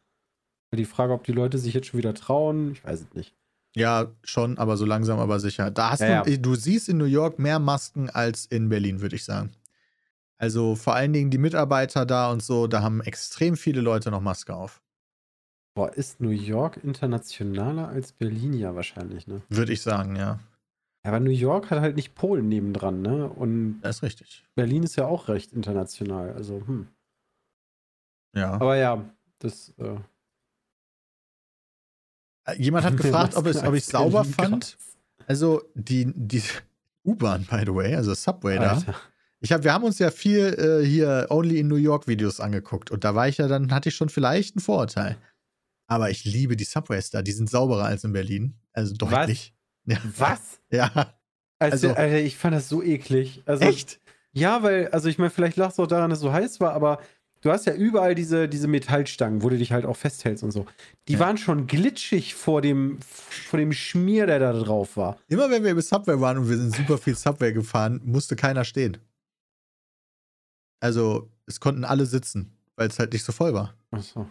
Die 0.74 0.84
Frage, 0.84 1.14
ob 1.14 1.24
die 1.24 1.32
Leute 1.32 1.56
sich 1.56 1.72
jetzt 1.72 1.86
schon 1.86 1.98
wieder 1.98 2.12
trauen, 2.12 2.72
ich 2.72 2.84
weiß 2.84 3.00
es 3.00 3.14
nicht. 3.14 3.34
Ja, 3.74 4.12
schon, 4.24 4.58
aber 4.58 4.76
so 4.76 4.84
langsam, 4.84 5.18
aber 5.18 5.40
sicher. 5.40 5.70
Da 5.70 5.90
hast 5.90 6.00
Ja, 6.00 6.22
du, 6.22 6.38
du 6.38 6.54
siehst 6.54 6.88
in 6.88 6.98
New 6.98 7.04
York 7.04 7.38
mehr 7.38 7.58
Masken 7.58 8.10
als 8.10 8.44
in 8.46 8.68
Berlin, 8.68 9.00
würde 9.00 9.16
ich 9.16 9.24
sagen. 9.24 9.52
Also 10.38 10.74
vor 10.74 10.94
allen 10.94 11.12
Dingen 11.14 11.30
die 11.30 11.38
Mitarbeiter 11.38 12.04
da 12.04 12.30
und 12.30 12.42
so, 12.42 12.66
da 12.66 12.82
haben 12.82 13.00
extrem 13.00 13.56
viele 13.56 13.80
Leute 13.80 14.10
noch 14.10 14.20
Maske 14.20 14.54
auf. 14.54 14.82
Boah, 15.76 15.92
ist 15.92 16.22
New 16.22 16.30
York 16.30 16.78
internationaler 16.82 17.88
als 17.88 18.10
Berlin 18.12 18.54
ja 18.54 18.74
wahrscheinlich, 18.74 19.26
ne? 19.26 19.42
Würde 19.50 19.74
ich 19.74 19.82
sagen, 19.82 20.16
ja. 20.16 20.40
Aber 21.02 21.20
New 21.20 21.30
York 21.30 21.70
hat 21.70 21.80
halt 21.80 21.96
nicht 21.96 22.14
Polen 22.14 22.48
nebendran, 22.48 23.02
ne? 23.02 23.28
Und 23.28 23.80
Das 23.82 23.96
ist 23.96 24.02
richtig. 24.02 24.42
Berlin 24.54 24.84
ist 24.84 24.96
ja 24.96 25.04
auch 25.06 25.28
recht 25.28 25.52
international. 25.52 26.32
Also, 26.32 26.66
hm. 26.66 26.88
Ja. 28.34 28.54
Aber 28.54 28.76
ja, 28.76 29.04
das. 29.38 29.72
Äh, 29.78 29.96
Äh, 32.46 32.62
Jemand 32.62 32.86
hat 32.86 32.96
gefragt, 33.02 33.36
ob, 33.36 33.46
es, 33.46 33.62
ob 33.62 33.74
ich 33.74 33.82
es 33.84 33.88
sauber 33.88 34.22
Berlin 34.22 34.32
fand. 34.32 34.78
Also 35.26 35.62
die, 35.74 36.10
die 36.14 36.42
U-Bahn, 37.04 37.44
by 37.44 37.64
the 37.66 37.74
way, 37.74 37.94
also 37.94 38.14
Subway 38.14 38.56
da. 38.56 38.72
Alter. 38.74 38.94
Ich 39.40 39.52
hab, 39.52 39.62
wir 39.64 39.74
haben 39.74 39.84
uns 39.84 39.98
ja 39.98 40.10
viel 40.10 40.54
äh, 40.54 40.86
hier 40.86 41.26
Only 41.28 41.60
in 41.60 41.68
New 41.68 41.76
York 41.76 42.06
Videos 42.08 42.40
angeguckt 42.40 42.90
und 42.90 43.04
da 43.04 43.14
war 43.14 43.28
ich 43.28 43.36
ja, 43.36 43.46
dann 43.48 43.72
hatte 43.72 43.90
ich 43.90 43.94
schon 43.94 44.08
vielleicht 44.08 44.56
ein 44.56 44.60
Vorurteil. 44.60 45.16
Aber 45.88 46.10
ich 46.10 46.24
liebe 46.24 46.56
die 46.56 46.64
Subways 46.64 47.10
da, 47.10 47.22
die 47.22 47.32
sind 47.32 47.48
sauberer 47.48 47.84
als 47.84 48.04
in 48.04 48.12
Berlin. 48.12 48.54
Also 48.72 48.94
deutlich. 48.94 49.52
Ja. 49.88 49.98
Was? 50.16 50.60
Ja. 50.68 51.14
Also, 51.60 51.88
Also- 51.88 51.90
Alter, 51.94 52.18
ich 52.18 52.36
fand 52.36 52.56
das 52.56 52.68
so 52.68 52.82
eklig. 52.82 53.42
Also, 53.46 53.64
Echt? 53.64 54.00
Ja, 54.32 54.64
weil, 54.64 54.88
also 54.88 55.08
ich 55.08 55.16
meine, 55.18 55.30
vielleicht 55.30 55.56
lag 55.56 55.70
es 55.70 55.78
auch 55.78 55.86
daran, 55.86 56.10
dass 56.10 56.18
es 56.18 56.22
so 56.24 56.32
heiß 56.32 56.58
war, 56.58 56.72
aber 56.72 57.00
du 57.42 57.52
hast 57.52 57.66
ja 57.66 57.72
überall 57.74 58.16
diese, 58.16 58.48
diese 58.48 58.66
Metallstangen, 58.66 59.44
wo 59.44 59.48
du 59.48 59.56
dich 59.56 59.70
halt 59.70 59.84
auch 59.86 59.96
festhältst 59.96 60.42
und 60.42 60.50
so. 60.50 60.66
Die 61.06 61.12
Ja. 61.12 61.18
waren 61.20 61.38
schon 61.38 61.68
glitschig 61.68 62.34
vor 62.34 62.62
dem, 62.62 62.98
vor 63.00 63.60
dem 63.60 63.72
Schmier, 63.72 64.26
der 64.26 64.40
da 64.40 64.52
drauf 64.52 64.96
war. 64.96 65.18
Immer 65.28 65.48
wenn 65.50 65.62
wir 65.62 65.70
über 65.70 65.82
Subway 65.82 66.20
waren 66.20 66.38
und 66.38 66.48
wir 66.50 66.56
sind 66.56 66.74
super 66.74 66.98
viel 66.98 67.14
Subway 67.14 67.52
gefahren, 67.52 68.00
musste 68.04 68.34
keiner 68.34 68.64
stehen. 68.64 68.98
Also, 70.80 71.30
es 71.46 71.60
konnten 71.60 71.84
alle 71.84 72.06
sitzen, 72.06 72.56
weil 72.74 72.88
es 72.88 72.98
halt 72.98 73.12
nicht 73.12 73.24
so 73.24 73.32
voll 73.32 73.54
war. 73.54 73.74
Achso. 73.92 74.28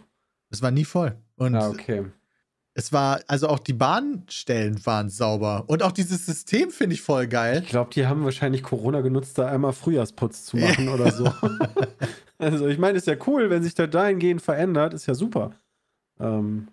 Es 0.50 0.62
war 0.62 0.70
nie 0.70 0.84
voll. 0.84 1.16
Und 1.36 1.54
Ja, 1.54 1.68
okay. 1.68 2.04
es 2.74 2.92
war, 2.92 3.20
also 3.26 3.48
auch 3.48 3.58
die 3.58 3.72
Bahnstellen 3.72 4.84
waren 4.86 5.10
sauber. 5.10 5.64
Und 5.66 5.82
auch 5.82 5.92
dieses 5.92 6.26
System 6.26 6.70
finde 6.70 6.94
ich 6.94 7.02
voll 7.02 7.26
geil. 7.26 7.62
Ich 7.62 7.68
glaube, 7.68 7.90
die 7.92 8.06
haben 8.06 8.24
wahrscheinlich 8.24 8.62
Corona 8.62 9.00
genutzt, 9.00 9.38
da 9.38 9.48
einmal 9.48 9.72
Frühjahrsputz 9.72 10.44
zu 10.44 10.56
machen 10.56 10.88
oder 10.88 11.12
so. 11.12 11.32
also 12.38 12.66
ich 12.66 12.78
meine, 12.78 12.98
ist 12.98 13.06
ja 13.06 13.16
cool, 13.26 13.50
wenn 13.50 13.62
sich 13.62 13.74
das 13.74 13.90
dahingehend 13.90 14.42
verändert, 14.42 14.94
ist 14.94 15.06
ja 15.06 15.14
super. 15.14 15.52
Ähm, 16.18 16.68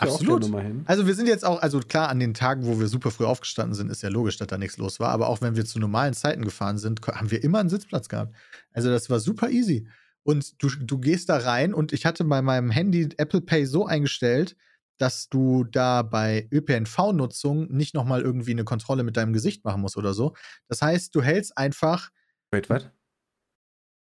Absolut. 0.00 0.50
Also 0.86 1.06
wir 1.06 1.14
sind 1.14 1.28
jetzt 1.28 1.44
auch, 1.44 1.62
also 1.62 1.78
klar, 1.80 2.08
an 2.08 2.18
den 2.18 2.34
Tagen, 2.34 2.66
wo 2.66 2.80
wir 2.80 2.88
super 2.88 3.10
früh 3.10 3.24
aufgestanden 3.24 3.74
sind, 3.74 3.90
ist 3.90 4.02
ja 4.02 4.08
logisch, 4.08 4.36
dass 4.38 4.48
da 4.48 4.58
nichts 4.58 4.76
los 4.76 4.98
war. 4.98 5.10
Aber 5.10 5.28
auch 5.28 5.40
wenn 5.40 5.56
wir 5.56 5.64
zu 5.64 5.78
normalen 5.78 6.14
Zeiten 6.14 6.44
gefahren 6.44 6.78
sind, 6.78 7.00
haben 7.06 7.30
wir 7.30 7.42
immer 7.44 7.60
einen 7.60 7.68
Sitzplatz 7.68 8.08
gehabt. 8.08 8.34
Also 8.72 8.90
das 8.90 9.08
war 9.08 9.20
super 9.20 9.50
easy. 9.50 9.86
Und 10.24 10.62
du, 10.62 10.68
du 10.68 10.98
gehst 10.98 11.28
da 11.28 11.36
rein 11.38 11.72
und 11.74 11.92
ich 11.92 12.04
hatte 12.06 12.24
bei 12.24 12.42
meinem 12.42 12.70
Handy 12.70 13.08
Apple 13.18 13.40
Pay 13.42 13.66
so 13.66 13.86
eingestellt, 13.86 14.56
dass 14.98 15.28
du 15.28 15.64
da 15.64 16.02
bei 16.02 16.48
ÖPNV-Nutzung 16.52 17.68
nicht 17.72 17.94
nochmal 17.94 18.22
irgendwie 18.22 18.52
eine 18.52 18.64
Kontrolle 18.64 19.02
mit 19.02 19.16
deinem 19.16 19.32
Gesicht 19.32 19.64
machen 19.64 19.80
musst 19.80 19.96
oder 19.96 20.14
so. 20.14 20.34
Das 20.68 20.82
heißt, 20.82 21.14
du 21.14 21.22
hältst 21.22 21.56
einfach, 21.58 22.10
Wait, 22.52 22.70
was? 22.70 22.88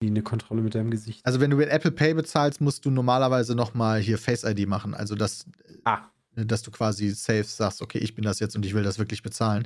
Wie 0.02 0.08
eine 0.08 0.22
Kontrolle 0.24 0.62
mit 0.62 0.76
deinem 0.76 0.92
Gesicht. 0.92 1.26
also 1.26 1.40
wenn 1.40 1.50
du 1.50 1.58
mit 1.58 1.70
Apple 1.70 1.92
Pay 1.92 2.14
bezahlst, 2.14 2.60
musst 2.60 2.86
du 2.86 2.92
normalerweise 2.92 3.56
nochmal 3.56 4.00
hier 4.02 4.18
Face 4.18 4.44
ID 4.44 4.68
machen. 4.68 4.94
Also 4.94 5.16
dass, 5.16 5.46
Ah. 5.86 6.10
dass 6.36 6.62
du 6.64 6.72
quasi 6.72 7.10
safe 7.12 7.46
sagst, 7.46 7.82
okay, 7.82 8.00
ich 8.00 8.14
bin 8.14 8.26
das 8.26 8.40
jetzt 8.40 8.56
und 8.56 8.66
ich 8.66 8.74
will 8.74 8.84
das 8.84 9.00
wirklich 9.00 9.24
bezahlen. 9.24 9.66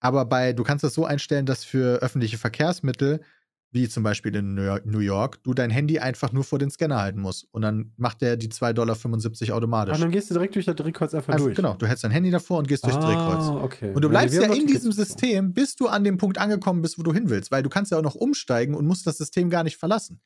Aber 0.00 0.26
bei, 0.26 0.52
du 0.52 0.62
kannst 0.64 0.84
das 0.84 0.94
so 0.94 1.06
einstellen, 1.06 1.46
dass 1.46 1.64
für 1.64 2.00
öffentliche 2.02 2.38
Verkehrsmittel, 2.38 3.20
wie 3.70 3.88
zum 3.88 4.02
Beispiel 4.02 4.34
in 4.34 4.54
New 4.54 4.98
York, 5.00 5.42
du 5.42 5.52
dein 5.52 5.70
Handy 5.70 5.98
einfach 5.98 6.32
nur 6.32 6.42
vor 6.42 6.58
den 6.58 6.70
Scanner 6.70 7.00
halten 7.00 7.20
musst. 7.20 7.46
Und 7.50 7.62
dann 7.62 7.92
macht 7.96 8.22
der 8.22 8.36
die 8.36 8.48
2,75 8.48 8.72
Dollar 8.74 9.56
automatisch. 9.56 9.94
Ah, 9.94 9.98
dann 9.98 10.10
gehst 10.10 10.30
du 10.30 10.34
direkt 10.34 10.54
durch 10.54 10.64
das 10.64 10.76
Drehkreuz 10.76 11.12
einfach 11.12 11.34
Einfach, 11.34 11.46
durch. 11.46 11.56
genau, 11.56 11.74
du 11.74 11.86
hältst 11.86 12.02
dein 12.04 12.10
Handy 12.10 12.30
davor 12.30 12.58
und 12.58 12.68
gehst 12.68 12.84
durchs 12.84 12.98
Drehkreuz. 12.98 13.44
Ah, 13.44 13.60
okay. 13.62 13.92
Und 13.92 14.02
du 14.02 14.08
bleibst 14.08 14.34
ja 14.34 14.48
noch 14.48 14.54
in 14.56 14.66
diesem. 14.66 14.92
System, 14.92 15.52
bis 15.52 15.76
du 15.76 15.86
an 15.86 16.02
dem 16.02 16.16
Punkt 16.16 16.38
angekommen 16.38 16.80
bist, 16.80 16.98
wo 16.98 17.02
du 17.02 17.12
hin 17.12 17.28
willst, 17.28 17.50
weil 17.50 17.62
du 17.62 17.68
kannst 17.68 17.92
ja 17.92 17.98
auch 17.98 18.02
noch 18.02 18.14
umsteigen 18.14 18.74
und 18.74 18.86
musst 18.86 19.06
das 19.06 19.18
System 19.18 19.50
gar 19.50 19.64
nicht 19.64 19.76
verlassen. 19.76 20.20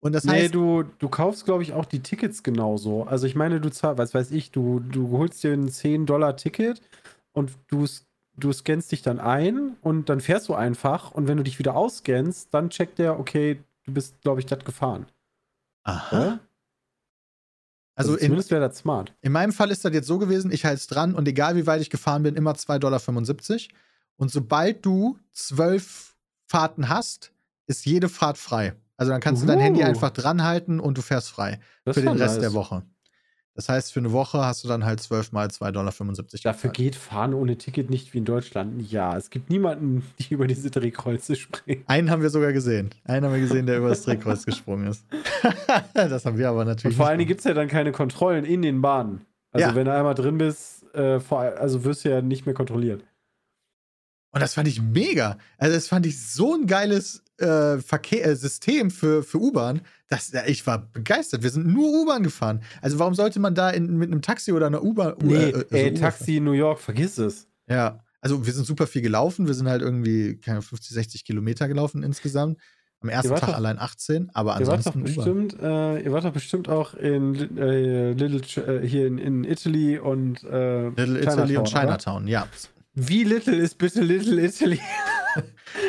Und 0.00 0.12
das 0.12 0.24
Nee, 0.24 0.32
heißt, 0.32 0.54
du, 0.54 0.82
du 0.98 1.08
kaufst, 1.08 1.44
glaube 1.44 1.62
ich, 1.62 1.72
auch 1.72 1.84
die 1.84 2.00
Tickets 2.00 2.42
genauso. 2.42 3.04
Also 3.04 3.26
ich 3.26 3.36
meine, 3.36 3.60
du 3.60 3.70
zahlst, 3.70 3.98
was 3.98 4.14
weiß 4.14 4.32
ich, 4.32 4.50
du, 4.50 4.80
du 4.80 5.10
holst 5.16 5.42
dir 5.44 5.52
ein 5.52 5.68
10-Dollar-Ticket 5.68 6.82
und 7.32 7.52
du, 7.68 7.86
du 8.36 8.52
scannst 8.52 8.92
dich 8.92 9.02
dann 9.02 9.20
ein 9.20 9.76
und 9.82 10.08
dann 10.08 10.20
fährst 10.20 10.48
du 10.48 10.54
einfach 10.54 11.12
und 11.12 11.28
wenn 11.28 11.36
du 11.36 11.42
dich 11.42 11.58
wieder 11.58 11.76
ausscannst, 11.76 12.52
dann 12.52 12.70
checkt 12.70 12.98
der, 12.98 13.18
okay, 13.18 13.62
du 13.84 13.92
bist, 13.92 14.20
glaube 14.22 14.40
ich, 14.40 14.46
das 14.46 14.64
gefahren. 14.64 15.06
aha. 15.84 16.16
Oder? 16.16 16.40
Also 17.94 18.14
in, 18.14 18.20
zumindest 18.20 18.50
wäre 18.50 18.66
das 18.66 18.78
smart. 18.78 19.14
in 19.20 19.32
meinem 19.32 19.52
Fall 19.52 19.70
ist 19.70 19.84
das 19.84 19.92
jetzt 19.92 20.06
so 20.06 20.18
gewesen, 20.18 20.50
ich 20.50 20.64
halte 20.64 20.78
es 20.78 20.86
dran 20.86 21.14
und 21.14 21.28
egal 21.28 21.56
wie 21.56 21.66
weit 21.66 21.82
ich 21.82 21.90
gefahren 21.90 22.22
bin, 22.22 22.36
immer 22.36 22.52
2,75 22.52 22.78
Dollar. 22.78 23.00
Und 24.16 24.30
sobald 24.30 24.84
du 24.86 25.18
zwölf 25.32 26.16
Fahrten 26.46 26.88
hast, 26.88 27.32
ist 27.66 27.84
jede 27.84 28.08
Fahrt 28.08 28.38
frei. 28.38 28.74
Also 28.96 29.12
dann 29.12 29.20
kannst 29.20 29.42
du 29.42 29.46
dein 29.46 29.58
Uh. 29.58 29.62
Handy 29.62 29.82
einfach 29.82 30.10
dranhalten 30.10 30.80
und 30.80 30.96
du 30.96 31.02
fährst 31.02 31.30
frei 31.30 31.60
Das 31.84 31.96
für 31.96 32.02
den 32.02 32.16
Rest 32.16 32.36
nice. 32.36 32.40
der 32.40 32.52
Woche. 32.54 32.82
Das 33.54 33.68
heißt, 33.68 33.92
für 33.92 34.00
eine 34.00 34.12
Woche 34.12 34.38
hast 34.44 34.64
du 34.64 34.68
dann 34.68 34.84
halt 34.86 35.00
12 35.00 35.32
mal 35.32 35.48
2,75 35.48 35.72
Dollar. 35.72 35.92
Dafür 35.92 36.14
gezahlt. 36.42 36.72
geht 36.74 36.96
Fahren 36.96 37.34
ohne 37.34 37.58
Ticket 37.58 37.90
nicht 37.90 38.14
wie 38.14 38.18
in 38.18 38.24
Deutschland. 38.24 38.90
Ja, 38.90 39.14
es 39.16 39.28
gibt 39.28 39.50
niemanden, 39.50 40.02
die 40.18 40.32
über 40.32 40.46
diese 40.46 40.70
Drehkreuze 40.70 41.36
springen. 41.36 41.84
Einen 41.86 42.10
haben 42.10 42.22
wir 42.22 42.30
sogar 42.30 42.52
gesehen. 42.54 42.90
Einen 43.04 43.26
haben 43.26 43.32
wir 43.34 43.40
gesehen, 43.40 43.66
der 43.66 43.76
über 43.78 43.90
das 43.90 44.02
Drehkreuz 44.04 44.46
gesprungen 44.46 44.86
ist. 44.86 45.04
das 45.94 46.24
haben 46.24 46.38
wir 46.38 46.48
aber 46.48 46.60
Und 46.60 46.68
natürlich. 46.68 46.96
vor 46.96 47.06
allen 47.08 47.18
Dingen 47.18 47.28
gibt 47.28 47.40
es 47.40 47.44
ja 47.44 47.52
dann 47.54 47.68
keine 47.68 47.92
Kontrollen 47.92 48.44
in 48.46 48.62
den 48.62 48.80
Bahnen. 48.80 49.26
Also 49.52 49.68
Ja. 49.68 49.74
wenn 49.74 49.84
du 49.84 49.92
einmal 49.94 50.14
drin 50.14 50.38
bist, 50.38 50.82
äh, 50.94 51.20
vor, 51.20 51.40
also 51.40 51.84
wirst 51.84 52.04
du 52.06 52.10
ja 52.10 52.22
nicht 52.22 52.46
mehr 52.46 52.54
kontrolliert. 52.54 53.04
Und 54.34 54.40
das 54.40 54.54
fand 54.54 54.66
ich 54.66 54.80
mega. 54.80 55.36
Also, 55.58 55.74
das 55.74 55.88
fand 55.88 56.06
ich 56.06 56.26
so 56.26 56.54
ein 56.54 56.66
geiles 56.66 57.22
äh, 57.42 57.78
Verkehr, 57.80 58.24
äh, 58.26 58.36
System 58.36 58.90
für, 58.90 59.22
für 59.22 59.38
U-Bahn. 59.38 59.82
dass- 60.08 60.32
ja, 60.32 60.42
Ich 60.46 60.66
war 60.66 60.78
begeistert. 60.92 61.42
Wir 61.42 61.50
sind 61.50 61.66
nur 61.66 61.90
U-Bahn 62.02 62.22
gefahren. 62.22 62.62
Also, 62.80 62.98
warum 62.98 63.14
sollte 63.14 63.40
man 63.40 63.54
da 63.54 63.70
in, 63.70 63.96
mit 63.98 64.10
einem 64.10 64.22
Taxi 64.22 64.52
oder 64.52 64.66
einer 64.66 64.82
U-Bahn. 64.82 65.14
Nee, 65.22 65.34
äh, 65.34 65.54
also 65.54 65.66
ey, 65.70 65.94
Taxi 65.94 66.36
in 66.38 66.44
New 66.44 66.52
York, 66.52 66.80
vergiss 66.80 67.18
es. 67.18 67.46
Ja. 67.68 68.00
Also, 68.20 68.46
wir 68.46 68.52
sind 68.52 68.66
super 68.66 68.86
viel 68.86 69.02
gelaufen. 69.02 69.46
Wir 69.46 69.54
sind 69.54 69.68
halt 69.68 69.82
irgendwie 69.82 70.36
keine 70.38 70.58
Ahnung, 70.58 70.68
50, 70.68 70.90
60 70.94 71.24
Kilometer 71.24 71.66
gelaufen 71.68 72.02
insgesamt. 72.02 72.58
Am 73.00 73.08
ersten 73.08 73.30
Tag 73.34 73.48
doch- 73.48 73.54
allein 73.56 73.80
18, 73.80 74.30
aber 74.32 74.60
Ihr 74.60 74.66
wart, 74.68 74.86
doch 74.86 74.94
ansonsten 74.94 75.02
bestimmt, 75.02 75.56
äh, 75.60 75.98
ihr 76.04 76.12
wart 76.12 76.24
doch 76.24 76.32
bestimmt 76.32 76.68
auch 76.68 76.94
in 76.94 77.58
äh, 77.58 78.12
Little 78.12 78.80
äh, 78.80 78.86
hier 78.86 79.08
in, 79.08 79.18
in 79.18 79.42
Italy 79.42 79.98
und 79.98 80.44
äh, 80.44 80.90
Little 80.90 81.20
Italy 81.20 81.56
und 81.56 81.62
oder? 81.68 81.80
Chinatown, 81.80 82.28
ja. 82.28 82.46
Wie 82.94 83.24
little 83.24 83.56
ist 83.56 83.76
bitte 83.78 84.02
Little 84.02 84.40
Italy? 84.44 84.78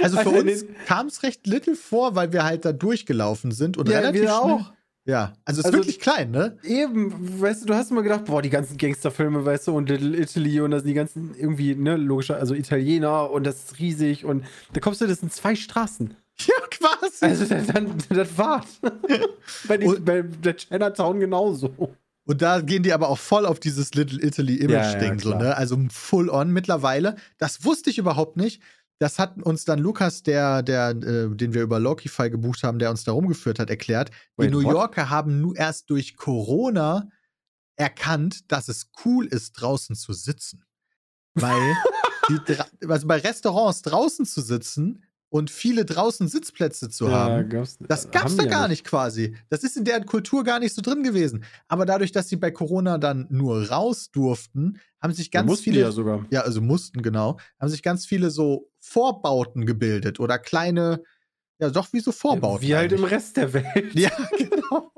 Also 0.01 0.17
für 0.17 0.29
Also 0.29 0.39
uns 0.41 0.65
kam 0.85 1.07
es 1.07 1.23
recht 1.23 1.45
little 1.47 1.75
vor, 1.75 2.15
weil 2.15 2.31
wir 2.33 2.43
halt 2.43 2.65
da 2.65 2.71
durchgelaufen 2.73 3.51
sind 3.51 3.77
und 3.77 3.89
Ja, 3.89 3.99
relativ 3.99 4.21
wir 4.21 4.27
schnell. 4.29 4.39
auch. 4.53 4.73
Ja, 5.05 5.33
also 5.43 5.59
es 5.59 5.65
ist 5.65 5.73
Also- 5.73 5.77
wirklich 5.79 5.99
klein, 5.99 6.31
ne? 6.31 6.57
Eben, 6.63 7.41
weißt 7.41 7.63
du, 7.63 7.65
du 7.67 7.73
hast 7.75 7.91
immer 7.91 8.03
gedacht, 8.03 8.23
boah, 8.25 8.41
die 8.41 8.49
ganzen 8.49 8.77
Gangsterfilme, 8.77 9.43
weißt 9.43 9.67
du, 9.67 9.75
und 9.75 9.89
Little 9.89 10.17
Italy 10.17 10.61
und 10.61 10.71
das 10.71 10.83
sind 10.83 10.89
die 10.89 10.93
ganzen 10.93 11.35
irgendwie, 11.35 11.75
ne, 11.75 11.97
logischer, 11.97 12.37
also 12.37 12.53
Italiener 12.53 13.29
und 13.29 13.43
das 13.45 13.65
ist 13.65 13.79
riesig 13.79 14.23
und 14.23 14.45
da 14.71 14.79
kommst 14.79 15.01
du, 15.01 15.07
das 15.07 15.19
sind 15.19 15.33
zwei 15.33 15.55
Straßen. 15.55 16.15
Ja, 16.47 16.55
quasi. 16.71 17.25
Also 17.25 17.45
dann, 17.45 17.67
dann 17.67 17.97
das 18.09 18.37
war's. 18.37 18.65
bei, 19.67 19.77
den, 19.77 19.89
Und- 19.89 20.03
bei 20.05 20.21
der 20.23 20.55
Chinatown 20.57 21.19
genauso. 21.19 21.95
Und 22.25 22.41
da 22.41 22.61
gehen 22.61 22.81
die 22.83 22.93
aber 22.93 23.09
auch 23.09 23.19
voll 23.19 23.45
auf 23.45 23.59
dieses 23.59 23.93
Little 23.93 24.19
Italy 24.25 24.55
Ja, 24.63 24.69
ja, 24.69 24.91
Image-Ding, 24.91 25.19
so, 25.19 25.35
ne? 25.37 25.55
Also 25.57 25.77
full 25.91 26.29
on 26.29 26.49
mittlerweile. 26.51 27.17
Das 27.37 27.65
wusste 27.65 27.89
ich 27.91 27.97
überhaupt 27.97 28.37
nicht. 28.37 28.61
Das 29.03 29.19
hat 29.19 29.35
uns 29.43 29.65
dann 29.65 29.79
Lukas, 29.79 30.23
der, 30.23 30.63
der, 30.63 30.91
äh, 30.91 31.35
den 31.35 31.53
wir 31.53 31.61
über 31.61 31.77
Lokify 31.77 32.29
gebucht 32.29 32.63
haben, 32.63 32.79
der 32.79 32.89
uns 32.89 33.03
da 33.03 33.11
rumgeführt 33.11 33.59
hat, 33.59 33.69
erklärt. 33.69 34.11
Die 34.37 34.43
Wait, 34.43 34.51
New 34.51 34.63
what? 34.63 34.71
Yorker 34.71 35.09
haben 35.09 35.41
nur 35.41 35.57
erst 35.57 35.89
durch 35.89 36.15
Corona 36.15 37.09
erkannt, 37.75 38.49
dass 38.49 38.69
es 38.69 38.91
cool 39.03 39.25
ist, 39.25 39.59
draußen 39.59 39.97
zu 39.97 40.13
sitzen. 40.13 40.63
Weil 41.33 41.75
die, 42.29 42.87
also 42.87 43.05
bei 43.05 43.17
Restaurants 43.17 43.81
draußen 43.81 44.25
zu 44.25 44.39
sitzen 44.39 45.03
und 45.33 45.49
viele 45.49 45.83
draußen 45.83 46.27
Sitzplätze 46.27 46.89
zu 46.89 47.11
haben, 47.11 47.49
gab's, 47.49 47.79
das 47.79 48.11
gab's 48.11 48.33
haben 48.33 48.37
da 48.37 48.43
ja 48.43 48.49
gar 48.51 48.67
nicht 48.67 48.83
quasi. 48.83 49.35
Das 49.49 49.63
ist 49.63 49.75
in 49.75 49.83
deren 49.83 50.05
Kultur 50.05 50.43
gar 50.43 50.59
nicht 50.59 50.75
so 50.75 50.81
drin 50.83 51.01
gewesen. 51.01 51.43
Aber 51.67 51.87
dadurch, 51.87 52.11
dass 52.11 52.29
sie 52.29 52.35
bei 52.35 52.51
Corona 52.51 52.99
dann 52.99 53.25
nur 53.31 53.67
raus 53.67 54.11
durften, 54.11 54.79
haben 55.01 55.11
sich 55.11 55.31
ganz 55.31 55.47
mussten 55.47 55.63
viele. 55.63 55.81
ja 55.81 55.91
sogar. 55.91 56.23
ja, 56.29 56.41
also 56.41 56.61
mussten 56.61 57.01
genau, 57.01 57.39
haben 57.59 57.69
sich 57.69 57.81
ganz 57.81 58.05
viele 58.05 58.29
so 58.29 58.69
Vorbauten 58.79 59.65
gebildet 59.65 60.19
oder 60.19 60.37
kleine, 60.37 61.01
ja, 61.57 61.71
doch 61.71 61.91
wie 61.93 61.99
so 61.99 62.11
Vorbauten. 62.11 62.61
Wie 62.61 62.75
halt 62.75 62.91
im 62.91 62.99
eigentlich. 62.99 63.11
Rest 63.11 63.37
der 63.37 63.53
Welt. 63.53 63.95
Ja, 63.95 64.11
genau. 64.37 64.91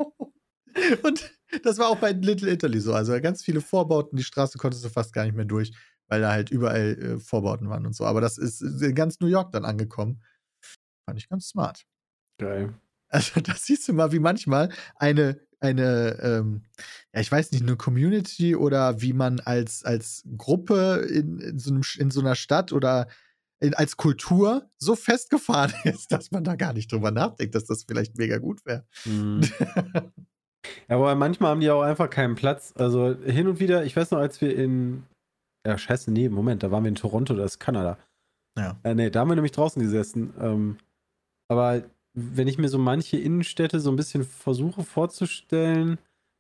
Und 1.04 1.32
das 1.64 1.78
war 1.78 1.88
auch 1.88 2.00
bei 2.00 2.12
Little 2.12 2.52
Italy 2.52 2.82
so. 2.82 2.94
Also 2.94 3.18
ganz 3.22 3.42
viele 3.42 3.62
Vorbauten, 3.62 4.18
die 4.18 4.24
Straße 4.26 4.58
konntest 4.58 4.84
du 4.84 4.90
fast 4.90 5.14
gar 5.14 5.24
nicht 5.24 5.38
mehr 5.38 5.46
durch, 5.46 5.72
weil 6.08 6.22
da 6.22 6.32
halt 6.32 6.52
überall 6.52 6.98
äh, 7.00 7.20
Vorbauten 7.20 7.70
waren 7.70 7.86
und 7.86 7.96
so. 7.96 8.06
Aber 8.06 8.22
das 8.22 8.38
ist 8.38 8.62
in 8.62 8.96
ganz 8.96 9.20
New 9.20 9.28
York 9.28 9.52
dann 9.52 9.66
angekommen. 9.66 10.22
Fand 11.06 11.20
ich 11.20 11.30
ganz 11.30 11.50
smart. 11.50 11.86
Geil. 12.40 12.74
Also 13.10 13.40
da 13.42 13.54
siehst 13.56 13.88
du 13.88 13.94
mal, 13.94 14.12
wie 14.12 14.20
manchmal 14.20 14.70
eine, 14.96 15.40
eine, 15.60 16.20
ähm, 16.22 16.64
ja, 17.14 17.22
ich 17.22 17.32
weiß 17.32 17.52
nicht, 17.52 17.64
eine 17.64 17.76
Community 17.76 18.56
oder 18.56 19.02
wie 19.02 19.14
man 19.14 19.40
als, 19.40 19.84
als 19.84 20.24
Gruppe 20.38 21.08
in, 21.10 21.40
in, 21.40 21.60
so, 21.60 21.72
einem, 21.72 21.84
in 21.98 22.12
so 22.12 22.20
einer 22.20 22.36
Stadt 22.36 22.72
oder 22.74 23.08
in, 23.60 23.74
als 23.74 23.98
Kultur 23.98 24.70
so 24.78 24.96
festgefahren 24.96 25.74
ist, 25.84 26.12
dass 26.12 26.32
man 26.32 26.44
da 26.44 26.56
gar 26.56 26.74
nicht 26.74 26.92
drüber 26.92 27.12
nachdenkt, 27.12 27.56
dass 27.56 27.66
das 27.66 27.84
vielleicht 27.84 28.18
mega 28.18 28.38
gut 28.38 28.66
wäre. 28.66 28.86
Mhm. 29.06 29.42
Ja, 30.90 30.96
aber 30.96 31.16
manchmal 31.16 31.52
haben 31.52 31.62
die 31.62 31.70
auch 31.70 31.82
einfach 31.82 32.10
keinen 32.10 32.36
Platz. 32.36 32.74
Also 32.76 33.16
hin 33.24 33.48
und 33.48 33.60
wieder, 33.60 33.86
ich 33.86 33.96
weiß 33.96 34.12
noch, 34.12 34.20
als 34.20 34.42
wir 34.42 34.56
in. 34.56 35.04
Ja, 35.66 35.78
scheiße, 35.78 36.12
nee, 36.12 36.30
Moment, 36.30 36.64
da 36.64 36.72
waren 36.72 36.84
wir 36.84 36.90
in 36.90 36.96
Toronto, 36.96 37.34
das 37.34 37.54
ist 37.54 37.60
Kanada. 37.60 37.98
Ja. 38.58 38.78
Äh, 38.84 38.96
nee, 38.96 39.10
da 39.10 39.22
haben 39.22 39.30
wir 39.30 39.36
nämlich 39.36 39.52
draußen 39.52 39.82
gesessen. 39.82 40.34
Ähm, 40.40 40.78
aber 41.50 41.84
wenn 42.14 42.48
ich 42.48 42.58
mir 42.58 42.70
so 42.70 42.78
manche 42.78 43.18
Innenstädte 43.18 43.80
so 43.80 43.90
ein 43.90 43.96
bisschen 43.98 44.24
versuche 44.24 44.84
vorzustellen, 44.84 45.98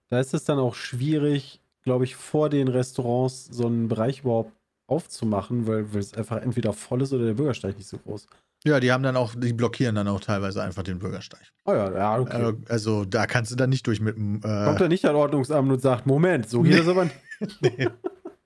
da 0.09 0.19
ist 0.19 0.33
es 0.33 0.45
dann 0.45 0.59
auch 0.59 0.75
schwierig, 0.75 1.59
glaube 1.83 2.03
ich, 2.05 2.15
vor 2.15 2.49
den 2.49 2.67
Restaurants 2.67 3.45
so 3.45 3.65
einen 3.67 3.87
Bereich 3.87 4.21
überhaupt 4.21 4.53
aufzumachen, 4.87 5.67
weil, 5.67 5.91
weil 5.93 5.99
es 5.99 6.13
einfach 6.13 6.37
entweder 6.41 6.71
voll 6.73 7.01
ist 7.01 7.11
oder 7.11 7.25
der 7.25 7.33
Bürgersteig 7.33 7.75
nicht 7.77 7.87
so 7.89 7.97
groß. 7.97 8.27
Ja, 8.63 8.79
die 8.79 8.91
haben 8.91 9.03
dann 9.03 9.15
auch, 9.15 9.35
die 9.35 9.53
blockieren 9.53 9.95
dann 9.95 10.07
auch 10.07 10.19
teilweise 10.21 10.63
einfach 10.63 10.83
den 10.83 10.97
Bürgersteig. 10.99 11.51
Oh 11.65 11.73
ja, 11.73 11.91
ja, 11.91 12.19
okay. 12.19 12.49
Äh, 12.49 12.53
Also 12.69 13.05
da 13.05 13.27
kannst 13.27 13.51
du 13.51 13.55
dann 13.55 13.69
nicht 13.69 13.85
durch 13.85 13.99
mit 13.99 14.15
dem. 14.15 14.41
Kommt 14.41 14.75
Äh, 14.77 14.79
da 14.79 14.87
nicht 14.87 15.03
das 15.03 15.13
Ordnungsamt 15.13 15.71
und 15.71 15.79
sagt, 15.81 16.05
Moment, 16.07 16.49
so 16.49 16.61
geht 16.61 16.71
Nee. 16.73 16.77
das 16.79 16.87
aber 16.87 17.05
nicht. 17.39 17.61
nee, 17.61 17.89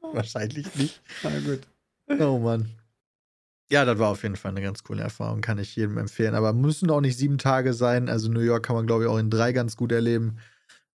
wahrscheinlich 0.13 0.73
nicht. 0.75 1.01
Na 1.23 1.39
gut. 1.39 1.61
Oh 2.19 2.39
Mann. 2.39 2.69
Ja, 3.71 3.85
das 3.85 3.99
war 3.99 4.09
auf 4.09 4.23
jeden 4.23 4.35
Fall 4.35 4.51
eine 4.51 4.61
ganz 4.63 4.83
coole 4.83 5.03
Erfahrung, 5.03 5.41
kann 5.41 5.59
ich 5.59 5.75
jedem 5.75 5.97
empfehlen. 5.99 6.33
Aber 6.33 6.53
müssen 6.53 6.89
auch 6.89 7.01
nicht 7.01 7.17
sieben 7.17 7.37
Tage 7.37 7.73
sein. 7.73 8.09
Also 8.09 8.29
New 8.29 8.39
York 8.39 8.65
kann 8.65 8.75
man, 8.75 8.87
glaube 8.87 9.03
ich, 9.03 9.09
auch 9.09 9.19
in 9.19 9.29
drei 9.29 9.51
ganz 9.53 9.75
gut 9.77 9.91
erleben. 9.91 10.39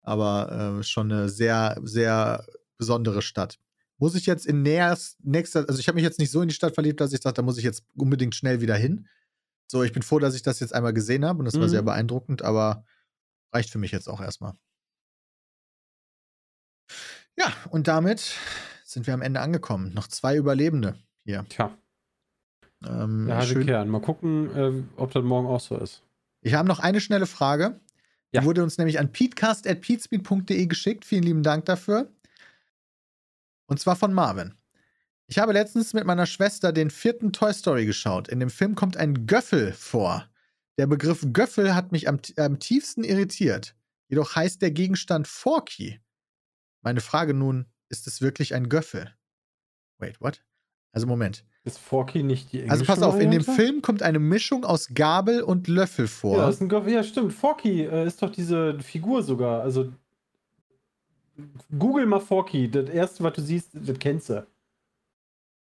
Aber 0.03 0.79
äh, 0.81 0.83
schon 0.83 1.11
eine 1.13 1.29
sehr, 1.29 1.79
sehr 1.85 2.45
besondere 2.77 3.23
Stadt. 3.23 3.59
Muss 3.99 4.17
ich 4.17 4.27
jetzt 4.27 4.45
in 4.45 4.63
näherst, 4.63 5.25
nächster, 5.25 5.61
also 5.69 5.79
ich 5.79 5.87
habe 5.87 5.95
mich 5.95 6.03
jetzt 6.03 6.19
nicht 6.19 6.33
so 6.33 6.43
in 6.43 6.49
die 6.49 6.55
Stadt 6.55 6.75
verliebt, 6.75 7.01
dass 7.01 7.13
ich 7.13 7.21
dachte, 7.21 7.35
da 7.37 7.43
muss 7.43 7.59
ich 7.59 7.65
jetzt 7.65 7.85
unbedingt 7.97 8.35
schnell 8.35 8.61
wieder 8.61 8.75
hin. 8.75 9.07
So, 9.71 9.85
ich 9.85 9.93
bin 9.93 10.03
froh, 10.03 10.19
dass 10.19 10.35
ich 10.35 10.43
das 10.43 10.59
jetzt 10.59 10.75
einmal 10.75 10.93
gesehen 10.93 11.25
habe 11.25 11.39
und 11.39 11.45
das 11.45 11.55
war 11.55 11.63
Mhm. 11.69 11.69
sehr 11.71 11.83
beeindruckend, 11.83 12.43
aber 12.43 12.85
reicht 13.53 13.71
für 13.71 13.79
mich 13.79 13.93
jetzt 13.93 14.09
auch 14.09 14.21
erstmal. 14.21 14.55
Ja, 17.39 17.53
und 17.71 17.89
damit 17.89 18.35
sind 18.95 19.07
wir 19.07 19.15
am 19.15 19.23
Ende 19.23 19.41
angekommen. 19.41 19.93
Noch 19.93 20.09
zwei 20.09 20.37
Überlebende 20.37 20.97
hier. 21.25 21.45
Tja, 21.49 21.77
Ähm, 22.87 23.29
harte 23.31 23.49
schön. 23.49 23.67
Kern. 23.67 23.89
Mal 23.89 24.01
gucken, 24.01 24.57
äh, 24.57 25.01
ob 25.01 25.11
das 25.13 25.25
morgen 25.25 25.47
auch 25.47 25.61
so 25.61 25.77
ist. 25.77 26.03
Ich 26.41 26.55
habe 26.55 26.69
noch 26.69 26.79
eine 26.81 27.01
schnelle 27.01 27.27
Frage. 27.27 27.81
Ja. 28.33 28.41
Die 28.41 28.47
wurde 28.47 28.63
uns 28.63 28.79
nämlich 28.79 28.99
an 28.99 29.13
peatcast.peatspeed.de 29.13 30.67
geschickt. 30.67 31.05
Vielen 31.05 31.23
lieben 31.23 31.43
Dank 31.43 31.65
dafür. 31.67 32.09
Und 33.67 33.81
zwar 33.81 33.97
von 33.97 34.13
Marvin. 34.13 34.55
Ich 35.27 35.39
habe 35.39 35.53
letztens 35.53 35.95
mit 35.95 36.05
meiner 36.05 36.27
Schwester 36.27 36.73
den 36.73 36.91
vierten 36.91 37.33
Toy 37.33 37.53
Story 37.55 37.87
geschaut. 37.87 38.29
In 38.29 38.41
dem 38.41 38.51
Film 38.51 38.75
kommt 38.75 38.97
ein 38.97 39.27
Göffel 39.27 39.73
vor. 39.73 40.29
Der 40.77 40.87
Begriff 40.87 41.27
Göffel 41.33 41.75
hat 41.75 41.93
mich 41.93 42.09
am, 42.09 42.19
am 42.37 42.59
tiefsten 42.59 43.05
irritiert. 43.05 43.75
Jedoch 44.09 44.37
heißt 44.37 44.61
der 44.61 44.71
Gegenstand 44.71 45.27
Forky. 45.27 46.01
Meine 46.83 47.01
Frage 47.01 47.33
nun, 47.33 47.67
ist 47.89 48.07
es 48.07 48.21
wirklich 48.21 48.55
ein 48.55 48.69
Göffel? 48.69 49.15
Wait, 49.99 50.21
what? 50.21 50.43
Also 50.93 51.07
Moment. 51.07 51.45
Ist 51.65 51.79
Forky 51.79 52.23
nicht 52.23 52.53
die 52.53 52.61
englische 52.61 52.73
Also 52.73 52.85
pass 52.85 53.03
auf, 53.03 53.19
in 53.19 53.31
dem? 53.31 53.43
Film 53.43 53.83
kommt 53.83 54.03
eine 54.03 54.19
Mischung 54.19 54.65
aus 54.65 54.89
Gabel 54.95 55.43
und 55.43 55.67
Löffel 55.67 56.07
vor. 56.07 56.39
Ja, 56.39 56.49
ist 56.49 56.61
ein 56.61 56.69
Göffel. 56.69 56.93
ja, 56.93 57.03
stimmt. 57.03 57.33
Forky 57.33 57.83
äh, 57.83 58.07
ist 58.07 58.23
doch 58.23 58.31
diese 58.31 58.79
Figur 58.81 59.23
sogar. 59.23 59.63
Also 59.63 59.91
Google 61.77 62.07
mal 62.07 62.21
Forky. 62.21 62.71
Das 62.71 62.89
erste, 62.89 63.25
was 63.25 63.33
du 63.33 63.43
siehst, 63.43 63.71
das 63.73 63.99
kennst 63.99 64.29
du. 64.29 64.47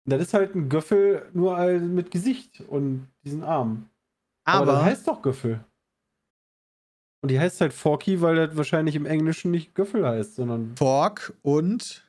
Das 0.06 0.22
ist 0.22 0.34
halt 0.34 0.56
ein 0.56 0.70
Göffel 0.70 1.30
nur 1.34 1.58
mit 1.80 2.10
Gesicht 2.12 2.62
und 2.68 3.08
diesen 3.24 3.44
Arm. 3.44 3.90
Aber, 4.46 4.64
Aber 4.64 4.72
das 4.72 4.84
heißt 4.84 5.08
doch 5.08 5.22
Göffel. 5.22 5.64
Und 7.22 7.30
die 7.30 7.40
heißt 7.40 7.60
halt 7.62 7.74
Forky, 7.74 8.22
weil 8.22 8.36
das 8.36 8.58
wahrscheinlich 8.58 8.96
im 8.96 9.06
Englischen 9.06 9.52
nicht 9.52 9.76
Göffel 9.76 10.08
heißt, 10.08 10.36
sondern. 10.36 10.76
Fork 10.78 11.34
und 11.42 12.09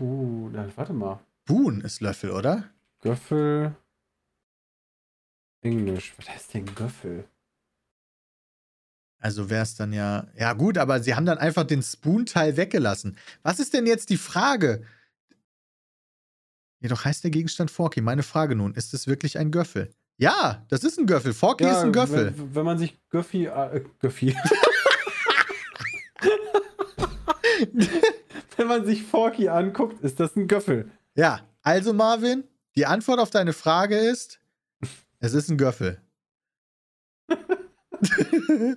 Uh, 0.00 0.48
na, 0.52 0.68
warte 0.76 0.92
mal. 0.92 1.20
Boon 1.44 1.80
ist 1.80 2.00
Löffel, 2.00 2.30
oder? 2.30 2.64
Göffel. 3.00 3.74
Englisch. 5.62 6.14
Was 6.16 6.28
heißt 6.28 6.54
denn 6.54 6.74
Göffel? 6.74 7.24
Also 9.20 9.50
wäre 9.50 9.62
es 9.62 9.74
dann 9.74 9.92
ja. 9.92 10.28
Ja, 10.36 10.52
gut, 10.52 10.78
aber 10.78 11.02
sie 11.02 11.14
haben 11.14 11.26
dann 11.26 11.38
einfach 11.38 11.64
den 11.64 11.82
Spoon-Teil 11.82 12.56
weggelassen. 12.56 13.16
Was 13.42 13.58
ist 13.58 13.74
denn 13.74 13.86
jetzt 13.86 14.10
die 14.10 14.16
Frage? 14.16 14.84
Jedoch 16.80 17.04
heißt 17.04 17.24
der 17.24 17.32
Gegenstand 17.32 17.72
Forky. 17.72 18.00
Meine 18.00 18.22
Frage 18.22 18.54
nun, 18.54 18.74
ist 18.74 18.94
es 18.94 19.08
wirklich 19.08 19.38
ein 19.38 19.50
Göffel? 19.50 19.90
Ja, 20.16 20.64
das 20.68 20.84
ist 20.84 20.98
ein 20.98 21.06
Göffel. 21.06 21.32
Forky 21.32 21.64
ist 21.64 21.78
ein 21.78 21.92
Göffel. 21.92 22.32
Wenn, 22.36 22.54
wenn 22.54 22.64
man 22.64 22.78
sich 22.78 23.00
Göffi. 23.10 23.46
Äh, 23.46 23.84
Göffi. 23.98 24.36
wenn 28.58 28.66
man 28.66 28.84
sich 28.84 29.04
Forky 29.04 29.48
anguckt, 29.48 30.02
ist 30.02 30.20
das 30.20 30.36
ein 30.36 30.46
Göffel. 30.48 30.90
Ja, 31.14 31.40
also 31.62 31.94
Marvin, 31.94 32.44
die 32.76 32.84
Antwort 32.86 33.18
auf 33.20 33.30
deine 33.30 33.52
Frage 33.52 33.96
ist, 33.96 34.40
es 35.20 35.32
ist 35.34 35.48
ein 35.50 35.56
Göffel. 35.56 36.00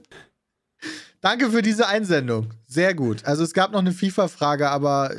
Danke 1.22 1.52
für 1.52 1.62
diese 1.62 1.88
Einsendung. 1.88 2.54
Sehr 2.66 2.96
gut. 2.96 3.26
Also 3.26 3.44
es 3.44 3.54
gab 3.54 3.72
noch 3.72 3.80
eine 3.80 3.92
FIFA-Frage, 3.92 4.70
aber 4.70 5.14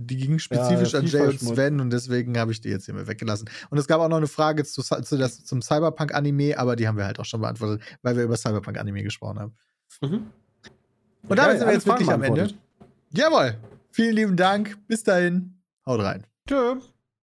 die 0.00 0.16
ging 0.16 0.38
spezifisch 0.38 0.92
Ja, 0.92 1.00
an 1.00 1.06
Jay 1.06 1.20
und. 1.26 1.40
Sven 1.40 1.80
und 1.80 1.90
deswegen 1.90 2.38
habe 2.38 2.52
ich 2.52 2.60
die 2.60 2.68
jetzt 2.68 2.84
hier 2.84 2.94
mal 2.94 3.08
weggelassen. 3.08 3.50
Und 3.70 3.78
es 3.78 3.88
gab 3.88 4.00
auch 4.00 4.08
noch 4.08 4.18
eine 4.18 4.28
Frage 4.28 4.64
zu, 4.64 4.82
zu 4.82 5.16
das, 5.16 5.44
zum 5.44 5.60
Cyberpunk-Anime, 5.60 6.56
aber 6.56 6.76
die 6.76 6.86
haben 6.86 6.96
wir 6.96 7.04
halt 7.04 7.18
auch 7.18 7.24
schon 7.24 7.40
beantwortet, 7.40 7.82
weil 8.02 8.16
wir 8.16 8.22
über 8.22 8.36
Cyberpunk-Anime 8.36 9.02
gesprochen 9.02 9.40
haben. 9.40 9.56
Mhm. 10.00 10.26
Und 11.28 11.36
damit 11.36 11.58
sind 11.58 11.66
wir 11.66 11.74
jetzt 11.74 11.86
wirklich 11.86 12.08
am 12.10 12.22
Ende. 12.22 12.54
Jawohl. 13.10 13.56
Vielen 13.90 14.14
lieben 14.14 14.36
Dank. 14.36 14.78
Bis 14.86 15.02
dahin. 15.02 15.62
Haut 15.86 16.00
rein. 16.00 16.26
Tschö. 16.48 16.76